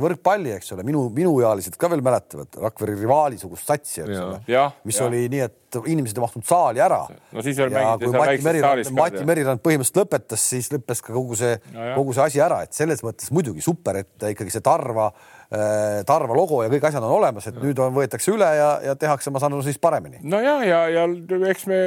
võrkpalli, 0.03 0.53
eks 0.59 0.75
ole, 0.75 0.85
minu, 0.85 1.07
minuealised 1.15 1.79
ka 1.81 1.89
veel 1.89 2.03
mäletavad. 2.05 2.53
Rakvere 2.61 2.99
rivaalisugust 2.99 3.71
satsi, 3.71 4.03
eks 4.05 4.21
ole, 4.21 4.43
mis 4.45 5.01
ja. 5.01 5.07
oli 5.07 5.25
nii, 5.33 5.43
et 5.47 5.81
inimesed 5.81 6.19
ei 6.19 6.25
mahtunud 6.25 6.49
saali 6.49 6.83
ära. 6.85 7.01
no 7.09 7.45
siis 7.47 7.61
oli 7.63 7.77
mängida 7.77 8.11
seal 8.11 8.27
väikses 8.27 8.61
saalis. 8.67 8.93
Mati 9.01 9.27
Merirand 9.29 9.65
põhimõtteliselt 9.65 10.03
lõpetas, 10.03 10.47
siis 10.53 10.69
lõppes 10.75 11.05
ka 11.07 11.17
kogu 11.17 11.39
see 11.39 11.57
no, 11.73 11.91
kogu 11.97 12.17
see 12.17 12.27
asi 12.27 12.45
ära, 12.45 12.61
et 12.67 12.77
selles 12.77 13.05
mõttes 13.07 13.33
muidugi 13.33 13.65
super, 13.65 14.03
et 14.03 14.31
ikkagi 14.35 14.53
see 14.53 14.67
Tarva 14.67 15.09
Äh, 15.11 15.40
Tarva 16.07 16.35
logo 16.37 16.61
ja 16.63 16.71
kõik 16.71 16.85
asjad 16.87 17.03
on 17.03 17.11
olemas, 17.17 17.49
et 17.51 17.57
ja. 17.57 17.63
nüüd 17.65 17.79
on, 17.83 17.91
võetakse 17.97 18.31
üle 18.31 18.47
ja, 18.55 18.69
ja 18.87 18.93
tehakse, 18.95 19.33
ma 19.35 19.41
saan 19.43 19.57
aru, 19.57 19.65
siis 19.67 19.81
paremini. 19.83 20.21
no 20.23 20.39
ja, 20.39 20.53
ja, 20.63 20.85
ja 20.95 21.07
eks 21.51 21.67
me 21.67 21.81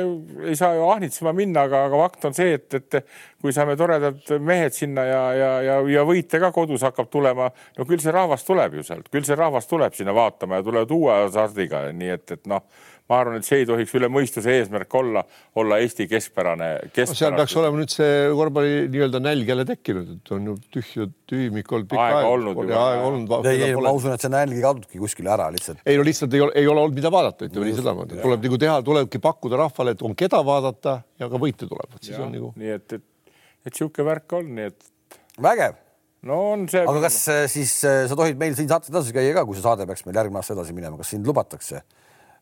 ei 0.50 0.58
saa 0.60 0.74
ju 0.76 0.90
ahnitsema 0.92 1.32
minna, 1.38 1.64
aga, 1.70 1.86
aga 1.88 2.02
fakt 2.02 2.28
on 2.28 2.36
see, 2.36 2.58
et, 2.60 2.68
et 2.76 3.00
kui 3.40 3.56
saame 3.56 3.78
toredad 3.80 4.20
mehed 4.44 4.76
sinna 4.76 5.08
ja, 5.08 5.22
ja, 5.38 5.52
ja, 5.64 5.78
ja 5.96 6.04
võite 6.08 6.44
ka 6.44 6.52
kodus 6.52 6.84
hakkab 6.84 7.08
tulema, 7.14 7.54
no 7.78 7.88
küll 7.88 8.04
see 8.04 8.12
rahvas 8.12 8.44
tuleb 8.44 8.76
ju 8.82 8.84
sealt, 8.84 9.08
küll 9.14 9.24
see 9.24 9.40
rahvas 9.40 9.70
tuleb 9.72 9.96
sinna 9.96 10.12
vaatama 10.18 10.60
ja 10.60 10.68
tulevad 10.68 10.92
uue 10.92 11.16
hasardiga, 11.22 11.86
nii 11.96 12.18
et, 12.18 12.36
et 12.36 12.52
noh 12.52 12.68
ma 13.14 13.20
arvan, 13.22 13.38
et 13.40 13.48
see 13.48 13.62
ei 13.62 13.68
tohiks 13.70 13.94
üle 13.98 14.10
mõistuse 14.12 14.52
eesmärk 14.58 14.96
olla, 14.98 15.24
olla 15.60 15.78
Eesti 15.84 16.08
keskpärane, 16.10 16.70
keskpärane.. 16.90 17.20
seal 17.20 17.38
peaks 17.38 17.56
olema 17.62 17.80
nüüd 17.80 17.94
see 17.94 18.16
korvpalli 18.34 18.88
nii-öelda 18.94 19.22
nälg 19.24 19.52
jälle 19.54 19.66
tekkinud, 19.70 20.10
et 20.18 20.34
on 20.36 20.50
ju 20.50 20.56
tühju 20.74 21.08
tühimik 21.30 21.72
olnud 21.72 21.90
pikka 21.92 22.08
aega. 22.08 22.34
olnud 22.34 22.58
juba. 22.58 22.82
aega 22.88 23.06
olnud. 23.10 23.36
ei, 23.52 23.62
ei, 23.70 23.78
ma 23.78 23.94
usun, 23.96 24.16
et 24.16 24.26
see 24.26 24.34
nälg 24.34 24.58
ei 24.58 24.66
kadunudki 24.66 25.04
kuskile 25.04 25.34
ära 25.36 25.50
lihtsalt. 25.54 25.84
ei 25.86 26.00
no 26.00 26.08
lihtsalt 26.08 26.38
ei 26.38 26.46
ole, 26.48 26.58
ei 26.60 26.70
ole 26.74 26.86
olnud, 26.86 26.98
mida 26.98 27.14
vaadata, 27.14 27.50
ütleme 27.50 27.70
nii 27.70 27.80
sedamööda. 27.80 28.20
tuleb 28.26 28.50
nagu 28.50 28.62
teha, 28.66 28.82
tulebki 28.90 29.24
pakkuda 29.24 29.62
rahvale, 29.66 29.96
et 29.98 30.06
on 30.10 30.18
keda 30.18 30.42
vaadata 30.48 31.00
ja 31.22 31.30
ka 31.32 31.42
võite 31.42 31.70
tulevad, 31.70 32.00
siis 32.02 32.18
ja, 32.18 32.26
on 32.26 32.34
nagu. 32.36 32.54
nii 32.60 32.76
et, 32.80 33.00
et, 33.00 33.40
et 33.68 33.82
sihuke 33.82 34.06
värk 34.08 34.40
on, 34.40 34.54
nii 34.58 34.72
et. 34.74 34.94
vägev 35.42 35.80
no 36.28 36.40
on 36.54 36.68
see. 36.72 36.84
aga 36.84 37.04
kas 37.08 37.20
äh, 37.32 37.44
siis 37.52 37.76
äh, 37.88 38.06
sa 38.10 38.18
tohid 38.20 38.40
meil 38.40 38.56
siin 38.58 38.70
saates 38.72 38.92
edasi 38.92 39.16
käia 39.16 39.36
ka, 39.36 39.46
kui 39.48 39.58
see 39.58 39.66
saade 39.66 39.88
peaks 39.90 40.06
meil 40.08 40.20
järgmine 40.22 40.40
aasta 40.40 40.56
edasi 40.56 40.76
minema, 40.76 41.00
kas 41.00 41.12
sind 41.16 41.28
lubatakse 41.28 41.84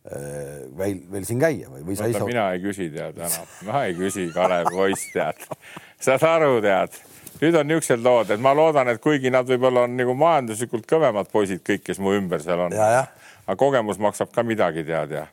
veel, 0.04 1.00
veel 1.12 1.26
siin 1.28 1.42
käia 1.42 1.70
või, 1.70 1.84
või 1.86 1.98
sa 1.98 2.10
ise? 2.10 2.24
mina 2.26 2.48
ei 2.56 2.62
küsi 2.64 2.90
tead 2.94 3.20
enam, 3.22 3.50
ma 3.68 3.84
ei 3.86 3.96
küsi, 3.98 4.28
Kalev 4.34 4.72
poiss 4.74 5.12
tead, 5.14 5.44
saad 6.02 6.26
aru, 6.30 6.56
tead. 6.64 6.98
Nüüd 7.42 7.56
on 7.58 7.70
niisugused 7.70 8.04
lood, 8.06 8.30
et 8.34 8.42
ma 8.42 8.52
loodan, 8.54 8.90
et 8.92 9.02
kuigi 9.02 9.32
nad 9.34 9.48
võib-olla 9.50 9.88
on 9.88 9.96
nagu 9.98 10.14
majanduslikult 10.18 10.86
kõvemad 10.90 11.30
poisid 11.32 11.64
kõik, 11.66 11.82
kes 11.88 12.02
mu 12.02 12.14
ümber 12.14 12.42
seal 12.44 12.68
on, 12.68 12.76
aga 12.78 13.56
kogemus 13.58 14.02
maksab 14.02 14.30
ka 14.34 14.46
midagi, 14.46 14.86
tead 14.86 15.16
ja 15.18 15.24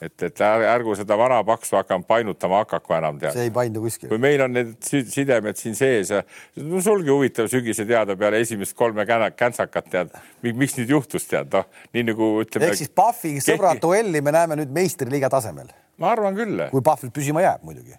et, 0.00 0.22
et 0.22 0.40
ärgu 0.44 0.94
seda 0.98 1.16
vana 1.18 1.38
paksu 1.46 1.78
hakkama 1.78 2.04
painutama 2.08 2.60
hakaku 2.64 2.96
enam 2.98 3.18
tead. 3.20 3.32
see 3.36 3.48
ei 3.48 3.52
paindu 3.54 3.82
kuskile. 3.84 4.10
kui 4.12 4.20
meil 4.20 4.44
on 4.44 4.52
need 4.52 4.74
sidemed 4.84 5.56
siin 5.60 5.76
sees 5.78 6.12
ja 6.12 6.22
no 6.60 6.82
sulgi 6.84 7.12
huvitav 7.12 7.48
sügise 7.52 7.86
teada 7.88 8.16
peale 8.16 8.40
esimest 8.44 8.76
kolme 8.76 9.06
käntsakat 9.08 9.90
tead, 9.90 10.16
miks 10.42 10.76
nüüd 10.80 10.92
juhtus 10.96 11.28
tead, 11.30 11.48
noh 11.52 11.68
nii 11.96 12.08
nagu 12.12 12.32
ütleme. 12.44 12.70
ehk 12.70 12.82
siis 12.82 12.92
Pahvi 12.92 13.36
sõbrad 13.44 13.80
duelli 13.82 14.20
me 14.24 14.34
näeme 14.36 14.60
nüüd 14.62 14.74
meistriliiga 14.80 15.32
tasemel. 15.32 15.72
ma 15.96 16.12
arvan 16.12 16.36
küll. 16.36 16.66
kui 16.74 16.84
Pahv 16.84 17.08
püsima 17.14 17.44
jääb 17.44 17.64
muidugi 17.64 17.96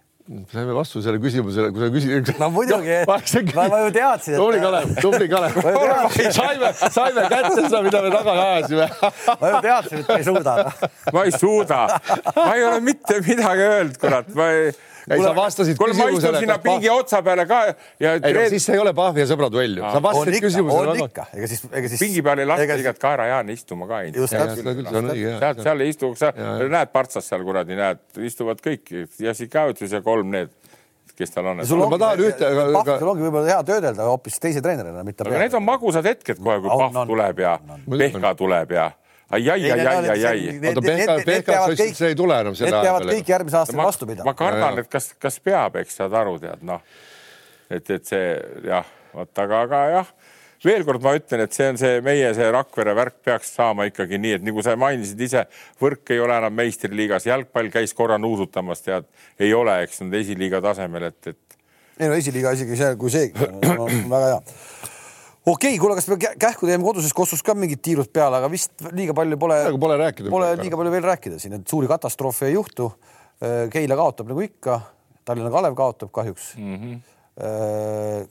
saime 0.52 0.74
vastu 0.76 1.02
sellele 1.02 1.22
küsimusele, 1.24 1.70
kui 1.72 1.84
sa 1.84 1.88
küsid. 1.94 2.32
no 2.40 2.50
muidugi. 2.58 2.98
no,, 3.08 3.16
ma, 3.56 3.68
ma 3.72 3.80
ju 3.86 3.94
teadsin 3.96 4.34
et.... 4.34 4.40
tubli 4.42 4.60
Kalev, 4.64 4.92
tubli 5.02 5.30
Kalev. 5.32 5.60
Saime, 6.38 6.72
saime 6.92 7.24
kätte 7.32 7.54
seda, 7.62 7.82
mida 7.86 8.02
me 8.04 8.12
taga 8.12 8.34
ajasime. 8.42 8.90
Ma 9.42 9.52
ju 9.54 9.62
teadsin, 9.64 10.02
et 10.02 10.10
ma 10.10 10.18
ei 10.18 10.28
suuda. 10.28 10.56
Ma 11.14 11.24
ei 11.24 11.32
suuda, 11.32 11.80
ma 12.36 12.48
ei 12.56 12.66
ole 12.68 12.84
mitte 12.84 13.20
midagi 13.24 13.66
öelnud, 13.68 13.98
kurat, 14.02 14.30
ma 14.36 14.50
ei 14.56 14.72
ei, 15.08 15.24
sa 15.24 15.34
vastasid 15.36 15.80
kuule, 15.80 15.96
ma 15.98 16.10
istun 16.12 16.38
sinna 16.40 16.58
pingi 16.64 16.90
otsa 16.92 17.22
peale 17.26 17.46
ka 17.50 17.62
ja. 18.00 18.14
ei 18.18 18.36
no 18.36 18.46
siis 18.52 18.68
see 18.68 18.76
ei 18.78 18.84
ole 18.84 18.94
Pahvi 18.98 19.24
ja 19.24 19.28
sõbra 19.30 19.50
duell 19.54 19.80
ju, 19.80 19.86
sa 19.86 20.02
vastasid 20.04 20.40
küsimusele. 20.44 20.94
on 20.96 21.04
ikka, 21.06 21.28
ega 21.38 21.50
siis, 21.52 21.64
ega 21.72 21.92
siis. 21.94 22.04
pingi 22.04 22.24
peal 22.26 22.44
ei 22.44 22.50
lasta 22.50 22.68
ega... 22.68 22.80
igat 22.84 23.02
kaerajaani 23.02 23.58
istuma 23.58 23.90
ka. 23.90 24.02
sealt, 24.34 25.64
seal 25.64 25.86
ei 25.86 25.94
istu, 25.96 26.12
sa 26.20 26.34
näed 26.36 26.94
partsas 26.94 27.30
seal 27.30 27.46
kuradi, 27.48 27.78
näed, 27.80 28.04
istuvad 28.28 28.64
kõik, 28.64 28.92
Jassikavitsus 29.24 29.96
ja 29.96 30.04
kolm 30.06 30.34
need 30.36 30.54
kes 31.18 31.34
tal 31.34 31.48
on. 31.50 31.66
sul 31.66 31.82
ongi, 31.82 31.98
sul 33.00 33.10
ongi 33.10 33.26
võib-olla 33.26 33.48
hea 33.50 33.64
töödelda 33.66 34.06
hoopis 34.06 34.38
teise 34.42 34.62
treenerina, 34.62 35.04
mitte. 35.08 35.26
aga 35.26 35.42
need 35.42 35.58
on 35.58 35.66
magusad 35.66 36.06
hetked 36.06 36.42
kohe, 36.44 36.60
kui 36.62 36.70
Pahv 36.70 37.04
tuleb 37.10 37.42
ja 37.42 37.58
Pehka 37.90 38.34
tuleb 38.38 38.76
ja 38.78 38.92
ai, 39.30 39.50
ai, 39.50 39.72
ai, 39.72 39.86
ai, 39.86 40.10
ai, 40.10 40.26
ai. 40.26 40.46
oota, 40.70 40.82
Pehka, 40.86 41.18
Pehka, 41.26 41.60
see 41.76 42.14
ei 42.14 42.16
tule 42.16 42.40
enam 42.40 42.56
selle 42.56 42.80
aja 42.80 42.96
peale. 42.96 43.18
kõik 43.20 43.34
järgmise 43.34 43.60
aasta 43.60 43.78
vastu 43.80 44.08
pidama. 44.08 44.32
ma 44.32 44.38
kardan, 44.38 44.80
et 44.84 44.90
kas, 44.92 45.12
kas 45.20 45.40
peab, 45.44 45.76
eks 45.82 46.00
saad 46.00 46.16
aru, 46.16 46.38
tead 46.42 46.64
noh, 46.68 46.82
et, 47.70 47.84
et 47.84 48.08
see 48.08 48.34
jah, 48.68 48.88
vot 49.16 49.44
aga, 49.44 49.62
aga 49.68 49.84
jah 49.96 50.16
veel 50.66 50.86
kord 50.88 51.04
ma 51.04 51.14
ütlen, 51.18 51.44
et 51.46 51.54
see 51.54 51.68
on 51.72 51.80
see 51.80 52.00
meie 52.06 52.30
see 52.36 52.48
Rakvere 52.54 52.96
värk 52.98 53.20
peaks 53.26 53.52
saama 53.58 53.86
ikkagi 53.90 54.20
nii, 54.22 54.38
et 54.40 54.46
nagu 54.48 54.64
sa 54.66 54.76
mainisid 54.80 55.22
ise, 55.28 55.44
võrk 55.82 56.16
ei 56.16 56.22
ole 56.24 56.38
enam 56.40 56.56
meistriliigas, 56.58 57.28
jalgpall 57.30 57.70
käis 57.74 57.94
korra 57.98 58.18
nuusutamas, 58.22 58.82
tead, 58.86 59.08
ei 59.40 59.54
ole, 59.54 59.78
eks 59.86 60.02
nad 60.04 60.18
esiliiga 60.18 60.62
tasemel, 60.66 61.10
et, 61.12 61.34
et. 61.34 61.60
ei 62.00 62.10
no 62.10 62.18
esiliiga 62.18 62.56
isegi 62.58 62.80
see, 62.80 62.96
kui 63.00 63.14
see 63.14 63.32
on 63.86 64.08
väga 64.10 64.34
hea 64.34 64.42
okei 65.48 65.76
okay,, 65.76 65.80
kuule, 65.80 65.96
kas 65.98 66.08
me 66.12 66.18
kähku 66.20 66.68
teeme 66.68 66.84
koduses 66.86 67.14
kossus 67.16 67.44
ka 67.46 67.56
mingid 67.58 67.82
tiirud 67.86 68.10
peale, 68.14 68.40
aga 68.42 68.50
vist 68.52 68.84
liiga 68.92 69.16
palju 69.18 69.40
pole. 69.40 69.60
Pole 69.80 70.00
rääkida. 70.02 70.32
Pole 70.34 70.52
liiga 70.60 70.80
palju 70.80 70.94
veel 70.94 71.06
rääkida 71.08 71.40
siin, 71.42 71.58
et 71.60 71.68
suuri 71.72 71.90
katastroofe 71.90 72.50
ei 72.50 72.58
juhtu. 72.58 72.90
Äh, 73.38 73.68
Keila 73.74 73.98
kaotab 74.00 74.32
nagu 74.32 74.44
ikka, 74.44 74.80
Tallinna 75.28 75.52
Kalev 75.54 75.76
kaotab 75.78 76.12
kahjuks 76.16 76.54
mm. 76.58 76.76
-hmm. 76.82 77.00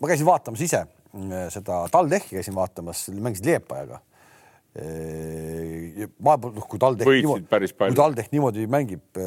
ma 0.00 0.08
käisin 0.08 0.26
vaatamas 0.26 0.60
ise 0.66 0.80
äh, 0.82 1.46
seda 1.54 1.84
TalTechi 1.92 2.36
käisin 2.40 2.54
vaatamas, 2.54 3.06
mängisid 3.14 3.46
Liepajaga. 3.46 4.00
ma, 6.20 6.34
noh, 6.36 6.66
kui 6.68 6.78
TalTech 6.78 7.08
niimoodi, 7.08 7.46
kui 7.78 7.94
TalTech 7.96 8.28
niimoodi 8.32 8.66
mängib, 8.66 9.22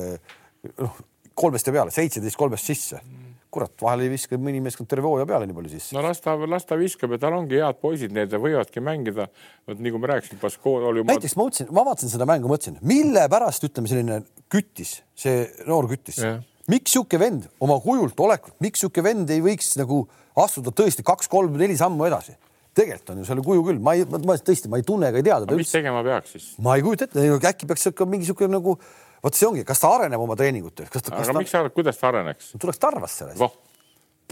noh, 0.77 0.99
kolmest 1.33 1.67
ja 1.67 1.73
peale, 1.73 1.91
seitseteist 1.95 2.37
kolmest 2.37 2.69
sisse 2.69 2.99
mm. 3.01 3.28
Kurat, 3.53 3.73
vahel 3.81 4.05
ei 4.05 4.11
viska 4.11 4.37
mõni 4.37 4.61
meeskond 4.63 4.89
terve 4.89 5.09
hooaja 5.09 5.25
peale 5.29 5.47
nii 5.49 5.57
palju 5.57 5.71
sisse. 5.73 5.95
no 5.97 6.03
las 6.05 6.21
ta, 6.21 6.35
las 6.49 6.67
ta 6.69 6.77
viskab 6.79 7.15
ja 7.15 7.21
tal 7.21 7.37
ongi 7.37 7.57
head 7.57 7.79
poisid, 7.81 8.13
need 8.15 8.33
võivadki 8.33 8.83
mängida. 8.85 9.29
vot 9.67 9.81
nagu 9.85 10.01
ma 10.01 10.11
rääkisin, 10.13 10.39
Baskool 10.41 10.85
oli. 10.91 11.05
näiteks 11.09 11.35
ma 11.39 11.47
mõtlesin, 11.47 11.71
ma 11.73 11.85
vaatasin 11.87 12.13
seda 12.13 12.29
mängu, 12.29 12.51
mõtlesin, 12.51 12.77
mille 12.85 13.25
pärast 13.31 13.65
ütleme, 13.65 13.89
selline 13.91 14.21
küttis, 14.53 14.99
see 15.17 15.47
noor 15.69 15.89
küttis 15.89 16.21
yeah., 16.21 16.43
miks 16.69 16.93
sihuke 16.93 17.17
vend 17.17 17.49
oma 17.63 17.79
kujult, 17.81 18.19
olekult, 18.21 18.53
miks 18.61 18.83
sihuke 18.83 19.03
vend 19.05 19.31
ei 19.33 19.41
võiks 19.41 19.73
nagu 19.79 20.03
astuda 20.37 20.73
tõesti 20.75 21.05
kaks-kolm-neli 21.07 21.77
sammu 21.79 22.05
edasi? 22.09 22.37
tegelikult 22.77 23.09
on 23.11 23.21
ju 23.23 23.27
selle 23.27 23.43
kuju 23.43 23.63
küll, 23.65 23.79
ma 23.83 23.95
ei, 23.97 24.05
ma 24.05 24.37
tõesti, 24.37 24.69
ma 24.71 24.77
ei 24.79 24.85
tunne 24.87 25.09
ega 25.09 25.19
ei 25.19 25.25
tea 25.25 25.39
teda 25.43 25.57
mis 25.57 25.71
tegema 25.73 26.03
peaks 26.05 26.35
siis? 26.35 26.49
ma 26.63 26.77
ei 26.77 26.85
kujuta 26.85 27.09
ette, 27.09 27.25
äkki 27.49 27.67
peaks 27.69 27.89
ikka 27.89 28.05
mingi 28.07 28.29
sihuke 28.29 28.47
nagu 28.47 28.77
vot 29.23 29.39
see 29.39 29.47
ongi, 29.49 29.65
kas 29.67 29.81
ta 29.83 29.91
areneb 29.97 30.21
oma 30.23 30.37
treeningutes, 30.39 30.91
kas 30.93 31.05
ta. 31.05 31.15
aga 31.17 31.33
ta... 31.33 31.39
miks 31.41 31.53
sa 31.53 31.63
arvad, 31.63 31.75
kuidas 31.75 31.99
ta 31.99 32.11
areneks? 32.11 32.53
tuleks 32.59 32.81
Tarvasse 32.81 33.25
alles. 33.27 33.39
voh, 33.39 33.55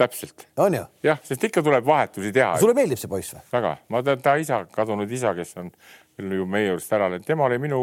täpselt. 0.00 0.46
on 0.56 0.78
ju? 0.78 0.84
jah, 1.06 1.20
sest 1.26 1.48
ikka 1.50 1.64
tuleb 1.66 1.86
vahetusi 1.86 2.32
teha. 2.34 2.56
sulle 2.62 2.76
meeldib 2.78 3.00
see 3.00 3.10
poiss 3.10 3.34
või? 3.36 3.44
väga, 3.52 3.74
ma 3.92 4.02
tean 4.06 4.22
ta 4.24 4.36
isa, 4.40 4.62
kadunud 4.74 5.10
isa, 5.18 5.34
kes 5.38 5.56
on 5.62 5.72
ju 6.18 6.46
meie 6.50 6.72
juurest 6.72 6.92
ära 6.96 7.06
läinud, 7.12 7.24
tema 7.26 7.44
oli 7.46 7.58
minu 7.62 7.78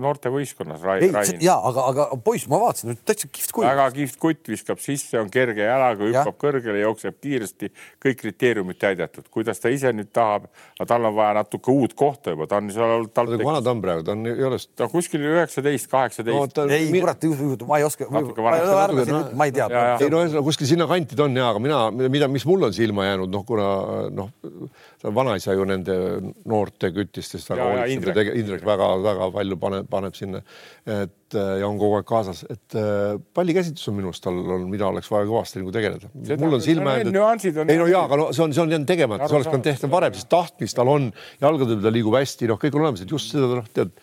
noortevõistkonnas 0.00 0.82
Rai,. 0.84 0.98
ja 1.40 1.54
aga, 1.56 1.84
aga 1.88 2.06
poiss, 2.24 2.44
ma 2.50 2.58
vaatasin, 2.60 2.98
täitsa 3.08 3.30
kihvt 3.32 3.54
kutt. 3.56 3.64
väga 3.64 3.86
kihvt 3.96 4.18
kutt, 4.20 4.42
viskab 4.52 4.82
sisse, 4.82 5.16
on 5.20 5.30
kerge 5.32 5.64
jalaga, 5.64 6.04
hüppab 6.04 6.36
kõrgele, 6.42 6.82
jookseb 6.82 7.16
kiiresti, 7.24 7.70
kõik 8.04 8.20
kriteeriumid 8.20 8.80
täidetud. 8.82 9.24
kuidas 9.32 9.62
ta 9.62 9.72
ise 9.72 9.92
nüüd 9.96 10.10
tahab, 10.12 10.50
aga 10.76 10.88
tal 10.90 11.08
on 11.08 11.16
vaja 11.16 11.38
natuke 11.40 11.72
uut 11.72 11.96
kohta 11.96 12.34
juba, 12.36 12.48
ta 12.50 12.60
on 12.60 12.68
seal 12.74 12.96
olnud. 12.98 13.14
kui 13.14 13.48
vana 13.48 13.64
ta 13.64 13.72
on 13.72 13.82
praegu, 13.86 14.04
ta 14.04 14.16
on 14.16 14.28
ei 14.28 14.44
ole. 14.50 14.60
ta 14.76 14.86
on 14.88 14.92
kuskil 14.92 15.24
üheksateist, 15.32 15.88
kaheksateist. 15.92 16.60
ei, 16.68 16.92
kurat, 16.98 17.24
ma 17.66 17.80
ei 17.80 17.88
oska. 17.88 18.10
ma 18.12 19.48
ei 19.48 19.56
tea. 19.56 19.70
ei 19.96 20.12
no 20.12 20.20
ühesõnaga 20.20 20.44
kuskil 20.50 20.68
sinnakanti 20.74 21.16
ta 21.16 21.24
on 21.24 21.40
ja, 21.40 21.48
aga 21.54 21.64
mina, 21.64 21.82
mida, 22.04 22.28
mis 22.28 22.44
mul 22.48 22.68
on 22.68 22.76
silma 22.76 23.08
jäänud, 23.08 23.32
noh, 23.32 23.48
kuna 23.48 23.72
noh, 24.12 24.30
vanaisa 25.08 25.56
ju 25.56 25.64
nende 25.68 25.96
noorte 26.48 26.92
kütistest 26.92 27.48
väga 27.48 27.61
ja 27.78 27.86
Indrek 27.90 28.64
väga-väga 28.66 29.28
palju 29.34 29.58
paneb, 29.62 29.88
paneb 29.90 30.16
sinna, 30.16 30.42
et 30.86 31.36
äh, 31.36 31.52
ja 31.60 31.68
on 31.68 31.78
kogu 31.80 31.98
aeg 31.98 32.08
kaasas, 32.08 32.44
et 32.52 32.78
äh, 32.78 33.18
pallikäsitlus 33.36 33.90
on 33.92 33.98
minu 33.98 34.12
arust 34.12 34.24
tal 34.24 34.40
on, 34.40 34.66
mida 34.72 34.88
oleks 34.88 35.10
vaja 35.12 35.28
kõvasti 35.28 35.62
nagu 35.62 35.74
tegeleda. 35.74 36.10
mul 36.42 36.58
on 36.58 36.64
silma 36.64 36.96
jäänud, 36.98 37.68
ei 37.68 37.78
no 37.80 37.90
jaa, 37.90 38.06
aga 38.08 38.20
no 38.20 38.30
see 38.32 38.46
on, 38.46 38.56
see 38.56 38.64
on 38.64 38.74
jäänud 38.74 38.90
tegemata, 38.90 39.28
see 39.28 39.38
oleks 39.40 39.52
pidanud 39.52 39.68
tehtud 39.70 39.94
varem, 39.94 40.16
sest 40.18 40.30
tahtmist 40.32 40.78
tal 40.78 40.90
on, 40.92 41.12
jalgadel 41.42 41.80
ta 41.84 41.94
liigub 41.94 42.18
hästi, 42.18 42.50
noh, 42.50 42.60
kõik 42.60 42.76
on 42.76 42.86
olemas, 42.86 43.04
et 43.06 43.14
just 43.14 43.34
seda 43.34 43.48
noh, 43.54 43.70
tead 43.76 43.94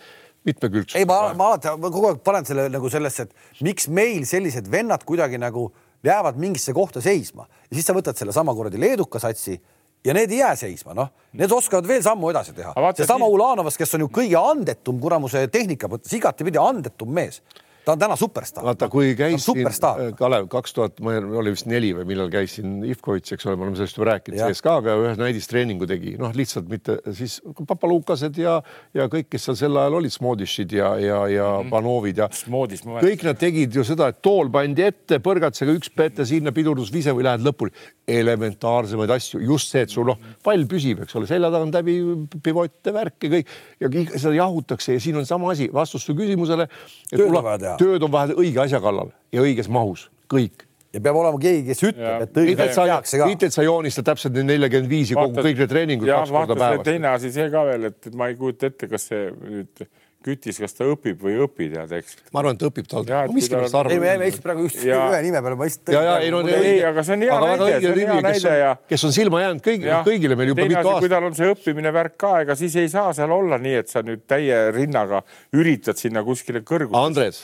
mitmekülgsus. 0.47 0.97
ei, 0.99 1.07
ma, 1.09 1.21
ma 1.37 1.51
alati, 1.53 1.73
ma 1.79 1.91
kogu 1.91 2.13
aeg 2.13 2.23
panen 2.25 2.47
selle 2.47 2.69
nagu 2.71 2.91
sellesse, 2.91 3.27
et 3.27 3.65
miks 3.65 3.89
meil 3.91 4.25
sellised 4.29 4.69
vennad 4.71 5.03
kuidagi 5.07 5.39
nagu 5.41 5.69
jäävad 6.05 6.39
mingisse 6.39 6.73
kohta 6.73 7.01
seisma 7.03 7.47
ja 7.67 7.75
siis 7.75 7.87
sa 7.89 7.95
võtad 7.95 8.17
sellesama 8.19 8.55
kuradi 8.55 8.79
leeduka 8.79 9.19
satsi 9.19 9.57
ja 10.05 10.13
need 10.13 10.31
ei 10.31 10.41
jää 10.41 10.55
seisma, 10.55 10.93
noh, 10.97 11.09
need 11.33 11.51
oskavad 11.51 11.87
veel 11.87 12.03
sammu 12.03 12.29
edasi 12.31 12.53
teha. 12.57 12.73
seesama 12.95 13.25
nii... 13.25 13.33
Ulanovas, 13.35 13.77
kes 13.77 13.97
on 13.97 14.05
ju 14.05 14.11
kõige 14.19 14.39
andetum 14.39 14.99
kuramuse 15.01 15.47
tehnika 15.51 15.89
mõttes, 15.91 16.13
igatepidi 16.15 16.61
andetum 16.61 17.11
mees 17.13 17.41
ta 17.85 17.95
on 17.95 17.99
täna 17.99 18.15
superstaar. 18.19 18.65
vaata, 18.65 18.89
kui 18.91 19.13
käisin, 19.17 19.67
äh, 19.67 20.11
Kalev, 20.17 20.47
kaks 20.51 20.73
tuhat, 20.75 20.99
ma 21.03 21.15
oli 21.41 21.53
vist 21.53 21.67
neli 21.69 21.91
või 21.95 22.05
millal 22.11 22.31
käisin 22.33 22.79
Ivkovitš, 22.87 23.35
eks 23.35 23.47
ole, 23.47 23.57
me 23.57 23.67
oleme 23.67 23.79
sellest 23.79 23.97
juba 23.97 24.09
rääkinud, 24.11 24.39
CSKA-ga 24.39 24.95
ühe 25.03 25.13
näidistreeningu 25.19 25.87
tegi, 25.89 26.15
noh, 26.19 26.33
lihtsalt 26.35 26.69
mitte 26.71 26.99
siis 27.17 27.39
Papalukased 27.59 28.37
ja, 28.39 28.59
ja 28.95 29.07
kõik, 29.11 29.29
kes 29.33 29.49
seal 29.49 29.59
sel 29.63 29.79
ajal 29.81 29.99
olid, 30.01 30.13
Smodišid 30.13 30.75
ja, 30.75 30.93
ja, 31.01 31.21
ja 31.31 31.47
mm 31.49 31.65
-hmm. 31.65 31.73
Panovid 31.73 32.21
ja 32.23 32.29
Smodis, 32.33 32.83
kõik 32.85 33.25
nad 33.27 33.39
tegid 33.39 33.75
ju 33.75 33.85
seda, 33.87 34.09
et 34.13 34.21
tool 34.21 34.51
pandi 34.53 34.85
ette, 34.85 35.19
põrgatsega 35.23 35.75
üks 35.77 35.91
ette 35.99 36.25
sinna 36.25 36.51
pidurdusvise 36.51 37.15
või 37.15 37.27
lähed 37.27 37.45
lõpuni. 37.45 37.71
elementaarsemaid 38.09 39.11
asju, 39.13 39.39
just 39.39 39.69
see, 39.69 39.83
et 39.85 39.91
sul 39.93 40.07
noh, 40.09 40.17
pall 40.43 40.65
püsib, 40.65 41.03
eks 41.03 41.15
ole, 41.15 41.27
selja 41.29 41.51
tagant 41.53 41.75
läbi 41.75 41.99
pivotte, 42.41 42.93
värke 42.93 43.29
kõik 43.29 43.51
ja 43.79 43.89
seda 44.17 44.33
jahutakse 44.33 44.95
ja 44.95 44.99
siin 44.99 45.19
on 45.21 45.27
sama 45.29 45.51
asi, 45.51 45.69
vastus 45.73 46.07
su 46.07 46.15
küsimusele. 46.17 46.65
tööd 47.11 47.29
on 47.29 47.43
vaja 47.43 47.59
teha 47.61 47.68
tööd 47.79 48.07
on 48.07 48.11
vaja 48.11 48.35
õige 48.35 48.63
asja 48.65 48.81
kallal 48.83 49.13
ja 49.35 49.45
õiges 49.45 49.69
mahus, 49.69 50.09
kõik 50.31 50.65
ja 50.93 51.01
peab 51.05 51.19
olema 51.21 51.37
keegi, 51.41 51.63
kes 51.69 51.85
ütleb, 51.91 52.25
et 52.25 52.41
õige 52.41 52.57
tehakse 52.73 53.21
ka. 53.21 53.29
mitte, 53.29 53.49
et 53.49 53.55
sa 53.55 53.65
joonistad 53.65 54.07
täpselt 54.09 54.35
need 54.37 54.49
nelikümmend 54.49 54.89
viis 54.89 55.13
ja 55.13 55.21
kogu 55.21 55.45
kõik 55.45 55.63
need 55.63 55.71
treeningud 55.71 56.09
kaks 56.09 56.33
korda 56.33 56.57
päevas. 56.57 56.85
teine 56.87 57.13
asi 57.13 57.33
see 57.35 57.49
ka 57.53 57.65
veel, 57.69 57.89
et 57.91 58.13
ma 58.17 58.29
ei 58.31 58.37
kujuta 58.39 58.71
ette, 58.71 58.89
kas 58.89 59.09
see 59.11 59.27
nüüd 59.29 59.89
kütis, 60.25 60.57
kas 60.59 60.73
ta 60.75 60.83
õpib 60.89 61.21
või 61.21 61.35
ei 61.37 61.43
õpi, 61.45 61.67
tead, 61.71 61.93
eks. 61.95 62.17
ma 62.35 62.41
arvan, 62.41 62.57
et 62.57 62.63
õpib 62.67 62.87
tal. 62.91 63.05
no 63.07 63.35
miskipärast 63.37 63.77
arvan. 63.79 63.93
ei, 63.93 64.01
me 64.01 64.09
jäime 64.09 64.25
lihtsalt 64.27 64.45
praegu 64.47 64.65
just 64.65 64.81
ja... 64.83 64.97
ühe 65.13 65.21
nime 65.27 65.43
peale, 65.45 65.59
ma 65.59 65.67
lihtsalt. 65.69 65.91
ja, 65.93 66.01
ja 66.07 66.15
ei 66.25 66.33
no 66.33 66.41
ei, 66.47 66.73
aga 66.89 67.05
see 67.07 67.15
on 67.15 67.23
hea 67.27 67.37
näide, 67.45 67.69
see 67.69 67.91
on 67.91 68.01
hea 68.01 68.17
näide 68.25 68.55
ja. 68.59 68.73
kes 68.89 69.05
on 69.07 69.15
silma 69.15 69.43
jäänud 69.45 69.63
kõigi, 69.69 69.93
kõigile 70.09 70.39
meil 70.41 70.51
juba 70.51 70.65
mitu 70.65 70.81
aastat. 70.81 71.05
kui 71.05 71.13
tal 71.13 71.29
on 71.29 71.37
see 71.37 71.53
õppimine 71.53 71.93
värk 71.95 72.17
ka, 72.19 72.33
ega 72.43 72.57
siis 72.59 72.75
ei 72.81 72.91
saa 72.91 73.13
seal 73.15 73.31
olla 73.37 73.61
nii, 73.61 73.77
et 73.85 73.93
sa 73.93 74.03
nüüd 74.03 74.25
täie 74.27 74.59
rinnaga 74.75 75.23
üritad 75.55 76.01
sinna 76.01 76.25
kuskile 76.27 76.65
kõrgusesse. 76.67 77.05
Andres 77.05 77.41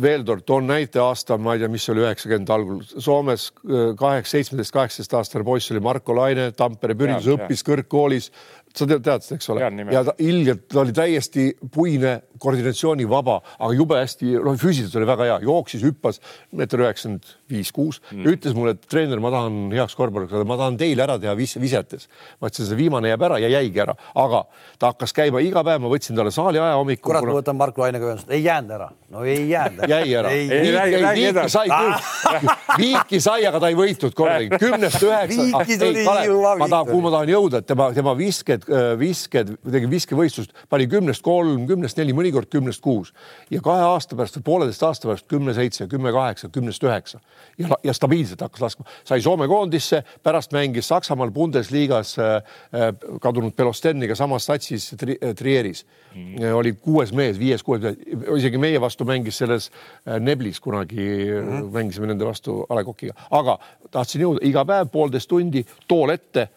veel 0.00 0.24
kord 0.24 0.44
toon 0.48 0.66
näite 0.70 1.00
aasta, 1.02 1.36
ma 1.36 1.54
ei 1.54 1.60
tea, 1.60 1.68
mis 1.72 1.84
oli 1.92 2.02
üheksakümmend 2.04 2.52
algul 2.54 2.80
Soomes 2.82 3.50
kaheksa, 3.98 4.38
seitsmeteist, 4.38 4.72
kaheksateist 4.72 5.16
aastane 5.18 5.44
poiss 5.44 5.72
oli 5.72 5.82
Marko 5.84 6.16
Laine, 6.16 6.50
Tampere 6.56 6.96
Püridus, 6.96 7.28
õppis 7.34 7.64
kõrgkoolis. 7.66 8.30
Sa 8.78 8.88
tead, 8.88 9.02
tead 9.04 9.24
seda, 9.24 9.38
eks 9.38 9.50
ole? 9.52 9.70
ja 9.92 10.02
ta 10.06 10.14
ilgelt, 10.22 10.66
ta 10.72 10.82
oli 10.82 10.94
täiesti 10.96 11.48
puine, 11.72 12.14
koordinatsioonivaba, 12.42 13.36
aga 13.58 13.70
jube 13.76 13.98
hästi, 14.00 14.32
noh, 14.42 14.56
füüsiliselt 14.58 14.98
oli 14.98 15.08
väga 15.08 15.28
hea, 15.28 15.36
jooksis, 15.46 15.84
hüppas 15.86 16.18
meeter 16.58 16.82
üheksakümmend 16.82 17.28
viis, 17.52 17.70
kuus. 17.74 18.00
Mm.. 18.10 18.26
ütles 18.32 18.56
mulle, 18.56 18.74
et 18.76 18.88
treener, 18.90 19.20
ma 19.22 19.30
tahan 19.34 19.58
heaks 19.74 19.94
korvpalliks, 19.98 20.34
ma 20.48 20.58
tahan 20.58 20.78
teile 20.80 21.04
ära 21.04 21.18
teha 21.22 21.34
vis 21.38 21.54
visetes. 21.60 22.08
ma 22.40 22.50
ütlesin, 22.50 22.70
see 22.70 22.80
viimane 22.80 23.12
jääb 23.12 23.26
ära 23.28 23.38
ja 23.42 23.50
jäigi 23.52 23.82
ära, 23.84 23.94
aga 24.18 24.44
ta 24.80 24.92
hakkas 24.92 25.14
käima 25.16 25.42
iga 25.44 25.62
päev, 25.66 25.84
ma 25.84 25.92
võtsin 25.92 26.18
talle 26.18 26.32
saali 26.34 26.60
aja 26.62 26.78
hommikul. 26.80 27.10
kurat 27.10 27.22
kuna..., 27.24 27.36
ma 27.36 27.40
võtan 27.40 27.58
Marko 27.60 27.84
Lainega 27.84 28.08
ühendust, 28.08 28.32
ei 28.32 28.42
jäänud 28.44 28.74
ära, 28.78 28.88
no 29.12 29.24
ei 29.28 29.46
jäänud 29.50 29.92
jäi 29.92 30.16
ära. 30.18 30.34
viiki 31.12 31.48
sai 31.52 31.68
küll, 31.70 32.50
viiki 32.82 33.22
sai, 33.22 33.46
aga 33.48 33.62
ta 33.62 33.70
ei 33.70 33.78
võitnud 33.78 34.16
kordagi, 34.18 34.50
kümnest 34.58 35.06
üheksa. 35.06 35.48
ma 36.58 36.68
tahan, 36.68 36.90
kuhu 36.90 37.02
ma 37.06 37.14
tahan 37.18 37.34
jõuda, 37.36 37.62
et 37.62 37.70
tema, 37.70 37.90
tema 37.94 38.16
visked, 38.18 38.61
visked, 38.98 39.54
tegi 39.70 39.88
viskevõistlust, 39.90 40.52
pani 40.70 40.86
kümnest 40.90 41.22
kolm, 41.24 41.66
kümnest 41.68 41.98
neli, 41.98 42.14
mõnikord 42.16 42.50
kümnest 42.52 42.82
kuus. 42.84 43.12
Ja 43.50 43.60
kahe 43.64 43.84
aasta 43.86 44.16
pärast 44.18 44.38
või 44.38 44.46
pooleteist 44.46 44.82
aasta 44.86 45.08
pärast 45.08 45.28
kümme 45.30 45.54
seitse, 45.56 45.86
kümme 45.90 46.12
kaheksa, 46.12 46.50
kümnest 46.52 46.84
üheksa. 46.84 47.20
Ja, 47.58 47.76
ja 47.84 47.94
stabiilselt 47.96 48.40
hakkas 48.44 48.64
laskma, 48.64 48.86
sai 49.08 49.20
Soome 49.22 49.48
koondisse, 49.48 50.02
pärast 50.22 50.52
mängis 50.52 50.88
Saksamaal 50.88 51.30
Bundesliga's 51.30 52.16
äh, 52.18 52.36
äh 52.72 52.92
kadunud 53.20 53.56
Belosteniga 53.56 54.14
samas 54.14 54.46
satsis 54.46 54.94
tri, 54.98 55.18
äh, 55.20 55.34
Trieris. 55.34 55.84
Mm.. 56.14 56.54
oli 56.54 56.72
kuues 56.72 57.12
mees, 57.16 57.38
viies-kuues 57.40 57.80
mees, 57.80 57.96
isegi 58.36 58.58
meie 58.60 58.80
vastu 58.80 59.04
mängis 59.08 59.38
selles 59.40 59.70
äh, 59.70 60.20
Neblis 60.20 60.60
kunagi 60.60 61.00
mm, 61.00 61.48
-hmm. 61.48 61.70
mängisime 61.72 62.06
nende 62.06 62.24
vastu 62.24 62.66
A 62.68 62.74
Le 62.74 62.84
Coqiga, 62.84 63.14
aga 63.30 63.58
tahtsin 63.90 64.20
jõuda 64.20 64.42
iga 64.42 64.64
päev 64.64 64.90
poolteist 64.92 65.28
tundi, 65.28 65.64
tool 65.88 66.10
ette 66.10 66.48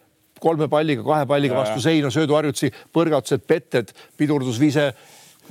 kolme 0.46 0.70
palliga, 0.72 1.04
kahe 1.06 1.28
palliga 1.30 1.58
vastu 1.58 1.82
seina, 1.84 2.12
sööduharjutusi, 2.14 2.72
põrgatused, 2.94 3.46
petted, 3.50 3.94
pidurdusvise 4.18 4.92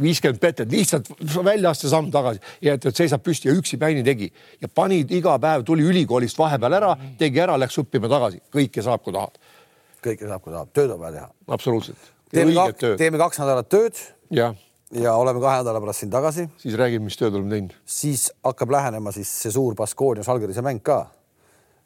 viiskümmend 0.01 0.41
petet, 0.43 0.71
lihtsalt 0.73 1.11
väljaaste 1.45 1.91
samm 1.91 2.11
tagasi 2.15 2.41
ja 2.65 2.75
et, 2.75 2.87
et 2.91 2.99
seisab 2.99 3.23
püsti 3.23 3.51
ja 3.51 3.55
üksi 3.55 3.79
Päini 3.79 4.03
tegi 4.07 4.31
ja 4.63 4.69
pani 4.69 5.03
iga 5.15 5.37
päev, 5.43 5.63
tuli 5.67 5.87
ülikoolist 5.87 6.39
vahepeal 6.39 6.79
ära, 6.81 6.93
tegi 7.19 7.43
ära, 7.43 7.57
läks 7.61 7.79
õppima 7.85 8.11
tagasi, 8.11 8.43
kõike 8.55 8.83
saab, 8.83 9.05
kui 9.05 9.15
tahad. 9.15 9.39
kõike 10.05 10.29
saab, 10.29 10.43
kui 10.43 10.55
tahad, 10.55 10.73
tööd 10.75 10.95
on 10.97 11.03
vaja 11.03 11.19
teha. 11.21 11.29
absoluutselt. 11.59 12.13
teeme, 12.35 12.55
kak, 12.59 12.87
teeme 12.99 13.23
kaks 13.23 13.43
nädalat 13.43 13.71
tööd. 13.71 14.07
jah 14.35 14.57
ja 14.95 15.15
oleme 15.19 15.41
kahe 15.41 15.63
nädala 15.63 15.81
pärast 15.81 16.05
siin 16.05 16.11
tagasi. 16.11 16.49
siis 16.59 16.75
räägime, 16.79 17.09
mis 17.09 17.19
tööd 17.19 17.35
oleme 17.35 17.51
teinud. 17.51 17.75
siis 17.87 18.31
hakkab 18.45 18.71
lähenema 18.71 19.13
siis 19.13 19.31
see 19.43 19.55
suur 19.55 19.75
Baskoonias 19.75 20.29
Algerise 20.29 20.63
mäng 20.63 20.83
ka. 20.83 21.07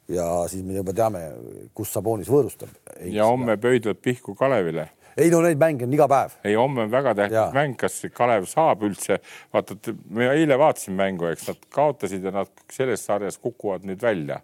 Ja 0.09 0.27
siis 0.49 0.63
me 0.65 0.77
juba 0.77 0.93
teame, 0.95 1.25
kus 1.73 1.93
Sabonis 1.93 2.29
võõrustab. 2.29 2.71
ja 3.05 3.27
homme 3.29 3.57
pöidlad 3.57 4.01
pihku 4.01 4.35
Kalevile 4.35 4.89
ei 5.19 5.31
no 5.33 5.41
neid 5.43 5.59
mänge 5.59 5.85
on 5.87 5.93
iga 5.93 6.07
päev. 6.09 6.35
ei, 6.43 6.55
homme 6.55 6.85
on 6.85 6.91
väga 6.91 7.15
tähtis 7.17 7.55
mäng, 7.55 7.75
kas 7.79 7.97
Kalev 8.15 8.45
saab 8.49 8.83
üldse, 8.87 9.19
vaata, 9.53 9.75
me 10.15 10.29
eile 10.31 10.57
vaatasime 10.59 10.99
mängu, 11.03 11.27
eks 11.31 11.49
nad 11.49 11.65
kaotasid 11.75 12.23
ja 12.23 12.33
nad 12.35 12.51
selles 12.71 13.03
sarjas 13.05 13.39
kukuvad 13.41 13.87
nüüd 13.87 14.01
välja. 14.03 14.41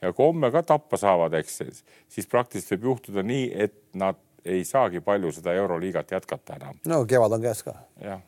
ja 0.00 0.12
kui 0.12 0.26
homme 0.26 0.50
ka 0.52 0.62
tappa 0.66 1.00
saavad, 1.00 1.34
eks, 1.40 1.62
siis 2.08 2.28
praktiliselt 2.28 2.78
võib 2.78 2.92
juhtuda 2.92 3.24
nii, 3.26 3.48
et 3.66 3.78
nad 3.94 4.20
ei 4.44 4.64
saagi 4.64 5.02
palju 5.04 5.32
seda 5.36 5.54
Euroliigat 5.56 6.12
jätkata 6.16 6.60
enam. 6.60 6.78
no 6.88 7.04
kevad 7.08 7.38
on 7.38 7.48
käes 7.48 7.64
ka. 7.64 7.76
jah 8.04 8.22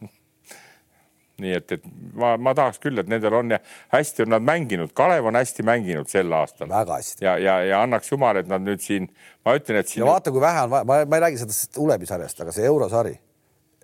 nii 1.43 1.57
et, 1.59 1.75
et 1.77 1.85
ma, 2.19 2.35
ma 2.41 2.55
tahaks 2.59 2.81
küll, 2.83 2.99
et 3.03 3.11
nendel 3.11 3.37
on 3.39 3.57
ja 3.57 3.59
hästi 3.95 4.27
on 4.27 4.33
nad 4.37 4.47
mänginud, 4.47 4.95
Kalev 4.97 5.29
on 5.31 5.39
hästi 5.39 5.67
mänginud 5.67 6.11
sel 6.13 6.33
aastal. 6.39 6.71
väga 6.71 7.01
hästi. 7.01 7.25
ja, 7.27 7.37
ja, 7.43 7.59
ja 7.69 7.83
annaks 7.87 8.13
jumal, 8.13 8.41
et 8.41 8.49
nad 8.51 8.65
nüüd 8.65 8.83
siin, 8.85 9.11
ma 9.47 9.57
ütlen, 9.59 9.83
et 9.83 9.93
siin. 9.93 10.05
ja 10.05 10.11
vaata, 10.13 10.33
kui 10.35 10.43
vähe 10.45 10.65
on 10.65 10.73
vaja, 10.73 10.89
ma, 10.89 11.03
ma 11.05 11.21
ei 11.21 11.27
räägi 11.27 11.45
sellest 11.45 11.79
Ulebisarjast, 11.83 12.43
aga 12.45 12.55
see 12.57 12.67
eurosari, 12.71 13.15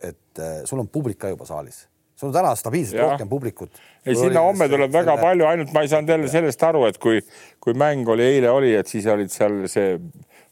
et 0.02 0.42
äh, 0.42 0.58
sul 0.68 0.82
on 0.82 0.90
publik 0.92 1.20
ka 1.22 1.34
juba 1.34 1.48
saalis 1.48 1.86
sul 2.18 2.32
on 2.32 2.34
täna 2.34 2.54
stabiilselt 2.58 2.98
ja. 2.98 3.10
rohkem 3.12 3.28
publikut. 3.30 3.70
ei, 4.06 4.16
sinna 4.16 4.40
homme 4.42 4.68
tuleb 4.68 4.92
väga 4.92 5.12
selle... 5.12 5.22
palju, 5.22 5.46
ainult 5.46 5.74
ma 5.74 5.84
ei 5.84 5.90
saanud 5.92 6.10
jälle 6.10 6.30
sellest 6.32 6.62
aru, 6.66 6.84
et 6.90 6.98
kui, 7.02 7.20
kui 7.62 7.76
mäng 7.78 8.08
oli 8.10 8.26
eile 8.26 8.50
oli, 8.50 8.72
et 8.74 8.90
siis 8.90 9.06
olid 9.06 9.30
seal 9.30 9.60
see 9.70 9.94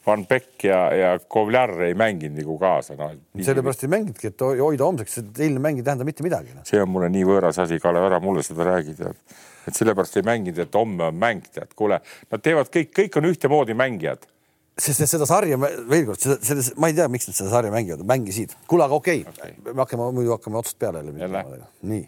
Van 0.06 0.22
Beck 0.26 0.64
ja, 0.64 0.80
ja 0.94 1.08
Kovlar 1.28 1.72
ei 1.88 1.96
mänginud 1.98 2.38
nagu 2.38 2.58
kaasa 2.60 2.94
no,. 2.98 3.10
sellepärast 3.42 3.82
ei 3.86 3.90
mänginudki, 3.90 4.30
et 4.30 4.46
hoida 4.46 4.86
homseks, 4.86 5.18
et 5.22 5.42
eilne 5.46 5.62
mäng 5.62 5.80
ei 5.80 5.86
tähenda 5.86 6.06
mitte 6.06 6.26
midagi 6.26 6.54
no.. 6.54 6.62
see 6.68 6.80
on 6.82 6.92
mulle 6.92 7.10
nii 7.12 7.26
võõras 7.26 7.58
asi, 7.62 7.80
Kalev, 7.82 8.06
ära 8.10 8.22
mulle 8.22 8.44
seda 8.46 8.68
räägi, 8.70 8.96
tead. 9.00 9.18
et 9.66 9.78
sellepärast 9.78 10.20
ei 10.20 10.26
mänginud, 10.26 10.62
et 10.62 10.78
homme 10.78 11.10
on 11.10 11.20
mäng, 11.26 11.50
tead, 11.52 11.74
kuule, 11.78 12.00
nad 12.30 12.44
teevad 12.44 12.70
kõik, 12.72 12.94
kõik 13.02 13.20
on 13.20 13.30
ühtemoodi 13.32 13.78
mängijad 13.78 14.28
sest 14.76 15.06
seda 15.08 15.26
sarja, 15.28 15.56
veel 15.58 16.04
kord, 16.04 16.20
seda, 16.20 16.36
selles, 16.44 16.74
ma 16.80 16.90
ei 16.90 16.96
tea, 16.98 17.06
miks 17.12 17.30
nad 17.30 17.38
seda 17.38 17.52
sarja 17.54 17.72
mängivad, 17.72 18.04
mängisid. 18.08 18.52
kuule, 18.68 18.84
aga 18.84 18.98
okei 18.98 19.22
okay. 19.24 19.54
okay., 19.56 19.72
me 19.72 19.80
hakkame, 19.80 20.10
muidu 20.18 20.34
hakkame 20.36 20.60
otsast 20.60 20.78
peale 20.78 21.00
jälle. 21.00 21.44
nii, 21.82 22.02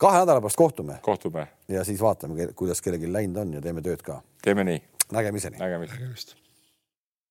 kahe 0.00 0.22
nädala 0.22 0.40
pärast 0.40 0.56
kohtume. 0.56 0.98
kohtume. 1.04 1.46
ja 1.68 1.84
siis 1.84 2.00
vaatame, 2.00 2.48
kuidas 2.56 2.82
kellelgi 2.82 3.12
läinud 3.12 3.44
on 3.44 3.56
ja 3.58 3.64
teeme 3.64 3.84
tööd 3.84 4.02
ka. 4.02 4.22
teeme 4.42 4.64
nii. 4.64 4.82
nägemiseni. 5.12 5.60
nägemist, 5.60 5.98
nägemist.. 5.98 6.36